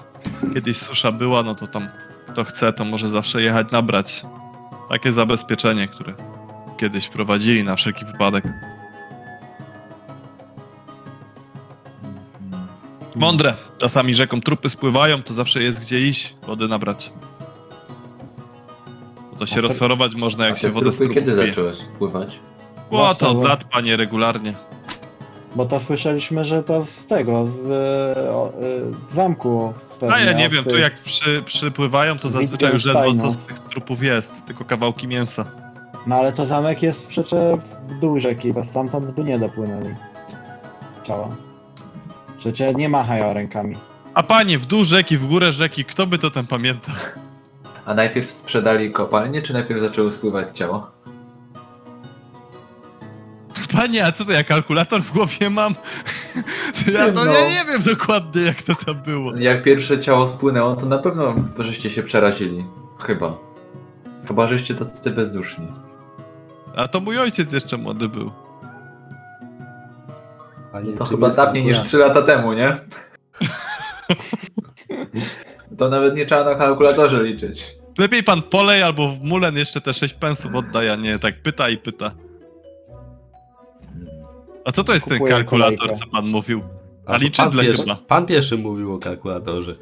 Kiedyś 0.54 0.76
susza 0.76 1.12
była, 1.12 1.42
no 1.42 1.54
to 1.54 1.66
tam 1.66 1.88
kto 2.32 2.44
chce, 2.44 2.72
to 2.72 2.84
może 2.84 3.08
zawsze 3.08 3.42
jechać 3.42 3.70
nabrać. 3.72 4.22
Takie 4.88 5.12
zabezpieczenie, 5.12 5.88
które 5.88 6.14
kiedyś 6.78 7.06
wprowadzili 7.06 7.64
na 7.64 7.76
wszelki 7.76 8.04
wypadek. 8.04 8.44
Mądre. 13.16 13.54
Czasami 13.78 14.14
rzeką 14.14 14.40
trupy 14.40 14.68
spływają, 14.68 15.22
to 15.22 15.34
zawsze 15.34 15.62
jest 15.62 15.80
gdzie 15.80 16.00
iść, 16.00 16.36
wody 16.46 16.68
nabrać. 16.68 17.12
Bo 19.30 19.36
to 19.36 19.46
się 19.46 19.60
rozchorować 19.60 20.14
można, 20.14 20.46
jak 20.46 20.58
się 20.58 20.70
wodę 20.70 20.92
z 20.92 20.96
trupy 20.96 21.14
trupów 21.14 21.28
kiedy 21.28 21.40
pije. 21.40 21.50
zaczęłeś 21.50 21.78
pływać? 21.98 22.38
O, 22.90 23.14
to 23.14 23.30
od 23.30 23.42
lat, 23.42 23.64
panie, 23.64 23.96
regularnie. 23.96 24.69
Bo 25.56 25.66
to 25.66 25.80
słyszeliśmy, 25.80 26.44
że 26.44 26.62
to 26.62 26.84
z 26.84 27.06
tego, 27.06 27.46
z 27.46 27.66
y, 28.18 28.30
o, 28.30 28.52
y, 28.62 29.14
zamku. 29.14 29.72
Pewnie, 30.00 30.14
A 30.14 30.20
ja 30.20 30.32
nie 30.32 30.48
wiem, 30.48 30.64
tu 30.64 30.78
jak 30.78 30.94
przy, 30.94 31.42
przypływają, 31.42 32.18
to 32.18 32.28
zazwyczaj 32.28 32.72
już 32.72 32.84
ledwo 32.84 33.14
co 33.14 33.30
z 33.30 33.36
tych 33.36 33.58
trupów 33.58 34.02
jest, 34.02 34.44
tylko 34.46 34.64
kawałki 34.64 35.08
mięsa. 35.08 35.46
No 36.06 36.16
ale 36.16 36.32
to 36.32 36.46
zamek 36.46 36.82
jest 36.82 37.06
przecież 37.06 37.60
w 37.88 38.00
dół 38.00 38.20
rzeki, 38.20 38.52
bo 38.52 38.64
stamtąd 38.64 39.10
by 39.10 39.24
nie 39.24 39.38
dopłynęli. 39.38 39.94
Ciała. 41.02 41.28
Przecież 42.38 42.76
nie 42.76 42.88
machają 42.88 43.32
rękami. 43.32 43.76
A 44.14 44.22
panie, 44.22 44.58
w 44.58 44.66
dół 44.66 44.84
rzeki, 44.84 45.16
w 45.16 45.26
górę 45.26 45.52
rzeki, 45.52 45.84
kto 45.84 46.06
by 46.06 46.18
to 46.18 46.30
tam 46.30 46.46
pamiętał? 46.46 46.94
A 47.86 47.94
najpierw 47.94 48.30
sprzedali 48.30 48.90
kopalnię, 48.90 49.42
czy 49.42 49.52
najpierw 49.52 49.80
zaczęły 49.80 50.12
spływać 50.12 50.58
ciała? 50.58 50.90
Panie, 53.72 54.06
a 54.06 54.12
co 54.12 54.24
to 54.24 54.32
ja 54.32 54.44
kalkulator 54.44 55.02
w 55.02 55.12
głowie 55.12 55.50
mam? 55.50 55.74
Ja 56.92 57.12
to 57.12 57.24
no. 57.24 57.32
ja 57.32 57.48
nie 57.48 57.64
wiem 57.72 57.82
dokładnie 57.82 58.42
jak 58.42 58.62
to 58.62 58.74
tam 58.74 59.02
było. 59.02 59.36
Jak 59.36 59.62
pierwsze 59.62 59.98
ciało 59.98 60.26
spłynęło, 60.26 60.76
to 60.76 60.86
na 60.86 60.98
pewno 60.98 61.34
żeście 61.58 61.90
się 61.90 62.02
przerazili. 62.02 62.64
Chyba. 63.06 63.36
Chyba, 64.28 64.46
żeście 64.48 64.74
tacy 64.74 65.10
bezduszni. 65.10 65.66
A 66.76 66.88
to 66.88 67.00
mój 67.00 67.18
ojciec 67.18 67.52
jeszcze 67.52 67.76
młody 67.76 68.08
był. 68.08 68.30
Panie, 70.72 70.92
To 70.92 71.04
czym 71.04 71.16
chyba 71.16 71.30
dawniej 71.30 71.64
niż 71.64 71.76
kalkulator? 71.76 71.86
3 71.88 71.98
lata 71.98 72.22
temu, 72.36 72.52
nie? 72.52 72.76
To 75.78 75.88
nawet 75.88 76.16
nie 76.16 76.26
trzeba 76.26 76.44
na 76.44 76.54
kalkulatorze 76.54 77.22
liczyć. 77.22 77.76
Lepiej 77.98 78.22
pan 78.24 78.42
polej 78.42 78.82
albo 78.82 79.08
w 79.08 79.20
mulen 79.22 79.56
jeszcze 79.56 79.80
te 79.80 79.94
6 79.94 80.14
pensów 80.14 80.54
oddaj, 80.54 80.90
a 80.90 80.96
nie 80.96 81.18
tak 81.18 81.42
pyta 81.42 81.68
i 81.68 81.76
pyta. 81.78 82.10
A 84.70 84.72
co 84.72 84.84
to 84.84 84.94
jest 84.94 85.06
ten 85.06 85.18
Kupuję 85.18 85.34
kalkulator, 85.34 85.78
kolejkę. 85.78 85.98
co 86.04 86.10
pan 86.10 86.26
mówił? 86.26 86.62
A 87.06 87.16
liczydle 87.16 87.50
pan 87.52 87.60
pierwszy, 87.60 87.82
chyba. 87.82 87.96
Pan 87.96 88.26
pierwszy 88.26 88.56
mówił 88.58 88.94
o 88.94 88.98
kalkulatorze. 88.98 89.74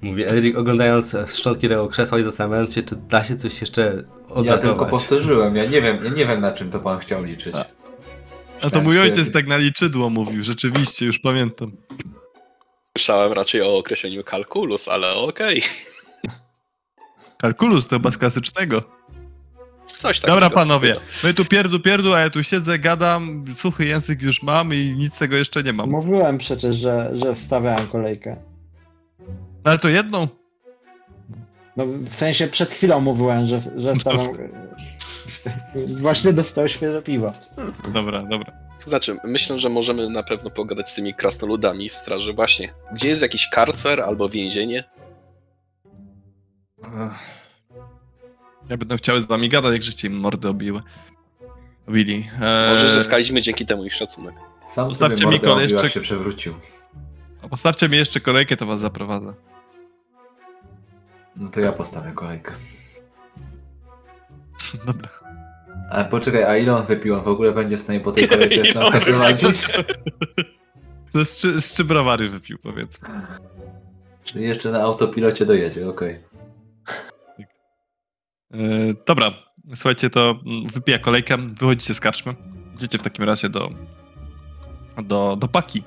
Mówi 0.00 0.24
Erik, 0.24 0.58
oglądając 0.58 1.16
szczątki 1.28 1.68
tego 1.68 1.88
krzesła 1.88 2.18
i 2.18 2.22
zastanawiając 2.22 2.74
się, 2.74 2.82
czy 2.82 2.96
da 2.96 3.24
się 3.24 3.36
coś 3.36 3.60
jeszcze 3.60 3.82
Ja 3.82 4.34
odratować. 4.34 4.60
tylko 4.60 4.86
powtórzyłem, 4.86 5.56
ja 5.56 5.64
nie 5.64 5.82
wiem, 5.82 6.04
ja 6.04 6.10
nie 6.10 6.24
wiem 6.24 6.40
na 6.40 6.52
czym 6.52 6.70
to 6.70 6.80
pan 6.80 6.98
chciał 6.98 7.24
liczyć. 7.24 7.54
A. 7.54 7.64
A 8.66 8.70
to 8.70 8.80
mój 8.80 9.00
ojciec 9.00 9.32
tak 9.32 9.46
na 9.46 9.56
liczydło 9.56 10.10
mówił, 10.10 10.42
rzeczywiście, 10.44 11.06
już 11.06 11.18
pamiętam. 11.18 11.72
Słyszałem 12.98 13.32
raczej 13.32 13.62
o 13.62 13.76
określeniu 13.78 14.24
kalkulus, 14.24 14.88
ale 14.88 15.14
okej. 15.14 15.62
Kalkulus 17.38 17.88
to 17.88 17.96
chyba 17.96 18.10
z 18.10 18.18
klasycznego. 18.18 18.82
Coś 19.96 20.20
takiego. 20.20 20.40
Dobra, 20.40 20.50
panowie, 20.50 20.96
my 21.24 21.34
tu 21.34 21.44
pierdu, 21.44 21.80
pierdu, 21.80 22.14
a 22.14 22.20
ja 22.20 22.30
tu 22.30 22.42
siedzę, 22.42 22.78
gadam, 22.78 23.44
suchy 23.56 23.84
język 23.84 24.22
już 24.22 24.42
mam 24.42 24.74
i 24.74 24.94
nic 24.96 25.14
z 25.14 25.18
tego 25.18 25.36
jeszcze 25.36 25.62
nie 25.62 25.72
mam. 25.72 25.90
Mówiłem 25.90 26.38
przecież, 26.38 26.76
że, 26.76 27.10
że 27.14 27.34
wstawiałem 27.34 27.86
kolejkę. 27.86 28.36
No 29.64 29.70
ale 29.70 29.78
to 29.78 29.88
jedną. 29.88 30.28
No, 31.76 31.86
w 31.86 32.14
sensie 32.14 32.46
przed 32.46 32.72
chwilą 32.72 33.00
mówiłem, 33.00 33.46
że, 33.46 33.60
że 33.76 33.94
wstawiam. 33.94 34.28
Właśnie 36.00 36.32
dostał 36.32 36.68
świeże 36.68 37.02
piwo. 37.02 37.32
Dobra, 37.92 38.22
dobra. 38.22 38.52
To 38.84 38.90
znaczy, 38.90 39.16
myślę, 39.24 39.58
że 39.58 39.68
możemy 39.68 40.10
na 40.10 40.22
pewno 40.22 40.50
pogadać 40.50 40.90
z 40.90 40.94
tymi 40.94 41.14
krasnoludami 41.14 41.88
w 41.88 41.94
straży. 41.94 42.32
Właśnie, 42.32 42.72
gdzie 42.92 43.08
jest 43.08 43.22
jakiś 43.22 43.48
karcer 43.48 44.00
albo 44.00 44.28
więzienie? 44.28 44.84
Ech. 46.84 47.43
Ja 48.68 48.76
będę 48.76 48.96
chciały 48.96 49.22
z 49.22 49.26
wami 49.26 49.48
gadać, 49.48 49.72
jak 49.72 49.82
życie 49.82 50.08
im 50.08 50.20
mordy 50.20 50.48
obiły. 50.48 50.82
Obili. 51.88 52.30
Eee, 52.42 52.74
Może 52.74 52.88
zyskaliśmy 52.88 53.42
dzięki 53.42 53.66
temu 53.66 53.84
ich 53.84 53.94
szacunek. 53.94 54.34
Sam 54.68 54.88
Zostawcie 54.90 55.16
sobie 55.24 55.38
mi 55.38 55.46
mordę 55.46 55.62
jak 55.62 55.70
jeszcze- 55.72 55.90
się 55.90 56.00
przewrócił. 56.00 56.54
Postawcie 57.50 57.88
mi 57.88 57.96
jeszcze 57.96 58.20
kolejkę, 58.20 58.56
to 58.56 58.66
was 58.66 58.80
zaprowadzę. 58.80 59.34
No 61.36 61.48
to 61.50 61.60
ja 61.60 61.72
postawię 61.72 62.12
kolejkę. 62.12 62.52
Dobra. 64.86 65.08
Ale 65.90 66.04
poczekaj, 66.04 66.44
a 66.44 66.56
ile 66.56 66.76
on 66.76 66.84
wypił? 66.86 67.14
On 67.14 67.24
w 67.24 67.28
ogóle 67.28 67.52
będzie 67.52 67.76
w 67.76 67.80
stanie 67.80 68.00
po 68.00 68.12
tej 68.12 68.28
kolejce 68.28 68.54
jeszcze 68.54 68.78
nas 68.80 68.92
zaprowadzić? 68.94 69.66
To 71.12 71.24
z, 71.24 71.30
trzy- 71.32 71.60
z 71.60 71.72
trzy 71.72 71.84
browary 71.84 72.28
wypił, 72.28 72.58
powiedzmy. 72.58 73.08
Czyli 74.24 74.44
jeszcze 74.44 74.70
na 74.70 74.82
autopilocie 74.82 75.46
dojedzie, 75.46 75.88
okej. 75.88 76.20
Eee, 78.54 78.94
dobra, 79.06 79.32
słuchajcie, 79.74 80.10
to 80.10 80.40
mm, 80.46 80.68
wypija 80.68 80.98
kolejkę, 80.98 81.36
wychodzicie 81.38 81.94
z 81.94 82.00
karczmy. 82.00 82.34
Idziecie 82.74 82.98
w 82.98 83.02
takim 83.02 83.24
razie 83.24 83.48
do, 83.48 83.70
do, 85.02 85.36
do 85.36 85.48
paki. 85.48 85.82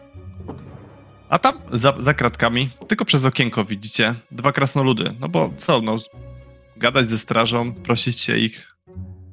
A 1.30 1.40
tam 1.40 1.62
za, 1.72 1.94
za 1.98 2.14
kratkami, 2.14 2.70
tylko 2.88 3.06
przez 3.06 3.26
okienko 3.26 3.66
widzicie 3.66 4.16
dwa 4.32 4.52
krasnoludy. 4.52 5.16
No 5.20 5.30
bo 5.30 5.54
co, 5.58 5.82
no, 5.82 5.98
gadać 6.78 7.08
ze 7.08 7.18
strażą, 7.18 7.74
prosić 7.74 8.20
się 8.20 8.38
ich. 8.38 8.78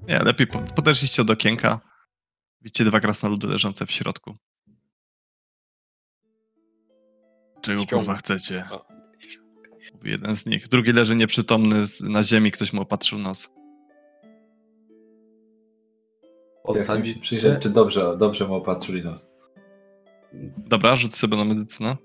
Nie, 0.08 0.18
lepiej 0.18 0.46
po- 0.46 0.58
podeszliście 0.58 1.22
od 1.22 1.30
okienka. 1.30 1.80
Widzicie 2.60 2.84
dwa 2.84 3.00
krasnoludy 3.00 3.46
leżące 3.46 3.86
w 3.86 3.90
środku. 3.90 4.36
Czego 7.62 7.86
kurwa 7.86 8.14
chcecie? 8.14 8.64
Jeden 10.04 10.34
z 10.34 10.46
nich. 10.46 10.68
Drugi 10.68 10.92
leży 10.92 11.16
nieprzytomny 11.16 11.82
na 12.00 12.22
ziemi, 12.22 12.50
ktoś 12.52 12.72
mu 12.72 12.82
opatrzył 12.82 13.18
nos. 13.18 13.42
Się 13.42 13.48
Odsadzić 16.64 17.18
przyjrzeć, 17.18 17.54
się, 17.54 17.60
czy 17.60 17.70
dobrze, 17.70 18.16
dobrze 18.18 18.48
mu 18.48 18.54
opatrzyli 18.54 19.04
nos. 19.04 19.28
Dobra, 20.58 20.96
rzuć 20.96 21.14
sobie 21.16 21.36
na 21.36 21.44
medycynę. 21.44 21.96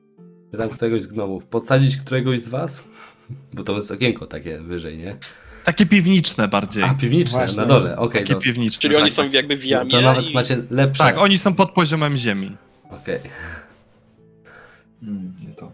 pytam 0.51 0.69
któregoś 0.69 1.01
z 1.01 1.07
gnomów, 1.07 1.45
podsadzić 1.45 1.97
któregoś 1.97 2.39
z 2.39 2.47
was? 2.49 2.84
Bo 3.53 3.63
to 3.63 3.76
jest 3.76 3.91
okienko 3.91 4.27
takie 4.27 4.59
wyżej, 4.59 4.97
nie? 4.97 5.15
Takie 5.63 5.85
piwniczne 5.85 6.47
bardziej. 6.47 6.84
A, 6.84 6.93
piwniczne, 6.93 7.38
Właśnie. 7.38 7.57
na 7.57 7.65
dole, 7.65 7.97
okej. 7.97 8.21
Takie 8.21 8.34
no. 8.34 8.39
piwniczne. 8.39 8.81
Czyli 8.81 8.95
oni 8.95 9.05
tak, 9.05 9.13
są 9.13 9.23
tak. 9.23 9.34
jakby 9.34 9.57
w 9.57 9.63
No 9.63 9.69
jamie 9.69 9.91
to 9.91 10.01
nawet 10.01 10.30
i... 10.30 10.34
macie 10.34 10.63
lepsze. 10.69 11.03
Tak, 11.03 11.17
oni 11.17 11.38
są 11.38 11.53
pod 11.53 11.71
poziomem 11.71 12.17
ziemi. 12.17 12.57
Okej. 12.89 13.19
Mm, 15.03 15.34
nie 15.47 15.53
to. 15.55 15.71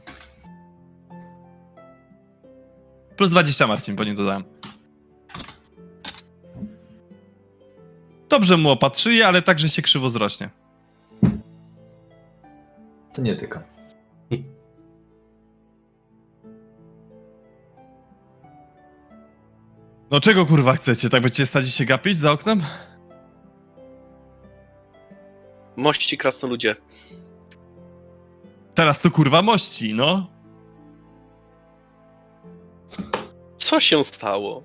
Plus 3.18 3.30
20 3.30 3.68
Marcin, 3.68 3.96
bo 3.96 4.04
nie 4.04 4.14
dodałem. 4.14 4.44
Dobrze 8.30 8.58
mu 8.58 8.70
opatrzyje, 8.70 9.28
ale 9.28 9.42
także 9.42 9.70
się 9.70 9.82
krzywo 9.82 10.10
zrośnie. 10.10 10.50
To 13.14 13.22
nie 13.22 13.36
tyka. 13.36 13.64
No 20.12 20.20
czego 20.20 20.46
kurwa 20.46 20.74
chcecie? 20.74 21.10
Tak 21.10 21.22
będziecie 21.22 21.46
stać 21.46 21.68
i 21.68 21.72
się 21.72 21.86
gapić 21.86 22.18
za 22.18 22.32
oknem? 22.32 22.62
Mości 25.76 26.18
krasnoludzie. 26.18 26.76
Teraz 28.76 29.00
to 29.00 29.12
kurwa 29.12 29.42
mości, 29.42 29.94
no. 29.94 30.35
Co 33.58 33.80
się 33.80 34.04
stało? 34.04 34.64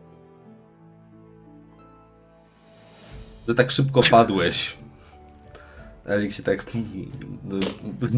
Że 3.49 3.55
tak 3.55 3.71
szybko 3.71 4.03
padłeś. 4.11 4.77
Elik 6.07 6.33
się 6.33 6.43
tak 6.43 6.67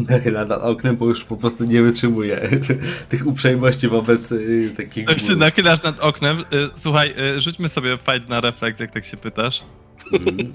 nachyla 0.09 0.45
nad 0.45 0.61
oknem, 0.61 0.97
bo 0.97 1.05
już 1.05 1.23
po 1.23 1.37
prostu 1.37 1.63
nie 1.63 1.81
wytrzymuje 1.81 2.49
tych 3.09 3.27
uprzejmości 3.27 3.87
wobec 3.87 4.31
y, 4.31 4.73
takich 4.77 5.09
Jak 5.09 5.19
się 5.19 5.35
nachylasz 5.35 5.83
nad 5.83 5.99
oknem, 5.99 6.39
y, 6.39 6.43
słuchaj, 6.75 7.13
y, 7.35 7.39
rzućmy 7.39 7.67
sobie 7.67 7.97
fight 7.97 8.29
na 8.29 8.41
refleks, 8.41 8.79
jak 8.79 8.91
tak 8.91 9.05
się 9.05 9.17
pytasz. 9.17 9.63
Mhm. 10.13 10.53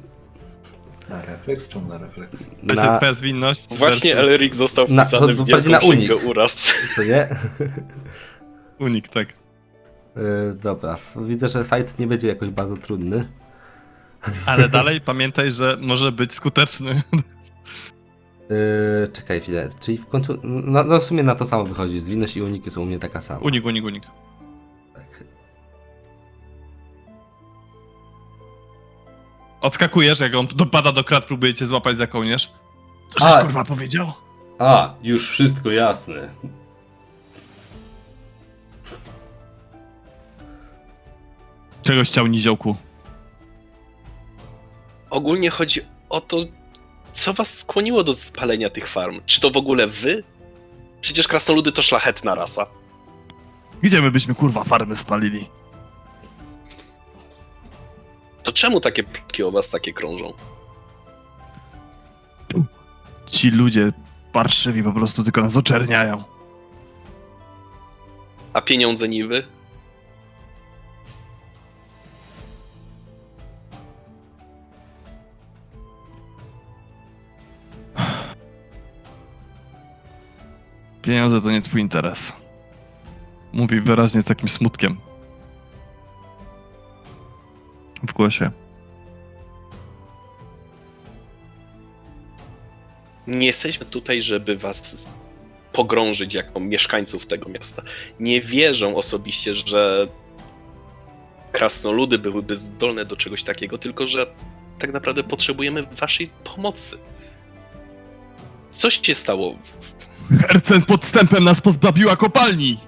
Na 1.08 1.22
refleks 1.22 1.68
czy 1.68 1.80
na 1.80 1.98
refleks? 1.98 2.38
To 2.38 2.74
się 2.74 2.82
Na, 2.82 2.96
twoja 2.96 3.12
zwinność. 3.14 3.66
Właśnie 3.78 4.14
versus 4.14 4.30
Elric 4.30 4.56
został 4.56 4.86
Na- 4.88 5.04
wpisany 5.04 5.34
to 5.36 5.44
w 5.44 5.46
wielką 5.48 5.70
na 5.70 5.78
unik. 5.78 6.12
uraz. 6.26 6.74
co 6.96 7.02
nie? 7.02 7.26
Unik, 8.78 9.08
tak. 9.08 9.28
Y, 9.28 10.54
dobra, 10.54 10.96
widzę, 11.16 11.48
że 11.48 11.64
fight 11.64 11.98
nie 11.98 12.06
będzie 12.06 12.28
jakoś 12.28 12.48
bardzo 12.48 12.76
trudny. 12.76 13.28
Ale 14.46 14.68
dalej 14.78 15.00
pamiętaj, 15.00 15.52
że 15.52 15.76
może 15.80 16.12
być 16.12 16.32
skuteczny. 16.32 17.02
Yy, 18.50 19.08
czekaj 19.12 19.40
chwilę, 19.40 19.68
czyli 19.80 19.98
w 19.98 20.06
końcu, 20.06 20.38
no, 20.44 20.84
no 20.84 21.00
w 21.00 21.04
sumie 21.04 21.22
na 21.22 21.34
to 21.34 21.46
samo 21.46 21.64
wychodzi, 21.64 22.00
zwinność 22.00 22.36
i 22.36 22.42
uniki 22.42 22.70
są 22.70 22.82
u 22.82 22.84
mnie 22.84 22.98
taka 22.98 23.20
sama. 23.20 23.40
Unik, 23.40 23.64
unik, 23.64 23.84
unik. 23.84 24.04
Tak. 24.94 25.24
Odskakujesz, 29.60 30.20
jak 30.20 30.34
on 30.34 30.46
dopada 30.54 30.92
do 30.92 31.04
krat, 31.04 31.24
próbuje 31.24 31.54
cię 31.54 31.66
złapać 31.66 31.96
za 31.96 32.06
kołnierz. 32.06 32.52
Co 33.10 33.24
żeś 33.24 33.34
A. 33.34 33.42
kurwa 33.42 33.64
powiedział? 33.64 34.12
A, 34.58 34.94
już 35.02 35.30
wszystko 35.30 35.70
jasne. 35.70 36.28
Czegoś 41.88 42.08
chciał 42.08 42.26
niziołku. 42.26 42.76
Ogólnie 45.10 45.50
chodzi 45.50 45.80
o 46.08 46.20
to, 46.20 46.36
co 47.14 47.32
was 47.32 47.58
skłoniło 47.58 48.04
do 48.04 48.14
spalenia 48.14 48.70
tych 48.70 48.88
farm. 48.88 49.20
Czy 49.26 49.40
to 49.40 49.50
w 49.50 49.56
ogóle 49.56 49.86
wy? 49.86 50.24
Przecież 51.00 51.28
krasnoludy 51.28 51.72
to 51.72 51.82
szlachetna 51.82 52.34
rasa. 52.34 52.66
Gdzie 53.82 54.02
my 54.02 54.10
byśmy 54.10 54.34
kurwa 54.34 54.64
farmy 54.64 54.96
spalili? 54.96 55.46
To 58.42 58.52
czemu 58.52 58.80
takie 58.80 59.02
plotki 59.02 59.42
o 59.42 59.50
was 59.50 59.70
takie 59.70 59.92
krążą? 59.92 60.32
Ci 63.26 63.50
ludzie 63.50 63.92
parszywi 64.32 64.82
po 64.82 64.92
prostu 64.92 65.22
tylko 65.24 65.40
nas 65.40 65.56
oczerniają. 65.56 66.24
A 68.52 68.60
pieniądze 68.60 69.08
niby? 69.08 69.57
Pieniądze 81.08 81.40
to 81.40 81.50
nie 81.50 81.62
twój 81.62 81.80
interes. 81.80 82.32
Mówi 83.52 83.80
wyraźnie 83.80 84.22
z 84.22 84.24
takim 84.24 84.48
smutkiem. 84.48 84.96
W 88.02 88.12
głosie. 88.12 88.50
Nie 93.26 93.46
jesteśmy 93.46 93.86
tutaj, 93.86 94.22
żeby 94.22 94.56
was 94.56 95.08
pogrążyć 95.72 96.34
jako 96.34 96.60
mieszkańców 96.60 97.26
tego 97.26 97.48
miasta. 97.48 97.82
Nie 98.20 98.40
wierzę 98.40 98.96
osobiście, 98.96 99.54
że 99.54 100.08
krasnoludy 101.52 102.18
byłyby 102.18 102.56
zdolne 102.56 103.04
do 103.04 103.16
czegoś 103.16 103.44
takiego, 103.44 103.78
tylko 103.78 104.06
że 104.06 104.26
tak 104.78 104.92
naprawdę 104.92 105.24
potrzebujemy 105.24 105.82
waszej 105.82 106.30
pomocy. 106.44 106.98
Coś 108.70 109.00
się 109.02 109.14
stało. 109.14 109.58
Hercen 110.30 110.82
podstępem 110.82 111.44
nas 111.44 111.60
pozbawiła 111.60 112.16
kopalni! 112.16 112.78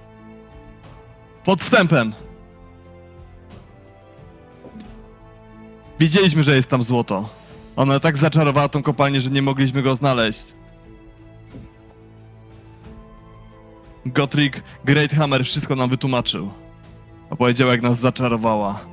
Podstępem! 1.45 2.13
Wiedzieliśmy, 6.01 6.43
że 6.43 6.57
jest 6.57 6.69
tam 6.69 6.83
złoto. 6.83 7.29
Ona 7.77 8.01
tak 8.01 8.17
zaczarowała 8.17 8.69
tą 8.69 8.83
kopalnię, 8.83 9.21
że 9.21 9.31
nie 9.31 9.43
mogliśmy 9.43 9.83
go 9.83 9.95
znaleźć. 9.95 10.55
Gottrik 14.07 14.63
Greathammer 14.85 15.45
wszystko 15.45 15.77
nam 15.77 15.91
wytłumaczył. 15.91 16.51
Powiedziała, 17.39 17.73
jak 17.73 17.83
nas 17.83 18.01
zaczarowała. 18.01 18.90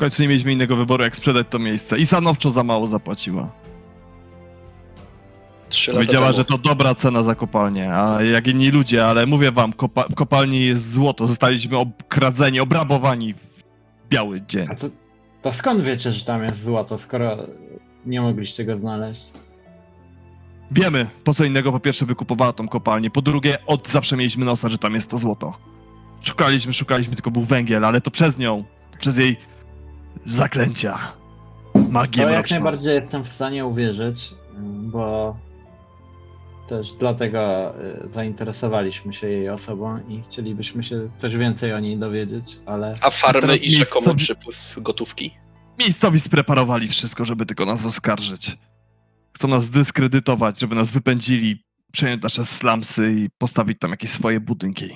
Końcu 0.00 0.22
nie 0.22 0.28
mieliśmy 0.28 0.52
innego 0.52 0.76
wyboru, 0.76 1.04
jak 1.04 1.16
sprzedać 1.16 1.46
to 1.50 1.58
miejsce. 1.58 1.98
I 1.98 2.06
stanowczo 2.06 2.50
za 2.50 2.64
mało 2.64 2.86
zapłaciła. 2.86 3.50
Trzy 5.68 5.92
lata 5.92 5.98
Powiedziała, 5.98 6.32
że 6.32 6.44
to 6.44 6.58
dobra 6.58 6.94
cena 6.94 7.22
za 7.22 7.34
kopalnię, 7.34 7.94
a 7.94 8.22
jak 8.22 8.48
inni 8.48 8.70
ludzie, 8.70 9.06
ale 9.06 9.26
mówię 9.26 9.52
wam, 9.52 9.72
kopa 9.72 10.04
w 10.10 10.14
kopalni 10.14 10.64
jest 10.64 10.92
złoto. 10.92 11.26
Zostaliśmy 11.26 11.78
okradzeni, 11.78 12.60
obrabowani 12.60 13.34
w 13.34 13.38
biały 14.10 14.42
dzień. 14.48 14.66
A 14.70 14.74
to, 14.74 14.86
to 15.42 15.52
skąd 15.52 15.82
wiecie, 15.82 16.12
że 16.12 16.24
tam 16.24 16.44
jest 16.44 16.62
złoto, 16.62 16.98
skoro 16.98 17.36
nie 18.06 18.20
mogliście 18.20 18.64
go 18.64 18.78
znaleźć? 18.78 19.30
Wiemy, 20.70 21.06
po 21.24 21.34
co 21.34 21.44
innego 21.44 21.72
po 21.72 21.80
pierwsze 21.80 22.06
wykupowała 22.06 22.52
tą 22.52 22.68
kopalnię, 22.68 23.10
po 23.10 23.22
drugie 23.22 23.58
od 23.66 23.88
zawsze 23.88 24.16
mieliśmy 24.16 24.44
nosa, 24.44 24.68
że 24.68 24.78
tam 24.78 24.94
jest 24.94 25.10
to 25.10 25.18
złoto. 25.18 25.54
Szukaliśmy, 26.20 26.72
szukaliśmy, 26.72 27.14
tylko 27.14 27.30
był 27.30 27.42
węgiel, 27.42 27.84
ale 27.84 28.00
to 28.00 28.10
przez 28.10 28.38
nią, 28.38 28.64
przez 28.98 29.18
jej 29.18 29.36
zaklęcia. 30.26 30.98
Magię 31.90 32.22
To 32.22 32.28
jak 32.28 32.50
najbardziej 32.50 32.94
jestem 32.94 33.24
w 33.24 33.28
stanie 33.32 33.66
uwierzyć, 33.66 34.34
bo 34.82 35.36
też 36.68 36.86
dlatego 36.98 37.72
y, 38.06 38.08
zainteresowaliśmy 38.14 39.14
się 39.14 39.28
jej 39.28 39.48
osobą 39.48 39.98
i 40.08 40.22
chcielibyśmy 40.22 40.84
się 40.84 41.10
coś 41.20 41.36
więcej 41.36 41.72
o 41.72 41.80
niej 41.80 41.98
dowiedzieć, 41.98 42.58
ale 42.66 42.94
A 43.00 43.10
farmy 43.10 43.40
teraz 43.40 43.62
i 43.62 43.70
rzekomy 43.70 44.06
miejscowi- 44.06 44.16
przypływ 44.16 44.74
gotówki? 44.76 45.34
Miejscowi 45.78 46.20
spreparowali 46.20 46.88
wszystko, 46.88 47.24
żeby 47.24 47.46
tylko 47.46 47.64
nas 47.64 47.86
oskarżyć. 47.86 48.56
Chcą 49.36 49.48
nas 49.48 49.64
zdyskredytować, 49.64 50.60
żeby 50.60 50.74
nas 50.74 50.90
wypędzili, 50.90 51.64
przejąć 51.92 52.22
nasze 52.22 52.44
slumsy 52.44 53.12
i 53.18 53.28
postawić 53.38 53.78
tam 53.78 53.90
jakieś 53.90 54.10
swoje 54.10 54.40
budynki. 54.40 54.88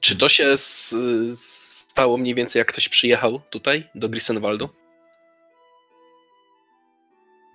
Czy 0.00 0.16
to 0.16 0.28
się 0.28 0.54
stało 1.36 2.16
mniej 2.16 2.34
więcej, 2.34 2.60
jak 2.60 2.68
ktoś 2.68 2.88
przyjechał 2.88 3.40
tutaj, 3.50 3.84
do 3.94 4.08
Grisenwaldu? 4.08 4.68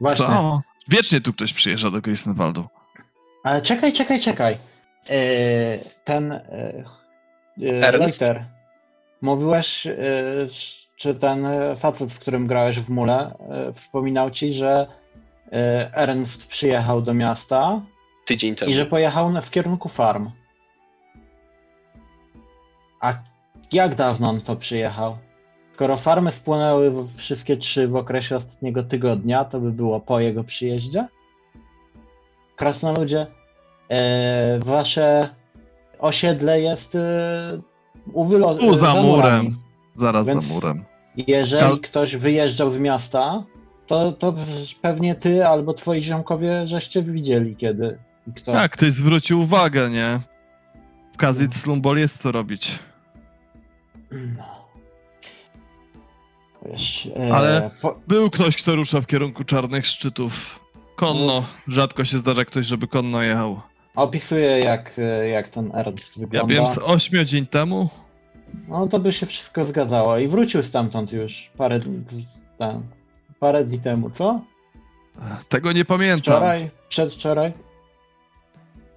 właśnie. 0.01 0.25
Co? 0.25 0.61
Wiecznie 0.87 1.21
tu 1.21 1.33
ktoś 1.33 1.53
przyjeżdża 1.53 1.91
do 1.91 2.01
Grisenwaldu. 2.01 2.67
Ale 3.43 3.61
czekaj, 3.61 3.93
czekaj, 3.93 4.19
czekaj. 4.19 4.57
Yy, 5.09 5.15
ten 6.03 6.39
Ernst? 7.81 8.21
Leiter, 8.21 8.45
mówiłeś, 9.21 9.85
yy, 9.85 9.93
czy 10.95 11.15
ten 11.15 11.47
facet, 11.77 12.11
z 12.11 12.19
którym 12.19 12.47
grałeś 12.47 12.79
w 12.79 12.89
mule, 12.89 13.35
yy, 13.65 13.73
wspominał 13.73 14.31
ci, 14.31 14.53
że 14.53 14.87
yy, 15.51 15.59
Ernst 15.93 16.47
przyjechał 16.47 17.01
do 17.01 17.13
miasta 17.13 17.81
Tydzień 18.25 18.55
temu. 18.55 18.71
i 18.71 18.73
że 18.73 18.85
pojechał 18.85 19.41
w 19.41 19.49
kierunku 19.49 19.89
farm. 19.89 20.29
A 23.01 23.13
jak 23.71 23.95
dawno 23.95 24.29
on 24.29 24.41
to 24.41 24.55
przyjechał? 24.55 25.17
Skoro 25.73 25.97
farmy 25.97 26.31
spłynęły 26.31 26.91
w- 26.91 27.15
wszystkie 27.17 27.57
trzy 27.57 27.87
w 27.87 27.95
okresie 27.95 28.35
ostatniego 28.35 28.83
tygodnia, 28.83 29.45
to 29.45 29.59
by 29.59 29.71
było 29.71 29.99
po 29.99 30.19
jego 30.19 30.43
przyjeździe? 30.43 31.07
Krasnoludzie, 32.55 33.27
e, 33.89 34.59
wasze 34.59 35.29
osiedle 35.99 36.61
jest 36.61 36.95
e, 36.95 37.61
u 38.13 38.25
wylo- 38.25 38.57
Tu 38.59 38.75
za 38.75 38.93
murem. 38.93 39.55
Zaraz 39.95 40.27
Więc- 40.27 40.43
za 40.45 40.53
murem. 40.53 40.83
Jeżeli 41.27 41.79
ktoś 41.79 42.15
wyjeżdżał 42.15 42.69
z 42.69 42.77
miasta, 42.77 43.43
to, 43.87 44.11
to 44.11 44.33
pewnie 44.81 45.15
ty 45.15 45.47
albo 45.47 45.73
twoi 45.73 46.01
ziomkowie 46.01 46.67
żeście 46.67 47.01
widzieli 47.03 47.55
kiedy 47.55 47.97
kto. 48.35 48.51
Tak, 48.51 48.71
ktoś 48.71 48.91
zwrócił 48.91 49.41
uwagę, 49.41 49.89
nie? 49.89 50.19
W 51.13 51.17
Kazit 51.17 51.55
Slumbol 51.55 51.97
jest 51.97 52.21
co 52.21 52.31
robić. 52.31 52.79
No. 54.11 54.61
Wiesz, 56.65 57.07
e, 57.19 57.33
Ale- 57.35 57.69
Po, 57.81 57.99
Był 58.07 58.29
ktoś, 58.29 58.57
kto 58.57 58.75
rusza 58.75 59.01
w 59.01 59.07
kierunku 59.07 59.43
czarnych 59.43 59.85
szczytów. 59.87 60.59
Konno. 60.95 61.43
Rzadko 61.67 62.05
się 62.05 62.17
zdarza 62.17 62.45
ktoś, 62.45 62.65
żeby 62.65 62.87
konno 62.87 63.21
jechał. 63.21 63.61
opisuję 63.95 64.59
jak, 64.59 64.91
e, 64.99 65.27
jak 65.27 65.49
ten 65.49 65.71
Ernst 65.75 66.17
Ja 66.17 66.21
wygląda. 66.21 66.53
wiem 66.55 66.65
z 66.65 66.77
ośmiu 66.77 67.23
dzień 67.23 67.45
temu. 67.45 67.89
No 68.67 68.87
to 68.87 68.99
by 68.99 69.13
się 69.13 69.25
wszystko 69.25 69.65
zgadzało. 69.65 70.17
I 70.17 70.27
wrócił 70.27 70.63
stamtąd 70.63 71.11
już 71.11 71.49
parę, 71.57 71.79
dni- 71.79 72.23
ten, 72.57 72.81
parę 73.39 73.63
dni 73.65 73.79
temu, 73.79 74.09
co? 74.09 74.41
Tego 75.49 75.71
nie 75.71 75.85
pamiętam. 75.85 76.35
Wczoraj? 76.35 76.69
Przedwczoraj? 76.89 77.53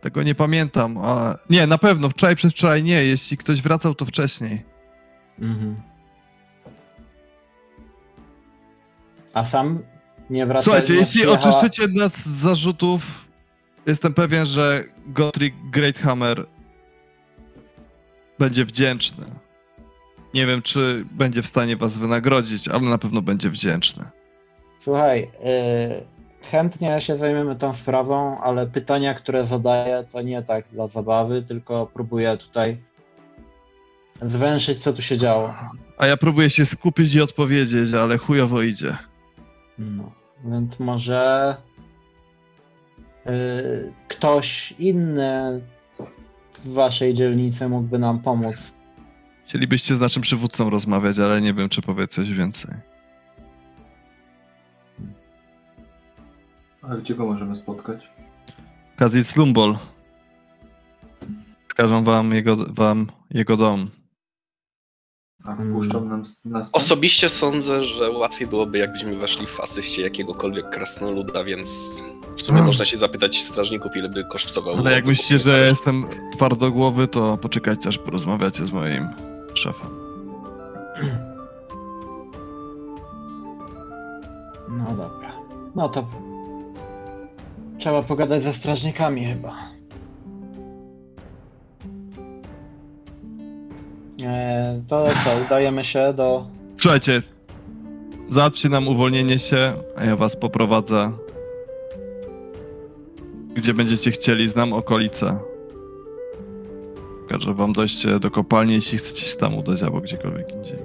Tego 0.00 0.22
nie 0.22 0.34
pamiętam. 0.34 0.98
A... 0.98 1.34
Nie, 1.50 1.66
na 1.66 1.78
pewno 1.78 2.08
wczoraj 2.08 2.36
przez 2.36 2.52
wczoraj 2.52 2.82
nie. 2.82 3.04
Jeśli 3.04 3.36
ktoś 3.36 3.62
wracał, 3.62 3.94
to 3.94 4.04
wcześniej. 4.06 4.62
Mhm. 5.38 5.76
A 9.34 9.44
sam 9.44 9.78
nie 10.30 10.46
wracał. 10.46 10.62
Słuchajcie, 10.62 10.92
nie 10.92 10.98
jeśli 10.98 11.26
oczyszczycie 11.26 11.88
nas 11.88 12.12
z 12.16 12.40
zarzutów, 12.40 13.28
jestem 13.86 14.14
pewien, 14.14 14.46
że 14.46 14.84
Gottfried 15.06 15.54
Greathammer 15.70 16.46
będzie 18.38 18.64
wdzięczny. 18.64 19.26
Nie 20.34 20.46
wiem, 20.46 20.62
czy 20.62 21.04
będzie 21.10 21.42
w 21.42 21.46
stanie 21.46 21.76
was 21.76 21.98
wynagrodzić, 21.98 22.68
ale 22.68 22.80
na 22.80 22.98
pewno 22.98 23.22
będzie 23.22 23.50
wdzięczny. 23.50 24.04
Słuchaj, 24.80 25.20
yy, 25.20 26.50
chętnie 26.50 27.00
się 27.00 27.16
zajmiemy 27.16 27.56
tą 27.56 27.74
sprawą, 27.74 28.40
ale 28.40 28.66
pytania, 28.66 29.14
które 29.14 29.46
zadaję, 29.46 30.04
to 30.12 30.22
nie 30.22 30.42
tak 30.42 30.64
dla 30.72 30.86
zabawy, 30.88 31.42
tylko 31.42 31.90
próbuję 31.94 32.36
tutaj 32.36 32.76
zwęszyć, 34.22 34.82
co 34.82 34.92
tu 34.92 35.02
się 35.02 35.18
działo. 35.18 35.54
A 35.98 36.06
ja 36.06 36.16
próbuję 36.16 36.50
się 36.50 36.66
skupić 36.66 37.14
i 37.14 37.20
odpowiedzieć, 37.20 37.94
ale 37.94 38.18
chujowo 38.18 38.62
idzie. 38.62 38.96
No, 39.78 40.12
więc 40.44 40.80
może 40.80 41.56
yy, 43.26 43.32
ktoś 44.08 44.74
inny 44.78 45.60
w 46.64 46.72
waszej 46.72 47.14
dzielnicy 47.14 47.68
mógłby 47.68 47.98
nam 47.98 48.18
pomóc. 48.18 48.56
Chcielibyście 49.46 49.94
z 49.94 50.00
naszym 50.00 50.22
przywódcą 50.22 50.70
rozmawiać, 50.70 51.18
ale 51.18 51.40
nie 51.40 51.54
wiem, 51.54 51.68
czy 51.68 51.82
powie 51.82 52.08
coś 52.08 52.32
więcej. 52.32 52.70
A 56.82 56.96
gdzie 56.96 57.14
go 57.14 57.26
możemy 57.26 57.56
spotkać? 57.56 58.10
Kazit 58.96 59.26
Slumbol. 59.26 59.76
Wskażą 61.68 62.04
wam 62.04 62.34
jego, 62.34 62.56
wam 62.56 63.06
jego 63.30 63.56
dom. 63.56 63.90
A 65.44 65.54
Hmm. 65.54 65.72
wpuszczą 65.74 66.04
nam 66.04 66.22
nas? 66.44 66.68
Osobiście 66.72 67.28
sądzę, 67.28 67.82
że 67.82 68.10
łatwiej 68.10 68.46
byłoby, 68.48 68.78
jakbyśmy 68.78 69.16
weszli 69.16 69.46
w 69.46 69.60
asyście 69.60 70.02
jakiegokolwiek 70.02 70.70
krasnoluda, 70.70 71.44
więc 71.44 71.68
w 72.36 72.42
sumie 72.42 72.52
Hmm. 72.52 72.66
można 72.66 72.84
się 72.84 72.96
zapytać 72.96 73.42
strażników, 73.42 73.96
ile 73.96 74.08
by 74.08 74.24
kosztował. 74.24 74.74
Ale 74.78 74.92
jak 74.92 75.06
myślicie, 75.06 75.38
że 75.38 75.66
jestem 75.66 76.04
twardogłowy, 76.32 77.08
to 77.08 77.36
poczekajcie, 77.36 77.88
aż 77.88 77.98
porozmawiacie 77.98 78.66
z 78.66 78.72
moim 78.72 79.08
szefem. 79.54 79.88
No 84.68 84.84
dobra. 84.90 85.32
No 85.74 85.88
to 85.88 86.06
trzeba 87.78 88.02
pogadać 88.02 88.42
ze 88.44 88.54
strażnikami 88.54 89.24
chyba. 89.26 89.56
Eee, 94.18 94.82
to 94.88 95.04
co, 95.06 95.44
udajemy 95.46 95.84
się 95.84 96.12
do... 96.16 96.46
Słuchajcie, 96.76 97.22
załatwcie 98.28 98.68
nam 98.68 98.88
uwolnienie 98.88 99.38
się, 99.38 99.72
a 99.96 100.04
ja 100.04 100.16
was 100.16 100.36
poprowadzę. 100.36 101.12
Gdzie 103.54 103.74
będziecie 103.74 104.10
chcieli, 104.10 104.48
znam 104.48 104.72
okolice. 104.72 105.38
Każę 107.28 107.54
wam 107.54 107.72
dojście 107.72 108.18
do 108.20 108.30
kopalni, 108.30 108.74
jeśli 108.74 108.98
chcecie 108.98 109.26
się 109.26 109.36
tam 109.36 109.54
udać, 109.54 109.82
albo 109.82 110.00
gdziekolwiek 110.00 110.52
indziej. 110.52 110.78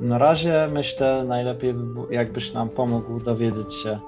Na 0.00 0.18
razie 0.18 0.68
myślę 0.72 1.24
najlepiej 1.28 1.74
by 1.74 1.82
było, 1.82 2.10
jakbyś 2.10 2.52
nam 2.52 2.68
pomógł 2.68 3.20
dowiedzieć 3.20 3.74
się 3.74 3.98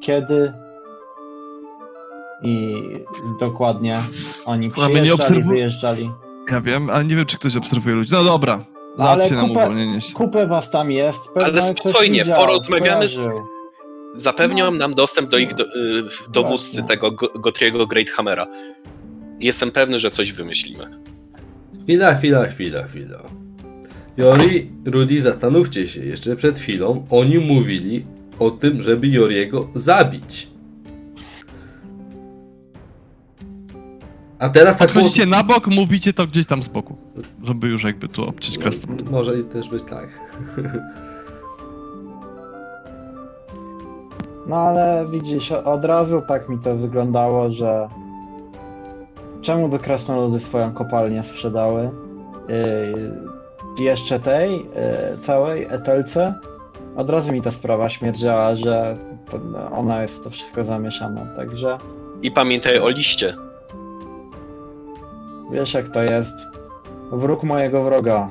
kiedy 0.00 0.52
i 2.42 2.74
dokładnie 3.40 4.00
oni 4.44 4.66
nie 4.66 4.72
przyjeżdżali, 4.72 5.10
obserwu- 5.10 5.48
wyjeżdżali. 5.48 6.10
Ja 6.50 6.60
wiem, 6.60 6.90
ale 6.90 7.04
nie 7.04 7.16
wiem, 7.16 7.26
czy 7.26 7.38
ktoś 7.38 7.56
obserwuje 7.56 7.94
ludzi. 7.94 8.12
No 8.12 8.24
dobra, 8.24 8.64
załatwcie 8.98 9.34
nam 9.34 9.50
uwolnienie 9.50 10.00
się. 10.00 10.12
Kupę 10.14 10.46
was 10.46 10.70
tam 10.70 10.90
jest, 10.90 11.20
Ale 11.34 11.62
spokojnie, 11.62 12.18
widział, 12.20 12.36
porozmawiamy 12.36 13.08
z-. 13.08 13.18
Zapewnią 14.14 14.70
nam 14.70 14.94
dostęp 14.94 15.30
do 15.30 15.38
ich 15.38 15.54
do, 15.54 15.64
y, 15.64 15.68
dowódcy, 16.32 16.70
Właśnie. 16.72 16.82
tego 16.82 17.10
Go- 17.12 17.32
Gotriego 17.38 17.86
Greathammera. 17.86 18.46
Jestem 19.40 19.70
pewny, 19.70 19.98
że 19.98 20.10
coś 20.10 20.32
wymyślimy. 20.32 20.84
Chwila, 21.82 22.14
chwila, 22.14 22.46
chwila, 22.46 22.82
chwila. 22.82 23.18
Jori, 24.16 24.70
Rudy, 24.86 25.20
zastanówcie 25.22 25.88
się, 25.88 26.00
jeszcze 26.04 26.36
przed 26.36 26.58
chwilą 26.58 27.06
oni 27.10 27.38
mówili 27.38 28.04
o 28.38 28.50
tym, 28.50 28.80
żeby 28.80 29.08
Joriego 29.08 29.68
zabić. 29.74 30.48
A 34.38 34.48
teraz 34.48 34.78
tak 34.78 34.88
Podchodzicie 34.88 35.26
na 35.26 35.42
bok, 35.42 35.66
mówicie 35.66 36.12
to 36.12 36.26
gdzieś 36.26 36.46
tam 36.46 36.62
z 36.62 36.68
boku. 36.68 36.96
Żeby 37.44 37.68
już 37.68 37.84
jakby 37.84 38.08
tu 38.08 38.28
obciąć 38.28 38.58
krasnolud. 38.58 39.10
Może 39.10 39.38
i 39.38 39.44
też 39.44 39.68
być 39.68 39.82
tak. 39.82 40.08
No 44.46 44.56
ale 44.56 45.06
widzisz, 45.10 45.52
od 45.52 45.84
razu 45.84 46.22
tak 46.28 46.48
mi 46.48 46.58
to 46.58 46.76
wyglądało, 46.76 47.50
że 47.50 47.88
czemu 49.42 49.68
by 49.68 49.78
krasnoludy 49.78 50.44
swoją 50.44 50.72
kopalnię 50.72 51.22
sprzedały? 51.30 51.90
Yy, 53.78 53.84
jeszcze 53.84 54.20
tej 54.20 54.52
yy, 54.52 54.64
całej 55.26 55.66
etelce? 55.70 56.34
Od 56.96 57.10
razu 57.10 57.32
mi 57.32 57.42
ta 57.42 57.50
sprawa 57.50 57.88
śmierdziała, 57.88 58.56
że 58.56 58.96
to, 59.30 59.38
no, 59.38 59.70
ona 59.70 60.02
jest 60.02 60.14
w 60.14 60.24
to 60.24 60.30
wszystko 60.30 60.64
zamieszana, 60.64 61.26
także 61.36 61.78
I 62.22 62.30
pamiętaj 62.30 62.78
o 62.78 62.88
liście. 62.88 63.34
Wiesz 65.52 65.74
jak 65.74 65.88
to 65.88 66.02
jest. 66.02 66.32
Wróg 67.12 67.42
mojego 67.42 67.82
wroga. 67.84 68.28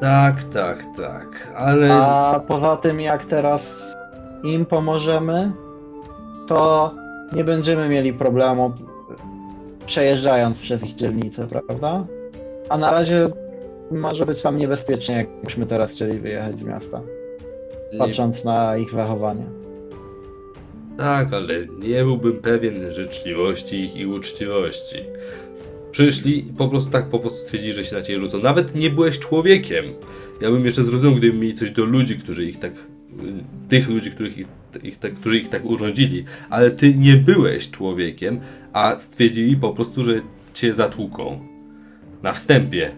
Tak, 0.00 0.44
tak, 0.44 0.84
tak. 0.96 1.52
Ale 1.56 1.92
A 1.92 2.40
poza 2.48 2.76
tym, 2.76 3.00
jak 3.00 3.24
teraz 3.24 3.62
im 4.44 4.66
pomożemy, 4.66 5.52
to 6.48 6.90
nie 7.32 7.44
będziemy 7.44 7.88
mieli 7.88 8.12
problemu 8.12 8.72
przejeżdżając 9.86 10.58
przez 10.58 10.82
ich 10.82 10.94
dzielnicę, 10.94 11.46
prawda? 11.46 12.04
A 12.68 12.78
na 12.78 12.90
razie 12.90 13.28
może 13.90 14.26
być 14.26 14.42
tam 14.42 14.56
niebezpiecznie, 14.56 15.14
jakbyśmy 15.16 15.66
teraz 15.66 15.90
chcieli 15.90 16.18
wyjechać 16.18 16.58
z 16.58 16.62
miasta, 16.62 17.00
nie, 17.92 17.98
patrząc 17.98 18.44
na 18.44 18.76
ich 18.76 18.90
zachowanie. 18.90 19.44
tak, 20.98 21.32
ale 21.34 21.54
nie 21.78 22.04
byłbym 22.04 22.32
pewien 22.40 22.92
życzliwości 22.92 23.80
ich 23.84 23.96
i 23.96 24.06
uczciwości. 24.06 24.98
Przyszli 25.94 26.38
i 26.38 26.52
po 26.52 26.68
prostu 26.68 26.90
tak 26.90 27.08
po 27.10 27.18
prostu 27.18 27.38
stwierdzili, 27.38 27.72
że 27.72 27.84
się 27.84 27.96
na 27.96 28.02
ciebie 28.02 28.18
rzucą. 28.18 28.38
Nawet 28.38 28.74
nie 28.74 28.90
byłeś 28.90 29.18
człowiekiem. 29.18 29.84
Ja 30.40 30.50
bym 30.50 30.64
jeszcze 30.64 30.84
zrozumiał, 30.84 31.16
gdyby 31.16 31.38
mieli 31.38 31.54
coś 31.54 31.70
do 31.70 31.84
ludzi, 31.84 32.18
którzy 32.18 32.44
ich 32.44 32.58
tak. 32.58 32.72
y, 32.72 33.68
Tych 33.68 33.88
ludzi, 33.88 34.10
których 34.10 34.38
ich, 34.38 34.46
ich 34.82 34.96
tak, 34.96 35.14
którzy 35.14 35.38
ich 35.38 35.48
tak 35.48 35.64
urządzili, 35.64 36.24
ale 36.50 36.70
ty 36.70 36.94
nie 36.94 37.16
byłeś 37.16 37.70
człowiekiem, 37.70 38.40
a 38.72 38.96
stwierdzili 38.98 39.56
po 39.56 39.70
prostu, 39.70 40.02
że 40.02 40.20
cię 40.54 40.74
zatłuką. 40.74 41.40
Na 42.22 42.32
wstępie. 42.32 42.90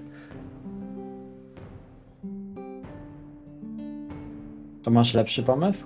To 4.82 4.90
masz 4.90 5.14
lepszy 5.14 5.42
pomysł? 5.42 5.84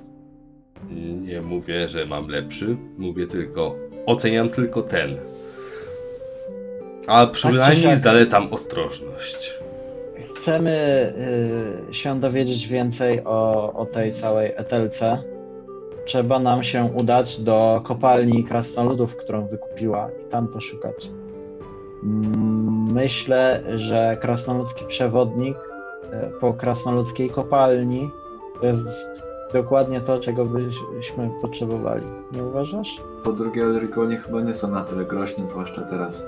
Nie 1.22 1.40
mówię, 1.40 1.88
że 1.88 2.06
mam 2.06 2.28
lepszy, 2.28 2.76
mówię 2.98 3.26
tylko, 3.26 3.76
oceniam 4.06 4.50
tylko 4.50 4.82
ten. 4.82 5.29
A 7.06 7.26
przynajmniej 7.26 7.90
siak. 7.90 7.98
zalecam 7.98 8.52
ostrożność. 8.52 9.58
Chcemy 10.36 11.12
y, 11.90 11.94
się 11.94 12.20
dowiedzieć 12.20 12.68
więcej 12.68 13.24
o, 13.24 13.72
o 13.72 13.86
tej 13.86 14.14
całej 14.14 14.52
etelce. 14.56 15.22
Trzeba 16.06 16.38
nam 16.38 16.62
się 16.64 16.90
udać 16.96 17.40
do 17.40 17.80
kopalni 17.84 18.44
krasnoludów, 18.44 19.16
którą 19.16 19.46
wykupiła 19.46 20.08
i 20.20 20.30
tam 20.30 20.48
poszukać. 20.48 21.10
Mm, 22.02 22.92
Myślę, 22.92 23.62
że 23.76 24.16
krasnoludzki 24.20 24.84
przewodnik 24.88 25.56
y, 25.56 26.40
po 26.40 26.52
krasnoludzkiej 26.54 27.30
kopalni 27.30 28.10
to 28.60 28.66
jest 28.66 29.22
dokładnie 29.52 30.00
to, 30.00 30.20
czego 30.20 30.44
byśmy 30.44 31.30
potrzebowali. 31.42 32.06
Nie 32.32 32.44
uważasz? 32.44 32.88
Po 33.24 33.32
drugie, 33.32 33.62
Elrigoni 33.62 34.16
chyba 34.16 34.40
nie 34.40 34.54
są 34.54 34.70
na 34.70 34.84
tyle 34.84 35.04
groźni, 35.04 35.48
zwłaszcza 35.48 35.82
teraz. 35.82 36.26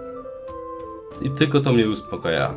I 1.20 1.30
tylko 1.30 1.60
to 1.60 1.72
mnie 1.72 1.88
uspokaja. 1.88 2.54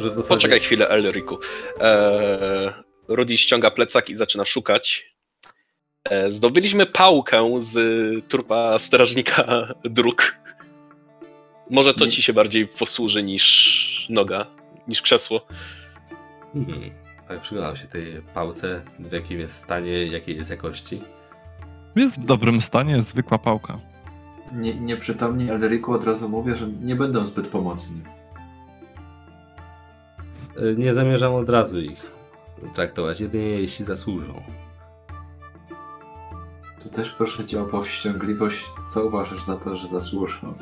Że 0.00 0.10
w 0.10 0.14
zasadzie. 0.14 0.34
Poczekaj 0.36 0.60
chwilę, 0.60 0.88
Elriku. 0.88 1.38
Eee, 1.80 2.70
Rudy 3.08 3.38
ściąga 3.38 3.70
plecak 3.70 4.10
i 4.10 4.16
zaczyna 4.16 4.44
szukać. 4.44 5.10
Eee, 6.04 6.32
zdobyliśmy 6.32 6.86
pałkę 6.86 7.58
z 7.58 7.78
trupa 8.28 8.78
strażnika 8.78 9.68
dróg. 9.84 10.34
Może 11.70 11.94
to 11.94 12.06
ci 12.06 12.22
się 12.22 12.32
bardziej 12.32 12.66
posłuży 12.66 13.22
niż 13.22 14.06
noga, 14.10 14.46
niż 14.88 15.02
krzesło. 15.02 15.46
Hmm. 16.52 16.90
Tak, 17.28 17.40
przyglądam 17.40 17.76
się 17.76 17.86
tej 17.86 18.22
pałce, 18.34 18.82
w 18.98 19.12
jakim 19.12 19.40
jest 19.40 19.56
stanie, 19.64 20.06
jakiej 20.06 20.36
jest 20.36 20.50
jakości. 20.50 21.02
Jest 21.96 22.20
w 22.20 22.24
dobrym 22.24 22.60
stanie, 22.60 23.02
zwykła 23.02 23.38
pałka. 23.38 23.78
Nie, 24.52 24.74
nieprzytomni 24.80 25.50
Elriku 25.50 25.92
od 25.92 26.04
razu 26.04 26.28
mówię, 26.28 26.56
że 26.56 26.68
nie 26.68 26.96
będą 26.96 27.24
zbyt 27.24 27.48
pomocni. 27.48 28.02
Y, 30.58 30.74
Nie 30.78 30.94
zamierzam 30.94 31.34
od 31.34 31.48
razu 31.48 31.80
ich 31.80 32.12
traktować, 32.74 33.20
jedynie 33.20 33.48
jeśli 33.48 33.84
zasłużą. 33.84 34.42
Tu 36.82 36.88
też 36.88 37.10
proszę 37.10 37.46
cię 37.46 37.62
o 37.62 37.64
powściągliwość. 37.64 38.64
Co 38.90 39.04
uważasz 39.04 39.42
za 39.44 39.56
to, 39.56 39.76
że 39.76 39.88
zasłużą? 39.88 40.54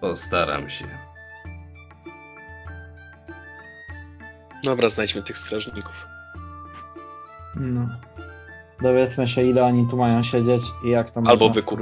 Postaram 0.00 0.70
się. 0.70 0.84
Dobra, 4.64 4.88
znajdźmy 4.88 5.22
tych 5.22 5.38
strażników. 5.38 6.06
No. 7.56 7.86
Dowiedzmy 8.82 9.28
się, 9.28 9.42
ile 9.42 9.64
oni 9.64 9.86
tu 9.90 9.96
mają 9.96 10.22
siedzieć 10.22 10.62
i 10.84 10.90
jak 10.90 11.10
to 11.10 11.20
Albo 11.24 11.48
można 11.48 11.62
wykup. 11.62 11.80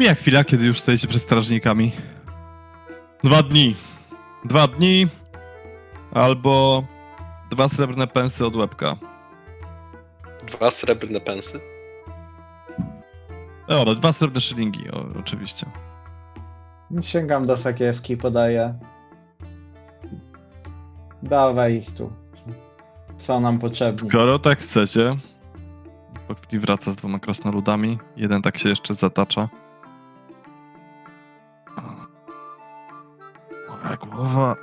Mija 0.00 0.14
chwila, 0.14 0.44
kiedy 0.44 0.66
już 0.66 0.80
stoicie 0.80 1.08
przed 1.08 1.22
strażnikami. 1.22 1.92
Dwa 3.24 3.42
dni. 3.42 3.76
Dwa 4.44 4.66
dni. 4.66 5.06
Albo 6.14 6.82
dwa 7.50 7.68
srebrne 7.68 8.06
pensy 8.06 8.46
od 8.46 8.56
łebka. 8.56 8.96
Dwa 10.46 10.70
srebrne 10.70 11.20
pensy. 11.20 11.60
Dobra, 13.68 13.94
dwa 13.94 14.12
srebrne 14.12 14.40
szylingi, 14.40 14.90
o, 14.90 15.06
oczywiście. 15.20 15.66
Sięgam 17.02 17.46
do 17.46 17.56
sakiewki, 17.56 18.16
podaję. 18.16 18.74
Dawaj 21.22 21.74
ich 21.76 21.94
tu. 21.94 22.12
Co 23.28 23.40
nam 23.40 23.58
potrzebni. 23.58 24.08
Skoro 24.08 24.38
tak 24.38 24.58
chcecie. 24.58 25.16
Chwili 26.46 26.60
wraca 26.60 26.90
z 26.90 26.96
dwoma 26.96 27.18
krasnoludami. 27.18 27.98
Jeden 28.16 28.42
tak 28.42 28.58
się 28.58 28.68
jeszcze 28.68 28.94
zatacza. 28.94 29.48
Moja 33.68 33.96
głowa. 33.96 34.56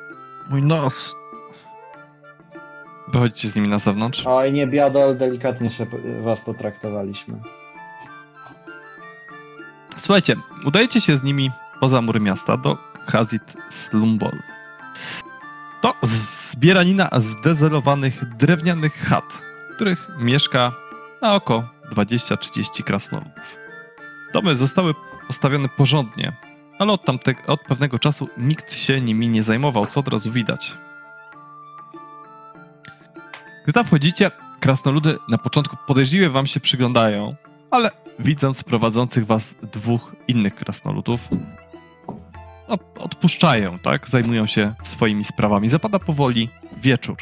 Mój 0.49 0.61
nos. 0.61 1.15
Wychodzicie 3.07 3.47
z 3.47 3.55
nimi 3.55 3.67
na 3.67 3.79
zewnątrz. 3.79 4.23
Oj, 4.27 4.53
nie 4.53 4.67
biadol, 4.67 5.17
delikatnie 5.17 5.71
się 5.71 5.85
was 6.23 6.39
potraktowaliśmy. 6.39 7.39
Słuchajcie, 9.97 10.35
udajecie 10.65 11.01
się 11.01 11.17
z 11.17 11.23
nimi 11.23 11.51
poza 11.79 12.01
mury 12.01 12.19
miasta 12.19 12.57
do 12.57 12.77
Hazit 13.07 13.53
Slumbol. 13.69 14.54
To 15.85 15.95
zbieranina 16.01 17.09
zdezelowanych 17.17 18.35
drewnianych 18.35 18.93
chat, 18.93 19.23
w 19.71 19.75
których 19.75 20.09
mieszka 20.19 20.71
na 21.21 21.35
oko 21.35 21.63
20-30 21.91 22.83
krasnoludów. 22.83 23.57
Domy 24.33 24.55
zostały 24.55 24.93
postawione 25.27 25.69
porządnie, 25.69 26.31
ale 26.79 26.93
od, 26.93 27.05
tamte, 27.05 27.35
od 27.47 27.61
pewnego 27.61 27.99
czasu 27.99 28.29
nikt 28.37 28.73
się 28.73 29.01
nimi 29.01 29.27
nie 29.27 29.43
zajmował, 29.43 29.85
co 29.85 29.99
od 29.99 30.07
razu 30.07 30.31
widać. 30.31 30.73
Gdy 33.63 33.73
tam 33.73 33.85
wchodzicie, 33.85 34.31
krasnoludy 34.59 35.17
na 35.29 35.37
początku 35.37 35.77
podejrzliwie 35.87 36.29
wam 36.29 36.47
się 36.47 36.59
przyglądają, 36.59 37.35
ale 37.71 37.91
widząc 38.19 38.63
prowadzących 38.63 39.25
was 39.25 39.55
dwóch 39.73 40.15
innych 40.27 40.55
krasnoludów, 40.55 41.21
odpuszczają, 42.97 43.79
tak? 43.79 44.09
Zajmują 44.09 44.45
się 44.45 44.73
swoimi 44.83 45.23
sprawami. 45.23 45.69
Zapada 45.69 45.99
powoli 45.99 46.49
wieczór. 46.77 47.17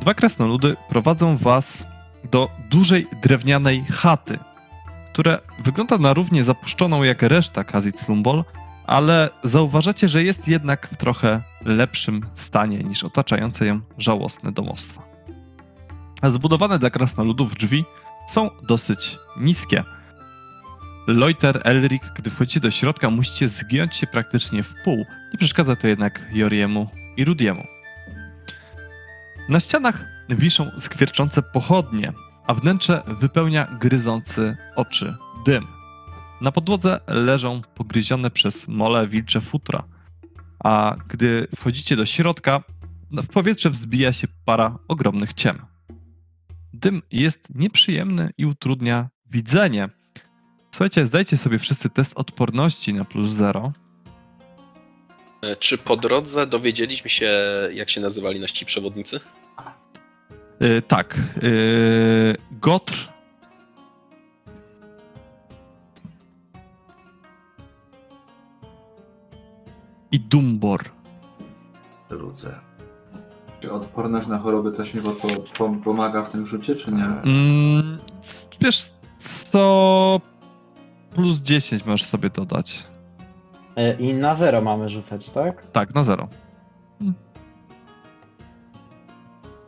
Dwa 0.00 0.14
krasnoludy 0.14 0.76
prowadzą 0.88 1.36
was 1.36 1.84
do 2.30 2.48
dużej 2.70 3.06
drewnianej 3.22 3.84
chaty, 3.84 4.38
która 5.12 5.38
wygląda 5.58 5.98
na 5.98 6.14
równie 6.14 6.42
zapuszczoną 6.42 7.02
jak 7.02 7.22
reszta 7.22 7.64
Kazit 7.64 8.00
Slumbol, 8.00 8.44
ale 8.86 9.30
zauważacie, 9.42 10.08
że 10.08 10.24
jest 10.24 10.48
jednak 10.48 10.88
w 10.88 10.96
trochę 10.96 11.42
lepszym 11.64 12.20
stanie 12.34 12.78
niż 12.78 13.04
otaczające 13.04 13.66
ją 13.66 13.80
żałosne 13.98 14.52
domostwa. 14.52 15.02
Zbudowane 16.22 16.78
dla 16.78 16.90
krasnoludów 16.90 17.54
drzwi 17.54 17.84
są 18.28 18.50
dosyć 18.62 19.18
niskie. 19.36 19.84
Loiter, 21.06 21.60
Elric, 21.64 22.02
gdy 22.14 22.30
wchodzicie 22.30 22.60
do 22.60 22.70
środka, 22.70 23.10
musicie 23.10 23.48
zgiąć 23.48 23.96
się 23.96 24.06
praktycznie 24.06 24.62
w 24.62 24.74
pół. 24.84 25.06
Nie 25.32 25.38
przeszkadza 25.38 25.76
to 25.76 25.88
jednak 25.88 26.26
Joriemu 26.32 26.90
i 27.16 27.24
Rudiemu. 27.24 27.66
Na 29.48 29.60
ścianach 29.60 30.04
wiszą 30.28 30.70
skwierczące 30.78 31.42
pochodnie, 31.42 32.12
a 32.46 32.54
wnętrze 32.54 33.02
wypełnia 33.06 33.78
gryzący 33.80 34.56
oczy 34.76 35.14
dym. 35.46 35.66
Na 36.40 36.52
podłodze 36.52 37.00
leżą 37.06 37.62
pogryzione 37.74 38.30
przez 38.30 38.68
mole 38.68 39.08
wilcze 39.08 39.40
futra, 39.40 39.84
a 40.64 40.96
gdy 41.08 41.48
wchodzicie 41.56 41.96
do 41.96 42.06
środka, 42.06 42.62
w 43.12 43.28
powietrze 43.28 43.70
wzbija 43.70 44.12
się 44.12 44.28
para 44.44 44.78
ogromnych 44.88 45.34
ciem. 45.34 45.58
Dym 46.72 47.02
jest 47.12 47.48
nieprzyjemny 47.54 48.30
i 48.38 48.46
utrudnia 48.46 49.08
widzenie. 49.30 49.95
Słuchajcie, 50.76 51.06
zdajcie 51.06 51.36
sobie 51.36 51.58
wszyscy 51.58 51.90
test 51.90 52.12
odporności 52.14 52.94
na 52.94 53.04
plus 53.04 53.28
zero. 53.28 53.72
E, 55.42 55.56
Czy 55.56 55.78
po 55.78 55.96
drodze 55.96 56.46
dowiedzieliśmy 56.46 57.10
się, 57.10 57.30
jak 57.72 57.90
się 57.90 58.00
nazywali 58.00 58.40
nasi 58.40 58.66
przewodnicy? 58.66 59.20
Yy, 60.60 60.82
tak. 60.82 61.18
Yy, 61.42 62.36
Gotr. 62.50 63.08
I 70.12 70.20
Dumbor. 70.20 70.84
Rzucę. 72.10 72.60
Czy 73.60 73.72
odporność 73.72 74.26
na 74.28 74.38
choroby 74.38 74.72
coś 74.72 74.94
mi 74.94 75.02
po, 75.02 75.12
po, 75.58 75.70
pomaga 75.84 76.22
w 76.24 76.30
tym 76.30 76.46
rzucie, 76.46 76.76
czy 76.76 76.92
nie? 76.92 77.04
Mm, 77.04 77.98
wiesz 78.60 78.90
co? 79.18 80.20
Plus 81.16 81.38
10 81.38 81.84
możesz 81.84 82.06
sobie 82.06 82.30
dodać. 82.30 82.84
E, 83.76 83.94
I 83.94 84.14
na 84.14 84.36
zero 84.36 84.62
mamy 84.62 84.88
rzucać, 84.88 85.30
tak? 85.30 85.66
Tak, 85.72 85.94
na 85.94 86.04
zero. 86.04 86.28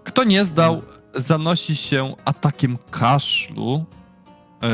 Kto 0.04 0.24
nie 0.24 0.44
zdał, 0.44 0.82
zanosi 1.14 1.76
się 1.76 2.14
atakiem 2.24 2.78
kaszlu 2.90 3.84
yy, 4.62 4.68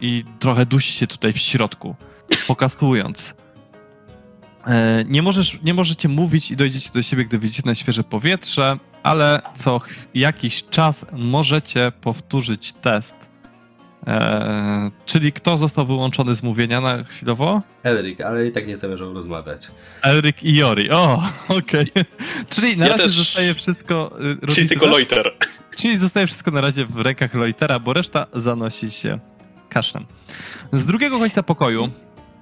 i 0.00 0.24
trochę 0.38 0.66
dusi 0.66 0.92
się 0.92 1.06
tutaj 1.06 1.32
w 1.32 1.38
środku, 1.38 1.94
pokasując. 2.48 3.34
Yy, 4.66 4.72
nie, 5.08 5.22
możesz, 5.22 5.62
nie 5.62 5.74
możecie 5.74 6.08
mówić 6.08 6.50
i 6.50 6.56
dojdziecie 6.56 6.90
do 6.94 7.02
siebie, 7.02 7.24
gdy 7.24 7.38
wyjdziecie 7.38 7.62
na 7.68 7.74
świeże 7.74 8.04
powietrze, 8.04 8.78
ale 9.02 9.42
co 9.56 9.80
jakiś 10.14 10.64
czas 10.64 11.06
możecie 11.12 11.92
powtórzyć 12.00 12.72
test. 12.72 13.29
Yy, 14.06 14.12
czyli 15.06 15.32
kto 15.32 15.56
został 15.56 15.86
wyłączony 15.86 16.34
z 16.34 16.42
mówienia 16.42 16.80
na 16.80 17.04
chwilowo? 17.04 17.62
Elric, 17.82 18.20
ale 18.20 18.46
i 18.46 18.52
tak 18.52 18.66
nie 18.66 18.76
zamierzał 18.76 19.14
rozmawiać. 19.14 19.68
Elric 20.02 20.42
i 20.42 20.54
Jori. 20.56 20.90
O, 20.90 21.22
okej. 21.48 21.86
Czyli 22.54 22.76
na 22.76 22.84
Ja 22.86 22.92
razie 22.92 23.02
też. 23.04 23.12
zostaje 23.12 23.54
wszystko. 23.54 24.12
y, 24.44 24.46
Czyli 24.46 24.68
tylko? 24.68 24.86
Loiter. 24.86 25.32
Czyli 25.76 25.98
zostaje 25.98 26.26
wszystko 26.26 26.50
na 26.50 26.60
razie 26.60 26.86
w 26.86 27.00
rękach 27.00 27.34
Loitera, 27.34 27.78
bo 27.78 27.92
reszta 27.92 28.26
zanosi 28.32 28.90
się 28.90 29.18
kaszem. 29.68 30.06
Z 30.72 30.86
drugiego 30.86 31.18
końca 31.18 31.42
pokoju 31.42 31.90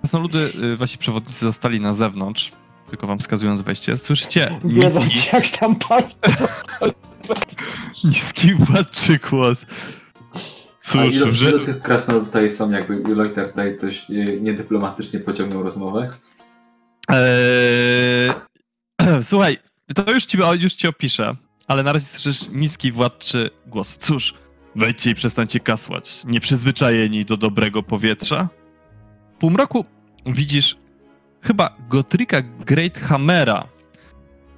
krasnoludy, 0.01 0.52
y, 0.72 0.76
wasi 0.76 0.98
przewodnicy 0.98 1.40
zostali 1.40 1.80
na 1.80 1.93
zewnątrz, 1.93 2.52
tylko 2.90 3.06
wam 3.06 3.18
wskazując 3.18 3.60
wejście. 3.60 3.97
Słyszycie 3.97 4.59
niski, 4.64 5.28
jak 5.32 5.48
tam 5.48 5.76
pan. 5.76 6.02
niski 8.05 8.55
władczy 8.55 9.18
głos. 9.30 9.66
Cóż, 10.81 11.15
ilu, 11.15 11.33
że... 11.33 11.51
ilu 11.51 11.65
tych 11.65 11.81
krasnoludów 11.81 12.29
tutaj 12.29 12.51
są, 12.51 12.71
jakby 12.71 13.15
Loiter 13.15 13.49
tutaj 13.49 13.77
coś 13.77 14.11
e, 14.11 14.15
niedyplomatycznie 14.41 15.21
pociągnął 15.21 15.63
rozmowę? 15.63 16.11
Eee, 17.09 18.33
słuchaj, 19.23 19.57
to 19.95 20.13
już 20.13 20.25
ci, 20.25 20.39
już 20.61 20.75
ci 20.75 20.89
opiszę, 20.89 21.37
ale 21.69 21.83
na 21.83 21.93
razie 21.93 22.07
słyszysz 22.07 22.51
niski 22.53 22.93
władczy 22.93 23.51
głos. 23.67 23.99
Cóż, 23.99 24.35
wejdźcie 24.77 25.11
i 25.11 25.15
przestańcie 25.15 25.61
kasłać. 25.61 26.25
Nieprzyzwyczajeni 26.25 27.25
do 27.25 27.37
dobrego 27.37 27.83
powietrza? 27.83 28.49
W 29.35 29.39
półmroku 29.39 29.85
widzisz 30.27 30.77
chyba 31.43 31.77
Gotrika 31.89 32.43
Greathammera. 32.43 33.69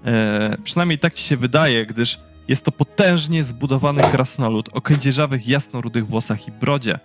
Eee, 0.04 0.56
przynajmniej 0.64 0.98
tak 0.98 1.14
ci 1.14 1.24
się 1.24 1.36
wydaje, 1.36 1.86
gdyż 1.86 2.18
jest 2.50 2.64
to 2.64 2.72
potężnie 2.72 3.44
zbudowany 3.44 4.02
krasnolud 4.02 4.68
o 4.72 4.80
kędzierzawych, 4.80 5.48
jasnorudych 5.48 6.06
włosach 6.06 6.48
i 6.48 6.52
brodzie. 6.52 6.98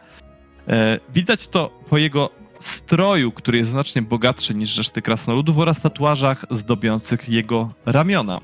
E, 0.67 0.99
widać 1.13 1.47
to 1.47 1.69
po 1.89 1.97
jego 1.97 2.29
stroju, 2.59 3.31
który 3.31 3.57
jest 3.57 3.69
znacznie 3.69 4.01
bogatszy 4.01 4.55
niż 4.55 4.77
reszty 4.77 5.01
krasnoludów 5.01 5.57
oraz 5.57 5.81
tatuażach 5.81 6.45
zdobiących 6.49 7.29
jego 7.29 7.73
ramiona. 7.85 8.41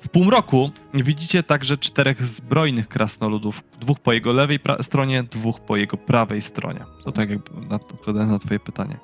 W 0.00 0.08
półmroku 0.08 0.70
widzicie 0.94 1.42
także 1.42 1.78
czterech 1.78 2.22
zbrojnych 2.22 2.88
krasnoludów, 2.88 3.62
dwóch 3.80 4.00
po 4.00 4.12
jego 4.12 4.32
lewej 4.32 4.58
stronie, 4.80 5.22
dwóch 5.22 5.60
po 5.60 5.76
jego 5.76 5.96
prawej 5.96 6.40
stronie. 6.40 6.80
To 7.04 7.12
tak 7.12 7.30
jakby 7.30 7.74
odpowiadając 7.74 8.32
na 8.32 8.38
twoje 8.38 8.60
pytanie. 8.60 8.98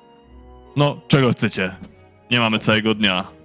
No, 0.75 1.01
czego 1.07 1.31
chcecie? 1.31 1.75
Nie 2.31 2.39
mamy 2.39 2.59
całego 2.59 2.95
dnia. 2.95 3.40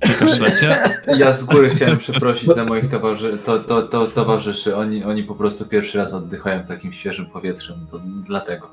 Kaszlecie? 0.00 0.76
Ja 1.18 1.32
z 1.32 1.44
góry 1.44 1.70
chciałem 1.70 1.98
przeprosić 1.98 2.54
za 2.54 2.64
moich 2.64 2.88
towarzy 2.88 3.38
to, 3.44 3.58
to, 3.58 3.82
to, 3.82 4.06
towarzyszy. 4.06 4.76
Oni, 4.76 5.04
oni 5.04 5.24
po 5.24 5.34
prostu 5.34 5.66
pierwszy 5.66 5.98
raz 5.98 6.14
oddychają 6.14 6.64
takim 6.64 6.92
świeżym 6.92 7.26
powietrzem, 7.26 7.86
to 7.90 8.00
dlatego. 8.26 8.70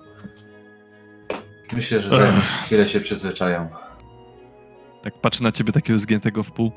Myślę, 1.74 2.02
że 2.02 2.10
za 2.10 2.32
chwilę 2.66 2.88
się 2.88 3.00
przyzwyczają. 3.00 3.70
Tak 5.04 5.22
patrzę 5.22 5.44
na 5.44 5.52
ciebie 5.52 5.74
takiego 5.74 6.00
zgiętego 6.00 6.44
w 6.44 6.52
pół. 6.52 6.72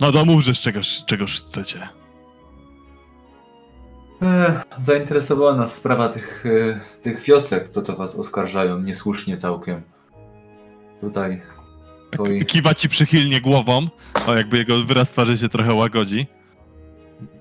No 0.00 0.12
to 0.12 0.24
mówże, 0.24 0.54
czegoż, 0.54 1.04
czegoż 1.06 1.42
chcecie. 1.42 1.88
Ech, 4.22 4.64
zainteresowała 4.78 5.54
nas 5.54 5.74
sprawa 5.74 6.08
tych, 6.08 6.46
e, 6.46 6.80
tych 7.02 7.22
wiosek, 7.22 7.68
co 7.68 7.82
to 7.82 7.96
was 7.96 8.16
oskarżają, 8.16 8.80
niesłusznie 8.80 9.36
całkiem. 9.36 9.82
Tutaj 11.00 11.42
twoi, 12.14 12.44
Kiwa 12.44 12.74
ci 12.74 12.88
przychylnie 12.88 13.40
głową, 13.40 13.88
o 14.26 14.34
jakby 14.34 14.58
jego 14.58 14.84
wyraz 14.84 15.10
twarzy 15.10 15.38
się 15.38 15.48
trochę 15.48 15.74
łagodzi. 15.74 16.26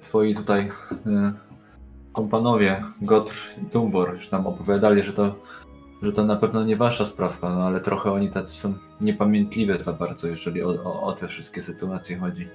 twoi 0.01 0.35
tutaj 0.35 0.69
e, 1.07 1.33
kompanowie, 2.13 2.83
Gotr 3.01 3.33
i 3.61 3.65
Tumbor, 3.65 4.13
już 4.13 4.31
nam 4.31 4.47
opowiadali, 4.47 5.03
że 5.03 5.13
to, 5.13 5.35
że 6.01 6.11
to 6.13 6.25
na 6.25 6.35
pewno 6.35 6.63
nie 6.63 6.77
wasza 6.77 7.05
sprawka, 7.05 7.49
no 7.49 7.63
ale 7.63 7.81
trochę 7.81 8.11
oni 8.11 8.29
tacy 8.29 8.55
są 8.55 8.73
niepamiętliwe 9.01 9.79
za 9.79 9.93
bardzo, 9.93 10.27
jeżeli 10.27 10.63
o, 10.63 10.69
o, 10.69 11.01
o 11.01 11.13
te 11.13 11.27
wszystkie 11.27 11.61
sytuacje 11.61 12.17
chodzi. 12.17 12.47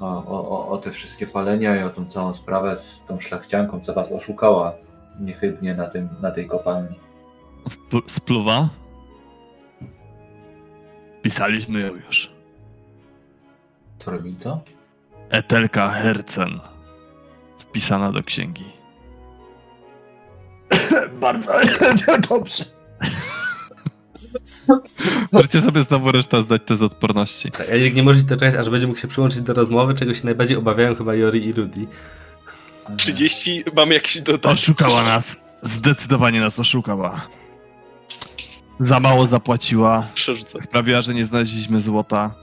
O, 0.00 0.06
o, 0.06 0.48
o, 0.48 0.68
o 0.68 0.78
te 0.78 0.90
wszystkie 0.90 1.26
palenia 1.26 1.80
i 1.80 1.82
o 1.82 1.90
tą 1.90 2.06
całą 2.06 2.34
sprawę 2.34 2.76
z 2.76 3.04
tą 3.04 3.20
szlachcianką, 3.20 3.80
co 3.80 3.94
was 3.94 4.12
oszukała 4.12 4.72
niechybnie 5.20 5.74
na, 5.74 5.86
tym, 5.86 6.08
na 6.22 6.30
tej 6.30 6.46
kopalni. 6.46 6.98
Spl- 7.68 8.02
spluwa. 8.06 8.68
Pisaliśmy 11.24 11.80
ją 11.80 11.94
już. 12.06 12.30
Co 13.98 14.10
robi 14.10 14.36
co? 14.36 14.60
Etelka 15.30 15.88
Hercen. 15.88 16.60
Wpisana 17.58 18.12
do 18.12 18.22
księgi. 18.22 18.64
Bardzo 21.20 21.52
dobrze. 22.28 22.64
Możecie 25.32 25.60
sobie 25.60 25.82
znowu 25.82 26.12
reszta 26.12 26.40
zdać 26.40 26.62
test 26.66 26.82
odporności. 26.82 27.50
Tak, 27.50 27.68
Elric 27.68 27.94
nie 27.94 28.02
może 28.02 28.18
się 28.20 28.26
doczekać, 28.26 28.54
aż 28.60 28.70
będzie 28.70 28.86
mógł 28.86 28.98
się 28.98 29.08
przyłączyć 29.08 29.40
do 29.40 29.54
rozmowy, 29.54 29.94
czego 29.94 30.14
się 30.14 30.24
najbardziej 30.24 30.56
obawiają 30.56 30.94
chyba 30.94 31.14
Jori 31.14 31.46
i 31.46 31.52
Rudy. 31.52 31.86
30, 32.96 33.64
mamy 33.76 33.94
jakiś 33.94 34.22
dodatek. 34.22 34.50
Oszukała 34.52 35.02
nas. 35.02 35.36
Zdecydowanie 35.62 36.40
nas 36.40 36.58
oszukała. 36.58 37.20
Za 38.78 39.00
mało 39.00 39.26
zapłaciła. 39.26 40.06
Przerzucę. 40.14 40.62
Sprawiła, 40.62 41.02
że 41.02 41.14
nie 41.14 41.24
znaleźliśmy 41.24 41.80
złota. 41.80 42.34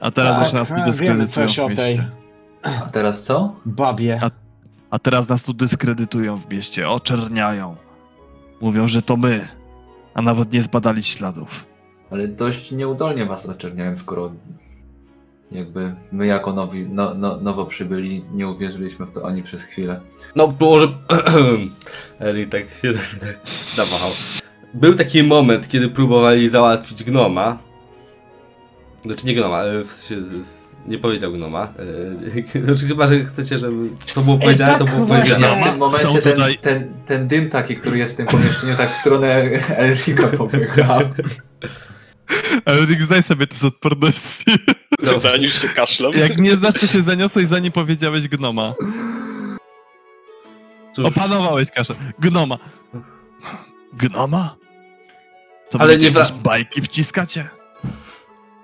A 0.00 0.10
teraz 0.10 0.36
Tak, 0.36 0.44
już 0.44 0.52
nas 0.52 0.68
tu 0.68 0.74
dyskredytują 0.84 1.46
w 1.48 1.70
mieście. 1.70 2.10
A 2.62 2.70
teraz 2.88 3.22
co? 3.22 3.54
Babie. 3.66 4.18
A- 4.22 4.30
A 4.90 4.98
teraz 4.98 5.28
nas 5.28 5.42
tu 5.42 5.52
dyskredytują 5.54 6.36
w 6.36 6.50
mieście, 6.50 6.88
oczerniają. 6.90 7.76
Mówią, 8.60 8.88
że 8.88 9.02
to 9.02 9.16
my, 9.16 9.48
a 10.14 10.22
nawet 10.22 10.52
nie 10.52 10.62
zbadali 10.62 11.02
śladów. 11.02 11.66
Ale 12.10 12.28
dość 12.28 12.72
nieudolnie 12.72 13.26
was 13.26 13.46
oczerniałem, 13.46 13.98
skoro 13.98 14.32
jakby 15.54 15.94
my 16.12 16.26
jako 16.26 16.52
nowi, 16.52 16.86
no, 16.88 17.14
no, 17.14 17.36
nowo 17.36 17.66
przybyli 17.66 18.24
nie 18.32 18.48
uwierzyliśmy 18.48 19.06
w 19.06 19.12
to 19.12 19.26
ani 19.26 19.42
przez 19.42 19.62
chwilę. 19.62 20.00
No, 20.36 20.54
może... 20.60 20.88
Elric 22.18 22.50
tak 22.50 22.70
się 22.70 22.92
zawahał. 23.76 24.10
Był 24.74 24.94
taki 24.94 25.22
moment, 25.22 25.68
kiedy 25.68 25.88
próbowali 25.88 26.48
załatwić 26.48 27.04
gnoma. 27.04 27.58
Znaczy 29.02 29.26
nie 29.26 29.34
gnoma, 29.34 29.56
ale 29.56 29.84
w 29.84 29.92
sensie, 29.92 30.26
nie 30.88 30.98
powiedział 30.98 31.32
gnoma. 31.32 31.72
E, 32.58 32.60
Znaczy 32.66 32.86
chyba, 32.86 33.06
że 33.06 33.24
chcecie, 33.24 33.58
żeby 33.58 33.88
co 34.06 34.20
było 34.20 34.38
powiedziane, 34.38 34.78
to 34.78 34.84
tak 34.84 34.94
było 34.94 35.06
właśnie. 35.06 35.34
powiedziane. 35.34 35.62
w 35.62 35.66
tym 35.66 35.78
momencie 35.78 36.22
ten, 36.22 36.36
ten, 36.60 36.92
ten 37.06 37.28
dym 37.28 37.50
taki, 37.50 37.76
który 37.76 37.98
jest 37.98 38.14
w 38.14 38.16
tym 38.16 38.26
pomieszczeniu, 38.26 38.76
tak 38.76 38.90
w 38.90 38.94
stronę 38.94 39.34
Elrika 39.76 40.26
popycha. 40.26 40.98
Ale 42.64 42.86
Rick, 42.86 43.02
zdaj 43.02 43.22
sobie 43.22 43.46
to 43.46 43.56
z 43.56 43.64
odporności. 43.64 44.44
Zaniósł 45.18 45.60
się 45.60 45.68
kaszlem. 45.68 46.12
Jak 46.14 46.38
nie 46.38 46.56
znasz, 46.56 46.74
to 46.74 46.86
się 46.86 47.02
zaniosłeś, 47.02 47.46
zanim 47.46 47.72
powiedziałeś 47.72 48.28
gnoma. 48.28 48.74
Cóż, 50.92 51.04
Opanowałeś 51.04 51.70
kaszę. 51.70 51.94
Gnoma. 52.18 52.58
Gnoma? 53.92 54.56
To 55.70 55.80
Ale 55.80 55.92
Ale 55.92 55.98
nie 56.02 56.10
wra- 56.10 56.32
bajki 56.42 56.80
wciskacie? 56.82 57.48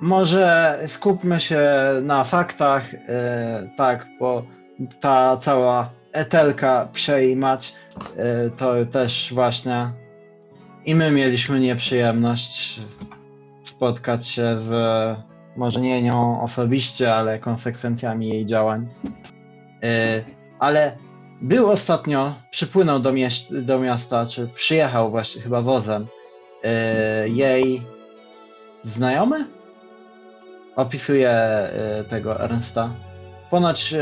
Może 0.01 0.79
skupmy 0.89 1.41
się 1.41 1.61
na 2.03 2.25
faktach, 2.25 2.95
e, 2.95 3.71
tak, 3.77 4.07
bo 4.21 4.45
ta 5.01 5.37
cała 5.37 5.91
etelka 6.13 6.89
przejmać, 6.93 7.75
e, 8.17 8.51
to 8.51 8.87
też 8.93 9.31
właśnie 9.35 9.91
i 10.85 10.95
my 10.95 11.11
mieliśmy 11.11 11.61
nieprzyjemność 11.61 12.81
spotkać 13.79 14.29
się 14.29 14.61
z, 14.61 14.71
może 15.57 15.81
nie 15.81 16.03
nią 16.03 16.43
osobiście, 16.43 17.15
ale 17.15 17.39
konsekwencjami 17.39 18.29
jej 18.29 18.47
działań. 18.47 18.89
E, 19.83 20.23
ale 20.59 20.97
był 21.43 21.71
ostatnio, 21.71 22.35
przypłynął 22.51 23.01
do, 23.01 23.11
do 23.51 23.79
miasta, 23.79 24.27
czy 24.27 24.49
przyjechał 24.49 25.11
właśnie 25.11 25.43
chyba 25.43 25.63
wozem, 25.63 26.07
e, 26.65 27.29
jej 27.29 27.83
znajomy? 28.85 29.47
opisuje 30.77 31.31
e, 31.31 32.05
tego 32.05 32.41
Ernsta. 32.41 32.91
Ponoć 33.51 33.95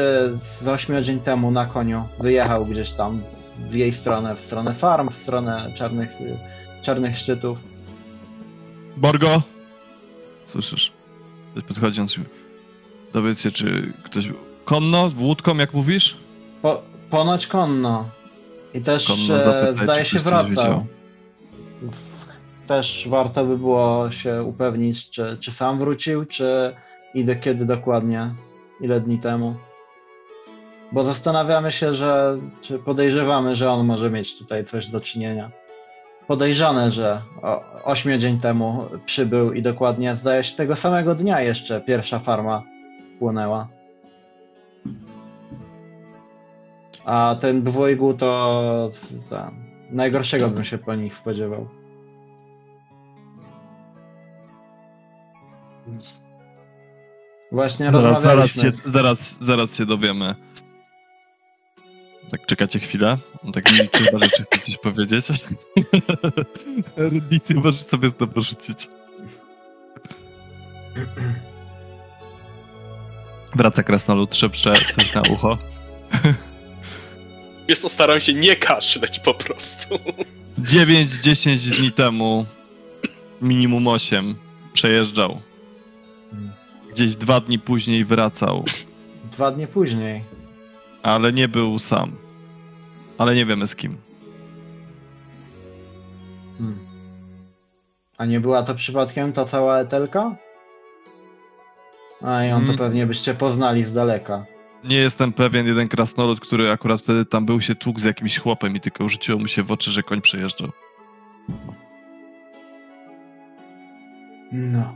z 0.63 0.69
8 0.69 1.03
dzień 1.03 1.21
temu 1.21 1.51
na 1.51 1.67
koniu 1.67 2.05
wyjechał 2.21 2.65
gdzieś 2.65 2.91
tam 2.91 3.23
w 3.59 3.75
jej 3.75 3.93
stronę, 3.93 4.37
w 4.37 4.41
stronę 4.41 4.75
farm, 4.75 5.11
w 5.11 5.17
stronę 5.17 5.71
czarnych, 5.75 6.11
czarnych 6.83 7.19
szczytów. 7.19 7.59
Borgo? 8.97 9.56
Słyszysz? 10.57 10.93
Ktoś 11.53 11.65
podchodzi, 11.65 12.01
on 12.01 12.09
się... 12.09 12.23
Dowiedz 13.13 13.41
się, 13.41 13.51
czy 13.51 13.93
ktoś... 14.03 14.29
Konno? 14.65 15.11
Łódką, 15.19 15.57
jak 15.57 15.75
mówisz? 15.75 16.17
Po, 16.63 16.83
ponoć 17.11 17.47
konno. 17.47 18.05
I 18.75 18.81
też 18.81 19.07
Konno 19.07 19.39
e, 19.39 19.43
zapytaj, 19.43 19.85
zdaje 19.85 20.05
się 20.05 20.19
widział. 20.49 20.87
Też 22.67 23.09
warto 23.09 23.45
by 23.45 23.59
było 23.59 24.11
się 24.11 24.43
upewnić, 24.43 25.11
czy, 25.11 25.37
czy 25.41 25.53
sam 25.53 25.79
wrócił, 25.79 26.25
czy 26.25 26.75
i 27.15 27.25
do 27.25 27.37
kiedy 27.37 27.65
dokładnie, 27.65 28.35
ile 28.81 29.01
dni 29.01 29.19
temu. 29.19 29.57
Bo 30.93 31.03
zastanawiamy 31.03 31.73
się, 31.73 31.95
że, 31.95 32.39
czy 32.63 32.79
podejrzewamy, 32.79 33.57
że 33.57 33.71
on 33.71 33.87
może 33.87 34.11
mieć 34.11 34.39
tutaj 34.39 34.65
coś 34.65 34.87
do 34.87 35.01
czynienia. 35.01 35.51
Podejrzane, 36.29 36.91
że 36.91 37.23
o, 37.43 37.63
8 37.85 38.21
dzień 38.21 38.41
temu 38.41 38.85
przybył 39.07 39.53
i 39.53 39.63
dokładnie, 39.63 40.17
zdaje 40.17 40.45
się, 40.45 40.57
tego 40.57 40.77
samego 40.77 41.15
dnia 41.15 41.41
jeszcze 41.41 41.81
pierwsza 41.81 42.19
farma 42.19 42.63
płynęła. 43.19 43.69
A 47.05 47.37
ten 47.41 47.63
dwojgu 47.63 48.15
to 48.15 48.91
ta, 49.31 49.51
najgorszego 49.91 50.49
bym 50.49 50.65
się 50.65 50.79
po 50.79 50.95
nich 50.95 51.15
spodziewał. 51.15 51.69
Właśnie 57.53 57.87
Zaraz, 57.87 58.03
zaraz, 58.03 58.17
rozmawialiśmy. 58.17 58.63
się, 58.63 58.73
zaraz, 58.91 59.39
zaraz 59.41 59.75
się 59.75 59.87
dowiemy. 59.87 60.35
Tak 62.31 62.47
czekacie 62.47 62.79
chwilę? 62.79 63.19
On 63.45 63.53
tak 63.53 63.73
mi 63.73 63.79
liczy, 63.79 64.05
chyba, 64.05 64.19
że 64.19 64.31
czy 64.31 64.43
chce 64.43 64.59
coś 64.59 64.79
powiedzieć. 64.79 65.27
Nie 67.51 67.57
możesz 67.57 67.81
sobie 67.83 68.09
znowu 68.09 68.41
rzucić. 68.41 68.89
Wraca 73.55 73.83
krasnolud, 73.83 74.37
szepcze 74.37 74.73
coś 74.97 75.15
na 75.15 75.23
ucho. 75.23 75.59
Jest 77.69 77.83
to 77.83 77.89
staram 77.89 78.21
się 78.21 78.35
nie 78.35 78.57
kaszleć 78.57 79.19
po 79.19 79.35
prostu. 79.35 79.99
9-10 80.59 81.79
dni 81.79 81.93
temu, 81.93 82.47
minimum 83.43 83.89
8, 83.89 84.35
przejeżdżał. 84.73 85.41
Gdzieś 86.93 87.17
dwa 87.17 87.41
dni 87.41 87.59
później 87.59 88.05
wracał, 88.05 88.65
Dwa 89.33 89.51
dni 89.51 89.67
później. 89.67 90.23
Ale 91.07 91.33
nie 91.33 91.49
był 91.49 91.79
sam. 91.79 92.13
Ale 93.19 93.35
nie 93.35 93.47
wiemy 93.47 93.67
z 93.67 93.77
kim. 93.77 93.97
Hmm. 96.59 96.79
A 98.19 98.25
nie 98.25 98.41
była 98.41 98.63
to 98.63 98.75
przypadkiem 98.75 99.33
ta 99.33 99.45
cała 99.45 99.79
etelka? 99.79 100.37
A 102.23 102.45
i 102.45 102.53
on 102.53 102.61
to 102.61 102.67
Mm. 102.67 102.79
pewnie 102.79 103.07
byście 103.07 103.35
poznali 103.35 103.85
z 103.85 103.93
daleka. 103.93 104.45
Nie 104.85 104.97
jestem 104.97 105.33
pewien, 105.33 105.67
jeden 105.67 105.89
krasnolud, 105.89 106.41
który 106.41 106.71
akurat 106.71 107.01
wtedy 107.01 107.25
tam 107.25 107.47
był, 107.47 107.61
się 107.61 107.75
tłukł 107.75 108.01
z 108.01 108.05
jakimś 108.05 108.39
chłopem 108.39 108.77
i 108.77 108.81
tylko 108.81 109.09
rzuciło 109.09 109.39
mu 109.39 109.49
się 109.49 109.63
w 109.63 109.73
oczy, 109.73 109.91
że 109.91 110.03
koń 110.03 110.21
przejeżdżał. 110.21 110.69
No. 114.53 114.95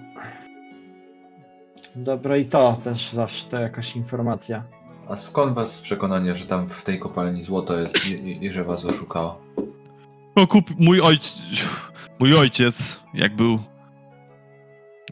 Dobra, 1.97 2.37
i 2.37 2.45
to 2.45 2.79
też 2.85 3.13
zawsze 3.13 3.47
to 3.51 3.61
jakaś 3.61 3.97
informacja. 3.97 4.65
A 5.11 5.17
skąd 5.17 5.55
was 5.55 5.81
przekonanie, 5.81 6.37
że 6.37 6.47
tam 6.47 6.69
w 6.69 6.85
tej 6.85 6.99
kopalni 6.99 7.43
złoto 7.43 7.79
jest 7.79 8.11
i, 8.11 8.15
i, 8.15 8.45
i 8.45 8.53
że 8.53 8.65
was 8.65 8.85
oszukało? 8.85 9.41
No 10.37 10.47
kup, 10.47 10.71
mój 10.79 11.01
ojciec, 11.01 11.39
mój 12.19 12.35
ojciec, 12.35 12.97
jak 13.15 13.37
był 13.37 13.59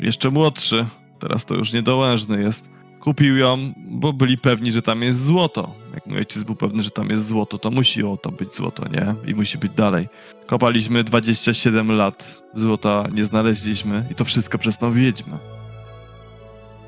jeszcze 0.01 0.31
młodszy, 0.31 0.87
teraz 1.19 1.45
to 1.45 1.55
już 1.55 1.73
niedołężny 1.73 2.43
jest, 2.43 2.65
kupił 3.01 3.37
ją, 3.37 3.73
bo 3.77 4.12
byli 4.12 4.39
pewni, 4.39 4.73
że 4.73 4.83
tam 4.83 5.03
jest 5.03 5.25
złoto. 5.25 5.75
Jak 5.95 6.07
mój 6.07 6.19
ojciec 6.19 6.43
był 6.43 6.55
pewny, 6.55 6.83
że 6.83 6.91
tam 6.91 7.09
jest 7.09 7.27
złoto, 7.27 7.59
to 7.59 7.70
musi 7.70 8.03
o 8.03 8.16
to 8.16 8.31
być 8.31 8.55
złoto, 8.55 8.89
nie? 8.89 9.31
I 9.31 9.35
musi 9.35 9.59
być 9.59 9.73
dalej. 9.73 10.09
Kopaliśmy 10.47 11.05
27 11.05 11.93
lat, 11.93 12.43
złota 12.55 13.05
nie 13.12 13.25
znaleźliśmy 13.25 14.07
i 14.11 14.15
to 14.15 14.25
wszystko 14.25 14.59
przez 14.59 14.79
tą 14.79 14.93
wiedźmę. 14.93 15.57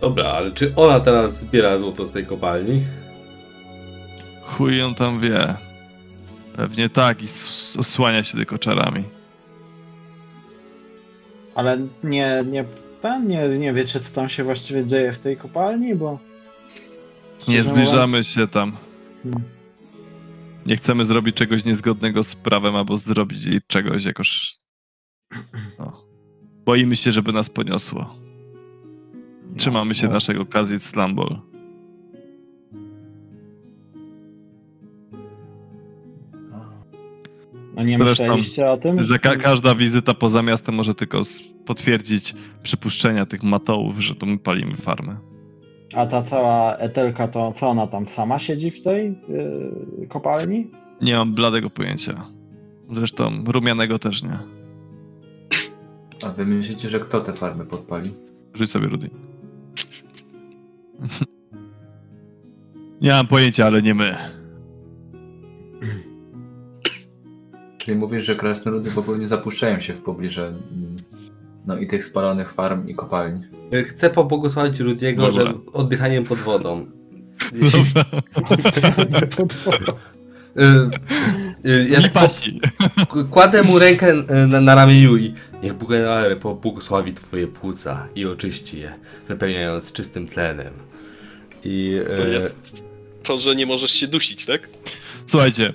Dobra, 0.00 0.24
ale 0.24 0.52
czy 0.52 0.74
ona 0.76 1.00
teraz 1.00 1.40
zbiera 1.40 1.78
złoto 1.78 2.06
z 2.06 2.10
tej 2.10 2.26
kopalni? 2.26 2.84
Chuj 4.42 4.78
ją 4.78 4.94
tam 4.94 5.20
wie. 5.20 5.54
Pewnie 6.56 6.88
tak 6.88 7.22
i 7.22 7.26
osłania 7.78 8.22
się 8.22 8.36
tylko 8.36 8.58
czarami. 8.58 9.04
Ale 11.54 11.78
nie, 12.04 12.44
nie, 12.46 12.64
ten, 13.02 13.28
nie, 13.28 13.48
nie 13.48 13.72
wiecie, 13.72 14.00
co 14.00 14.14
tam 14.14 14.28
się 14.28 14.44
właściwie 14.44 14.86
dzieje 14.86 15.12
w 15.12 15.18
tej 15.18 15.36
kopalni, 15.36 15.94
bo... 15.94 16.18
Nie 17.48 17.62
zbliżamy 17.62 18.24
się 18.24 18.48
tam. 18.48 18.72
Hmm. 19.22 19.42
Nie 20.66 20.76
chcemy 20.76 21.04
zrobić 21.04 21.36
czegoś 21.36 21.64
niezgodnego 21.64 22.24
z 22.24 22.34
prawem 22.34 22.76
albo 22.76 22.96
zrobić 22.96 23.44
jej 23.44 23.60
czegoś 23.66 24.04
jakoś. 24.04 24.56
No. 25.78 26.04
Boimy 26.64 26.96
się, 26.96 27.12
żeby 27.12 27.32
nas 27.32 27.50
poniosło. 27.50 28.19
Trzymamy 29.56 29.94
się 29.94 30.06
no. 30.06 30.12
naszego 30.12 30.46
Kazit 30.46 30.82
Slambol. 30.82 31.36
A 37.76 37.82
nie 37.82 37.98
Zresztą 37.98 38.24
myśleliście 38.24 38.70
o 38.70 38.76
tym? 38.76 39.02
Że 39.02 39.18
ka- 39.18 39.36
każda 39.36 39.74
wizyta 39.74 40.14
poza 40.14 40.42
miastem 40.42 40.74
może 40.74 40.94
tylko 40.94 41.22
potwierdzić 41.66 42.34
przypuszczenia 42.62 43.26
tych 43.26 43.42
matołów, 43.42 43.98
że 44.00 44.14
to 44.14 44.26
my 44.26 44.38
palimy 44.38 44.76
farmę. 44.76 45.16
A 45.94 46.06
ta 46.06 46.22
cała 46.22 46.76
etelka, 46.76 47.28
to 47.28 47.52
co 47.52 47.68
ona 47.68 47.86
tam 47.86 48.06
sama 48.06 48.38
siedzi 48.38 48.70
w 48.70 48.82
tej 48.82 49.14
yy, 50.00 50.06
kopalni? 50.08 50.70
Nie 51.00 51.16
mam 51.16 51.34
bladego 51.34 51.70
pojęcia. 51.70 52.26
Zresztą 52.92 53.44
rumianego 53.46 53.98
też 53.98 54.22
nie. 54.22 54.38
A 56.26 56.28
wy 56.28 56.46
myślicie, 56.46 56.90
że 56.90 57.00
kto 57.00 57.20
te 57.20 57.32
farmy 57.32 57.66
podpali? 57.66 58.12
Rzuć 58.54 58.70
sobie 58.70 58.86
Rudy. 58.86 59.10
Nie 63.00 63.10
mam 63.10 63.26
pojęcia, 63.26 63.66
ale 63.66 63.82
nie 63.82 63.94
my. 63.94 64.16
Czyli 67.78 67.96
mówisz, 67.96 68.24
że 68.24 68.36
krasnoludy 68.36 68.90
po 68.90 69.02
prostu 69.02 69.20
nie 69.20 69.28
zapuszczają 69.28 69.80
się 69.80 69.94
w 69.94 70.02
pobliże 70.02 70.46
mm, 70.46 70.96
no 71.66 71.78
i 71.78 71.86
tych 71.86 72.04
spalonych 72.04 72.52
farm 72.52 72.88
i 72.88 72.94
kopalni. 72.94 73.42
Chcę 73.84 74.10
pobłogosławić 74.10 74.80
Rudiego, 74.80 75.22
Dobra. 75.22 75.44
że 75.44 75.54
oddychaniem 75.72 76.24
pod 76.24 76.38
wodą. 76.38 76.86
Jeśli, 77.62 77.80
ja 81.64 81.98
Nie 81.98 82.08
tak 82.08 82.30
kładę 83.30 83.62
mu 83.62 83.78
rękę 83.78 84.12
y, 84.12 84.46
na, 84.46 84.60
na 84.60 84.74
ramię 84.74 85.00
Yui. 85.02 85.34
Niech 85.62 85.74
Bugenaer 85.74 86.38
pobłogosławi 86.38 87.12
twoje 87.12 87.46
płuca 87.46 88.06
i 88.16 88.26
oczyści 88.26 88.78
je, 88.78 88.92
wypełniając 89.28 89.92
czystym 89.92 90.26
tlenem. 90.26 90.72
I 91.64 91.96
To 92.16 92.26
y, 92.26 92.30
jest 92.30 92.56
to, 93.22 93.38
że 93.38 93.56
nie 93.56 93.66
możesz 93.66 93.90
się 93.92 94.08
dusić, 94.08 94.46
tak? 94.46 94.68
Słuchajcie, 95.26 95.74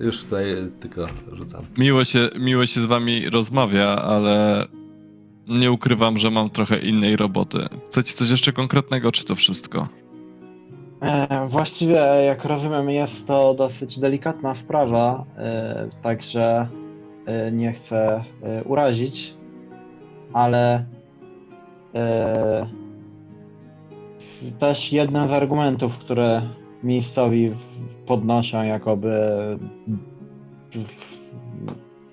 już 0.00 0.24
tutaj 0.24 0.44
tylko 0.80 1.06
rzucam. 1.32 1.62
miło 1.78 2.04
się, 2.04 2.28
miło 2.38 2.66
się 2.66 2.80
z 2.80 2.84
wami 2.84 3.30
rozmawia, 3.30 3.88
ale 3.88 4.66
nie 5.48 5.72
ukrywam, 5.72 6.18
że 6.18 6.30
mam 6.30 6.50
trochę 6.50 6.78
innej 6.78 7.16
roboty. 7.16 7.58
Chcecie 7.90 8.14
coś 8.14 8.30
jeszcze 8.30 8.52
konkretnego, 8.52 9.12
czy 9.12 9.24
to 9.24 9.34
wszystko? 9.34 9.88
E, 11.00 11.46
właściwie, 11.48 11.94
jak 12.26 12.44
rozumiem, 12.44 12.90
jest 12.90 13.26
to 13.26 13.54
dosyć 13.54 13.98
delikatna 13.98 14.54
sprawa, 14.54 15.24
e, 15.36 15.88
także 16.02 16.68
e, 17.26 17.52
nie 17.52 17.72
chcę 17.72 18.20
urazić, 18.64 19.34
ale 20.32 20.84
też 24.58 24.92
jeden 24.92 25.28
z 25.28 25.32
argumentów, 25.32 25.98
które 25.98 26.42
miejscowi 26.82 27.52
podnoszą, 28.06 28.62
jakoby 28.62 29.10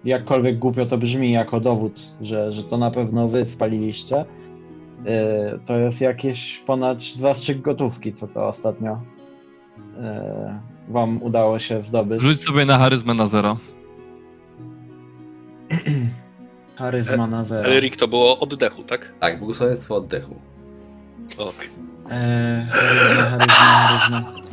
jakkolwiek 0.06 0.60
głupio 0.60 0.86
to 0.86 0.98
brzmi, 0.98 1.32
jako 1.32 1.60
dowód, 1.60 2.02
że, 2.22 2.52
że 2.52 2.64
to 2.64 2.78
na 2.78 2.92
pewno 2.92 3.28
wy 3.28 3.46
spaliliście, 3.46 4.26
to 5.68 5.78
jest 5.78 6.02
jakieś 6.02 6.58
ponad 6.66 7.04
zastrzyk 7.04 7.62
gotówki, 7.62 8.14
co 8.14 8.28
to 8.28 8.48
ostatnio 8.48 9.02
e, 9.98 10.60
wam 10.88 11.24
udało 11.24 11.60
się 11.60 11.82
zdobyć. 11.82 12.22
Rzuć 12.22 12.44
sobie 12.44 12.66
na 12.66 12.78
charyzmę 12.78 13.14
na 13.14 13.28
zero. 13.28 13.58
Charyzma 16.76 17.28
na 17.28 17.46
zero. 17.46 17.70
Elric 17.70 17.98
to 17.98 18.08
było 18.08 18.40
oddechu, 18.40 18.84
tak? 18.84 19.12
Tak, 19.20 19.40
błogosławieństwo 19.40 19.96
oddechu. 19.96 20.36
Ok. 21.38 21.70
E, 22.10 22.68
charyzma, 22.72 23.24
charyzma, 23.24 23.56
charyzma. 23.56 24.46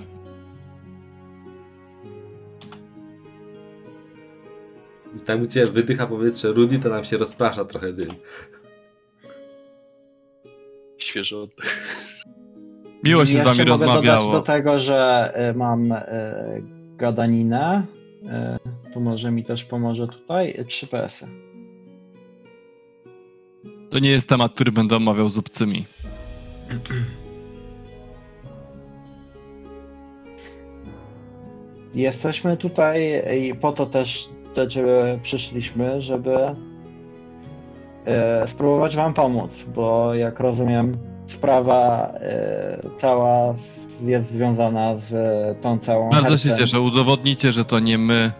Tam 5.26 5.44
gdzie 5.44 5.66
wydycha 5.66 6.06
powietrze 6.06 6.52
Rudy, 6.52 6.78
to 6.78 6.88
nam 6.88 7.04
się 7.04 7.16
rozprasza 7.16 7.64
trochę 7.64 7.92
dym. 7.92 8.08
Świeży 11.12 11.36
oddech. 11.36 11.94
Miło 13.04 13.20
się 13.20 13.26
z 13.26 13.30
Jeszcze 13.34 13.44
wami 13.44 13.64
rozmawiało. 13.64 14.32
do 14.32 14.42
tego, 14.42 14.78
że 14.78 15.30
e, 15.34 15.54
mam 15.54 15.92
e, 15.92 16.02
gadaninę. 16.96 17.86
E, 18.28 18.58
tu 18.94 19.00
może 19.00 19.30
mi 19.30 19.44
też 19.44 19.64
pomoże 19.64 20.06
tutaj. 20.08 20.54
e, 20.58 20.64
3 20.64 20.86
PS-y. 20.86 21.26
To 23.90 23.98
nie 23.98 24.10
jest 24.10 24.28
temat, 24.28 24.52
który 24.54 24.72
będę 24.72 24.96
omawiał 24.96 25.28
z 25.28 25.38
obcymi. 25.38 25.86
Jesteśmy 31.94 32.56
tutaj 32.56 33.22
i 33.40 33.54
po 33.54 33.72
to 33.72 33.86
też 33.86 34.28
do 34.54 34.66
ciebie 34.66 35.20
przyszliśmy, 35.22 36.02
żeby 36.02 36.36
spróbować 38.46 38.96
wam 38.96 39.14
pomóc, 39.14 39.50
bo 39.74 40.14
jak 40.14 40.40
rozumiem, 40.40 40.92
sprawa 41.28 42.06
e, 42.14 42.78
cała 43.00 43.54
jest 44.02 44.30
związana 44.30 44.96
z 44.96 45.12
tą 45.62 45.78
całą. 45.78 46.10
Bardzo 46.10 46.36
się 46.38 46.48
hercem. 46.48 46.66
cieszę. 46.66 46.80
Udowodnicie, 46.80 47.52
że 47.52 47.64
to 47.64 47.78
nie 47.78 47.98
my 47.98 48.32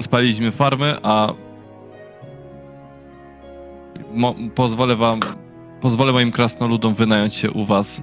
spaliliśmy 0.00 0.50
farmy, 0.50 0.96
a 1.02 1.32
mo- 4.12 4.34
pozwolę 4.54 4.96
wam, 4.96 5.20
pozwolę 5.80 6.12
moim 6.12 6.30
krasnoludom 6.32 6.94
wynająć 6.94 7.34
się 7.34 7.50
u 7.50 7.64
was 7.64 8.02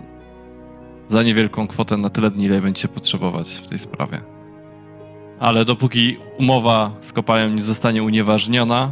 za 1.10 1.24
niewielką 1.24 1.68
kwotę 1.68 1.98
na 1.98 2.10
tyle 2.10 2.32
dni, 2.32 2.46
ile 2.46 2.62
będziecie 2.62 2.88
potrzebować 2.88 3.50
w 3.50 3.68
tej 3.68 3.80
sprawie. 3.80 4.22
Ale 5.40 5.66
dopóki 5.66 6.18
umowa 6.40 6.92
z 7.02 7.14
kopalnią 7.14 7.56
nie 7.56 7.62
zostanie 7.62 8.04
unieważniona, 8.04 8.92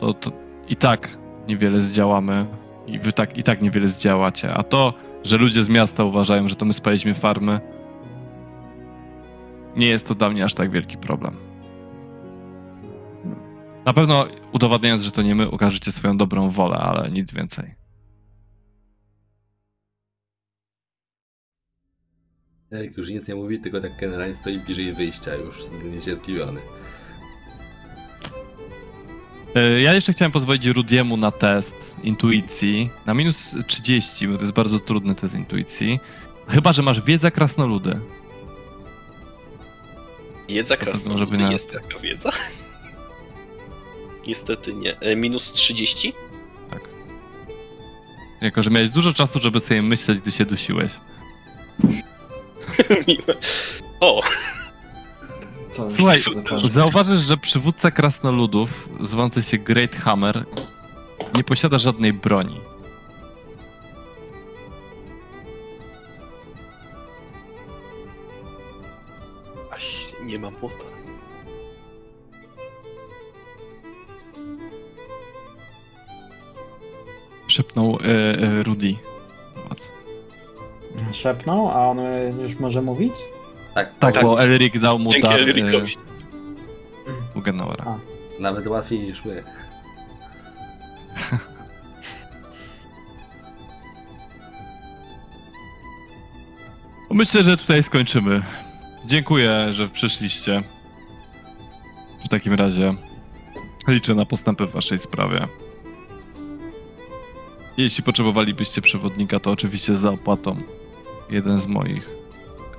to, 0.00 0.14
to 0.14 0.32
i 0.68 0.76
tak 0.76 1.18
niewiele 1.48 1.80
zdziałamy 1.80 2.46
i 2.86 2.98
wy 2.98 3.12
tak, 3.12 3.38
i 3.38 3.42
tak 3.42 3.62
niewiele 3.62 3.88
zdziałacie. 3.88 4.54
A 4.54 4.62
to, 4.62 4.94
że 5.24 5.36
ludzie 5.36 5.62
z 5.62 5.68
miasta 5.68 6.04
uważają, 6.04 6.48
że 6.48 6.56
to 6.56 6.64
my 6.64 6.72
spaliliśmy 6.72 7.14
farmy, 7.14 7.60
nie 9.76 9.86
jest 9.86 10.08
to 10.08 10.14
dla 10.14 10.30
mnie 10.30 10.44
aż 10.44 10.54
tak 10.54 10.70
wielki 10.70 10.98
problem. 10.98 11.36
Na 13.84 13.92
pewno 13.92 14.26
udowadniając, 14.52 15.02
że 15.02 15.10
to 15.10 15.22
nie 15.22 15.34
my, 15.34 15.50
ukażecie 15.50 15.92
swoją 15.92 16.16
dobrą 16.16 16.50
wolę, 16.50 16.76
ale 16.76 17.10
nic 17.10 17.32
więcej. 17.32 17.74
Jak 22.70 22.96
już 22.96 23.10
nic 23.10 23.28
nie 23.28 23.34
mówi, 23.34 23.60
tylko 23.60 23.80
tak 23.80 24.00
generalnie 24.00 24.34
stoi 24.34 24.58
bliżej 24.58 24.92
wyjścia, 24.92 25.34
już 25.34 25.64
zniecierpliwiony. 25.64 26.60
E, 29.54 29.80
Ja 29.80 29.94
jeszcze 29.94 30.12
chciałem 30.12 30.32
pozwolić 30.32 30.66
Rudiemu 30.66 31.16
na 31.16 31.30
test 31.30 31.76
intuicji 32.02 32.90
na 33.06 33.14
minus 33.14 33.54
30, 33.66 34.28
bo 34.28 34.34
to 34.34 34.40
jest 34.40 34.52
bardzo 34.52 34.78
trudny 34.80 35.14
test 35.14 35.34
intuicji. 35.34 36.00
Chyba, 36.48 36.72
że 36.72 36.82
masz 36.82 37.00
wiedzę 37.02 37.30
krasnoludy. 37.30 38.00
Wiedza 40.48 40.76
krasnoludy 40.76 41.38
na- 41.38 41.52
jest 41.52 41.72
taka 41.72 41.98
wiedza? 41.98 42.30
Niestety 44.26 44.74
nie. 44.74 45.00
E, 45.00 45.16
minus 45.16 45.52
30? 45.52 46.12
Tak. 46.70 46.80
Jako, 48.40 48.62
że 48.62 48.70
miałeś 48.70 48.90
dużo 48.90 49.12
czasu, 49.12 49.38
żeby 49.38 49.60
sobie 49.60 49.82
myśleć, 49.82 50.20
gdy 50.20 50.32
się 50.32 50.44
dusiłeś. 50.46 50.92
O, 54.00 54.22
Co 55.70 55.90
Słuchaj? 55.90 56.20
Zauważysz, 56.70 57.20
że 57.20 57.36
przywódca 57.36 57.90
krasnoludów, 57.90 58.88
zwający 59.00 59.42
się 59.42 59.58
Great 59.58 59.96
Hammer, 59.96 60.44
nie 61.36 61.44
posiada 61.44 61.78
żadnej 61.78 62.12
broni. 62.12 62.60
Aś, 69.70 70.12
nie 70.24 70.38
ma 70.38 70.50
młota. 70.50 70.84
Szepnął 77.48 77.98
e, 78.04 78.38
e, 78.38 78.62
Rudy. 78.62 78.94
Szepnął, 81.12 81.68
a 81.68 81.86
on 81.88 81.98
już 82.40 82.54
może 82.54 82.82
mówić? 82.82 83.12
Tak, 83.74 83.92
Tak, 83.98 84.14
Tak. 84.14 84.22
bo 84.22 84.42
Elric 84.42 84.78
dał 84.80 84.98
mu 84.98 85.10
Dzięki 85.10 85.28
dar 85.28 85.40
Elricowi. 85.40 85.92
e, 87.34 87.38
Ugenauera. 87.38 87.98
nawet 88.38 88.66
łatwiej 88.66 88.98
niż 89.00 89.24
my. 89.24 89.42
Myślę, 97.10 97.42
że 97.42 97.56
tutaj 97.56 97.82
skończymy. 97.82 98.42
Dziękuję, 99.06 99.66
że 99.72 99.88
przyszliście. 99.88 100.62
W 102.24 102.28
takim 102.28 102.54
razie 102.54 102.94
liczę 103.88 104.14
na 104.14 104.24
postępy 104.24 104.66
w 104.66 104.70
waszej 104.72 104.98
sprawie. 104.98 105.48
Jeśli 107.76 108.04
potrzebowalibyście 108.04 108.82
przewodnika, 108.82 109.40
to 109.40 109.50
oczywiście 109.50 109.96
za 109.96 110.10
opłatą 110.10 110.56
jeden 111.30 111.60
z 111.60 111.66
moich 111.66 112.08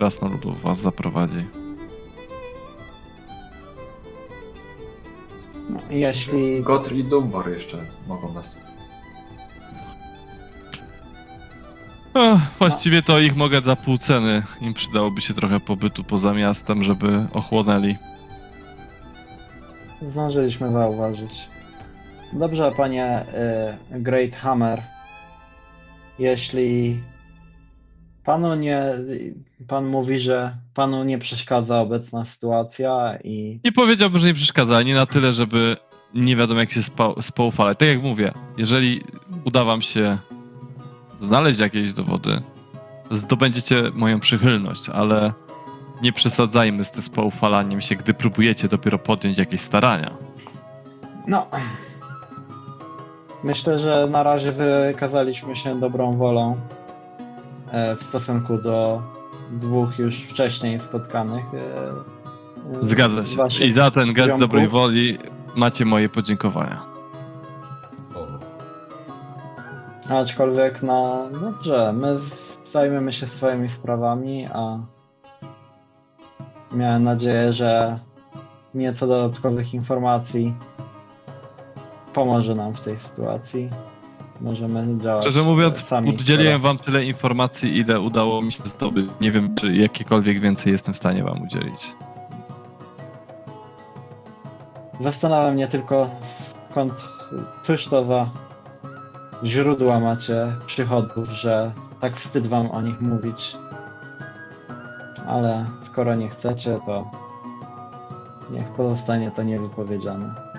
krasnoludów 0.01 0.61
was 0.61 0.79
zaprowadzi. 0.79 1.45
No, 5.69 5.79
jeśli 5.89 6.63
Gotr 6.63 6.93
i 6.95 7.03
Dumbor 7.03 7.49
jeszcze 7.49 7.77
mogą 8.07 8.33
nas. 8.33 8.55
Ech, 12.15 12.39
właściwie 12.59 13.01
to 13.01 13.19
ich 13.19 13.35
mogę 13.35 13.61
za 13.61 13.75
pół 13.75 13.97
ceny. 13.97 14.43
Im 14.61 14.73
przydałoby 14.73 15.21
się 15.21 15.33
trochę 15.33 15.59
pobytu 15.59 16.03
poza 16.03 16.33
miastem, 16.33 16.83
żeby 16.83 17.27
ochłonęli. 17.33 17.95
Zdążyliśmy 20.01 20.71
zauważyć. 20.71 21.47
Dobrze, 22.33 22.71
panie 22.77 23.05
e, 23.05 23.77
Great 23.91 24.35
Hammer. 24.35 24.81
Jeśli 26.19 26.99
panu 28.23 28.55
nie. 28.55 28.83
Pan 29.67 29.85
mówi, 29.87 30.19
że 30.19 30.55
panu 30.73 31.03
nie 31.03 31.17
przeszkadza 31.19 31.79
obecna 31.81 32.25
sytuacja 32.25 33.17
i. 33.23 33.59
Nie 33.63 33.71
powiedziałbym, 33.71 34.19
że 34.19 34.27
nie 34.27 34.33
przeszkadza, 34.33 34.77
ani 34.77 34.93
na 34.93 35.05
tyle, 35.05 35.33
żeby 35.33 35.77
nie 36.13 36.35
wiadomo 36.35 36.59
jak 36.59 36.71
się 36.71 36.83
spa- 36.83 37.21
spoufalać. 37.21 37.77
Tak 37.79 37.87
jak 37.87 38.01
mówię, 38.01 38.31
jeżeli 38.57 39.01
uda 39.45 39.63
wam 39.65 39.81
się 39.81 40.17
znaleźć 41.21 41.59
jakieś 41.59 41.93
dowody, 41.93 42.41
zdobędziecie 43.11 43.83
moją 43.93 44.19
przychylność, 44.19 44.89
ale 44.89 45.33
nie 46.01 46.13
przesadzajmy 46.13 46.83
z 46.83 46.91
tym 46.91 47.01
spoufalaniem 47.01 47.81
się, 47.81 47.95
gdy 47.95 48.13
próbujecie 48.13 48.67
dopiero 48.67 48.99
podjąć 48.99 49.37
jakieś 49.37 49.61
starania. 49.61 50.11
No. 51.27 51.47
Myślę, 53.43 53.79
że 53.79 54.07
na 54.11 54.23
razie 54.23 54.51
wykazaliśmy 54.51 55.55
się 55.55 55.79
dobrą 55.79 56.13
wolą 56.17 56.55
w 57.99 58.03
stosunku 58.03 58.57
do 58.57 59.01
dwóch 59.51 59.99
już 59.99 60.19
wcześniej 60.23 60.79
spotkanych. 60.79 61.45
e, 61.53 61.57
e, 62.79 62.83
Zgadza 62.85 63.25
się. 63.49 63.65
I 63.65 63.71
za 63.71 63.91
ten 63.91 64.13
gest 64.13 64.27
ziomków. 64.29 64.39
dobrej 64.39 64.67
woli 64.67 65.17
macie 65.55 65.85
moje 65.85 66.09
podziękowania. 66.09 66.81
Aczkolwiek, 70.09 70.83
no 70.83 71.27
dobrze, 71.41 71.93
my 71.93 72.17
zajmiemy 72.73 73.13
się 73.13 73.27
swoimi 73.27 73.69
sprawami, 73.69 74.47
a 74.53 74.77
miałem 76.71 77.03
nadzieję, 77.03 77.53
że 77.53 77.99
nieco 78.73 79.07
dodatkowych 79.07 79.73
informacji 79.73 80.53
pomoże 82.13 82.55
nam 82.55 82.73
w 82.73 82.81
tej 82.81 82.97
sytuacji. 82.99 83.69
Możemy 84.41 84.99
działać 84.99 85.23
Szczerze 85.23 85.43
mówiąc, 85.43 85.85
sami. 85.85 86.09
udzieliłem 86.09 86.61
wam 86.61 86.77
tyle 86.77 87.05
informacji, 87.05 87.77
ile 87.77 87.99
udało 87.99 88.41
mi 88.41 88.51
się 88.51 88.63
zdobyć. 88.65 89.11
Nie 89.21 89.31
wiem, 89.31 89.55
czy 89.55 89.73
jakiekolwiek 89.73 90.39
więcej 90.39 90.71
jestem 90.71 90.93
w 90.93 90.97
stanie 90.97 91.23
wam 91.23 91.41
udzielić. 91.41 91.95
Zastanawia 95.01 95.51
mnie 95.51 95.67
tylko, 95.67 96.09
skąd, 96.71 96.93
cóż 97.63 97.85
to 97.87 98.05
za 98.05 98.29
źródła 99.43 99.99
macie 99.99 100.55
przychodów, 100.65 101.29
że 101.29 101.71
tak 101.99 102.17
wstyd 102.17 102.47
wam 102.47 102.71
o 102.71 102.81
nich 102.81 103.01
mówić. 103.01 103.57
Ale 105.27 105.65
skoro 105.85 106.15
nie 106.15 106.29
chcecie, 106.29 106.79
to 106.85 107.11
niech 108.51 108.67
pozostanie 108.67 109.31
to 109.31 109.43
niewypowiedziane. 109.43 110.50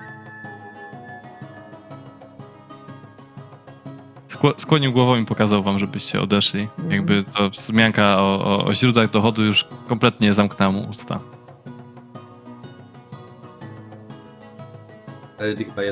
Skłonił 4.57 4.93
głową 4.93 5.17
i 5.17 5.25
pokazał 5.25 5.63
wam, 5.63 5.79
żebyście 5.79 6.21
odeszli. 6.21 6.69
Jakby 6.89 7.25
to 7.25 7.51
wzmianka 7.51 8.19
o, 8.19 8.45
o, 8.45 8.65
o 8.65 8.75
źródłach 8.75 9.11
dochodu 9.11 9.45
już 9.45 9.65
kompletnie 9.89 10.35
zamknęła 10.35 10.73
mu 10.73 10.89
usta. 10.91 11.21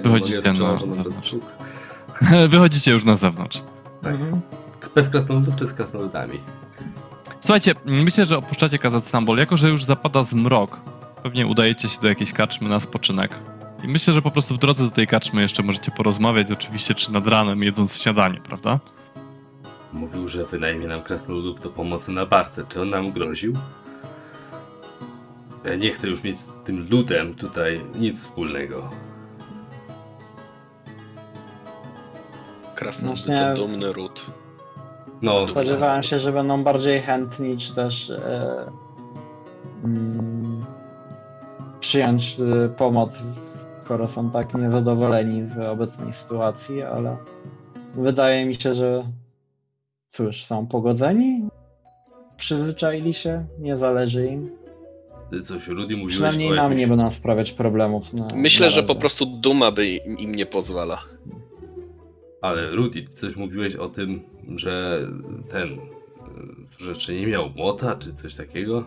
Wychodzicie 0.02 0.42
na 0.42 0.52
do 0.52 0.78
zewnątrz. 0.78 1.34
Wychodzicie 2.48 2.90
już 2.90 3.04
na 3.04 3.16
zewnątrz. 3.16 3.62
Tak. 4.02 4.16
Bez 4.94 5.08
krasnoludów 5.08 5.56
czy 5.56 5.66
z 5.66 5.72
krasnoludami? 5.72 6.38
Słuchajcie, 7.40 7.74
myślę, 7.84 8.26
że 8.26 8.38
opuszczacie 8.38 8.78
Kazachstan, 8.78 9.26
jako 9.36 9.56
że 9.56 9.68
już 9.68 9.84
zapada 9.84 10.22
zmrok, 10.22 10.80
pewnie 11.22 11.46
udajecie 11.46 11.88
się 11.88 12.00
do 12.00 12.08
jakiejś 12.08 12.32
karczmy 12.32 12.68
na 12.68 12.80
spoczynek. 12.80 13.30
I 13.84 13.88
myślę, 13.88 14.14
że 14.14 14.22
po 14.22 14.30
prostu 14.30 14.54
w 14.54 14.58
drodze 14.58 14.84
do 14.84 14.90
tej 14.90 15.06
karczmy 15.06 15.42
jeszcze 15.42 15.62
możecie 15.62 15.90
porozmawiać, 15.90 16.50
oczywiście, 16.50 16.94
czy 16.94 17.12
nad 17.12 17.26
ranem, 17.26 17.62
jedząc 17.62 17.96
śniadanie, 17.96 18.40
prawda? 18.40 18.78
Mówił, 19.92 20.28
że 20.28 20.44
wynajmie 20.44 20.86
nam 20.86 21.02
krasnoludów 21.02 21.60
do 21.60 21.70
pomocy 21.70 22.12
na 22.12 22.26
barce. 22.26 22.64
Czy 22.68 22.82
on 22.82 22.90
nam 22.90 23.12
groził? 23.12 23.54
Ja 25.64 25.76
nie 25.76 25.90
chcę 25.90 26.08
już 26.08 26.22
mieć 26.22 26.40
z 26.40 26.52
tym 26.64 26.88
ludem 26.90 27.34
tutaj 27.34 27.80
nic 27.94 28.20
wspólnego. 28.20 28.90
Krasnolud 32.74 33.18
Właśnie- 33.18 33.52
to 33.56 33.68
dumny 33.68 33.92
ród. 33.92 34.26
No, 35.22 35.48
Spodziewałem 35.48 36.02
się, 36.02 36.18
że 36.20 36.32
będą 36.32 36.64
bardziej 36.64 37.02
chętni, 37.02 37.56
czy 37.56 37.74
też 37.74 38.10
e, 38.10 38.70
mm, 39.84 40.64
przyjąć 41.80 42.36
e, 42.64 42.68
pomoc, 42.68 43.10
skoro 43.90 44.08
są 44.08 44.30
tak 44.30 44.54
niezadowoleni 44.54 45.50
z 45.54 45.58
obecnej 45.58 46.14
sytuacji, 46.14 46.82
ale 46.82 47.16
wydaje 47.94 48.46
mi 48.46 48.54
się, 48.54 48.74
że 48.74 49.04
cóż, 50.12 50.44
są 50.44 50.66
pogodzeni, 50.66 51.48
przyzwyczaili 52.36 53.14
się, 53.14 53.46
nie 53.58 53.76
zależy 53.76 54.26
im. 54.26 54.50
coś 55.42 55.68
Rudy 55.68 55.96
mówiłeś 55.96 56.14
Przynajmniej 56.14 56.48
o 56.48 56.54
nam 56.54 56.64
jakimś... 56.64 56.80
nie 56.80 56.86
będą 56.86 57.10
sprawiać 57.10 57.52
problemów. 57.52 58.12
Na, 58.12 58.28
Myślę, 58.34 58.66
na 58.66 58.70
że 58.70 58.82
po 58.82 58.94
prostu 58.94 59.26
duma 59.26 59.72
by 59.72 59.86
im 59.96 60.34
nie 60.34 60.46
pozwala. 60.46 60.98
Ale 62.42 62.70
Rudy, 62.70 63.02
ty 63.02 63.12
coś 63.12 63.36
mówiłeś 63.36 63.76
o 63.76 63.88
tym, 63.88 64.22
że 64.56 65.00
ten... 65.48 65.68
że 66.78 66.94
czy 66.94 67.20
nie 67.20 67.26
miał 67.26 67.50
młota, 67.56 67.96
czy 67.96 68.12
coś 68.12 68.34
takiego? 68.36 68.84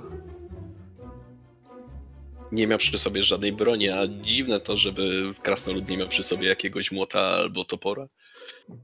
Nie 2.53 2.67
miał 2.67 2.77
przy 2.77 2.99
sobie 2.99 3.23
żadnej 3.23 3.53
broni, 3.53 3.89
a 3.89 4.07
dziwne 4.07 4.59
to, 4.59 4.77
żeby 4.77 5.33
krasnolud 5.43 5.89
nie 5.89 5.97
miał 5.97 6.07
przy 6.07 6.23
sobie 6.23 6.47
jakiegoś 6.47 6.91
młota 6.91 7.19
albo 7.19 7.65
topora. 7.65 8.07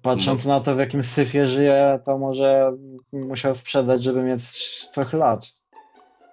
Patrząc 0.01 0.45
na 0.45 0.59
to, 0.59 0.75
w 0.75 0.79
jakim 0.79 1.03
syfie 1.03 1.47
żyje, 1.47 1.99
to 2.05 2.17
może 2.17 2.71
musiał 3.11 3.55
sprzedać, 3.55 4.03
żeby 4.03 4.21
mieć 4.21 4.41
trochę 4.93 5.17
lat. 5.17 5.53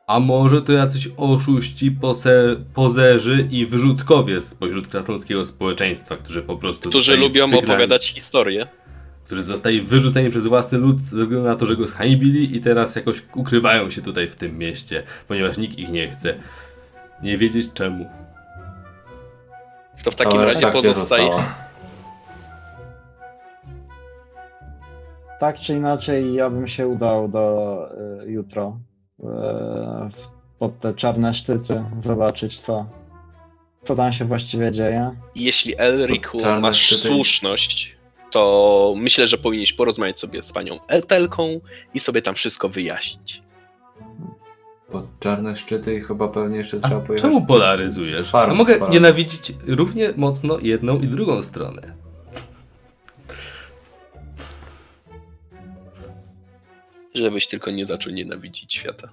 A 0.06 0.20
może 0.20 0.62
to 0.62 0.72
jacyś 0.72 1.08
oszuści, 1.16 1.90
pose, 1.90 2.56
pozerzy 2.74 3.48
i 3.50 3.66
wyrzutkowie 3.66 4.40
spośród 4.40 4.88
krasnoludzkiego 4.88 5.44
społeczeństwa, 5.44 6.16
którzy 6.16 6.42
po 6.42 6.56
prostu 6.56 6.88
Którzy 6.88 7.16
lubią 7.16 7.46
wygrani, 7.46 7.64
opowiadać 7.64 8.08
historię. 8.08 8.66
Którzy 9.24 9.42
zostali 9.42 9.80
wyrzuceni 9.80 10.30
przez 10.30 10.46
własny 10.46 10.78
lud 10.78 11.00
ze 11.00 11.22
względu 11.22 11.48
na 11.48 11.56
to, 11.56 11.66
że 11.66 11.76
go 11.76 11.86
zhańbili 11.86 12.56
i 12.56 12.60
teraz 12.60 12.96
jakoś 12.96 13.22
ukrywają 13.34 13.90
się 13.90 14.02
tutaj 14.02 14.28
w 14.28 14.36
tym 14.36 14.58
mieście, 14.58 15.02
ponieważ 15.28 15.58
nikt 15.58 15.78
ich 15.78 15.88
nie 15.88 16.10
chce. 16.10 16.34
Nie 17.22 17.38
wiedzieć 17.38 17.72
czemu. 17.72 18.06
To 20.04 20.10
w 20.10 20.14
takim 20.14 20.32
Cała 20.32 20.44
razie 20.44 20.58
gdzie 20.58 20.72
pozostaje. 20.72 21.30
Tak 25.40 25.60
czy 25.60 25.74
inaczej, 25.74 26.34
ja 26.34 26.50
bym 26.50 26.68
się 26.68 26.88
udał 26.88 27.28
do 27.28 27.78
y, 28.22 28.30
jutro 28.30 28.78
y, 29.20 29.24
pod 30.58 30.80
te 30.80 30.94
czarne 30.94 31.34
szczyty, 31.34 31.84
zobaczyć 32.04 32.60
co, 32.60 32.86
co 33.84 33.96
tam 33.96 34.12
się 34.12 34.24
właściwie 34.24 34.72
dzieje. 34.72 35.16
Jeśli 35.34 35.74
Elriku 35.78 36.38
masz 36.60 36.80
szczyty. 36.80 37.08
słuszność, 37.08 37.96
to 38.30 38.94
myślę, 38.96 39.26
że 39.26 39.38
powinieneś 39.38 39.72
porozmawiać 39.72 40.20
sobie 40.20 40.42
z 40.42 40.52
panią 40.52 40.78
Eltelką 40.88 41.60
i 41.94 42.00
sobie 42.00 42.22
tam 42.22 42.34
wszystko 42.34 42.68
wyjaśnić. 42.68 43.42
Pod 44.92 45.20
czarne 45.20 45.56
szczyty 45.56 45.94
i 45.94 46.00
chyba 46.00 46.28
pewnie 46.28 46.56
jeszcze 46.56 46.80
trzeba 46.80 47.00
pojechać. 47.00 47.30
czemu 47.30 47.46
polaryzujesz? 47.46 48.30
Farm 48.30 48.50
A 48.50 48.54
mogę 48.54 48.74
spalone. 48.74 48.94
nienawidzić 48.94 49.52
równie 49.66 50.12
mocno 50.16 50.58
jedną 50.62 51.00
i 51.00 51.06
drugą 51.08 51.42
stronę. 51.42 51.82
Żebyś 57.14 57.46
tylko 57.48 57.70
nie 57.70 57.84
zaczął 57.86 58.12
nienawidzić 58.12 58.74
świata. 58.74 59.08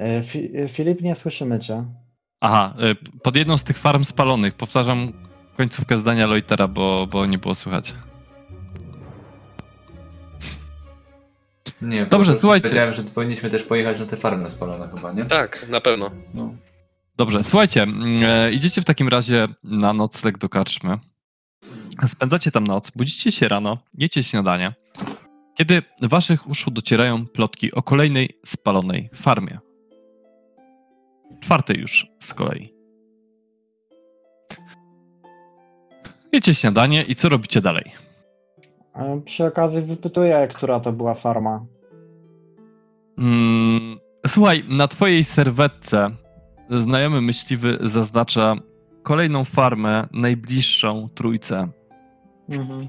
Y, 0.00 0.22
Fi- 0.32 0.56
y, 0.64 0.68
Filip, 0.68 1.00
nie 1.00 1.16
słyszymy 1.16 1.60
cię. 1.60 1.84
Aha, 2.40 2.74
y, 3.16 3.20
pod 3.22 3.36
jedną 3.36 3.56
z 3.58 3.64
tych 3.64 3.78
farm 3.78 4.04
spalonych, 4.04 4.54
powtarzam 4.54 5.12
końcówkę 5.56 5.98
zdania 5.98 6.26
Loitera, 6.26 6.68
bo, 6.68 7.06
bo 7.10 7.26
nie 7.26 7.38
było 7.38 7.54
słychać. 7.54 7.94
Nie, 11.82 12.06
Dobrze, 12.06 12.32
bo 12.32 12.38
słuchajcie. 12.38 12.62
Powiedziałem, 12.62 12.92
że 12.92 13.02
powinniśmy 13.02 13.50
też 13.50 13.62
pojechać 13.62 14.00
na 14.00 14.06
te 14.06 14.16
farmy 14.16 14.50
spalone 14.50 14.88
chyba, 14.96 15.12
nie? 15.12 15.24
Tak, 15.24 15.68
na 15.68 15.80
pewno. 15.80 16.10
No. 16.34 16.54
Dobrze, 17.16 17.44
słuchajcie, 17.44 17.82
mm, 17.82 18.22
e, 18.24 18.52
idziecie 18.52 18.82
w 18.82 18.84
takim 18.84 19.08
razie 19.08 19.48
na 19.64 19.92
nocleg 19.92 20.38
do 20.38 20.48
karczmy. 20.48 20.98
Spędzacie 22.06 22.50
tam 22.50 22.64
noc, 22.64 22.90
budzicie 22.90 23.32
się 23.32 23.48
rano, 23.48 23.78
jecie 23.94 24.22
śniadanie, 24.22 24.74
kiedy 25.54 25.82
waszych 26.02 26.48
uszu 26.48 26.70
docierają 26.70 27.26
plotki 27.26 27.72
o 27.72 27.82
kolejnej 27.82 28.38
spalonej 28.46 29.10
farmie. 29.14 29.58
Czwartej 31.40 31.80
już 31.80 32.06
z 32.20 32.34
kolei. 32.34 32.74
Jecie 36.32 36.54
śniadanie 36.54 37.02
i 37.02 37.14
co 37.14 37.28
robicie 37.28 37.60
dalej? 37.60 37.92
Przy 39.24 39.44
okazji 39.44 39.82
wypytuję, 39.82 40.48
która 40.54 40.80
to 40.80 40.92
była 40.92 41.14
farma. 41.14 41.64
Mm, 43.18 43.98
słuchaj, 44.26 44.64
na 44.68 44.88
twojej 44.88 45.24
serwetce 45.24 46.10
znajomy 46.70 47.20
myśliwy 47.20 47.78
zaznacza 47.80 48.56
kolejną 49.02 49.44
farmę, 49.44 50.06
najbliższą 50.12 51.08
trójce. 51.14 51.68
Mhm. 52.48 52.88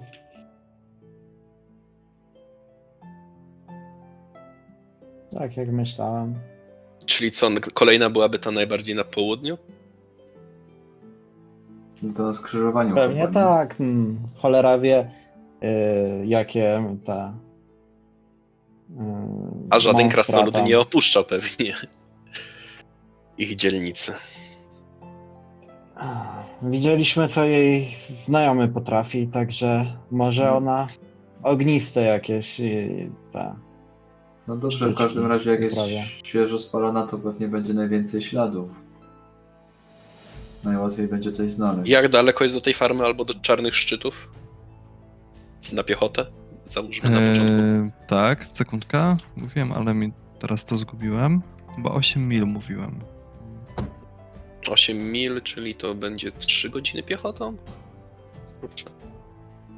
Tak, 5.40 5.58
jak 5.58 5.70
myślałem. 5.72 6.36
Czyli 7.06 7.32
co, 7.32 7.50
kolejna 7.74 8.10
byłaby 8.10 8.40
ta 8.40 8.52
najbardziej 8.52 8.96
na 8.96 9.04
południu? 9.04 9.58
No 12.02 12.14
to 12.14 12.24
na 12.24 12.34
skrzyżowaniu 12.34 12.96
Pewnie 12.96 13.22
chyba, 13.22 13.28
nie? 13.28 13.34
tak. 13.34 13.78
Hmm. 13.78 14.18
Cholera 14.36 14.78
wie, 14.78 15.12
jakie 16.26 16.84
te. 17.06 17.34
y, 18.92 18.94
A 19.70 19.80
żaden 19.80 20.10
krasnolud 20.10 20.54
tam. 20.56 20.66
nie 20.66 20.80
opuszczał 20.80 21.24
pewnie 21.24 21.74
ich 23.38 23.56
dzielnicy. 23.56 24.14
Widzieliśmy, 26.62 27.28
co 27.28 27.44
jej 27.44 27.88
znajomy 28.26 28.68
potrafi, 28.68 29.28
także 29.28 29.86
może 30.12 30.46
No. 30.46 30.58
ona 30.58 30.88
ogniste 31.44 32.02
jakieś 32.02 32.60
y, 32.60 33.10
te. 33.32 33.56
No 34.48 34.56
dobrze, 34.58 34.90
w 34.90 34.96
każdym 34.96 35.26
razie 35.28 35.52
jak 35.52 35.64
jest 35.64 35.76
Prawie. 35.76 36.04
świeżo 36.24 36.60
spalona, 36.60 37.08
to 37.08 37.18
pewnie 37.18 37.48
będzie 37.48 37.74
najwięcej 37.74 38.22
śladów. 38.22 38.70
Najłatwiej 40.64 41.08
będzie 41.08 41.32
coś 41.32 41.52
znaleźć. 41.52 41.90
Jak 41.92 42.10
daleko 42.10 42.44
jest 42.44 42.56
do 42.56 42.62
tej 42.62 42.74
farmy 42.74 43.04
albo 43.06 43.26
do 43.26 43.34
czarnych 43.34 43.76
szczytów? 43.76 44.30
Na 45.72 45.84
piechotę? 45.84 46.26
załóżmy 46.66 47.10
na 47.10 47.18
początku. 47.20 47.62
Eee, 47.62 47.92
tak, 48.08 48.46
sekundka. 48.46 49.18
Mówiłem, 49.36 49.72
ale 49.72 49.94
mi 49.94 50.12
teraz 50.40 50.66
to 50.66 50.78
zgubiłem. 50.78 51.42
Chyba 51.76 51.92
8 51.92 52.28
mil 52.28 52.46
mówiłem. 52.46 53.00
8 54.70 55.12
mil, 55.12 55.42
czyli 55.42 55.76
to 55.76 55.96
będzie 55.96 56.32
3 56.32 56.70
godziny 56.70 57.04
piechotą? 57.04 57.58
Kurczę. 58.62 58.86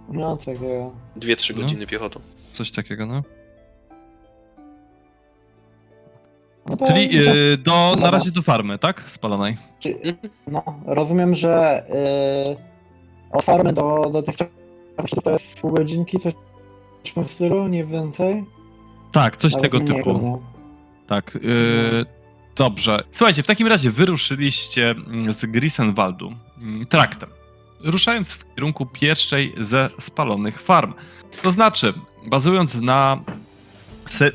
No, 0.10 0.38
tego... 0.38 0.92
2-3 1.18 1.56
No. 1.56 1.62
godziny 1.62 1.88
piechotą. 1.88 2.20
Coś 2.52 2.72
takiego, 2.72 3.06
no. 3.06 3.24
No 6.70 6.78
to, 6.78 6.86
Czyli 6.88 7.16
yy, 7.16 7.58
do, 7.58 7.96
na 8.00 8.12
razie 8.12 8.32
do 8.32 8.42
farmy, 8.42 8.78
tak? 8.80 9.02
Spalonej. 9.02 9.58
no, 10.48 10.64
rozumiem, 10.86 11.36
że 11.36 11.84
yy, 12.50 12.58
od 13.32 13.46
farmy 13.46 13.74
do, 13.74 14.02
do 14.14 14.24
tych 14.24 14.36
czy 15.04 15.16
to 15.16 15.32
jest 15.32 15.62
pół 15.62 15.72
godzinki, 15.72 16.20
coś 16.20 16.34
w 17.06 17.14
tym 17.14 17.26
stylu, 17.26 17.68
nie 17.68 17.86
więcej? 17.86 18.46
Tak, 19.12 19.38
coś 19.38 19.54
Nawet 19.54 19.72
tego 19.72 19.86
typu. 19.86 20.42
Tak. 21.08 21.38
Yy, 21.42 22.06
dobrze. 22.56 23.04
Słuchajcie, 23.12 23.44
w 23.44 23.48
takim 23.48 23.68
razie 23.68 23.92
wyruszyliście 23.92 24.92
mm, 24.92 25.34
z 25.34 25.46
Grisenwaldu 25.46 26.34
mm, 26.58 26.86
traktem, 26.86 27.30
ruszając 27.84 28.32
w 28.32 28.56
kierunku 28.56 28.86
pierwszej 28.86 29.54
ze 29.58 29.90
spalonych 30.00 30.62
farm. 30.62 30.94
To 31.44 31.52
znaczy, 31.52 31.94
bazując 32.26 32.76
na 32.76 33.20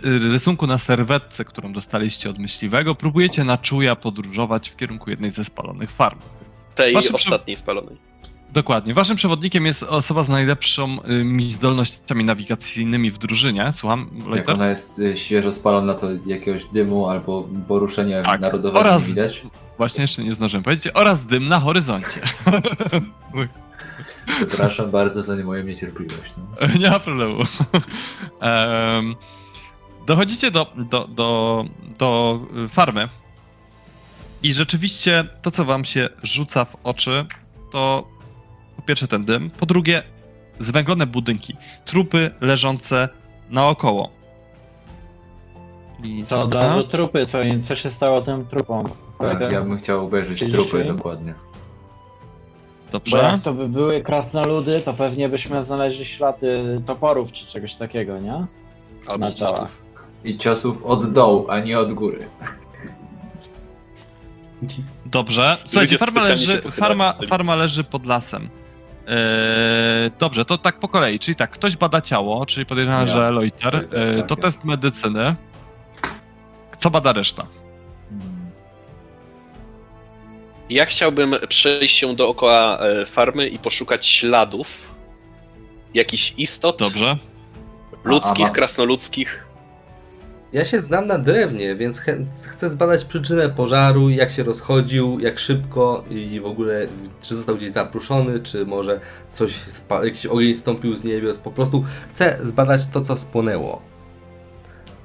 rysunku 0.04 0.66
na 0.66 0.78
serwetce, 0.78 1.44
którą 1.44 1.72
dostaliście 1.72 2.30
od 2.30 2.38
myśliwego, 2.38 2.94
próbujecie 2.94 3.44
na 3.44 3.58
czuja 3.58 3.96
podróżować 3.96 4.70
w 4.70 4.76
kierunku 4.76 5.10
jednej 5.10 5.30
ze 5.30 5.44
spalonych 5.44 5.90
farm. 5.90 6.18
Tej 6.74 6.94
Wasze 6.94 7.06
przy- 7.06 7.16
ostatniej 7.16 7.56
spalonej. 7.56 8.09
Dokładnie. 8.52 8.94
Waszym 8.94 9.16
przewodnikiem 9.16 9.66
jest 9.66 9.82
osoba 9.82 10.22
z 10.22 10.28
najlepszą 10.28 10.98
y, 11.40 11.50
zdolnościami 11.50 12.24
nawigacyjnymi 12.24 13.10
w 13.10 13.18
drużynie. 13.18 13.72
Słucham, 13.72 14.10
Jak 14.18 14.26
Lejter? 14.28 14.54
ona 14.54 14.70
jest 14.70 14.98
y, 14.98 15.16
świeżo 15.16 15.52
spalona, 15.52 15.94
to 15.94 16.06
jakiegoś 16.26 16.64
dymu 16.64 17.08
albo 17.08 17.48
poruszenia 17.68 18.22
Tak. 18.22 18.40
narodowego 18.40 18.80
Oraz- 18.80 19.02
widać. 19.02 19.42
Właśnie 19.78 20.02
jeszcze 20.02 20.24
nie 20.24 20.32
zdążyłem 20.32 20.62
powiedzieć. 20.64 20.92
Oraz 20.94 21.26
dym 21.26 21.48
na 21.48 21.60
horyzoncie. 21.60 22.20
Przepraszam 24.48 24.90
bardzo 24.90 25.22
za 25.22 25.36
moją 25.36 25.64
niecierpliwość. 25.64 26.34
No. 26.38 26.66
nie 26.82 26.90
ma 26.90 27.00
problemu. 27.00 27.42
Em, 28.40 29.14
dochodzicie 30.06 30.50
do, 30.50 30.72
do, 30.76 31.08
do, 31.08 31.64
do 31.98 32.40
y, 32.64 32.68
farmy 32.68 33.08
i 34.42 34.52
rzeczywiście 34.52 35.24
to, 35.42 35.50
co 35.50 35.64
wam 35.64 35.84
się 35.84 36.08
rzuca 36.22 36.64
w 36.64 36.76
oczy, 36.84 37.26
to 37.72 38.08
pierwsze 38.90 39.08
ten 39.08 39.24
dym, 39.24 39.50
po 39.50 39.66
drugie 39.66 40.02
zwęglone 40.58 41.06
budynki, 41.06 41.56
trupy 41.84 42.30
leżące 42.40 43.08
naokoło. 43.50 44.10
I 46.04 46.24
To 46.28 46.40
od 46.40 46.54
razu 46.54 46.84
trupy, 46.84 47.26
co, 47.26 47.38
co 47.68 47.76
się 47.76 47.90
stało 47.90 48.22
tym 48.22 48.46
trupom? 48.46 48.88
Tak, 49.18 49.40
ja 49.52 49.60
bym 49.60 49.78
chciał 49.78 50.04
obejrzeć 50.06 50.38
Czyli 50.38 50.52
trupy 50.52 50.84
dokładnie. 50.84 51.34
Bo 52.86 52.92
Dobrze. 52.92 53.18
jak 53.18 53.42
to 53.42 53.54
by 53.54 53.68
były 53.68 54.02
krasnoludy, 54.02 54.82
to 54.84 54.94
pewnie 54.94 55.28
byśmy 55.28 55.64
znaleźli 55.64 56.04
ślady 56.04 56.80
toporów 56.86 57.32
czy 57.32 57.46
czegoś 57.46 57.74
takiego, 57.74 58.18
nie? 58.18 58.46
Albo 59.06 59.26
Na 59.26 59.32
ciałach. 59.32 59.70
I 60.24 60.38
ciosów 60.38 60.84
od 60.84 61.12
dołu, 61.12 61.46
a 61.50 61.60
nie 61.60 61.78
od 61.78 61.92
góry. 61.92 62.26
Dobrze. 65.06 65.56
Słuchajcie, 65.64 65.98
farma 65.98 66.20
leży, 66.20 66.62
farma, 66.62 67.14
farma 67.28 67.54
leży 67.54 67.84
pod 67.84 68.06
lasem. 68.06 68.48
Eee, 69.10 70.10
dobrze, 70.18 70.44
to 70.44 70.58
tak 70.58 70.78
po 70.78 70.88
kolei. 70.88 71.18
Czyli 71.18 71.34
tak, 71.34 71.50
ktoś 71.50 71.76
bada 71.76 72.00
ciało, 72.00 72.46
czyli 72.46 72.66
podejrzewam, 72.66 73.00
Ja. 73.00 73.06
że 73.06 73.30
Loiter. 73.30 73.72
Tak, 73.72 73.90
tak, 73.90 73.98
Eee, 73.98 74.16
tak, 74.18 74.26
to 74.26 74.34
ja. 74.36 74.42
test 74.42 74.64
medycyny. 74.64 75.36
Co 76.78 76.90
bada 76.90 77.12
reszta? 77.12 77.46
Ja 80.70 80.86
chciałbym 80.86 81.34
przejść 81.48 81.98
się 81.98 82.14
dookoła 82.16 82.78
e, 82.78 83.06
farmy 83.06 83.48
i 83.48 83.58
poszukać 83.58 84.06
śladów 84.06 84.66
jakichś 85.94 86.34
istot 86.36 86.78
Dobrze. 86.78 87.16
ludzkich, 88.04 88.46
A, 88.46 88.50
krasnoludzkich. 88.50 89.46
Ja 90.52 90.64
się 90.64 90.80
znam 90.80 91.06
na 91.06 91.18
drewnie, 91.18 91.76
więc 91.76 92.00
chcę 92.46 92.68
zbadać 92.68 93.04
przyczynę 93.04 93.48
pożaru, 93.48 94.10
jak 94.10 94.30
się 94.30 94.42
rozchodził, 94.42 95.20
jak 95.20 95.38
szybko 95.38 96.04
i 96.10 96.40
w 96.40 96.46
ogóle 96.46 96.86
czy 97.22 97.36
został 97.36 97.56
gdzieś 97.56 97.70
zapruszony, 97.70 98.40
czy 98.40 98.66
może 98.66 99.00
coś, 99.32 99.54
jakiś 100.04 100.26
ogień 100.26 100.54
stąpił 100.54 100.96
z 100.96 101.04
niebios. 101.04 101.38
Po 101.38 101.50
prostu 101.50 101.84
chcę 102.10 102.38
zbadać 102.42 102.86
to, 102.86 103.00
co 103.00 103.16
spłonęło. 103.16 103.82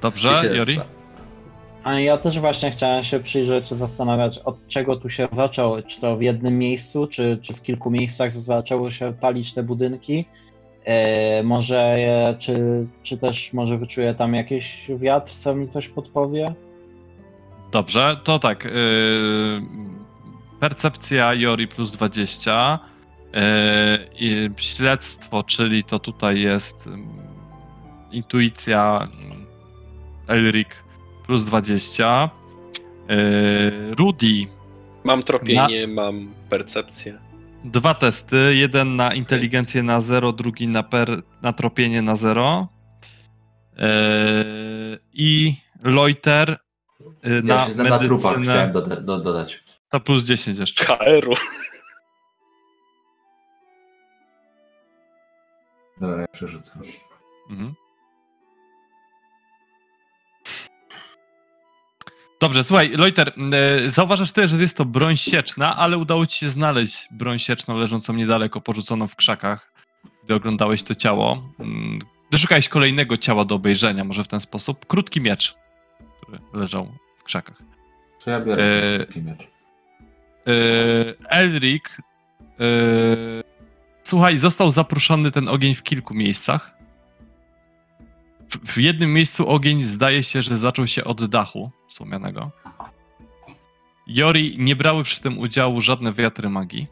Dobrze. 0.02 0.56
Jori? 0.56 0.80
A 1.84 2.00
ja 2.00 2.16
też 2.18 2.40
właśnie 2.40 2.70
chciałem 2.70 3.04
się 3.04 3.20
przyjrzeć, 3.20 3.68
zastanawiać 3.68 4.38
od 4.38 4.66
czego 4.68 4.96
tu 4.96 5.08
się 5.08 5.28
zaczęło. 5.36 5.82
Czy 5.82 6.00
to 6.00 6.16
w 6.16 6.22
jednym 6.22 6.58
miejscu, 6.58 7.06
czy, 7.06 7.38
czy 7.42 7.54
w 7.54 7.62
kilku 7.62 7.90
miejscach 7.90 8.42
zaczęły 8.42 8.92
się 8.92 9.12
palić 9.20 9.54
te 9.54 9.62
budynki. 9.62 10.24
E, 10.86 11.42
może, 11.42 11.78
e, 11.78 12.36
czy, 12.38 12.86
czy 13.02 13.18
też 13.18 13.52
może 13.52 13.78
wyczuję 13.78 14.14
tam 14.14 14.34
jakiś 14.34 14.90
wiatr, 14.98 15.32
co 15.40 15.54
mi 15.54 15.68
coś 15.68 15.88
podpowie? 15.88 16.54
Dobrze, 17.72 18.16
to 18.24 18.38
tak. 18.38 18.64
Yy, 18.64 18.70
percepcja 20.60 21.34
Jori 21.34 21.68
plus 21.68 21.92
20. 21.92 22.78
Yy, 23.32 23.40
i 24.18 24.50
śledztwo, 24.56 25.42
czyli 25.42 25.84
to 25.84 25.98
tutaj 25.98 26.40
jest 26.40 26.86
ym, 26.86 27.08
intuicja 28.12 29.08
ym, 29.32 29.46
Elric 30.28 30.68
plus 31.26 31.44
20. 31.44 32.30
Yy, 33.08 33.94
Rudy 33.94 34.46
Mam 35.04 35.22
tropienie, 35.22 35.86
mam 35.86 36.34
percepcję. 36.48 37.18
Dwa 37.66 37.94
testy. 37.94 38.36
Jeden 38.56 38.96
na 38.96 39.14
inteligencję 39.14 39.82
na 39.82 40.00
0, 40.00 40.32
drugi 40.32 40.68
na, 40.68 40.82
per, 40.82 41.22
na 41.42 41.52
tropienie 41.52 42.02
na 42.02 42.16
0. 42.16 42.68
I 45.12 45.56
Loiter 45.82 46.58
yy, 47.24 47.34
Ja 47.34 47.42
na 47.42 47.66
się 47.66 47.72
znam 47.72 47.86
na 47.88 47.98
trupach, 47.98 48.32
medycynę. 48.32 48.52
chciałem 48.54 48.72
doda- 48.72 49.00
do- 49.00 49.18
dodać. 49.20 49.64
To 49.88 50.00
plus 50.00 50.24
10 50.24 50.58
jeszcze. 50.58 50.84
HR-u. 50.84 51.34
Dobra, 56.00 56.20
ja 56.20 56.28
przerzucę. 56.28 56.72
Mhm. 57.50 57.74
Dobrze, 62.40 62.64
słuchaj, 62.64 62.90
Loiter, 62.90 63.32
e, 63.52 63.90
zauważasz 63.90 64.32
też, 64.32 64.50
że 64.50 64.56
jest 64.56 64.76
to 64.76 64.84
broń 64.84 65.16
sieczna, 65.16 65.76
ale 65.76 65.98
udało 65.98 66.26
ci 66.26 66.38
się 66.38 66.48
znaleźć 66.48 67.08
broń 67.10 67.38
sieczną 67.38 67.76
leżącą 67.76 68.12
niedaleko, 68.12 68.60
porzuconą 68.60 69.08
w 69.08 69.16
krzakach, 69.16 69.72
gdy 70.24 70.34
oglądałeś 70.34 70.82
to 70.82 70.94
ciało. 70.94 71.42
Doszukałeś 72.30 72.68
kolejnego 72.68 73.16
ciała 73.16 73.44
do 73.44 73.54
obejrzenia, 73.54 74.04
może 74.04 74.24
w 74.24 74.28
ten 74.28 74.40
sposób. 74.40 74.86
Krótki 74.86 75.20
miecz, 75.20 75.54
który 76.22 76.38
leżał 76.52 76.92
w 77.18 77.24
krzakach. 77.24 77.62
To 78.24 78.30
ja 78.30 78.40
biorę 78.40 78.62
Eee, 78.62 78.98
krótki 78.98 79.22
miecz. 79.22 79.42
E, 80.46 81.30
Elric, 81.30 81.84
e, 82.60 82.66
słuchaj, 84.02 84.36
został 84.36 84.70
zapruszony 84.70 85.30
ten 85.30 85.48
ogień 85.48 85.74
w 85.74 85.82
kilku 85.82 86.14
miejscach. 86.14 86.76
W 88.66 88.78
jednym 88.78 89.12
miejscu 89.12 89.48
ogień 89.48 89.82
zdaje 89.82 90.22
się, 90.22 90.42
że 90.42 90.56
zaczął 90.56 90.86
się 90.86 91.04
od 91.04 91.24
dachu 91.24 91.70
słomianego. 91.96 92.50
Jori 94.06 94.56
nie 94.58 94.76
brały 94.76 95.02
przy 95.04 95.20
tym 95.20 95.38
udziału 95.38 95.80
żadne 95.80 96.12
wiatry 96.12 96.48
magii. 96.48 96.86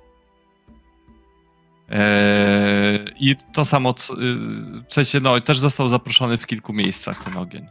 E, 1.91 3.05
I 3.21 3.37
to 3.53 3.65
samo, 3.65 3.91
y, 3.91 3.95
w 4.89 4.95
sensie, 4.95 5.21
no, 5.21 5.41
też 5.41 5.59
został 5.59 5.89
zaproszony 5.89 6.37
w 6.37 6.47
kilku 6.47 6.73
miejscach 6.73 7.25
ten 7.25 7.37
ogień. 7.37 7.67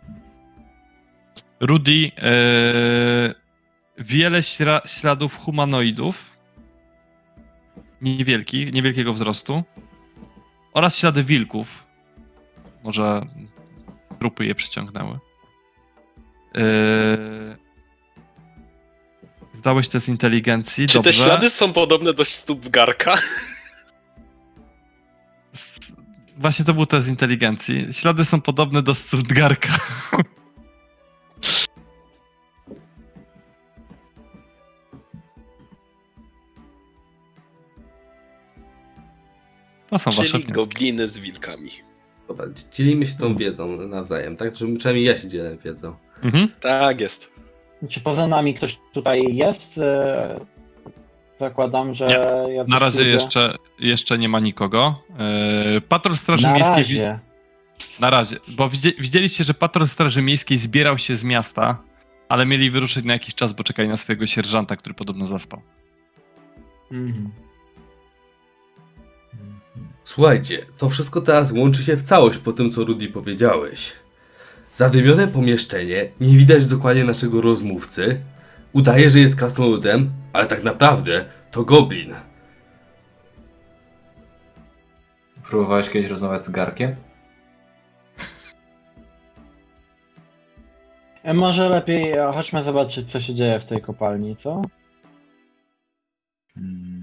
Rudy, 1.60 2.12
e, 2.18 2.32
wiele 3.98 4.40
śra- 4.40 4.88
śladów 4.88 5.38
humanoidów, 5.38 6.38
niewielki, 8.02 8.72
niewielkiego 8.72 9.14
wzrostu, 9.14 9.64
oraz 10.74 10.98
ślady 10.98 11.24
wilków. 11.24 11.86
Może 12.84 13.26
trupy 14.20 14.46
je 14.46 14.56
przyciągnęły. 14.56 15.20
Yy... 16.54 17.58
Zdałeś 19.54 19.88
test 19.88 20.08
inteligencji, 20.10 20.88
Czy 20.88 20.94
dobrze. 20.94 21.12
te 21.12 21.18
ślady 21.18 21.50
są 21.50 21.74
podobne 21.74 22.14
do 22.14 22.26
stóp 22.26 22.70
garka? 22.70 23.16
Właśnie 26.38 26.66
to 26.66 26.74
był 26.74 26.86
test 26.86 27.08
inteligencji. 27.08 27.88
Ślady 27.92 28.26
są 28.26 28.42
podobne 28.42 28.82
do 28.82 28.96
Stuttgarka. 28.96 29.70
To 39.90 40.00
są 40.00 40.12
wasze 40.12 40.24
Czyli 40.24 40.44
wnioski. 40.44 40.52
gobliny 40.54 41.08
z 41.08 41.18
wilkami. 41.18 41.72
Dobra, 42.28 42.46
dzielimy 42.72 43.06
się 43.06 43.16
tą 43.16 43.36
wiedzą 43.36 43.88
nawzajem, 43.88 44.38
tak? 44.38 44.54
Przynajmniej 44.54 45.04
ja 45.06 45.16
się 45.16 45.28
dzielę 45.28 45.58
wiedzą. 45.58 45.96
Mhm. 46.24 46.48
Tak 46.60 47.02
jest. 47.02 47.32
Czy 47.90 48.02
poza 48.02 48.28
nami 48.28 48.54
ktoś 48.54 48.80
tutaj 48.94 49.36
jest? 49.36 49.78
E, 49.78 50.40
Zakładam, 51.40 51.96
że. 51.96 52.06
jacyś 52.56 52.72
Na 52.72 52.80
razie 52.80 53.04
jeszcze, 53.04 53.56
jeszcze 53.80 54.18
nie 54.18 54.30
ma 54.30 54.40
nikogo. 54.40 55.04
Yy, 55.74 55.82
Patrol 55.82 56.16
Straży 56.16 56.44
Na 56.48 56.54
Miejskiej. 56.54 56.76
razie. 56.76 57.20
Na 58.00 58.10
razie, 58.10 58.36
bo 58.48 58.70
widzi- 58.70 58.94
widzieliście, 59.00 59.44
że 59.44 59.54
patrol 59.54 59.88
Straży 59.88 60.22
Miejskiej 60.22 60.58
zbierał 60.58 60.98
się 60.98 61.16
z 61.16 61.24
miasta, 61.24 61.78
ale 62.30 62.46
mieli 62.46 62.70
wyruszyć 62.70 63.06
na 63.06 63.14
jakiś 63.14 63.36
czas, 63.36 63.54
bo 63.54 63.64
czekali 63.64 63.90
na 63.90 63.98
swojego 63.98 64.28
sierżanta, 64.28 64.76
który 64.76 64.96
podobno 64.96 65.28
zaspał. 65.28 65.62
Mhm. 66.92 67.30
Słuchajcie, 70.04 70.66
to 70.78 70.90
wszystko 70.90 71.22
teraz 71.22 71.52
łączy 71.52 71.84
się 71.84 71.96
w 71.96 72.04
całość 72.04 72.38
po 72.38 72.54
tym, 72.54 72.70
co 72.72 72.84
Rudy 72.84 73.08
powiedziałeś. 73.08 73.94
Zadymione 74.74 75.28
pomieszczenie, 75.28 76.10
nie 76.22 76.38
widać 76.38 76.66
dokładnie 76.66 77.04
naszego 77.04 77.42
rozmówcy. 77.42 78.22
Udaje, 78.74 79.10
że 79.10 79.20
jest 79.20 79.36
krasnoludem, 79.36 80.12
ale 80.34 80.46
tak 80.46 80.64
naprawdę 80.64 81.26
to 81.52 81.64
goblin. 81.64 82.14
Próbowałeś 85.44 85.90
kiedyś 85.90 86.12
rozmawiać 86.12 86.46
z 86.46 86.50
Garkiem? 86.50 86.96
E, 91.24 91.34
Może 91.34 91.70
lepiej 91.70 92.12
e, 92.12 92.32
chodźmy 92.34 92.64
zobaczyć, 92.64 93.12
co 93.12 93.22
się 93.22 93.34
dzieje 93.34 93.60
w 93.60 93.66
tej 93.66 93.82
kopalni, 93.82 94.38
co? 94.38 94.62
Hmm. 96.56 97.03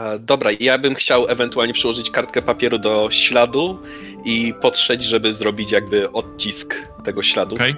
E, 0.00 0.18
Dobra, 0.18 0.50
ja 0.60 0.78
bym 0.78 0.94
chciał 0.94 1.26
ewentualnie 1.28 1.72
przyłożyć 1.74 2.10
kartkę 2.10 2.42
papieru 2.42 2.78
do 2.78 3.08
śladu 3.10 3.78
i 4.24 4.54
potrzeć, 4.60 5.04
żeby 5.04 5.34
zrobić 5.34 5.72
jakby 5.72 6.12
odcisk 6.12 6.74
tego 7.04 7.22
śladu. 7.22 7.54
Okej? 7.54 7.74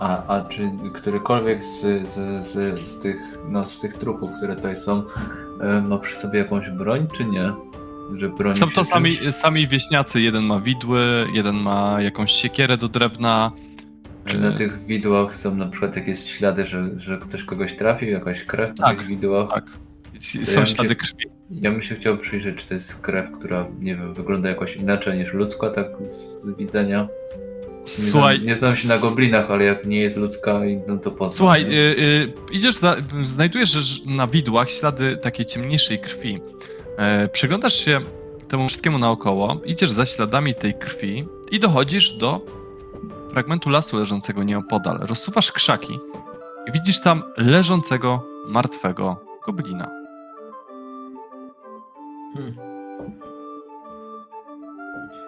A, 0.00 0.26
a 0.36 0.44
czy 0.44 0.70
którykolwiek 0.94 1.62
z, 1.62 1.80
z, 2.08 2.46
z, 2.46 2.80
z, 2.80 2.98
tych, 3.02 3.16
no, 3.48 3.64
z 3.66 3.80
tych 3.80 3.94
trupów, 3.94 4.30
które 4.36 4.56
tutaj 4.56 4.76
są, 4.76 5.02
e, 5.60 5.80
ma 5.80 5.98
przy 5.98 6.16
sobie 6.16 6.38
jakąś 6.38 6.70
broń, 6.70 7.06
czy 7.16 7.24
nie? 7.24 7.52
Że 8.16 8.28
broni 8.28 8.56
Są 8.56 8.70
to 8.70 8.84
sami, 8.84 9.16
czymś? 9.16 9.34
sami 9.34 9.68
wieśniacy. 9.68 10.20
Jeden 10.20 10.44
ma 10.44 10.58
widły, 10.60 11.26
jeden 11.32 11.56
ma 11.56 11.96
jakąś 12.02 12.32
siekierę 12.32 12.76
do 12.76 12.88
drewna. 12.88 13.52
Czy 14.24 14.38
na 14.38 14.52
tych 14.52 14.84
widłach 14.86 15.34
są 15.34 15.54
na 15.54 15.66
przykład 15.66 15.96
jakieś 15.96 16.24
ślady, 16.30 16.66
że, 16.66 16.90
że 16.96 17.18
ktoś 17.18 17.44
kogoś 17.44 17.76
trafił, 17.76 18.08
jakaś 18.10 18.44
krew 18.44 18.78
na 18.78 18.86
Tak, 18.86 18.98
tych 18.98 19.06
widłach? 19.06 19.48
Tak. 19.54 19.64
Są 20.44 20.66
ślady 20.66 20.88
się- 20.90 20.94
krwi. 20.96 21.24
Ja 21.50 21.70
bym 21.70 21.82
się 21.82 21.94
chciał 21.94 22.18
przyjrzeć, 22.18 22.56
czy 22.56 22.68
to 22.68 22.74
jest 22.74 23.00
krew, 23.00 23.26
która, 23.38 23.66
nie 23.80 23.96
wiem, 23.96 24.14
wygląda 24.14 24.48
jakoś 24.48 24.76
inaczej 24.76 25.18
niż 25.18 25.32
ludzka, 25.32 25.70
tak 25.70 25.86
z 26.06 26.50
widzenia. 26.56 27.08
Nie 27.80 28.10
Słuchaj, 28.10 28.36
znam, 28.36 28.46
nie 28.46 28.56
znam 28.56 28.76
się 28.76 28.88
na 28.88 28.98
goblinach, 28.98 29.50
ale 29.50 29.64
jak 29.64 29.86
nie 29.86 30.00
jest 30.00 30.16
ludzka, 30.16 30.60
no 30.86 30.96
to 30.96 31.10
po 31.10 31.28
co? 31.28 31.36
Słuchaj, 31.36 31.64
y, 31.64 31.76
y, 31.98 32.32
idziesz, 32.52 32.76
za, 32.76 32.96
znajdujesz 33.22 34.02
na 34.06 34.26
widłach 34.26 34.70
ślady 34.70 35.16
takiej 35.16 35.46
ciemniejszej 35.46 35.98
krwi. 35.98 36.40
E, 36.96 37.28
przyglądasz 37.28 37.74
się 37.74 38.00
temu 38.48 38.68
wszystkiemu 38.68 38.98
naokoło, 38.98 39.60
idziesz 39.64 39.90
za 39.90 40.06
śladami 40.06 40.54
tej 40.54 40.74
krwi 40.74 41.24
i 41.50 41.60
dochodzisz 41.60 42.12
do 42.12 42.40
fragmentu 43.30 43.70
lasu 43.70 43.96
leżącego 43.96 44.42
nieopodal. 44.42 44.98
Rozsuwasz 45.00 45.52
krzaki 45.52 45.98
i 46.68 46.72
widzisz 46.72 47.00
tam 47.00 47.22
leżącego, 47.36 48.26
martwego 48.48 49.24
goblina. 49.46 50.03
Hmm. 52.34 52.54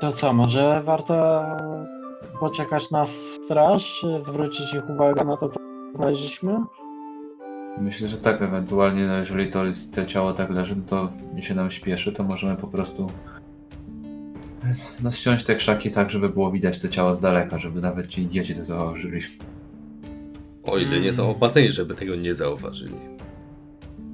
To 0.00 0.12
co, 0.12 0.32
może 0.32 0.82
warto 0.84 1.42
poczekać 2.40 2.90
na 2.90 3.06
straż, 3.06 4.06
zwrócić 4.28 4.74
ich 4.74 4.90
uwagę 4.90 5.24
na 5.24 5.36
to, 5.36 5.48
co 5.48 5.60
znaleźliśmy? 5.94 6.58
Myślę, 7.78 8.08
że 8.08 8.18
tak, 8.18 8.42
ewentualnie, 8.42 9.06
no 9.06 9.16
jeżeli 9.16 9.50
to, 9.50 9.64
jest- 9.64 9.94
to 9.94 10.06
ciało 10.06 10.32
tak 10.32 10.50
leży, 10.50 10.76
no 10.76 10.82
to 10.86 11.08
nie 11.34 11.42
się 11.42 11.54
nam 11.54 11.70
śpieszy, 11.70 12.12
to 12.12 12.22
możemy 12.24 12.56
po 12.56 12.66
prostu 12.66 13.06
no, 15.02 15.10
ściąć 15.10 15.44
te 15.44 15.54
krzaki 15.56 15.90
tak, 15.90 16.10
żeby 16.10 16.28
było 16.28 16.50
widać 16.50 16.78
to 16.78 16.88
ciało 16.88 17.14
z 17.14 17.20
daleka, 17.20 17.58
żeby 17.58 17.80
nawet 17.80 18.06
ci 18.06 18.22
idioci 18.22 18.54
to 18.54 18.64
zauważyli. 18.64 19.20
O 20.64 20.78
ile 20.78 21.00
nie 21.00 21.12
są 21.12 21.30
opłaceni, 21.30 21.72
żeby 21.72 21.94
tego 21.94 22.16
nie 22.16 22.34
zauważyli. 22.34 22.94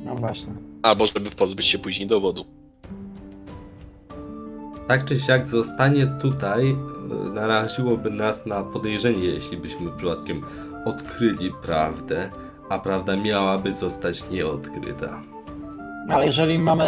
No 0.04 0.14
właśnie. 0.14 0.52
Albo 0.82 1.06
żeby 1.06 1.30
pozbyć 1.30 1.66
się 1.66 1.78
później 1.78 2.08
dowodu. 2.08 2.44
Tak 4.88 5.04
czy 5.04 5.18
siak 5.18 5.46
zostanie 5.46 6.06
tutaj 6.06 6.70
y, 6.70 7.30
naraziłoby 7.34 8.10
nas 8.10 8.46
na 8.46 8.62
podejrzenie, 8.62 9.24
jeśli 9.24 9.56
byśmy 9.56 9.90
przypadkiem 9.90 10.42
odkryli 10.84 11.52
prawdę, 11.62 12.30
a 12.68 12.78
prawda 12.78 13.16
miałaby 13.16 13.74
zostać 13.74 14.30
nieodkryta. 14.30 15.20
Ale 16.08 16.26
jeżeli 16.26 16.58
mamy 16.58 16.84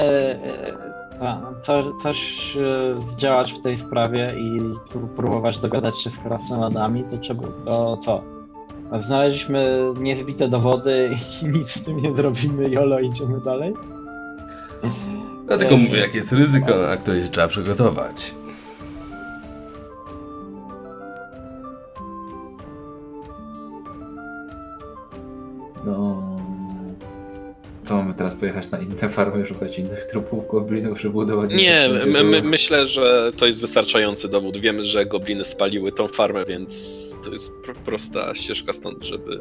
e, 1.21 1.43
co, 1.63 1.93
coś 2.03 2.19
e, 2.57 3.01
zdziałać 3.13 3.53
w 3.53 3.63
tej 3.63 3.77
sprawie 3.77 4.35
i 4.39 4.61
pró- 4.61 5.09
próbować 5.17 5.59
dogadać 5.59 5.99
się 6.03 6.11
z 6.11 6.19
krasnoludami, 6.19 7.05
to 7.11 7.19
trzeba, 7.19 7.43
to 7.65 7.97
co? 7.97 8.23
Znaleźliśmy 9.01 9.81
niezbite 10.01 10.49
dowody 10.49 11.11
i 11.43 11.47
nic 11.59 11.71
z 11.71 11.83
tym 11.83 11.97
nie 12.01 12.17
zrobimy, 12.17 12.71
jolo, 12.71 13.01
idziemy 13.01 13.41
dalej? 13.41 13.75
Dlatego 15.47 15.77
mówię, 15.77 15.99
jakie 15.99 16.17
jest 16.17 16.33
ryzyko, 16.33 16.79
na 16.79 16.97
które 16.97 17.23
się 17.23 17.29
trzeba 17.29 17.49
przygotować. 17.49 18.35
No... 25.87 26.35
Co 27.85 27.97
mamy 27.97 28.15
teraz 28.15 28.35
pojechać 28.37 28.71
na 28.71 28.79
inne 28.79 29.09
farmy, 29.09 29.47
szukać 29.47 29.79
innych 29.79 30.05
trupów 30.05 30.49
goblinów, 30.49 31.01
żeby 31.01 31.19
udowodnić, 31.19 31.63
Nie, 31.63 31.89
my, 32.07 32.25
my, 32.25 32.43
myślę, 32.43 32.87
że 32.87 33.33
to 33.37 33.47
jest 33.47 33.61
wystarczający 33.61 34.29
dowód. 34.29 34.57
Wiemy, 34.57 34.85
że 34.85 35.07
gobliny 35.07 35.45
spaliły 35.45 35.93
tą 35.93 36.09
farmę, 36.09 36.45
więc 36.45 37.15
to 37.25 37.31
jest 37.31 37.63
pro, 37.63 37.75
prosta 37.75 38.35
ścieżka 38.35 38.73
stąd, 38.73 39.05
żeby 39.05 39.41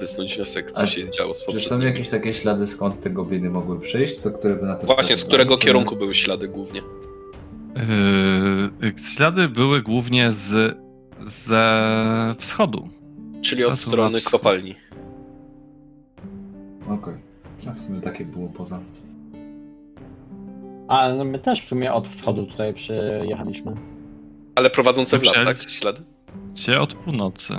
wysnuć 0.00 0.36
wniosek, 0.36 0.72
co 0.72 0.82
A 0.82 0.86
się 0.86 1.10
działo 1.10 1.34
z 1.34 1.38
Czy 1.38 1.46
są 1.46 1.52
poprzednimi. 1.52 1.84
jakieś 1.84 2.08
takie 2.08 2.32
ślady, 2.32 2.66
skąd 2.66 3.00
te 3.00 3.10
gobliny 3.10 3.50
mogły 3.50 3.80
przyjść, 3.80 4.18
co, 4.18 4.30
które 4.30 4.56
by 4.56 4.66
na 4.66 4.76
to 4.76 4.86
Właśnie, 4.86 5.16
z 5.16 5.24
którego 5.24 5.56
kierunku 5.56 5.96
były 5.96 6.14
ślady 6.14 6.48
głównie? 6.48 6.82
Yy, 8.82 8.92
ślady 9.14 9.48
były 9.48 9.82
głównie 9.82 10.30
z 10.30 10.78
ze 11.26 12.34
wschodu. 12.38 12.88
Czyli 13.42 13.64
od 13.64 13.78
strony 13.78 14.18
wschód. 14.18 14.32
kopalni. 14.32 14.74
Okej. 16.88 17.14
A 17.68 17.72
w 17.72 17.82
sumie 17.82 18.00
takie 18.00 18.24
było 18.24 18.48
poza. 18.48 18.80
A 20.88 21.08
no 21.08 21.24
my 21.24 21.38
też 21.38 21.62
w 21.62 21.68
sumie 21.68 21.92
od 21.92 22.08
wschodu 22.08 22.46
tutaj 22.46 22.74
przyjechaliśmy. 22.74 23.72
Ale 24.54 24.70
prowadzące 24.70 25.18
w 25.18 25.22
las, 25.22 25.34
tak? 25.34 25.70
Ślady? 25.70 26.00
Cię 26.54 26.80
od 26.80 26.94
północy. 26.94 27.54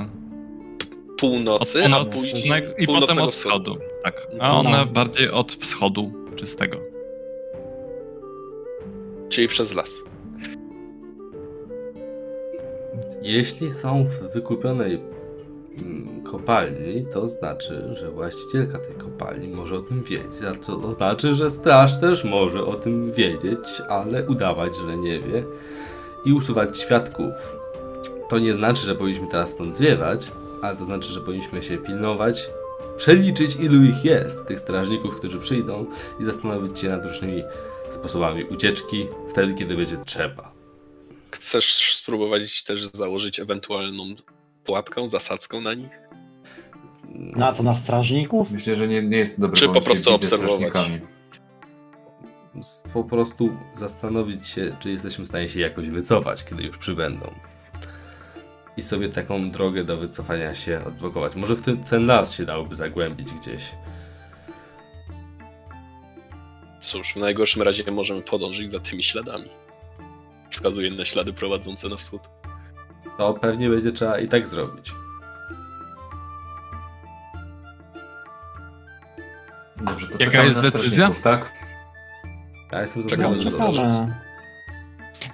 Północy, 1.19 1.83
Od 1.83 1.91
a 1.91 1.95
północy 1.95 2.17
później 2.19 2.63
i 2.77 2.87
potem 2.87 3.17
od 3.17 3.31
wschodu. 3.33 3.77
Tak. 4.03 4.27
A 4.39 4.47
No. 4.47 4.59
one 4.59 4.85
bardziej 4.85 5.29
od 5.29 5.51
wschodu 5.53 6.11
czystego. 6.35 6.77
Czyli 9.29 9.47
przez 9.47 9.73
las. 9.75 9.99
Jeśli 13.21 13.69
są 13.69 14.05
w 14.05 14.33
wykupionej 14.33 15.01
mm, 15.81 16.23
kopalni, 16.23 17.05
to 17.13 17.27
znaczy, 17.27 17.95
że 17.99 18.11
właścicielka 18.11 18.77
tej 18.79 18.95
kopalni 18.95 19.47
może 19.47 19.75
o 19.75 19.81
tym 19.81 20.03
wiedzieć. 20.03 20.43
A 20.51 20.55
co 20.59 20.75
to 20.75 20.93
znaczy, 20.93 21.35
że 21.35 21.49
straż 21.49 21.99
też 21.99 22.23
może 22.23 22.65
o 22.65 22.73
tym 22.73 23.11
wiedzieć, 23.11 23.81
ale 23.89 24.25
udawać, 24.27 24.71
że 24.87 24.97
nie 24.97 25.19
wie 25.19 25.43
i 26.25 26.33
usuwać 26.33 26.79
świadków. 26.79 27.57
To 28.29 28.39
nie 28.39 28.53
znaczy, 28.53 28.85
że 28.85 28.95
powinniśmy 28.95 29.27
teraz 29.27 29.49
stąd 29.49 29.75
zwiewać, 29.75 30.31
ale 30.63 30.77
to 30.77 30.85
znaczy, 30.85 31.11
że 31.11 31.21
powinniśmy 31.21 31.63
się 31.63 31.77
pilnować, 31.77 32.49
przeliczyć 32.97 33.55
ilu 33.55 33.83
ich 33.83 34.05
jest, 34.05 34.47
tych 34.47 34.59
strażników, 34.59 35.15
którzy 35.15 35.39
przyjdą 35.39 35.85
i 36.19 36.23
zastanowić 36.23 36.79
się 36.79 36.87
nad 36.87 37.05
różnymi 37.05 37.43
sposobami 37.89 38.43
ucieczki 38.43 39.07
wtedy, 39.29 39.53
kiedy 39.53 39.77
będzie 39.77 39.97
trzeba. 39.97 40.53
Chcesz 41.31 41.95
spróbować 41.95 42.63
też 42.63 42.89
założyć 42.93 43.39
ewentualną 43.39 44.15
pułapkę, 44.63 45.09
zasadzkę 45.09 45.61
na 45.61 45.73
nich? 45.73 45.99
Na 47.13 47.53
to 47.53 47.63
na 47.63 47.77
strażników? 47.77 48.51
Myślę, 48.51 48.75
że 48.75 48.87
nie, 48.87 49.03
nie 49.03 49.17
jest 49.17 49.35
to 49.35 49.41
dobry 49.41 49.57
Czy 49.57 49.69
po 49.69 49.81
prostu 49.81 50.13
obserwować? 50.13 50.73
po 52.93 53.03
prostu 53.03 53.49
zastanowić 53.75 54.47
się, 54.47 54.75
czy 54.79 54.91
jesteśmy 54.91 55.25
w 55.25 55.27
stanie 55.27 55.49
się 55.49 55.59
jakoś 55.59 55.89
wycofać, 55.89 56.45
kiedy 56.45 56.63
już 56.63 56.77
przybędą. 56.77 57.33
I 58.77 58.83
sobie 58.83 59.09
taką 59.09 59.51
drogę 59.51 59.83
do 59.83 59.97
wycofania 59.97 60.55
się 60.55 60.85
odblokować. 60.85 61.35
Może 61.35 61.55
w 61.55 61.61
ten, 61.61 61.83
ten 61.83 62.05
las 62.05 62.33
się 62.33 62.45
dałoby 62.45 62.75
zagłębić 62.75 63.31
gdzieś. 63.33 63.71
Cóż, 66.79 67.13
w 67.13 67.15
najgorszym 67.17 67.61
razie 67.61 67.91
możemy 67.91 68.21
podążyć 68.21 68.71
za 68.71 68.79
tymi 68.79 69.03
śladami. 69.03 69.49
wskazuje 70.49 70.91
na 70.91 71.05
ślady 71.05 71.33
prowadzące 71.33 71.89
na 71.89 71.95
wschód. 71.97 72.21
To 73.17 73.33
pewnie 73.33 73.69
będzie 73.69 73.91
trzeba 73.91 74.19
i 74.19 74.27
tak 74.29 74.47
zrobić. 74.47 74.91
Dobrze, 79.77 80.07
to 80.07 80.13
Jaka 80.13 80.25
czekamy 80.25 80.43
jest 80.45 80.55
na 80.55 80.61
decyzja? 80.61 80.89
strażników, 80.89 81.23
Tak? 81.23 81.51
Ja 82.71 82.81
jestem 82.81 83.07
Czekamy 83.09 83.23
zadowolony. 83.43 83.43
na 83.45 83.51
z 83.51 83.53
strażników. 83.93 84.22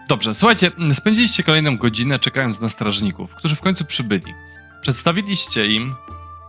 Dobrze. 0.10 0.34
Słuchajcie, 0.34 0.72
spędziliście 0.94 1.44
kolejną 1.44 1.77
godzinę 1.77 2.19
czekając 2.19 2.61
na 2.61 2.69
strażników, 2.69 3.36
którzy 3.36 3.56
w 3.56 3.61
końcu 3.61 3.86
przybyli. 3.86 4.34
Przedstawiliście 4.81 5.68
im 5.68 5.95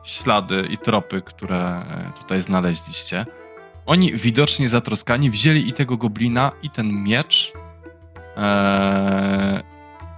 ślady 0.05 0.67
i 0.71 0.79
tropy, 0.79 1.23
które 1.23 1.59
e, 1.59 2.13
tutaj 2.19 2.41
znaleźliście. 2.41 3.27
Oni 3.87 4.17
widocznie 4.17 4.69
zatroskani 4.69 5.31
wzięli 5.31 5.69
i 5.69 5.73
tego 5.73 5.97
goblina, 5.97 6.53
i 6.63 6.71
ten 6.71 7.03
miecz 7.03 7.53
e, 8.37 9.63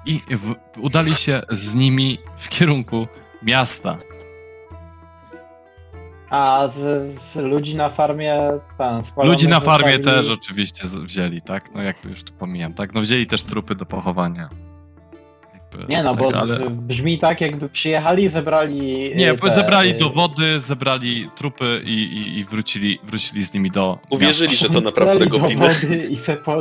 i 0.06 0.20
w, 0.30 0.54
udali 0.78 1.14
się 1.14 1.42
z 1.50 1.74
nimi 1.74 2.18
w 2.38 2.48
kierunku 2.48 3.08
miasta. 3.42 3.98
A 6.32 6.68
z, 6.68 7.12
z 7.32 7.36
ludzi 7.36 7.76
na 7.76 7.88
farmie 7.88 8.58
ten 8.78 9.02
Ludzi 9.24 9.48
na 9.48 9.60
farmie 9.60 9.98
też 9.98 10.28
oczywiście 10.30 10.88
wzięli, 11.04 11.42
tak? 11.42 11.74
No 11.74 11.82
jakby 11.82 12.08
już 12.10 12.24
tu 12.24 12.32
pomijam, 12.32 12.74
tak? 12.74 12.94
No 12.94 13.00
wzięli 13.00 13.26
też 13.26 13.42
trupy 13.42 13.74
do 13.74 13.86
pochowania. 13.86 14.48
Jakby, 15.78 15.94
Nie 15.94 16.02
no, 16.02 16.14
tak, 16.14 16.20
bo 16.20 16.38
ale- 16.40 16.70
brzmi 16.70 17.18
tak, 17.18 17.40
jakby 17.40 17.68
przyjechali, 17.68 18.28
zebrali. 18.28 19.12
Nie, 19.16 19.34
bo 19.34 19.48
te, 19.48 19.54
zebrali 19.54 19.94
dowody, 19.94 20.60
zebrali 20.60 21.30
trupy 21.34 21.82
i, 21.84 21.92
i, 21.92 22.38
i 22.38 22.44
wrócili, 22.44 22.98
wrócili 23.04 23.42
z 23.42 23.54
nimi 23.54 23.70
do. 23.70 23.98
Uwierzyli, 24.10 24.50
miasta. 24.50 24.68
że 24.68 24.74
to 24.74 24.80
naprawdę 24.80 25.26
gobliny. 25.26 25.68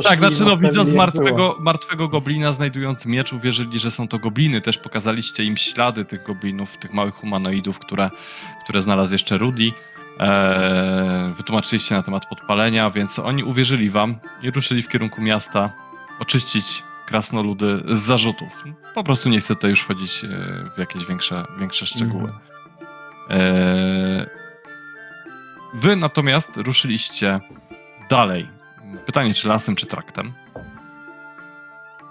Tak, 0.04 0.18
znaczy 0.18 0.20
no 0.20 0.28
następnie 0.28 0.56
widząc 0.68 0.92
martwego, 0.92 1.56
martwego 1.60 2.08
goblina 2.08 2.52
znajdując 2.52 3.06
miecz, 3.06 3.32
uwierzyli, 3.32 3.78
że 3.78 3.90
są 3.90 4.08
to 4.08 4.18
gobliny. 4.18 4.60
Też 4.60 4.78
pokazaliście 4.78 5.44
im 5.44 5.56
ślady 5.56 6.04
tych 6.04 6.22
goblinów, 6.22 6.76
tych 6.76 6.92
małych 6.92 7.14
humanoidów, 7.14 7.78
które, 7.78 8.10
które 8.64 8.80
znalazł 8.80 9.12
jeszcze 9.12 9.38
Rudy. 9.38 9.72
Eee, 10.18 11.32
wytłumaczyliście 11.36 11.94
na 11.94 12.02
temat 12.02 12.26
podpalenia, 12.26 12.90
więc 12.90 13.18
oni 13.18 13.44
uwierzyli 13.44 13.90
wam 13.90 14.16
i 14.42 14.50
ruszyli 14.50 14.82
w 14.82 14.88
kierunku 14.88 15.20
miasta 15.22 15.72
oczyścić 16.20 16.82
krasnoludy 17.12 17.82
z 17.90 17.98
zarzutów. 17.98 18.64
Po 18.94 19.04
prostu 19.04 19.28
nie 19.28 19.40
chcę 19.40 19.54
tutaj 19.54 19.70
już 19.70 19.80
wchodzić 19.80 20.24
e, 20.24 20.28
w 20.76 20.78
jakieś 20.78 21.06
większe, 21.06 21.44
większe 21.58 21.86
szczegóły. 21.86 22.32
Eee, 23.30 24.26
Wy 25.74 25.96
natomiast 25.96 26.56
ruszyliście 26.56 27.40
dalej. 28.10 28.48
Pytanie, 29.06 29.34
czy 29.34 29.48
lasem, 29.48 29.76
czy 29.76 29.86
traktem? 29.86 30.32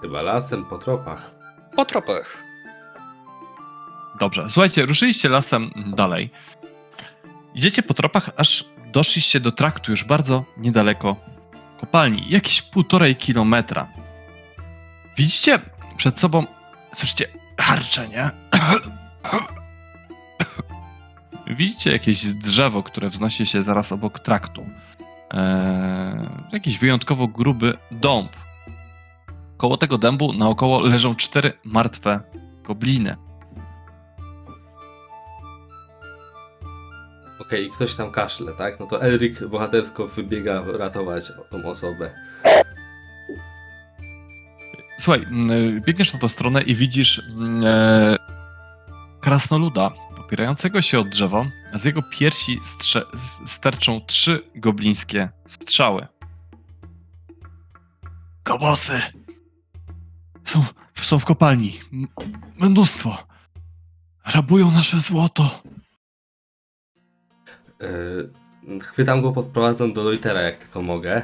Chyba 0.00 0.22
lasem 0.22 0.64
po 0.64 0.78
tropach. 0.78 1.30
Po 1.76 1.84
tropach. 1.84 2.38
Dobrze, 4.20 4.50
słuchajcie, 4.50 4.86
ruszyliście 4.86 5.28
lasem 5.28 5.70
dalej. 5.96 6.30
Idziecie 7.54 7.82
po 7.82 7.94
tropach, 7.94 8.30
aż 8.36 8.64
doszliście 8.92 9.40
do 9.40 9.52
traktu 9.52 9.90
już 9.90 10.04
bardzo 10.04 10.44
niedaleko 10.56 11.16
kopalni. 11.80 12.24
Jakieś 12.28 12.62
półtorej 12.62 13.16
kilometra. 13.16 14.01
Widzicie 15.16 15.60
przed 15.96 16.18
sobą, 16.18 16.46
słyszycie, 16.94 17.26
harczenie. 17.60 18.30
Widzicie 21.46 21.92
jakieś 21.92 22.26
drzewo, 22.26 22.82
które 22.82 23.10
wznosi 23.10 23.46
się 23.46 23.62
zaraz 23.62 23.92
obok 23.92 24.18
traktu. 24.18 24.66
Eee, 25.30 26.28
jakiś 26.52 26.78
wyjątkowo 26.78 27.28
gruby 27.28 27.78
dąb. 27.90 28.32
Koło 29.56 29.76
tego 29.76 29.98
dębu 29.98 30.32
naokoło 30.32 30.80
leżą 30.80 31.14
cztery 31.14 31.52
martwe 31.64 32.20
gobliny. 32.64 33.16
Okej, 37.40 37.66
i 37.66 37.70
ktoś 37.70 37.94
tam 37.94 38.10
kaszle, 38.10 38.52
tak? 38.52 38.80
No 38.80 38.86
to 38.86 39.02
Elric 39.02 39.40
bohatersko 39.40 40.06
wybiega 40.06 40.62
ratować 40.78 41.32
tą 41.50 41.64
osobę. 41.64 42.10
Słuchaj, 45.02 45.22
mm, 45.22 45.80
biegniesz 45.80 46.12
na 46.12 46.18
tą 46.18 46.28
stronę 46.28 46.62
i 46.62 46.74
widzisz 46.74 47.18
mm, 47.18 47.64
e, 47.64 48.16
krasnoluda 49.20 49.90
opierającego 50.18 50.82
się 50.82 50.98
od 51.00 51.08
drzewa, 51.08 51.44
a 51.72 51.78
z 51.78 51.84
jego 51.84 52.02
piersi 52.02 52.60
strze- 52.60 53.06
sterczą 53.46 54.00
trzy 54.00 54.40
goblińskie 54.54 55.28
strzały. 55.48 56.06
Kobosy! 58.42 59.00
Są, 60.44 60.64
są 61.02 61.18
w 61.18 61.24
kopalni. 61.24 61.80
Mnóstwo. 62.56 63.18
Rabują 64.34 64.70
nasze 64.70 65.00
złoto. 65.00 65.62
Yy, 67.80 68.80
chwytam 68.80 69.22
go, 69.22 69.32
podprowadzam 69.32 69.92
do 69.92 70.02
Loitera, 70.02 70.40
jak 70.40 70.58
tylko 70.58 70.82
mogę. 70.82 71.22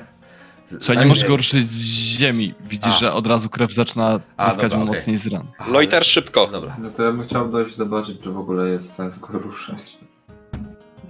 Słuchaj, 0.68 0.98
nie 0.98 1.06
możesz 1.06 1.24
go 1.28 1.36
ruszyć 1.36 1.70
z 1.70 1.82
ziemi. 2.18 2.54
Widzisz, 2.60 2.92
A. 2.94 2.98
że 2.98 3.12
od 3.12 3.26
razu 3.26 3.48
krew 3.48 3.72
zaczyna 3.72 4.20
tryskać 4.36 4.74
mu 4.74 4.84
mocniej 4.86 5.16
z 5.16 5.26
ran. 5.26 5.46
Loiter 5.68 6.04
szybko. 6.06 6.46
Dobra. 6.46 6.76
No 6.78 6.90
to 6.90 7.02
ja 7.04 7.12
bym 7.12 7.22
chciał 7.22 7.48
dojść 7.50 7.74
zobaczyć, 7.76 8.20
czy 8.22 8.30
w 8.30 8.38
ogóle 8.38 8.68
jest 8.68 8.94
sens 8.94 9.18
go 9.18 9.38
ruszać. 9.38 9.96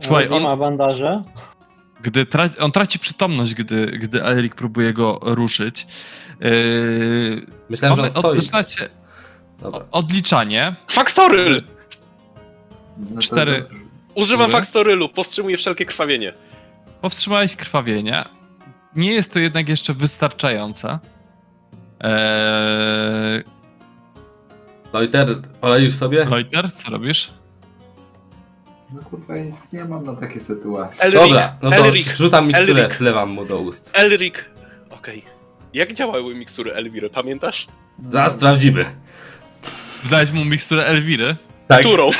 Słuchaj, 0.01 0.31
nie 0.31 0.37
on- 0.37 0.43
ma 0.43 0.57
bandaże. 0.57 1.23
Gdy 2.03 2.25
tra- 2.25 2.61
on 2.63 2.73
traci 2.73 2.99
przytomność, 2.99 3.55
gdy, 3.55 3.87
gdy 3.87 4.25
Elric 4.25 4.55
próbuje 4.55 4.93
go 4.93 5.19
ruszyć. 5.23 5.87
Yy, 6.41 7.47
Myślałem, 7.71 7.97
że 7.97 8.03
on 8.03 8.09
od, 8.09 8.13
stoi. 8.19 8.41
zaczynacie 8.41 8.89
Dobra. 9.61 9.85
odliczanie. 9.91 10.75
Faktoryl! 10.89 11.63
No 13.15 13.21
Cztery. 13.23 13.65
Używam 14.15 14.51
faktorylu, 14.51 15.09
powstrzymuję 15.09 15.57
wszelkie 15.57 15.85
krwawienie. 15.87 16.33
Powstrzymałeś 17.01 17.57
krwawienie. 17.57 18.25
Nie 18.97 19.13
jest 19.13 19.33
to 19.33 19.39
jednak 19.39 19.69
jeszcze 19.69 19.95
wystarczające. 19.95 20.99
Eee, 22.01 23.43
Loiter, 24.93 25.29
poradzisz 25.61 25.95
sobie? 25.95 26.25
Loiter, 26.25 26.73
co 26.73 26.91
robisz? 26.91 27.31
No 28.93 29.03
kurwa, 29.03 29.37
nic 29.37 29.57
nie 29.73 29.85
mam 29.85 30.05
na 30.05 30.17
takie 30.17 30.41
sytuacje. 30.41 31.03
Elric, 31.05 31.21
Dobra, 31.21 31.57
no 31.63 31.71
to 31.71 31.77
Elric, 31.77 32.17
rzucam 32.17 32.47
miksturę, 32.49 32.83
Elric. 32.85 32.99
wlewam 32.99 33.31
mu 33.31 33.45
do 33.45 33.59
ust. 33.61 33.91
Elric. 33.93 34.35
Okej. 34.91 35.23
Jak 35.75 35.93
działały 35.93 36.35
mikstury 36.35 36.75
Elwiry, 36.75 37.11
pamiętasz? 37.11 37.67
Zaraz 38.09 38.33
sprawdzimy. 38.33 38.85
Wdałeś 40.05 40.33
mu 40.33 40.45
miksturę 40.45 40.87
Elwiry. 40.87 41.37
Tak. 41.69 41.81
Którą? 41.81 42.11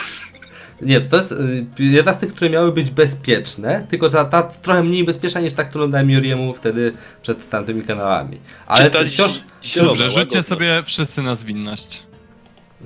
Nie, 0.83 1.01
to 1.01 1.17
jest 1.17 1.33
y, 1.33 1.67
jedna 1.79 2.13
z 2.13 2.19
tych, 2.19 2.35
które 2.35 2.51
miały 2.51 2.73
być 2.73 2.91
bezpieczne, 2.91 3.87
tylko 3.91 4.11
ta, 4.11 4.25
ta 4.25 4.43
trochę 4.43 4.83
mniej 4.83 5.05
bezpieczna 5.05 5.41
niż 5.41 5.53
ta, 5.53 5.65
którą 5.65 5.91
dałem 5.91 6.11
Juriemu 6.11 6.55
wtedy 6.55 6.93
przed 7.23 7.49
tamtymi 7.49 7.83
kanałami. 7.83 8.39
Ale 8.67 8.85
Czy 8.85 8.91
ta 8.99 9.05
wciąż 9.05 9.41
zielona, 9.65 9.89
Dobrze, 9.91 10.11
rzućcie 10.11 10.43
sobie 10.43 10.83
wszyscy 10.83 11.23
na 11.23 11.35
zwinność, 11.35 12.03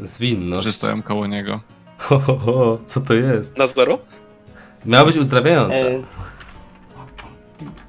zwinność. 0.03 0.61
którzy 0.61 0.73
stoją 0.73 1.03
koło 1.03 1.27
niego. 1.27 1.61
Ho, 1.99 2.19
ho, 2.19 2.37
ho, 2.37 2.79
co 2.87 3.01
to 3.01 3.15
jest? 3.15 3.59
Na 3.59 3.67
zero? 3.67 3.99
Miała 4.87 5.05
być 5.05 5.17
uzdrawiająca. 5.17 5.75
E, 5.77 6.03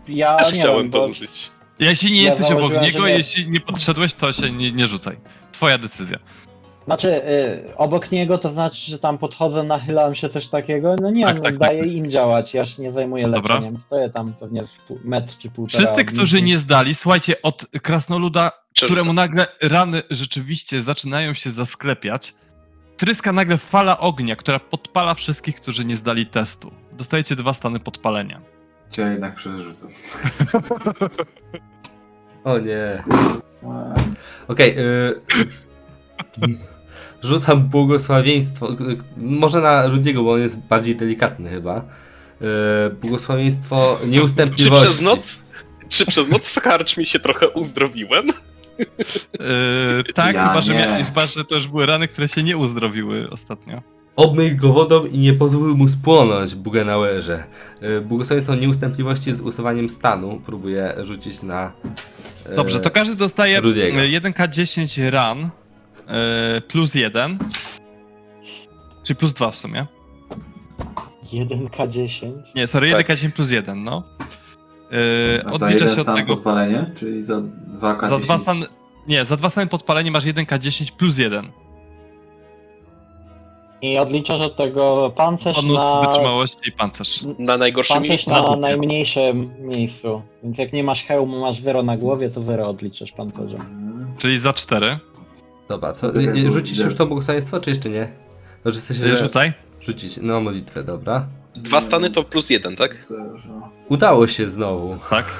ja 0.07 0.35
Też 0.37 0.53
nie 0.53 0.59
chciałem 0.59 0.91
to 0.91 1.05
użyć. 1.07 1.51
Jeśli 1.79 2.11
nie 2.11 2.23
Ja 2.23 2.29
jesteś 2.33 2.51
obok 2.51 2.73
niego, 2.81 2.99
że 3.01 3.07
nie- 3.07 3.13
jeśli 3.17 3.49
nie 3.49 3.59
podszedłeś, 3.59 4.13
to 4.13 4.33
się 4.33 4.51
nie, 4.51 4.71
nie 4.71 4.87
rzucaj. 4.87 5.17
Twoja 5.51 5.77
decyzja. 5.77 6.17
Znaczy, 6.85 7.07
y, 7.69 7.77
obok 7.77 8.11
niego 8.11 8.37
to 8.37 8.53
znaczy, 8.53 8.91
że 8.91 8.99
tam 8.99 9.17
podchodzę, 9.17 9.63
nachylam 9.63 10.15
się 10.15 10.29
coś 10.29 10.47
takiego. 10.47 10.95
No 11.01 11.09
nie, 11.09 11.25
Tak, 11.25 11.37
no, 11.37 11.43
tak, 11.43 11.57
daję 11.57 11.83
im 11.83 12.11
działać. 12.11 12.53
Ja 12.53 12.65
się 12.65 12.81
nie 12.83 12.91
zajmuję 12.91 13.27
Dobra. 13.27 13.55
leczeniem. 13.55 13.77
Stoję 13.79 14.09
tam 14.09 14.33
pewnie 14.39 14.63
metr 15.05 15.37
czy 15.37 15.49
półtora. 15.49 15.83
Wszyscy, 15.83 16.05
którzy 16.05 16.41
nie 16.41 16.57
zdali, 16.57 16.95
słuchajcie, 16.95 17.41
od 17.41 17.65
krasnoluda, 17.81 18.51
Przerzucam. 18.73 18.95
któremu 18.95 19.13
nagle 19.13 19.45
rany 19.61 20.01
rzeczywiście 20.11 20.81
zaczynają 20.81 21.33
się 21.33 21.49
zasklepiać, 21.49 22.33
tryska 22.97 23.31
nagle 23.31 23.57
fala 23.57 23.99
ognia, 23.99 24.35
która 24.35 24.59
podpala 24.59 25.13
wszystkich, 25.13 25.55
którzy 25.55 25.85
nie 25.85 25.95
zdali 25.95 26.25
testu. 26.25 26.71
Dostajecie 26.93 27.35
dwa 27.35 27.53
stany 27.53 27.79
podpalenia. 27.79 28.41
Ja 28.97 29.11
jednak 29.11 29.35
przerzucę. 29.35 29.87
O 32.43 32.59
nie. 32.59 33.03
Okej, 34.47 34.75
y, 34.79 35.13
rzucam 37.23 37.61
błogosławieństwo. 37.63 38.67
Może 39.17 39.61
na 39.61 39.87
Rudiego, 39.87 40.23
bo 40.23 40.33
on 40.33 40.39
jest 40.41 40.59
bardziej 40.59 40.95
delikatny 40.95 41.49
chyba. 41.49 41.77
Y, 42.87 42.93
błogosławieństwo 43.01 43.97
Czy 44.01 44.07
nieustępliwości. 44.07 44.85
przez 44.87 45.01
noc? 45.01 45.39
Czy 45.89 46.05
przez 46.05 46.29
noc 46.29 46.47
w 46.49 46.61
karczmie 46.61 47.05
się 47.05 47.19
trochę 47.19 47.49
uzdrowiłem? 47.49 48.27
Yy, 48.27 48.83
tak, 50.13 50.35
Ja 50.35 50.47
chyba, 50.47 50.61
że 50.61 50.73
mia- 50.73 51.05
chyba, 51.05 51.25
że 51.25 51.45
to 51.45 51.55
już 51.55 51.67
były 51.67 51.85
rany, 51.85 52.07
które 52.07 52.27
się 52.27 52.43
nie 52.43 52.57
uzdrowiły 52.57 53.29
ostatnio. 53.29 53.81
Obmyj 54.15 54.55
go 54.55 54.73
wodą 54.73 55.05
i 55.05 55.17
nie 55.17 55.33
pozwól 55.33 55.75
mu 55.75 55.87
spłonąć, 55.87 56.55
Bugenauerze. 56.55 57.43
Y, 57.83 58.01
Błogosławieństwo 58.01 58.55
nieustępliwości 58.55 59.31
z 59.33 59.41
usuwaniem 59.41 59.89
stanu. 59.89 60.41
Próbuję 60.45 60.93
rzucić 61.03 61.41
na 61.43 61.71
e, 62.49 62.55
Dobrze, 62.55 62.79
to 62.79 62.91
każdy 62.91 63.15
dostaje 63.15 63.61
Rudiego. 63.61 63.97
e, 64.01 64.07
1k10 64.07 65.09
ran 65.09 65.49
e, 66.07 66.61
plus 66.61 66.95
1. 66.95 67.37
Czy 69.03 69.15
plus 69.15 69.33
2 69.33 69.51
w 69.51 69.55
sumie? 69.55 69.85
1K10. 71.33 72.31
Nie, 72.55 72.67
sorry, 72.67 72.91
Tak. 72.91 73.07
1k10 73.09 73.31
plus 73.31 73.51
1, 73.51 73.83
no. 73.83 74.03
E, 74.91 75.47
A 75.47 75.57
za 75.57 75.65
odlicza 75.65 75.69
jeden 75.69 75.87
się 75.87 76.01
od 76.01 76.01
stan 76.01 76.15
tego. 76.15 76.35
podpalenie? 76.35 76.91
Czyli 76.95 77.23
za 77.25 77.41
2K10? 77.79 78.09
Za 78.09 78.19
dwa 78.19 78.37
stan. 78.37 78.65
Nie, 79.07 79.25
za 79.25 79.35
dwa 79.35 79.49
stany 79.49 79.67
podpalenie 79.67 80.11
masz 80.11 80.25
1k10 80.25 80.91
plus 80.91 81.17
1. 81.17 81.51
I 83.81 83.97
odliczasz 83.97 84.41
od 84.41 84.55
tego 84.57 85.11
pancerz 85.15 85.55
Bonus 85.55 85.77
na, 85.81 86.01
wytrzymałości 86.01 86.69
i 86.69 86.71
pancerz. 86.71 87.21
Na 87.39 87.57
najgorszym 87.57 87.93
pancerz 87.95 88.09
miejscu. 88.09 88.31
na 88.31 88.55
najmniejszym 88.55 89.53
miejscu. 89.59 90.21
Więc 90.43 90.57
jak 90.57 90.73
nie 90.73 90.83
masz 90.83 91.03
hełmu, 91.03 91.39
masz 91.41 91.61
wyro 91.61 91.83
na 91.83 91.97
głowie, 91.97 92.29
to 92.29 92.41
wyro 92.41 92.67
odliczasz 92.69 93.11
pancerzem. 93.11 93.59
Czyli 94.17 94.37
za 94.37 94.53
4. 94.53 94.99
Dobra, 95.69 95.93
co, 95.93 96.13
widzę. 96.13 96.83
już 96.83 96.95
to 96.95 97.05
błogosławieństwo, 97.05 97.59
czy 97.59 97.69
jeszcze 97.69 97.89
nie? 97.89 98.07
Sensie, 98.71 99.03
że 99.07 99.17
Rzucaj. 99.17 99.53
rzucić, 99.81 100.19
no 100.21 100.41
modlitwę, 100.41 100.83
dobra. 100.83 101.25
Dwa 101.55 101.81
stany 101.81 102.09
to 102.09 102.23
plus 102.23 102.49
jeden, 102.49 102.75
tak? 102.75 102.97
Pancerza. 103.07 103.49
Udało 103.89 104.27
się 104.27 104.49
znowu. 104.49 104.97
Tak. 105.09 105.25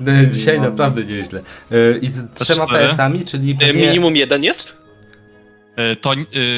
No, 0.00 0.12
Dzisiaj 0.30 0.60
naprawdę 0.60 1.04
nieźle. 1.04 1.42
E, 1.70 1.98
I 1.98 2.08
z 2.12 2.32
trzema? 2.34 2.66
PS-ami, 2.66 3.24
czyli 3.24 3.50
E, 3.52 3.54
pewnie... 3.54 3.86
Minimum 3.86 4.16
jeden 4.16 4.44
jest? 4.44 4.76
E, 5.76 5.96
To 5.96 6.12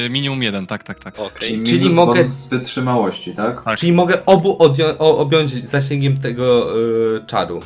minimum 0.09 0.43
1, 0.43 0.67
tak, 0.67 0.83
tak, 0.83 0.99
tak. 1.03 1.19
Okej. 1.19 1.39
Czyli, 1.39 1.63
Czyli 1.63 1.89
mogę- 1.89 2.27
z 2.27 2.47
wytrzymałości, 2.47 3.33
tak? 3.33 3.63
Tak. 3.63 3.77
Czyli 3.79 3.91
mogę 3.93 4.25
obu 4.25 4.57
objąć 4.99 5.51
zasięgiem 5.51 6.17
tego 6.17 6.73
e, 7.15 7.25
czaru. 7.25 7.61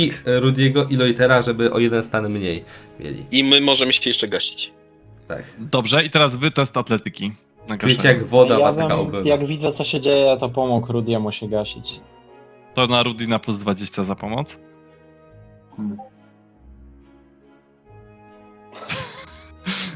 I 0.00 0.08
Tak. 0.08 0.22
e, 0.28 0.40
Rudiego 0.40 0.84
i 0.84 0.96
Loitera, 0.96 1.42
żeby 1.42 1.72
o 1.72 1.78
jeden 1.78 2.04
stan 2.04 2.28
mniej 2.28 2.64
mieli. 3.00 3.24
I 3.30 3.44
my 3.44 3.60
możemy 3.60 3.92
się 3.92 4.10
jeszcze 4.10 4.28
gasić. 4.28 4.72
Tak. 5.28 5.42
Dobrze, 5.58 6.04
i 6.04 6.10
teraz 6.10 6.36
wy 6.36 6.50
test 6.50 6.76
atletyki. 6.76 7.32
Gaszenie. 7.68 7.94
jak 8.04 8.24
woda 8.26 8.54
ja 8.58 8.60
was 8.64 8.76
taka 8.76 8.96
obywa. 8.96 9.28
jak 9.28 9.46
widzę 9.46 9.72
co 9.72 9.84
się 9.84 10.00
dzieje, 10.00 10.36
to 10.40 10.48
pomógł 10.48 10.92
Rudiemu 10.92 11.32
się 11.32 11.48
gasić. 11.48 12.00
To 12.74 12.86
na 12.86 13.02
Rudy 13.02 13.26
na 13.26 13.38
plus 13.38 13.58
20 13.58 14.04
za 14.04 14.14
pomoc. 14.14 14.56
Hmm. 15.76 15.96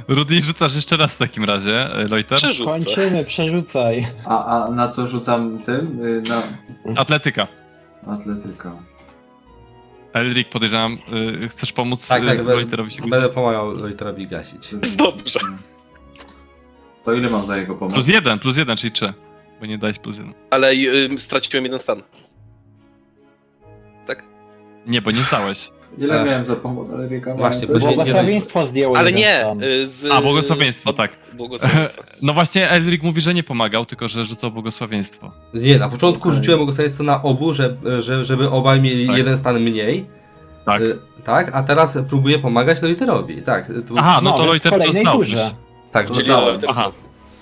Rudy, 0.08 0.40
rzucasz 0.42 0.74
jeszcze 0.74 0.96
raz 0.96 1.14
w 1.14 1.18
takim 1.18 1.44
razie, 1.44 1.90
e, 1.94 2.08
Loiter. 2.08 2.38
Przerzucę. 2.38 2.70
Kończymy, 2.70 3.24
przerzucaj. 3.24 4.06
A, 4.24 4.64
a 4.66 4.70
na 4.70 4.88
co 4.88 5.06
rzucam 5.06 5.58
tym? 5.58 6.04
Y, 6.04 6.22
Na 6.28 6.42
Atletyka. 7.00 7.46
atletyka. 8.06 8.72
Elric, 10.14 10.48
podejrzewam, 10.48 10.98
y, 11.44 11.48
chcesz 11.48 11.72
pomóc 11.72 12.08
Tak, 12.08 12.22
y, 12.22 12.26
tak, 12.26 12.46
Loiterowi 12.46 12.90
się 12.90 13.00
będę 13.02 13.20
gasić? 13.20 13.34
pomagał 13.34 13.70
Loiterowi 13.70 14.26
gasić. 14.26 14.74
Dobrze. 14.96 15.40
To 17.04 17.12
ile 17.12 17.30
mam 17.30 17.46
za 17.46 17.56
jego 17.56 17.74
pomoc? 17.74 17.94
Plus 17.94 18.08
jeden, 18.08 18.38
plus 18.38 18.56
jeden, 18.56 18.76
czyli 18.76 18.92
trzy. 18.92 19.12
Bo 19.60 19.66
nie 19.66 19.78
dałeś 19.78 19.98
plus 19.98 20.16
jeden. 20.16 20.34
Ale 20.50 20.72
y, 20.72 21.18
straciłem 21.18 21.64
jeden 21.64 21.78
stan. 21.78 22.02
Nie, 24.86 25.02
bo 25.02 25.10
nie 25.10 25.16
zdałeś. 25.16 25.70
Ile 25.98 26.20
Ech. 26.20 26.26
miałem 26.26 26.44
za 26.44 26.56
pomoc, 26.56 26.90
ale 26.92 27.08
wieka 27.08 27.34
Właśnie, 27.34 27.68
bo 27.68 27.78
Błogosławieństwo 27.78 28.66
zdjęło 28.66 28.96
Ale 28.98 29.10
jeden 29.10 29.22
nie! 29.22 29.40
stan. 29.40 29.62
y, 29.62 29.86
Z, 29.88 30.06
A, 30.12 30.20
błogosławieństwo, 30.22 30.92
tak. 30.92 31.12
Błogosławieństwo. 31.36 32.02
No 32.22 32.32
właśnie, 32.34 32.70
Elric 32.70 33.02
mówi, 33.02 33.20
że 33.20 33.34
nie 33.34 33.42
pomagał, 33.42 33.86
tylko 33.86 34.08
że 34.08 34.24
rzucał 34.24 34.50
błogosławieństwo. 34.50 35.32
Nie, 35.54 35.78
na 35.78 35.88
początku 35.88 36.32
rzuciłem 36.32 36.58
błogosławieństwo 36.58 37.02
na 37.04 37.22
obu, 37.22 37.52
że, 37.52 37.76
że, 37.98 38.24
żeby 38.24 38.50
obaj 38.50 38.80
mieli 38.80 39.06
Tak. 39.06 39.16
jeden 39.16 39.38
stan 39.38 39.60
mniej. 39.60 40.06
Tak. 40.64 40.82
Y, 40.82 40.98
tak, 41.24 41.50
a 41.56 41.62
teraz 41.62 41.98
próbuję 42.08 42.38
pomagać 42.38 42.82
Loiterowi. 42.82 43.42
Tak, 43.42 43.66
to, 43.66 43.94
Aha, 43.96 44.20
no, 44.22 44.30
to 44.30 44.36
więc 44.36 44.44
w 44.44 44.48
Loiter 44.48 44.72
kolejnej 44.72 45.04
dostał. 45.04 45.20
turze. 45.20 45.50
tak, 45.90 46.06
To 46.08 46.14
Czyli. 46.14 46.28
Loiter. 46.28 46.70
Aha, 46.72 46.92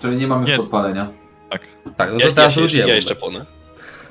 Czyli 0.02 0.16
nie 0.16 0.26
mam 0.26 0.40
już 0.40 0.50
Nie. 0.50 0.56
podpalenia. 0.56 1.10
tak. 1.50 1.62
tak, 1.96 2.12
no 2.12 2.18
to 2.20 2.26
ja, 2.26 2.32
teraz 2.32 2.54
się, 2.54 2.60
Rudiemu. 2.60 2.88
ja 2.88 2.94
jeszcze 2.94 3.14
płonę. 3.14 3.46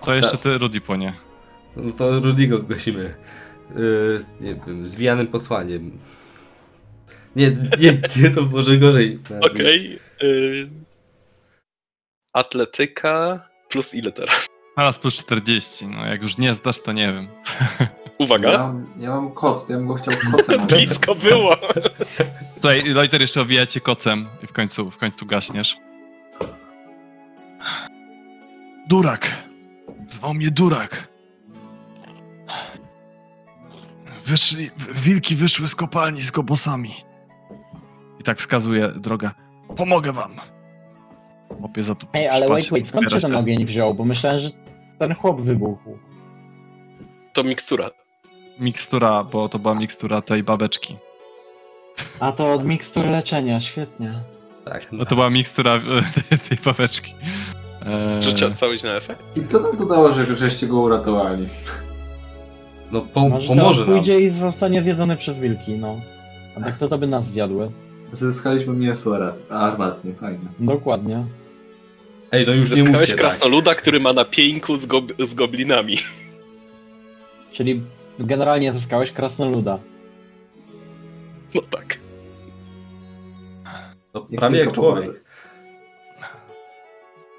To 0.05 0.13
jeszcze 0.13 0.37
ty, 0.37 0.57
Rudy, 0.57 0.81
płonie. 0.81 1.13
No 1.75 1.91
to 1.97 2.19
Rudiego 2.19 2.59
gasimy. 2.59 3.13
Yy, 3.75 4.19
nie 4.41 4.55
wiem, 4.67 4.89
zwijanym 4.89 5.27
posłaniem. 5.27 5.91
Nie, 7.35 7.51
nie, 7.79 8.01
nie 8.21 8.29
to 8.29 8.41
może 8.41 8.77
gorzej. 8.77 9.19
Okej. 9.41 9.99
y, 10.23 10.69
Atletyka 12.33 13.39
plus 13.69 13.93
ile 13.93 14.11
teraz? 14.11 14.47
Teraz 14.75 14.97
plus 14.97 15.15
40, 15.17 15.87
no 15.87 16.05
jak 16.05 16.21
już 16.21 16.37
nie 16.37 16.53
zdasz, 16.53 16.79
to 16.81 16.91
nie 16.91 17.13
wiem. 17.13 17.27
Ja 17.79 17.87
Uwaga. 18.17 18.57
mam, 18.57 18.85
ja 18.99 19.09
mam 19.09 19.31
kot, 19.31 19.69
ja 19.69 19.77
bym 19.77 19.87
go 19.87 19.93
chciał 19.95 20.13
kocem 20.31 20.67
Blisko 20.67 21.15
było. 21.15 21.55
Słuchaj, 22.59 22.83
Loiter 22.93 23.21
jeszcze 23.21 23.41
owijacie 23.41 23.79
kocem 23.81 24.25
i 24.43 24.47
w 24.47 24.51
końcu, 24.53 24.91
w 24.91 24.97
końcu 24.97 25.25
gaśniesz. 25.25 25.77
Durak! 28.87 29.43
Zwał 30.09 30.33
mnie 30.33 30.51
Durak. 30.51 31.07
Wyszli, 34.25 34.71
wilki 34.95 35.35
wyszły 35.35 35.67
z 35.67 35.75
kopalni 35.75 36.21
z 36.21 36.31
gobosami. 36.31 36.93
I 38.19 38.23
tak 38.23 38.37
wskazuje 38.39 38.87
droga. 38.87 39.31
Pomogę 39.77 40.11
wam. 40.11 40.31
Chłopie 41.59 41.83
za 41.83 41.95
to 41.95 42.07
Ej, 42.13 42.27
ale 42.29 42.47
wait, 42.47 42.69
wait, 42.69 42.87
skąd 42.87 43.11
się 43.11 43.19
ten 43.19 43.35
ogień 43.35 43.65
wziął? 43.65 43.93
Bo 43.93 44.05
myślałem, 44.05 44.39
że 44.39 44.49
ten 44.99 45.15
chłop 45.15 45.41
wybuchł. 45.41 45.97
To 47.33 47.43
mikstura. 47.43 47.89
Mikstura, 48.59 49.23
bo 49.23 49.49
to 49.49 49.59
była 49.59 49.75
mikstura 49.75 50.21
tej 50.21 50.43
babeczki. 50.43 50.97
A 52.19 52.31
to 52.31 52.53
od 52.53 52.65
mikstur 52.65 53.05
leczenia, 53.05 53.59
świetnie. 53.61 54.13
Tak, 54.65 54.87
No 54.91 55.05
to 55.05 55.15
była 55.15 55.29
mikstura 55.29 55.75
e, 55.75 55.81
tej, 56.29 56.39
tej 56.39 56.57
babeczki. 56.65 57.15
Eee, 57.85 58.21
Że 58.21 58.33
trzeba 58.33 58.55
całość 58.55 58.83
na 58.83 58.91
efekt? 58.91 59.23
I 59.37 59.45
co 59.47 59.59
nam 59.59 59.77
to 59.77 59.85
dało, 59.85 60.13
że 60.13 60.37
żeście 60.37 60.67
go 60.67 60.79
uratowali? 60.79 61.47
No 62.91 63.01
po, 63.01 63.29
Może 63.29 63.47
pomoże 63.47 63.79
to 63.79 63.85
nam. 63.85 63.95
pójdzie 63.95 64.21
i 64.21 64.29
zostanie 64.29 64.81
zjedzony 64.81 65.17
przez 65.17 65.39
wilki, 65.39 65.71
no. 65.71 65.99
A 66.57 66.61
tak 66.61 66.77
to, 66.77 66.87
to 66.87 66.97
by 66.97 67.07
nas 67.07 67.25
zjadły. 67.25 67.71
Zyskaliśmy 68.13 68.73
mięso 68.73 69.17
armatnie, 69.49 70.13
fajnie. 70.13 70.45
Dokładnie. 70.59 71.25
Ej, 72.31 72.45
no 72.47 72.53
już 72.53 72.69
nie 72.69 72.75
Zyskałeś 72.75 72.99
mówcie 72.99 73.13
tak. 73.13 73.21
krasnoluda, 73.21 73.75
który 73.75 73.99
ma 73.99 74.13
na 74.13 74.25
pieńku 74.25 74.75
z, 74.77 74.85
gob 74.85 75.05
z 75.27 75.33
goblinami. 75.33 75.97
Czyli 77.53 77.81
generalnie 78.19 78.73
zyskałeś 78.73 79.11
krasnoluda. 79.11 79.79
No 81.55 81.61
tak. 81.69 81.97
Niech 84.29 84.39
prawie 84.39 84.59
jak 84.59 84.71
człowiek. 84.71 85.11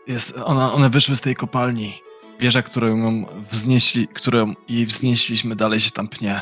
Jest, 0.07 0.35
ona, 0.45 0.73
one 0.73 0.91
wyszły 0.91 1.17
z 1.17 1.21
tej 1.21 1.37
kopalni. 1.37 1.95
Wieża, 2.43 2.62
którą 2.62 2.97
ją 2.97 3.25
wznieśli, 3.51 4.09
którą 4.09 4.55
jej 4.69 4.87
wznieśliśmy, 4.87 5.57
dalej 5.57 5.81
się 5.81 5.91
tam 5.91 6.09
pnie. 6.09 6.41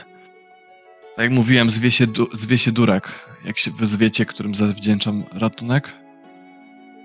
Tak 1.16 1.24
jak 1.24 1.30
mówiłem, 1.30 1.70
zwie 1.70 1.90
się, 1.90 2.06
du, 2.06 2.28
zwie 2.32 2.58
się 2.58 2.72
Durek. 2.72 3.08
Jak 3.44 3.58
się 3.58 3.70
wy 3.70 3.86
zwiecie, 3.86 4.26
którym 4.26 4.54
zawdzięczam 4.54 5.24
ratunek? 5.32 5.92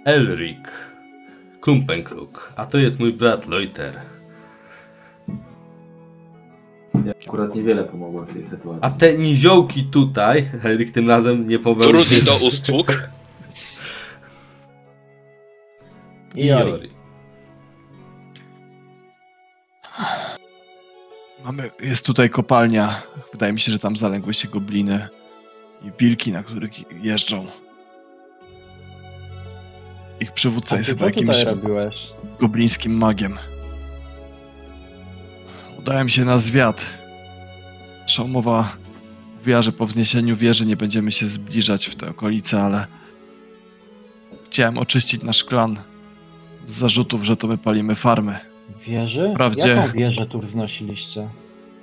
Elric. 0.06 0.60
Klumpenkruk. 1.62 2.54
A 2.56 2.66
to 2.66 2.78
jest 2.78 3.00
mój 3.00 3.14
brat 3.14 3.48
Loiter. 3.48 4.02
Ja 7.06 7.14
akurat 7.28 7.56
niewiele 7.56 7.84
pomogłem 7.84 8.26
w 8.26 8.34
tej 8.34 8.46
sytuacji. 8.46 8.80
A 8.82 8.90
te 8.90 9.18
niziołki 9.18 9.84
tutaj, 9.84 10.50
Elric 10.64 10.92
tym 10.92 11.10
razem 11.10 11.48
nie 11.48 11.60
pomogł. 11.60 11.84
Trudny 11.84 12.22
do 12.22 12.38
usług. 12.38 13.04
I 16.36 16.46
Jori. 16.46 16.95
Mamy, 21.46 21.72
jest 21.80 22.06
tutaj 22.06 22.30
kopalnia. 22.30 23.02
Wydaje 23.32 23.54
mi 23.54 23.60
się, 23.60 23.72
że 23.72 23.80
tam 23.80 23.96
zaległy 23.96 24.34
się 24.34 24.48
gobliny 24.48 25.08
i 25.82 25.92
wilki, 26.00 26.32
na 26.32 26.44
których 26.44 26.72
jeżdżą. 27.04 27.48
Ich 30.20 30.32
przywódca 30.32 30.76
A 30.76 30.78
jest 30.78 30.90
chyba 30.90 31.06
jakimś 31.06 31.44
robiłeś? 31.44 32.12
goblińskim 32.40 32.98
magiem. 32.98 33.38
Udałem 35.80 36.10
się 36.10 36.26
na 36.26 36.38
zwiat. 36.38 36.82
Szamowa 38.06 38.76
mówiła, 39.38 39.62
że 39.62 39.72
po 39.72 39.86
wzniesieniu 39.86 40.36
wieży 40.36 40.66
nie 40.66 40.78
będziemy 40.78 41.12
się 41.12 41.28
zbliżać 41.28 41.86
w 41.86 41.96
te 41.96 42.10
okolice, 42.10 42.62
ale 42.62 42.88
chciałem 44.46 44.78
oczyścić 44.78 45.24
nasz 45.24 45.44
klan 45.44 45.80
z 46.66 46.72
zarzutów, 46.72 47.24
że 47.24 47.38
to 47.38 47.48
my 47.48 47.58
palimy 47.58 47.96
farmy. 47.96 48.55
Wieży? 48.88 49.30
Wprawdzie- 49.34 49.70
Jaką 49.70 49.92
wieżę 49.94 50.26
tu 50.28 50.40
wznosiliście? 50.40 51.28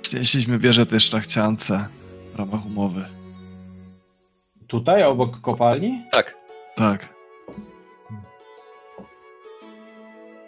Znieśliśmy 0.09 0.59
wieżę 0.59 0.85
tej 0.85 0.99
szlachciance 0.99 1.85
w 2.33 2.39
ramach 2.39 2.65
umowy. 2.65 3.05
Tutaj, 4.67 5.03
obok 5.03 5.41
kopalni? 5.41 6.03
Tak. 6.11 6.35
Tak. 6.75 7.09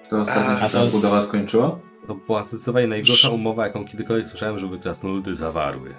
To 0.10 0.18
ostatnio 0.22 0.68
się 0.68 0.74
ta 0.74 0.86
budowa 0.92 1.24
skończyła? 1.24 1.80
To 2.08 2.16
była 2.16 2.44
zdecydowanie 2.44 2.88
najgorsza 2.88 3.30
umowa, 3.30 3.68
jaką 3.68 3.86
kiedykolwiek 3.86 4.28
słyszałem, 4.28 4.60
żeby 4.60 4.80
krasnoludy 4.80 5.36
zawarły. 5.36 5.94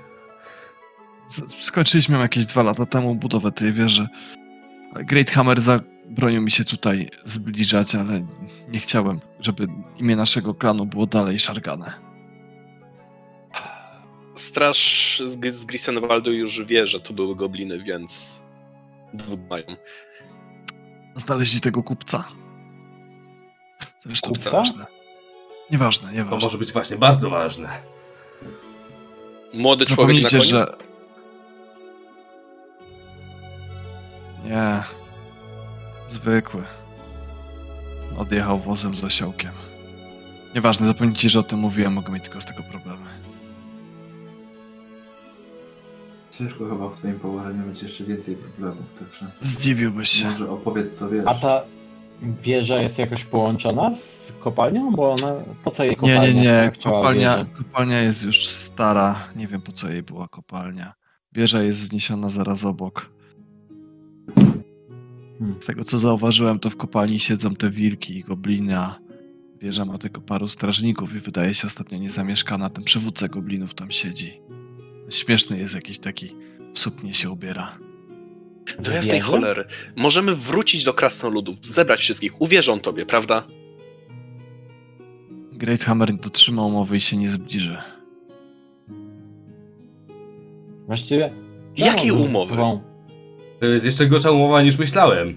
Z- 1.28 1.64
Skończyliśmy 1.64 2.18
jakieś 2.18 2.46
dwa 2.46 2.62
lata 2.62 2.86
temu 2.86 3.14
budowę 3.14 3.52
tej 3.52 3.72
wieży. 3.72 4.08
Great 4.94 5.30
Hammer 5.30 5.60
zabronił 6.08 6.42
mi 6.42 6.50
się 6.50 6.64
tutaj 6.64 7.10
zbliżać, 7.24 7.94
ale 7.94 8.26
nie 8.68 8.78
chciałem, 8.78 9.20
żeby 9.40 9.66
imię 9.98 10.16
naszego 10.16 10.54
klanu 10.54 10.86
było 10.86 11.06
dalej 11.06 11.38
szargane. 11.38 11.92
Straż 14.34 15.22
z, 15.26 15.56
z 15.56 15.64
Grisenwaldu 15.64 16.32
już 16.32 16.64
wie, 16.64 16.86
że 16.86 17.00
to 17.00 17.12
były 17.12 17.36
gobliny, 17.36 17.82
więc 17.82 18.40
dowód 19.14 19.40
mają. 19.50 19.64
Znaleźli 21.16 21.60
tego 21.60 21.82
kupca. 21.82 22.24
Zresztą 24.04 24.28
Kupca? 24.28 24.50
nieważne. 24.50 24.86
Nieważne, 25.70 26.24
To 26.24 26.36
może 26.36 26.58
być 26.58 26.72
właśnie 26.72 26.96
bardzo 26.96 27.30
ważne. 27.30 27.68
Młody 29.54 29.86
człowiek 29.86 30.22
na 30.22 30.28
koniu? 30.28 30.42
że... 30.42 30.74
Nie. 34.44 34.95
Zwykły. 36.22 36.62
Odjechał 38.18 38.58
wozem 38.60 38.96
z 38.96 39.04
osiołkiem. 39.04 39.50
Nieważne, 40.54 40.86
zapomnijcie, 40.86 41.28
że 41.28 41.38
o 41.38 41.42
tym 41.42 41.58
mówiłem, 41.58 41.92
mogę 41.92 42.12
mieć 42.12 42.22
tylko 42.24 42.40
z 42.40 42.44
tego 42.46 42.62
problemy. 42.62 43.04
Ciężko 46.38 46.68
chyba 46.68 46.88
w 46.88 46.96
twoim 46.98 47.20
położeniu 47.20 47.66
mieć 47.66 47.82
jeszcze 47.82 48.04
więcej 48.04 48.36
problemów, 48.36 48.84
także 48.98 49.26
Zdziwiłbyś 49.40 50.08
się. 50.08 50.30
może 50.30 50.50
opowiedz 50.50 50.98
co 50.98 51.08
wiesz. 51.10 51.24
A 51.26 51.34
ta 51.34 51.62
wieża 52.22 52.76
jest 52.82 52.98
jakoś 52.98 53.24
połączona 53.24 53.90
z 54.28 54.42
kopalnią? 54.44 54.90
Bo 54.92 55.12
ona, 55.12 55.32
po 55.64 55.70
co 55.70 55.84
jej 55.84 55.90
Nie, 55.90 55.96
kopalnia? 55.96 56.26
nie, 56.32 56.40
nie. 56.42 56.70
chciała 56.74 56.96
Kopalnia, 57.00 57.36
wieżę? 57.38 57.50
kopalnia 57.56 58.00
jest 58.00 58.22
już 58.22 58.48
stara. 58.48 59.16
Nie 59.36 59.46
wiem 59.46 59.60
po 59.60 59.72
co 59.72 59.88
jej 59.88 60.02
była 60.02 60.28
kopalnia. 60.28 60.94
Wieża 61.32 61.62
jest 61.62 61.78
zniesiona 61.78 62.28
zaraz 62.28 62.64
obok. 62.64 63.10
Hmm. 65.38 65.62
Z 65.62 65.66
tego 65.66 65.84
co 65.84 65.98
zauważyłem, 65.98 66.58
to 66.58 66.70
w 66.70 66.76
kopalni 66.76 67.20
siedzą 67.20 67.54
te 67.54 67.70
wilki 67.70 68.18
i 68.18 68.22
gobliny, 68.24 68.78
a 68.78 68.98
wieża 69.60 69.84
ma 69.84 69.98
tylko 69.98 70.20
paru 70.20 70.48
strażników 70.48 71.14
i 71.14 71.20
wydaje 71.20 71.54
się 71.54 71.66
ostatnio 71.66 71.98
niezamieszkana. 71.98 72.70
Ten 72.70 72.84
przywódca 72.84 73.28
goblinów 73.28 73.74
tam 73.74 73.90
siedzi. 73.90 74.40
Śmieszny 75.10 75.58
jest 75.58 75.74
jakiś 75.74 75.98
taki, 75.98 76.34
w 76.74 76.78
suknię 76.78 77.14
się 77.14 77.30
ubiera. 77.30 77.78
Do 78.78 78.92
jasnej 78.92 79.20
cholery. 79.20 79.64
Możemy 79.96 80.34
wrócić 80.34 80.84
do 80.84 80.94
krasnoludów, 80.94 81.66
zebrać 81.66 82.00
wszystkich. 82.00 82.40
Uwierzą 82.40 82.80
tobie, 82.80 83.06
prawda? 83.06 83.46
Great 85.52 85.80
Hammer 85.80 86.12
nie 86.12 86.18
dotrzymał 86.18 86.66
umowy 86.66 86.96
i 86.96 87.00
się 87.00 87.16
nie 87.16 87.28
zbliży. 87.28 87.78
Właściwie... 90.86 91.30
Jakiej 91.76 92.10
umowy? 92.10 92.54
wą- 92.54 92.80
To 93.60 93.66
jest 93.66 93.84
jeszcze 93.84 94.06
gorsza 94.06 94.30
umowa 94.30 94.62
niż 94.62 94.78
myślałem. 94.78 95.36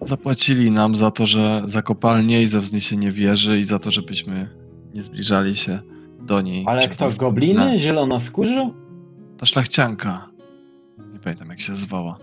Zapłacili 0.00 0.70
nam 0.70 0.94
za 0.94 1.10
to, 1.10 1.26
że 1.26 1.62
za 1.64 1.82
kopalnię 1.82 2.42
i 2.42 2.46
za 2.46 2.60
wzniesienie 2.60 3.10
wieży 3.10 3.58
i 3.58 3.64
za 3.64 3.78
to, 3.78 3.90
żebyśmy 3.90 4.48
nie 4.94 5.02
zbliżali 5.02 5.56
się 5.56 5.78
do 6.20 6.40
niej. 6.40 6.64
Ale 6.68 6.88
kto, 6.88 7.08
gobliny? 7.18 7.78
Zielonoskórzy? 7.78 8.70
Ta 9.38 9.46
szlachcianka. 9.46 10.28
Nie 11.12 11.18
pamiętam 11.18 11.48
jak 11.48 11.60
się 11.60 11.76
zwała. 11.76 12.18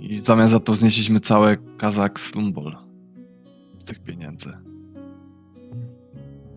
I 0.00 0.16
w 0.20 0.24
zamian 0.24 0.48
za 0.48 0.60
to 0.60 0.72
wznieśliśmy 0.72 1.20
całe 1.20 1.56
Kazak 1.78 2.20
Slumbol. 2.20 2.76
Z 3.78 3.84
tych 3.84 3.98
pieniędzy. 3.98 4.52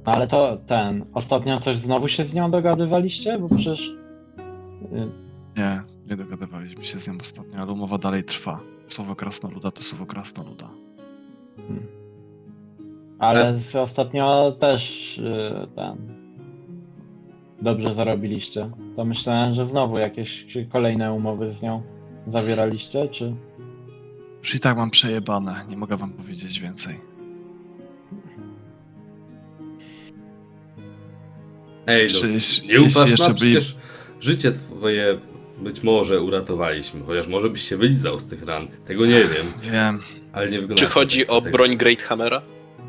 No 0.05 0.11
ale 0.11 0.27
to 0.27 0.57
ten, 0.67 1.05
ostatnio 1.13 1.59
coś 1.59 1.77
znowu 1.77 2.07
się 2.07 2.25
z 2.25 2.33
nią 2.33 2.51
dogadywaliście? 2.51 3.39
Bo 3.39 3.49
przecież... 3.49 3.91
Nie, 5.57 5.81
nie 6.09 6.15
dogadywaliśmy 6.15 6.83
się 6.83 6.99
z 6.99 7.07
nią 7.07 7.17
ostatnio, 7.21 7.59
ale 7.59 7.71
umowa 7.71 7.97
dalej 7.97 8.23
trwa. 8.23 8.59
Słowo 8.87 9.15
krasnoluda 9.15 9.71
to 9.71 9.81
słowo 9.81 10.05
krasnoluda. 10.05 10.69
Ale 13.19 13.57
z 13.57 13.75
ostatnio 13.75 14.51
też 14.59 15.17
y, 15.17 15.67
ten... 15.75 15.97
Dobrze 17.61 17.93
zarobiliście. 17.93 18.69
To 18.95 19.05
myślałem, 19.05 19.53
że 19.53 19.65
znowu 19.65 19.97
jakieś 19.97 20.47
kolejne 20.69 21.13
umowy 21.13 21.53
z 21.53 21.61
nią 21.61 21.83
zawieraliście, 22.27 23.07
czy... 23.07 23.35
Już 24.39 24.55
i 24.55 24.59
tak 24.59 24.77
mam 24.77 24.89
przejebane, 24.89 25.65
nie 25.69 25.77
mogę 25.77 25.97
wam 25.97 26.11
powiedzieć 26.11 26.59
więcej. 26.59 26.99
Ej, 31.87 32.07
no, 32.07 32.09
Przecież 32.09 32.63
nie 32.63 32.73
jeśli 32.73 33.01
jeszcze 33.11 33.33
byli- 33.33 33.51
Przecież 33.51 33.75
życie 34.19 34.51
twoje 34.51 35.17
być 35.57 35.83
może 35.83 36.21
uratowaliśmy, 36.21 37.01
chociaż 37.07 37.27
może 37.27 37.49
byś 37.49 37.61
się 37.69 37.77
wylizał 37.77 38.19
z 38.19 38.25
tych 38.25 38.43
ran. 38.43 38.67
Tego 38.87 39.05
nie 39.05 39.19
wiem, 39.23 39.53
Wiem, 39.61 39.99
ale 40.33 40.49
nie 40.49 40.59
wygląda 40.59 40.83
Czy 40.83 40.89
chodzi 40.89 41.27
o 41.27 41.41
tego. 41.41 41.57
broń 41.57 41.77
Great 41.77 42.01
Hammera? 42.01 42.41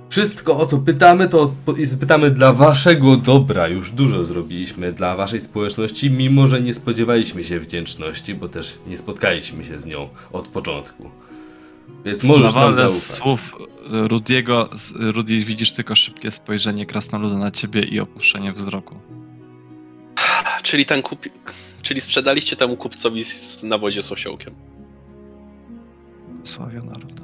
Wszystko, 0.08 0.58
o 0.58 0.66
co 0.66 0.78
pytamy, 0.78 1.28
to 1.28 1.52
pytamy 2.00 2.30
dla 2.30 2.52
waszego 2.52 3.16
dobra. 3.16 3.68
Już 3.68 3.90
dużo 3.90 4.24
zrobiliśmy 4.24 4.92
dla 4.92 5.16
waszej 5.16 5.40
społeczności, 5.40 6.10
mimo 6.10 6.46
że 6.46 6.60
nie 6.60 6.74
spodziewaliśmy 6.74 7.44
się 7.44 7.60
wdzięczności, 7.60 8.34
bo 8.34 8.48
też 8.48 8.78
nie 8.86 8.98
spotkaliśmy 8.98 9.64
się 9.64 9.78
z 9.78 9.86
nią 9.86 10.08
od 10.32 10.46
początku. 10.48 11.10
Więc 12.04 12.24
możesz 12.24 12.54
nam 12.54 12.62
Nawalę 12.70 12.88
zaufać. 12.88 13.16
słów 13.16 13.54
e, 13.92 14.08
Rudiego. 14.08 14.68
z- 14.76 14.92
Rudy, 15.14 15.36
widzisz 15.36 15.72
tylko 15.72 15.94
szybkie 15.94 16.30
spojrzenie 16.30 16.86
krasnoluda 16.86 17.38
na 17.38 17.50
ciebie 17.50 17.82
i 17.82 18.00
opuszczenie 18.00 18.52
wzroku. 18.52 18.94
Czyli 20.62 20.86
ten 20.86 21.02
kupi... 21.02 21.30
Czyli 21.86 22.00
sprzedaliście 22.00 22.56
temu 22.56 22.76
kupcowi 22.76 23.24
z 23.24 23.64
nawozie 23.64 24.02
z 24.02 24.12
osiołkiem. 24.12 24.54
Sławiona 26.44 26.92
Ruda. 27.02 27.22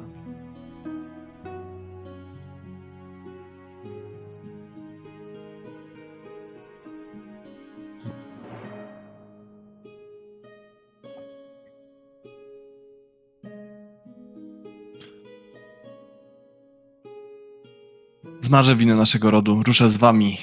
Zmarzę 18.41 18.77
winę 18.77 18.95
naszego 18.95 19.31
rodu, 19.31 19.63
ruszę 19.63 19.89
z 19.89 19.97
wami, 19.97 20.39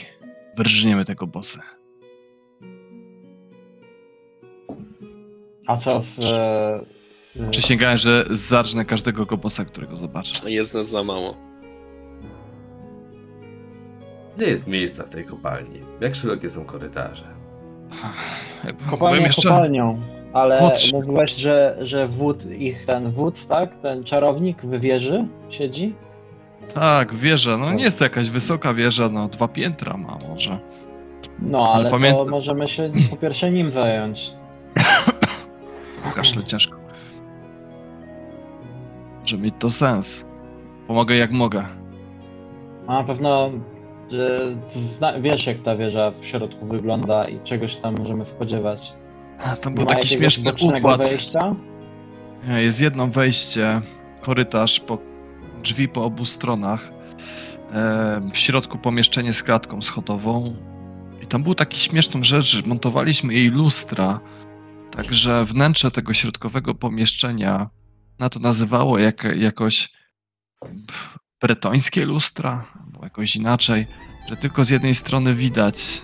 wyrżniemy 0.57 1.05
tego 1.05 1.27
bossa. 1.27 1.78
A 5.69 5.77
co 5.77 6.01
z... 6.03 6.33
e, 6.33 6.79
y, 7.35 7.49
Przysięgałem, 7.49 7.97
że 7.97 8.25
zarżnę 8.29 8.85
każdego 8.85 9.25
gobosa, 9.25 9.65
którego 9.65 9.97
zobaczę. 9.97 10.51
Jest 10.51 10.73
nas 10.73 10.87
za 10.89 11.03
mało. 11.03 11.35
Nie 14.39 14.45
jest 14.45 14.67
miejsca 14.67 15.03
w 15.03 15.09
tej 15.09 15.25
kopalni. 15.25 15.79
Jak 16.01 16.15
szerokie 16.15 16.49
są 16.49 16.65
korytarze? 16.65 17.23
Byłem 18.63 18.77
Kopalnią 18.89 19.21
jeszcze... 19.25 19.49
kopalnią, 19.49 19.99
ale 20.33 20.61
Młodszy. 20.61 20.93
mówiłeś, 20.95 21.35
że, 21.35 21.77
że 21.81 22.07
wód, 22.07 22.45
ich 22.51 22.85
ten 22.85 23.11
wódz, 23.11 23.45
tak? 23.47 23.69
Ten 23.81 24.03
czarownik 24.03 24.61
w 24.61 24.79
wieży 24.79 25.25
siedzi? 25.49 25.95
Tak, 26.73 27.15
wieża. 27.15 27.57
No 27.57 27.73
nie 27.73 27.83
jest 27.83 27.97
to 27.97 28.03
jakaś 28.03 28.29
wysoka 28.29 28.73
wieża, 28.73 29.09
no 29.09 29.27
dwa 29.27 29.47
piętra 29.47 29.97
ma 29.97 30.17
może. 30.29 30.59
No, 31.39 31.71
Ale 31.73 31.89
ale 31.89 32.11
to 32.11 32.25
możemy 32.25 32.69
się 32.69 32.91
po 33.09 33.17
pierwsze 33.17 33.51
nim 33.51 33.71
zająć. 33.71 34.31
Kaszle 36.15 36.43
ciężko. 36.43 36.77
Może 39.21 39.37
mieć 39.37 39.55
to 39.59 39.69
sens. 39.69 40.25
Pomogę 40.87 41.15
jak 41.15 41.31
mogę. 41.31 41.63
A 42.87 42.93
na 42.93 43.03
pewno 43.03 43.51
że 44.11 44.55
zna, 44.97 45.19
wiesz, 45.19 45.45
jak 45.45 45.63
ta 45.63 45.75
wieża 45.75 46.11
w 46.21 46.25
środku 46.25 46.65
wygląda 46.65 47.27
i 47.27 47.39
czego 47.39 47.67
się 47.67 47.81
tam 47.81 47.95
możemy 47.97 48.25
spodziewać. 48.25 48.93
A, 49.45 49.55
Tam 49.55 49.73
był 49.75 49.83
ma 49.83 49.89
taki 49.89 50.01
jakiegoś 50.01 50.17
śmieszny 50.33 50.51
bocznego 50.51 50.77
układ. 50.77 51.09
wejścia? 51.09 51.55
Nie, 52.47 52.61
Jest 52.63 52.79
jedno 52.81 53.07
wejście, 53.07 53.81
korytarz, 54.21 54.79
po, 54.79 54.97
drzwi 55.63 55.87
po 55.87 56.03
obu 56.03 56.25
stronach. 56.25 56.89
E, 57.73 58.21
w 58.33 58.37
środku 58.37 58.77
pomieszczenie 58.77 59.33
z 59.33 59.43
klatką 59.43 59.81
schodową. 59.81 60.55
I 61.23 61.27
tam 61.27 61.43
był 61.43 61.55
taki 61.55 61.79
śmieszną 61.79 62.23
rzecz, 62.23 62.45
że 62.45 62.61
montowaliśmy 62.65 63.33
jej 63.33 63.47
lustra. 63.47 64.19
Także 65.03 65.45
wnętrze 65.45 65.91
tego 65.91 66.13
środkowego 66.13 66.75
pomieszczenia 66.75 67.69
na 68.19 68.29
to 68.29 68.39
nazywało 68.39 68.99
jak, 68.99 69.23
jakoś 69.35 69.89
bretońskie 71.41 72.05
lustra, 72.05 72.65
albo 72.85 73.03
jakoś 73.03 73.35
inaczej, 73.35 73.87
że 74.29 74.35
tylko 74.35 74.63
z 74.63 74.69
jednej 74.69 74.95
strony 74.95 75.35
widać. 75.35 76.01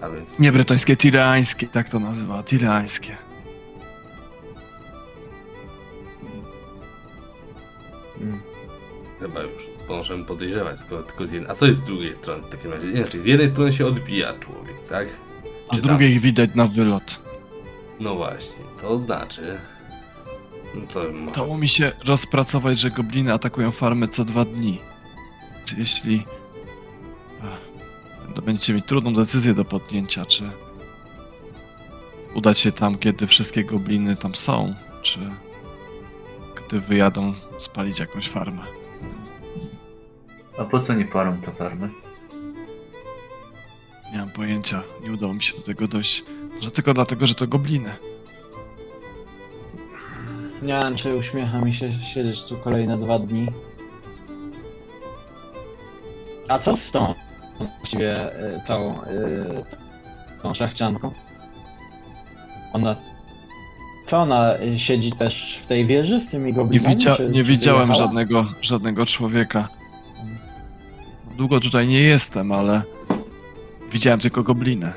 A 0.00 0.08
więc 0.08 0.38
Nie 0.38 0.52
bretońskie, 0.52 0.96
tirańskie, 0.96 1.66
tak 1.66 1.88
to 1.88 1.98
nazywa, 1.98 2.42
tirańskie. 2.42 3.16
Mm. 8.20 8.40
chyba 9.20 9.42
już 9.42 9.75
możemy 9.94 10.24
podejrzewać, 10.24 10.78
skoro 10.80 11.02
tylko 11.02 11.26
z 11.26 11.32
jednej... 11.32 11.50
A 11.50 11.54
co 11.54 11.66
jest 11.66 11.80
z 11.80 11.84
drugiej 11.84 12.14
strony 12.14 12.42
w 12.42 12.46
takim 12.46 12.72
razie? 12.72 12.90
Inaczej, 12.90 13.20
z 13.20 13.24
jednej 13.24 13.48
strony 13.48 13.72
się 13.72 13.86
odbija 13.86 14.38
człowiek, 14.38 14.76
tak? 14.88 15.08
A 15.68 15.76
z 15.76 15.80
drugiej 15.80 16.20
widać 16.20 16.50
na 16.54 16.66
wylot. 16.66 17.20
No 18.00 18.14
właśnie, 18.14 18.64
to 18.80 18.98
znaczy... 18.98 19.58
No 20.74 20.86
to 20.86 21.12
może... 21.12 21.30
Udało 21.30 21.58
mi 21.58 21.68
się 21.68 21.92
rozpracować, 22.04 22.78
że 22.78 22.90
gobliny 22.90 23.32
atakują 23.32 23.70
farmy 23.70 24.08
co 24.08 24.24
dwa 24.24 24.44
dni. 24.44 24.80
Czy 25.64 25.74
Jeśli... 25.78 26.26
To 28.34 28.42
będziecie 28.42 28.74
mieć 28.74 28.86
trudną 28.86 29.14
decyzję 29.14 29.54
do 29.54 29.64
podjęcia, 29.64 30.26
czy... 30.26 30.50
Udać 32.34 32.58
się 32.58 32.72
tam, 32.72 32.98
kiedy 32.98 33.26
wszystkie 33.26 33.64
gobliny 33.64 34.16
tam 34.16 34.34
są, 34.34 34.74
czy... 35.02 35.20
Gdy 36.56 36.80
wyjadą 36.80 37.34
spalić 37.58 37.98
jakąś 38.00 38.28
farmę. 38.28 38.62
A 40.58 40.64
po 40.64 40.80
co 40.80 40.94
nie 40.94 41.04
parą 41.04 41.36
te 41.36 41.52
farmy? 41.52 41.88
Nie 44.12 44.18
mam 44.18 44.30
pojęcia, 44.30 44.82
nie 45.02 45.12
udało 45.12 45.34
mi 45.34 45.42
się 45.42 45.56
do 45.56 45.62
tego 45.62 45.88
dojść. 45.88 46.24
Może 46.56 46.70
tylko 46.70 46.94
dlatego, 46.94 47.26
że 47.26 47.34
to 47.34 47.46
gobliny. 47.46 47.92
Nie 50.62 50.72
wiem, 50.72 50.96
czy 50.96 51.16
uśmiecha 51.16 51.60
mi 51.60 51.74
się 51.74 51.92
siedzieć 52.14 52.42
tu 52.44 52.56
kolejne 52.56 52.98
dwa 52.98 53.18
dni. 53.18 53.46
A 56.48 56.58
co 56.58 56.76
z 56.76 56.90
tą 56.90 57.14
właściwie 57.58 58.32
y, 58.56 58.60
całą 58.66 59.02
y, 59.02 59.04
tą 60.42 60.54
szlachcianką? 60.54 61.12
Ona. 62.72 62.96
Co 64.10 64.16
ona 64.18 64.54
y, 64.60 64.78
siedzi 64.78 65.12
też 65.12 65.60
w 65.64 65.66
tej 65.66 65.86
wieży 65.86 66.20
z 66.20 66.30
tymi 66.30 66.44
Nie, 66.46 66.52
goblinami? 66.52 66.94
widzia 66.96 67.16
czy- 67.16 67.28
nie 67.28 67.34
czy 67.34 67.44
widziałem 67.44 67.86
wyjechała? 67.88 68.06
żadnego, 68.06 68.46
żadnego 68.62 69.06
człowieka. 69.06 69.68
Długo 71.36 71.60
tutaj 71.60 71.88
nie 71.88 72.00
jestem, 72.00 72.52
ale 72.52 72.82
widziałem 73.92 74.20
tylko 74.20 74.42
gobliny. 74.42 74.92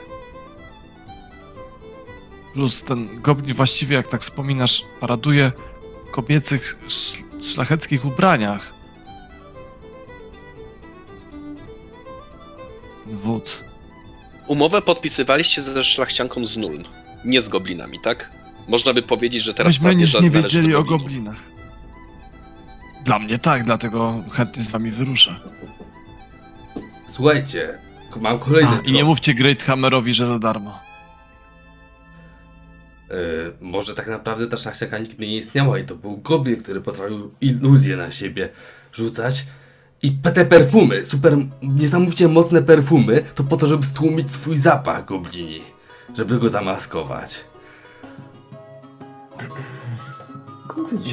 Plus 2.54 2.84
ten 2.84 3.22
goblin 3.22 3.56
właściwie, 3.56 3.96
jak 3.96 4.08
tak 4.08 4.22
wspominasz, 4.22 4.84
paraduje 5.00 5.52
w 6.08 6.12
kobiecych, 6.12 6.80
sz- 6.86 7.24
szlacheckich 7.54 8.06
ubraniach. 8.06 8.74
Wód. 13.06 13.64
Umowę 14.48 14.82
podpisywaliście 14.82 15.62
ze 15.62 15.84
szlachcianką 15.84 16.46
z 16.46 16.58
Nuln, 16.58 16.84
nie 17.26 17.42
z 17.42 17.50
goblinami, 17.50 18.00
tak? 18.04 18.30
Można 18.68 18.94
by 18.94 19.02
powiedzieć, 19.02 19.44
że 19.44 19.54
teraz 19.54 19.74
Myśmy 19.74 19.96
nic 19.96 20.22
nie 20.22 20.30
wiedzieli 20.32 20.76
o 20.76 20.84
goblinach. 20.84 21.44
Dla 23.06 23.20
mnie 23.20 23.38
tak, 23.38 23.64
dlatego 23.64 24.24
chętnie 24.32 24.64
z 24.64 24.72
wami 24.72 24.92
wyruszę. 24.92 25.40
Słuchajcie, 27.10 27.78
mam 28.22 28.40
kolejny 28.40 28.72
A, 28.72 28.88
I 28.88 28.92
nie 28.92 29.04
mówcie 29.04 29.34
Great 29.34 29.64
Hammerowi, 29.64 30.14
że 30.14 30.28
za 30.28 30.40
darmo. 30.40 30.80
E, 33.10 33.16
może 33.62 33.96
tak 33.96 34.08
naprawdę 34.08 34.48
ta 34.48 34.58
szlachciaka 34.58 34.98
nigdy 34.98 35.28
nie 35.28 35.38
istniała 35.38 35.80
i 35.80 35.86
to 35.86 35.96
był 35.96 36.18
goblin, 36.18 36.58
który 36.58 36.82
potrafił 36.82 37.32
iluzje 37.42 37.98
na 37.98 38.12
siebie 38.12 38.50
rzucać. 38.94 39.46
I 40.02 40.12
te 40.12 40.46
perfumy, 40.46 41.06
super, 41.06 41.38
niesamowicie 41.62 42.28
mocne 42.28 42.62
perfumy, 42.62 43.24
to 43.36 43.44
po 43.44 43.58
to, 43.58 43.68
żeby 43.68 43.84
stłumić 43.84 44.34
swój 44.34 44.58
zapach 44.58 45.06
goblini. 45.06 45.62
Żeby 46.18 46.40
go 46.40 46.50
zamaskować. 46.50 47.46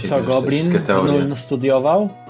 Co, 0.08 0.22
Goblin? 0.22 0.78
Nuln 1.04 1.36
studiował? 1.36 2.25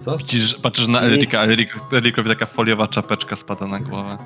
Co? 0.00 0.16
Widzisz, 0.16 0.54
patrzysz 0.54 0.88
na 0.88 1.00
Elrika, 1.00 1.42
Elrik, 1.42 1.74
Elrikowi 1.92 2.28
taka 2.28 2.46
foliowa 2.46 2.88
czapeczka 2.88 3.36
spada 3.36 3.66
na 3.66 3.78
głowę. 3.80 4.18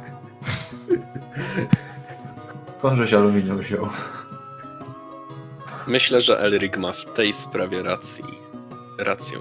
Skąd 2.79 2.97
żeś 2.97 3.13
aluminium 3.13 3.59
wziął? 3.59 3.89
Myślę, 5.87 6.21
że 6.21 6.41
Elric 6.41 6.77
ma 6.77 6.93
w 6.93 7.05
tej 7.05 7.35
sprawie 7.35 7.83
racji. 7.83 8.25
Rację. 8.99 9.39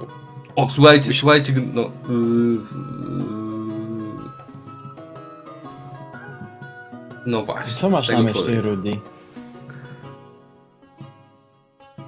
O, 0.56 0.70
słuchajcie, 0.70 1.14
słuchajcie, 1.14 1.54
no... 1.74 1.82
Yy, 1.82 2.16
yy, 2.16 2.62
no 7.26 7.44
właśnie. 7.46 7.74
Co 7.82 7.90
masz 7.90 8.10
na 8.10 8.20
myśli, 8.20 8.34
człowieka. 8.34 8.62
Rudy? 8.62 9.00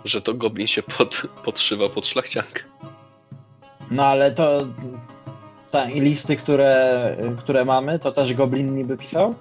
Że 0.05 0.21
to 0.21 0.33
goblin 0.33 0.67
się 0.67 0.83
pod, 0.83 1.21
podszywa 1.43 1.89
pod 1.89 2.07
szlachciankę. 2.07 2.68
No 3.91 4.05
ale 4.05 4.31
to. 4.31 4.67
Ta, 5.71 5.89
I 5.89 6.01
listy, 6.01 6.37
które, 6.37 7.15
które 7.37 7.65
mamy, 7.65 7.99
to 7.99 8.11
też 8.11 8.33
Goblin 8.33 8.75
niby 8.75 8.97
pisał? 8.97 9.35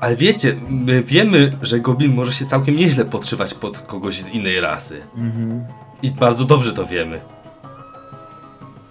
Ale 0.00 0.16
wiecie, 0.16 0.56
my 0.68 1.02
wiemy, 1.02 1.52
że 1.62 1.80
goblin 1.80 2.14
może 2.14 2.32
się 2.32 2.46
całkiem 2.46 2.76
nieźle 2.76 3.04
podszywać 3.04 3.54
pod 3.54 3.78
kogoś 3.78 4.22
z 4.22 4.28
innej 4.28 4.60
rasy. 4.60 5.06
Mhm. 5.16 5.64
I 6.02 6.10
bardzo 6.10 6.44
dobrze 6.44 6.72
to 6.72 6.86
wiemy. 6.86 7.20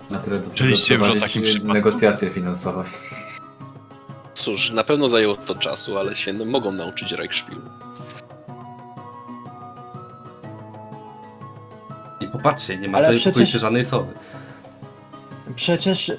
Na 0.09 0.19
tyle 0.19 0.39
do 0.39 0.47
Słyszeliście 0.47 0.95
już 0.95 1.09
o 1.09 1.15
takim 1.19 1.41
przypadku? 1.41 1.73
negocjacje 1.73 2.29
finansowe. 2.29 2.83
Cóż, 4.33 4.71
na 4.71 4.83
pewno 4.83 5.07
zajęło 5.07 5.35
to 5.35 5.55
czasu, 5.55 5.97
ale 5.97 6.15
się 6.15 6.33
mogą 6.33 6.71
nauczyć 6.71 7.11
Reichspielu. 7.11 7.61
Popatrzcie, 12.45 12.77
nie 12.77 12.87
ma 12.87 12.97
Ale 12.97 13.07
tutaj 13.07 13.19
przecież- 13.33 13.61
żadnej 13.61 13.85
sowy. 13.85 14.13
Przecież 15.55 16.09
y, 16.09 16.15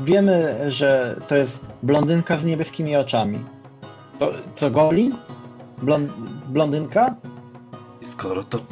wiemy, 0.00 0.56
że 0.68 1.20
to 1.28 1.36
jest 1.36 1.60
blondynka 1.82 2.36
z 2.38 2.44
niebieskimi 2.44 2.96
oczami. 2.96 3.38
To, 4.18 4.30
to 4.56 4.70
Goblin? 4.70 5.14
Blon, 5.82 6.08
blondynka? 6.48 7.14
I 8.02 8.04
skoro 8.04 8.44
to 8.44 8.58
Dobra, 8.58 8.68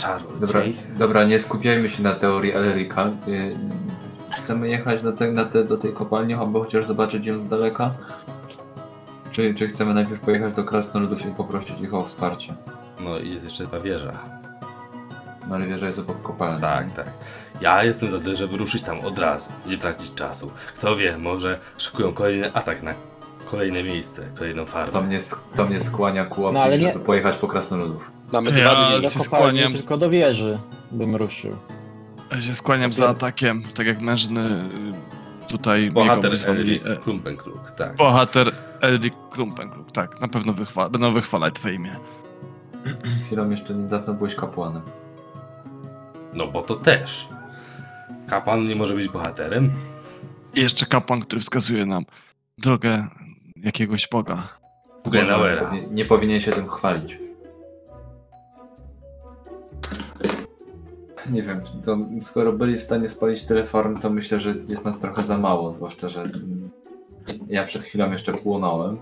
czarodziej... 0.48 0.76
dobra, 0.98 1.24
nie 1.24 1.38
skupiajmy 1.38 1.90
się 1.90 2.02
na 2.02 2.14
teorii 2.14 2.52
Elrika. 2.52 3.06
Y, 3.28 3.56
Chcemy 4.30 4.68
jechać 4.68 5.02
do, 5.02 5.12
te, 5.12 5.32
na 5.32 5.44
te, 5.44 5.64
do 5.64 5.76
tej 5.76 5.92
kopalni, 5.92 6.34
aby 6.34 6.58
chociaż 6.60 6.86
zobaczyć 6.86 7.26
ją 7.26 7.40
z 7.40 7.48
daleka? 7.48 7.94
Czy, 9.32 9.54
czy 9.54 9.68
chcemy 9.68 9.94
najpierw 9.94 10.20
pojechać 10.20 10.54
do 10.54 10.64
Krasnoludów 10.64 11.26
i 11.26 11.30
poprosić 11.30 11.80
ich 11.80 11.94
o 11.94 12.04
wsparcie? 12.04 12.54
No 13.00 13.18
i 13.18 13.30
jest 13.30 13.44
jeszcze 13.44 13.66
ta 13.66 13.80
wieża. 13.80 14.12
No 15.48 15.54
ale 15.54 15.66
wieża 15.66 15.86
jest 15.86 15.98
obok 15.98 16.22
kopalni. 16.22 16.60
Tak, 16.60 16.90
tak. 16.90 17.06
Ja 17.60 17.84
jestem 17.84 18.10
za 18.10 18.18
tym, 18.20 18.34
żeby 18.36 18.56
ruszyć 18.56 18.82
tam 18.82 19.00
od 19.00 19.18
razu, 19.18 19.50
nie 19.66 19.78
tracić 19.78 20.14
czasu. 20.14 20.50
Kto 20.76 20.96
wie, 20.96 21.18
może 21.18 21.58
szykują 21.78 22.12
kolejny 22.12 22.52
atak 22.54 22.82
na 22.82 22.94
kolejne 23.44 23.82
miejsce, 23.82 24.22
kolejną 24.38 24.64
To 24.64 24.70
farmę. 24.70 25.02
mnie, 25.02 25.18
sk- 25.18 25.38
to 25.56 25.66
mnie 25.66 25.80
skłania 25.80 26.24
ku 26.24 26.46
opcji, 26.46 26.54
No, 26.58 26.64
ale 26.64 26.78
nie- 26.78 26.86
żeby 26.92 27.00
pojechać 27.04 27.36
po 27.36 27.48
Krasnoludów. 27.48 28.10
Mamy 28.32 28.50
Ja- 28.50 28.56
dwa 28.74 28.88
dni. 28.90 29.02
do 29.02 29.10
się 29.10 29.18
kopalni, 29.18 29.24
skłaniam. 29.58 29.72
tylko 29.74 29.96
do 29.96 30.10
wieży 30.10 30.58
bym 30.90 31.16
ruszył. 31.16 31.56
Ja 32.32 32.40
się 32.40 32.54
skłaniam 32.54 32.92
za 32.92 33.08
atakiem, 33.08 33.62
tak 33.74 33.86
jak 33.86 34.00
mężny 34.00 34.40
y, 35.46 35.48
tutaj 35.48 35.90
Bohater. 35.90 36.32
Elric 36.46 36.86
e, 36.86 36.96
Klumpenkluk, 36.96 37.70
tak. 37.70 37.96
Bohater 37.96 38.52
Elric 38.80 39.14
Klumpenkluk, 39.30 39.92
tak, 39.92 40.20
na 40.20 40.28
pewno 40.28 40.52
wychwa 40.52 40.88
będą 40.88 41.12
wychwalać 41.14 41.54
twoje 41.54 41.74
imię. 41.74 41.96
Chwilą 43.24 43.50
jeszcze 43.50 43.74
niedawno 43.74 44.14
byłeś 44.14 44.34
kapłanem. 44.34 44.82
No 46.32 46.46
bo 46.46 46.62
to 46.62 46.76
też. 46.76 47.28
Kapłan 48.26 48.68
nie 48.68 48.76
może 48.76 48.94
być 48.94 49.08
bohaterem. 49.08 49.70
I 50.54 50.60
jeszcze 50.60 50.86
kapłan, 50.86 51.20
który 51.20 51.40
wskazuje 51.40 51.86
nam 51.86 52.04
drogę 52.58 53.06
jakiegoś 53.56 54.08
boga. 54.08 54.48
Bugenauera. 55.04 55.72
Nie, 55.72 55.86
nie 55.86 56.04
powinien 56.04 56.40
się 56.40 56.50
tym 56.50 56.68
chwalić. 56.68 57.18
Nie 61.30 61.42
wiem, 61.42 61.60
to 61.84 61.98
skoro 62.20 62.52
byli 62.52 62.78
w 62.78 62.82
stanie 62.82 63.08
spalić 63.08 63.44
tyle 63.44 63.66
farm, 63.66 63.98
to 64.00 64.10
myślę, 64.10 64.40
że 64.40 64.54
jest 64.68 64.84
nas 64.84 64.98
trochę 64.98 65.22
za 65.22 65.38
mało, 65.38 65.70
zwłaszcza, 65.70 66.08
że 66.08 66.22
ja 67.48 67.64
przed 67.64 67.82
chwilą 67.82 68.10
jeszcze 68.12 68.32
płonąłem. 68.32 68.98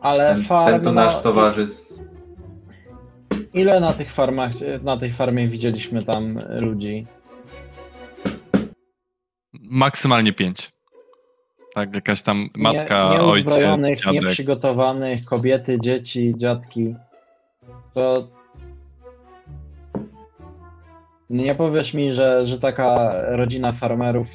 Ale 0.00 0.34
Ten, 0.34 0.44
farmy, 0.44 0.72
ten 0.72 0.82
to 0.82 0.92
nasz 0.92 1.22
towarzysz. 1.22 1.68
Ile 3.54 3.80
na 3.80 3.92
tych 3.92 4.12
farmach, 4.12 4.52
na 4.82 4.96
tej 4.96 5.12
farmie 5.12 5.48
widzieliśmy 5.48 6.02
tam 6.04 6.38
ludzi? 6.48 7.06
Maksymalnie 9.52 10.32
pięć. 10.32 10.72
Tak, 11.74 11.94
jakaś 11.94 12.22
tam 12.22 12.48
matka, 12.56 13.10
nie, 13.12 13.20
ojciec, 13.20 13.46
nieuzbrojonych, 13.46 13.98
dziadek. 14.00 14.22
nieprzygotowanych, 14.22 15.24
kobiety, 15.24 15.78
dzieci, 15.80 16.34
dziadki. 16.36 16.94
To 17.94 18.28
nie 21.30 21.54
powiesz 21.54 21.94
mi, 21.94 22.12
że, 22.12 22.46
że 22.46 22.58
taka 22.58 23.12
rodzina 23.36 23.72
farmerów, 23.72 24.28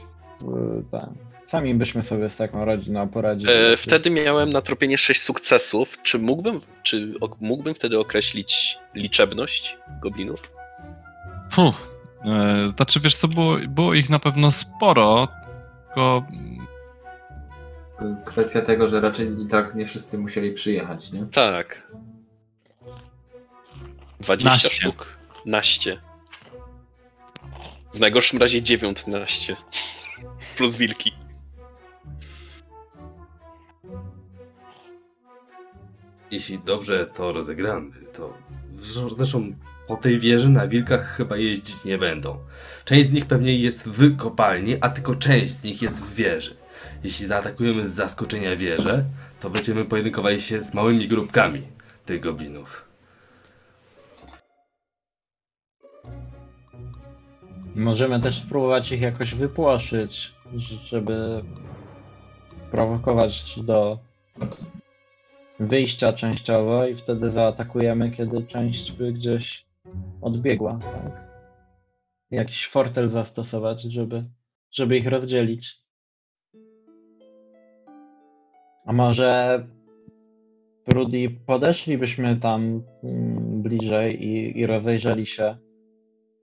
ta, 0.92 1.10
sami 1.48 1.76
byśmy 1.76 2.04
sobie 2.04 2.30
z 2.30 2.36
taką 2.36 2.66
rodziną 2.66 3.10
poradzili. 3.10 3.52
E, 3.52 3.78
wtedy 3.78 4.10
miałem 4.10 4.50
na 4.50 4.62
tropienie 4.62 4.98
6 4.98 5.22
sukcesów. 5.22 6.02
Czy 6.04 6.20
mógłbym, 6.20 6.60
czy 6.84 7.14
mógłbym 7.42 7.76
wtedy 7.76 8.00
określić 8.00 8.78
liczebność 8.96 9.78
goblinów? 10.02 10.52
Fuh. 11.52 11.76
E, 12.26 12.72
znaczy, 12.76 13.00
wiesz 13.00 13.16
co, 13.16 13.28
było, 13.28 13.58
było 13.68 13.94
ich 13.94 14.10
na 14.10 14.20
pewno 14.20 14.52
sporo, 14.52 15.28
tylko 15.86 16.24
Kwestia 18.26 18.62
tego, 18.62 18.88
że 18.88 19.02
raczej 19.02 19.42
i 19.42 19.48
tak 19.48 19.76
nie 19.76 19.86
wszyscy 19.86 20.18
musieli 20.18 20.52
przyjechać, 20.52 21.12
nie? 21.12 21.26
Tak. 21.26 21.88
20 24.20 24.50
Naście. 24.50 24.70
sztuk. 24.70 25.18
Naście. 25.46 26.02
W 27.94 28.00
najgorszym 28.00 28.40
razie 28.40 28.62
19. 28.62 29.56
Plus 30.58 30.76
wilki. 30.76 31.25
Jeśli 36.36 36.60
dobrze 36.60 37.06
to 37.06 37.32
rozegramy, 37.32 37.92
to 38.14 38.34
zresztą 39.18 39.54
po 39.88 39.96
tej 39.96 40.20
wieży 40.20 40.50
na 40.50 40.68
wilkach 40.68 41.08
chyba 41.08 41.38
jeździć 41.38 41.86
nie 41.86 41.98
będą. 41.98 42.38
Część 42.86 43.10
z 43.10 43.12
nich 43.12 43.26
pewnie 43.26 43.58
jest 43.58 43.88
w 43.88 44.18
kopalni, 44.18 44.76
a 44.82 44.90
tylko 44.90 45.16
część 45.16 45.54
z 45.54 45.64
nich 45.64 45.82
jest 45.82 46.04
w 46.04 46.16
wieży. 46.16 46.56
Jeśli 47.04 47.28
zaatakujemy 47.28 47.88
z 47.88 47.92
zaskoczenia 47.92 48.56
wieżę, 48.56 49.06
to 49.40 49.50
będziemy 49.50 49.86
pojedynkowali 49.86 50.42
się 50.42 50.62
z 50.62 50.74
małymi 50.74 51.08
grupkami 51.08 51.62
tych 52.06 52.22
goblinów. 52.22 52.86
Możemy 57.76 58.20
też 58.20 58.42
spróbować 58.42 58.92
ich 58.92 59.02
jakoś 59.02 59.36
wypłoszyć, 59.36 60.34
żeby 60.86 61.44
prowokować 62.72 63.60
do 63.64 64.00
wyjścia 65.60 66.14
częściowo 66.14 66.88
i 66.88 66.96
wtedy 66.96 67.32
zaatakujemy, 67.32 68.12
kiedy 68.12 68.44
część 68.44 68.92
by 68.92 69.14
gdzieś 69.14 69.66
odbiegła, 70.22 70.80
tak? 70.82 71.26
Jakiś 72.32 72.68
fortel 72.68 73.10
zastosować, 73.10 73.82
żeby, 73.82 74.24
żeby 74.72 74.98
ich 74.98 75.08
rozdzielić. 75.08 75.86
A 78.86 78.94
może 78.94 79.64
Rudy, 80.88 81.36
podeszlibyśmy 81.46 82.38
tam 82.38 82.84
mm, 83.04 83.62
bliżej 83.62 84.24
i, 84.24 84.60
i 84.60 84.66
rozejrzeli 84.66 85.26
się. 85.26 85.58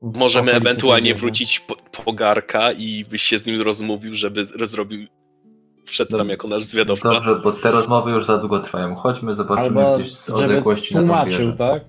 Możemy 0.02 0.52
ewentualnie 0.52 1.15
wrócić 1.15 1.60
po, 1.60 1.76
po 1.76 2.12
Garka 2.12 2.73
i 2.73 3.05
byś 3.05 3.23
się 3.23 3.39
z 3.39 3.47
nim 3.47 3.60
rozmówił, 3.60 4.15
żeby 4.15 4.44
zrobił. 4.44 5.07
Wszedł 5.85 6.17
tam 6.19 6.28
jako 6.28 6.49
nasz 6.49 6.65
zwiadowca. 6.65 7.09
Dobrze, 7.09 7.36
bo 7.44 7.52
te 7.52 7.70
rozmowy 7.70 8.11
już 8.11 8.27
za 8.27 8.39
długo 8.39 8.61
trwają. 8.61 8.94
Chodźmy, 8.94 9.35
zobaczymy 9.35 9.86
Albo 9.86 9.99
gdzieś 9.99 10.15
z 10.17 10.31
odległości 10.31 10.94
na 10.94 11.01
tą 11.01 11.07
tłumaczył, 11.07 11.39
wieżę. 11.39 11.57
tak? 11.59 11.85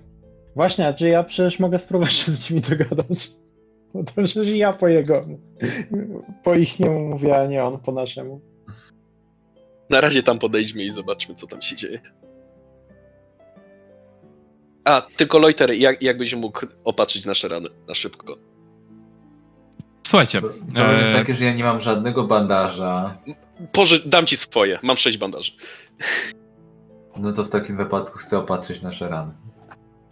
Właśnie, 0.56 0.88
a 0.88 0.92
czy 0.92 1.08
ja 1.08 1.22
przecież 1.24 1.58
mogę 1.58 1.78
spróbować 1.78 2.14
się 2.14 2.32
z 2.32 2.50
nimi 2.50 2.62
dogadać? 2.62 3.30
Bo 3.94 4.04
to 4.04 4.12
przecież 4.24 4.56
ja 4.56 4.72
po 4.72 4.88
jego, 4.88 5.24
po 6.44 6.54
ich 6.54 6.80
niemu 6.80 7.08
mówię, 7.08 7.38
a 7.40 7.46
nie 7.46 7.64
on 7.64 7.78
po 7.78 7.92
naszemu. 7.92 8.40
Na 9.90 10.00
razie 10.00 10.22
tam 10.22 10.38
podejdźmy 10.38 10.84
i 10.84 10.92
zobaczmy, 10.92 11.34
co 11.34 11.46
tam 11.46 11.62
się 11.62 11.76
dzieje. 11.76 12.00
A, 14.84 15.02
tylko 15.16 15.38
Loiter, 15.38 15.72
jak, 15.72 16.02
jakbyś 16.02 16.34
mógł 16.34 16.66
opatrzyć 16.84 17.24
nasze 17.24 17.48
rany 17.48 17.68
na 17.88 17.94
szybko. 17.94 18.36
Słuchajcie, 20.06 20.40
Problem 20.40 20.98
jest 21.00 21.10
e, 21.10 21.14
taki, 21.14 21.34
że 21.34 21.44
ja 21.44 21.54
nie 21.54 21.64
mam 21.64 21.80
żadnego 21.80 22.24
bandaża. 22.24 23.16
Poży 23.72 24.02
dam 24.06 24.26
ci 24.26 24.36
swoje, 24.36 24.78
mam 24.82 24.96
sześć 24.96 25.18
bandaży. 25.18 25.52
No 27.16 27.32
to 27.32 27.44
w 27.44 27.50
takim 27.50 27.76
wypadku 27.76 28.18
chcę 28.18 28.38
opatrzyć 28.38 28.82
nasze 28.82 29.08
rany. 29.08 29.32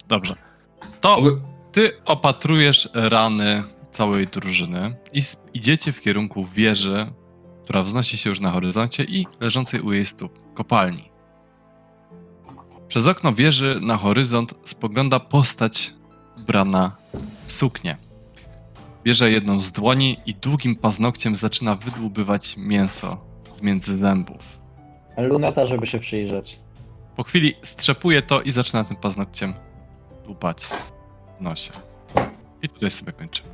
dobrze. 0.08 0.34
To 1.00 1.18
ty 1.72 1.92
opatrujesz 2.04 2.88
rany 2.94 3.62
całej 3.92 4.26
drużyny 4.26 4.96
i 5.12 5.22
idziecie 5.54 5.92
w 5.92 6.00
kierunku 6.00 6.46
wieży, 6.46 7.12
która 7.64 7.82
wznosi 7.82 8.18
się 8.18 8.30
już 8.30 8.40
na 8.40 8.50
horyzoncie 8.50 9.04
i 9.04 9.26
leżącej 9.40 9.80
u 9.80 9.92
jej 9.92 10.06
stóp 10.06 10.54
kopalni. 10.54 11.12
Przez 12.88 13.06
okno 13.06 13.32
wieży 13.32 13.78
na 13.82 13.96
horyzont 13.96 14.54
spogląda 14.64 15.20
postać 15.20 15.94
ubrana 16.38 16.96
w 17.46 17.52
suknię. 17.52 17.96
Bierze 19.04 19.30
jedną 19.30 19.60
z 19.60 19.72
dłoni 19.72 20.16
i 20.26 20.34
długim 20.34 20.76
paznokciem 20.76 21.36
zaczyna 21.36 21.74
wydłubywać 21.74 22.56
mięso 22.56 23.16
z 23.56 23.62
między 23.62 23.98
zębów. 23.98 24.60
Luneta, 25.16 25.66
żeby 25.66 25.86
się 25.86 25.98
przyjrzeć. 25.98 26.60
Po 27.16 27.22
chwili 27.22 27.54
strzepuje 27.62 28.22
to 28.22 28.42
i 28.42 28.50
zaczyna 28.50 28.84
tym 28.84 28.96
paznokciem 28.96 29.54
dłupać 30.24 30.64
w 30.64 31.40
nosie. 31.40 31.70
I 32.62 32.68
tutaj 32.68 32.90
sobie 32.90 33.12
kończymy. 33.12 33.48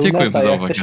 Dziękuję 0.00 0.30
za 0.30 0.52
uwagę. 0.52 0.74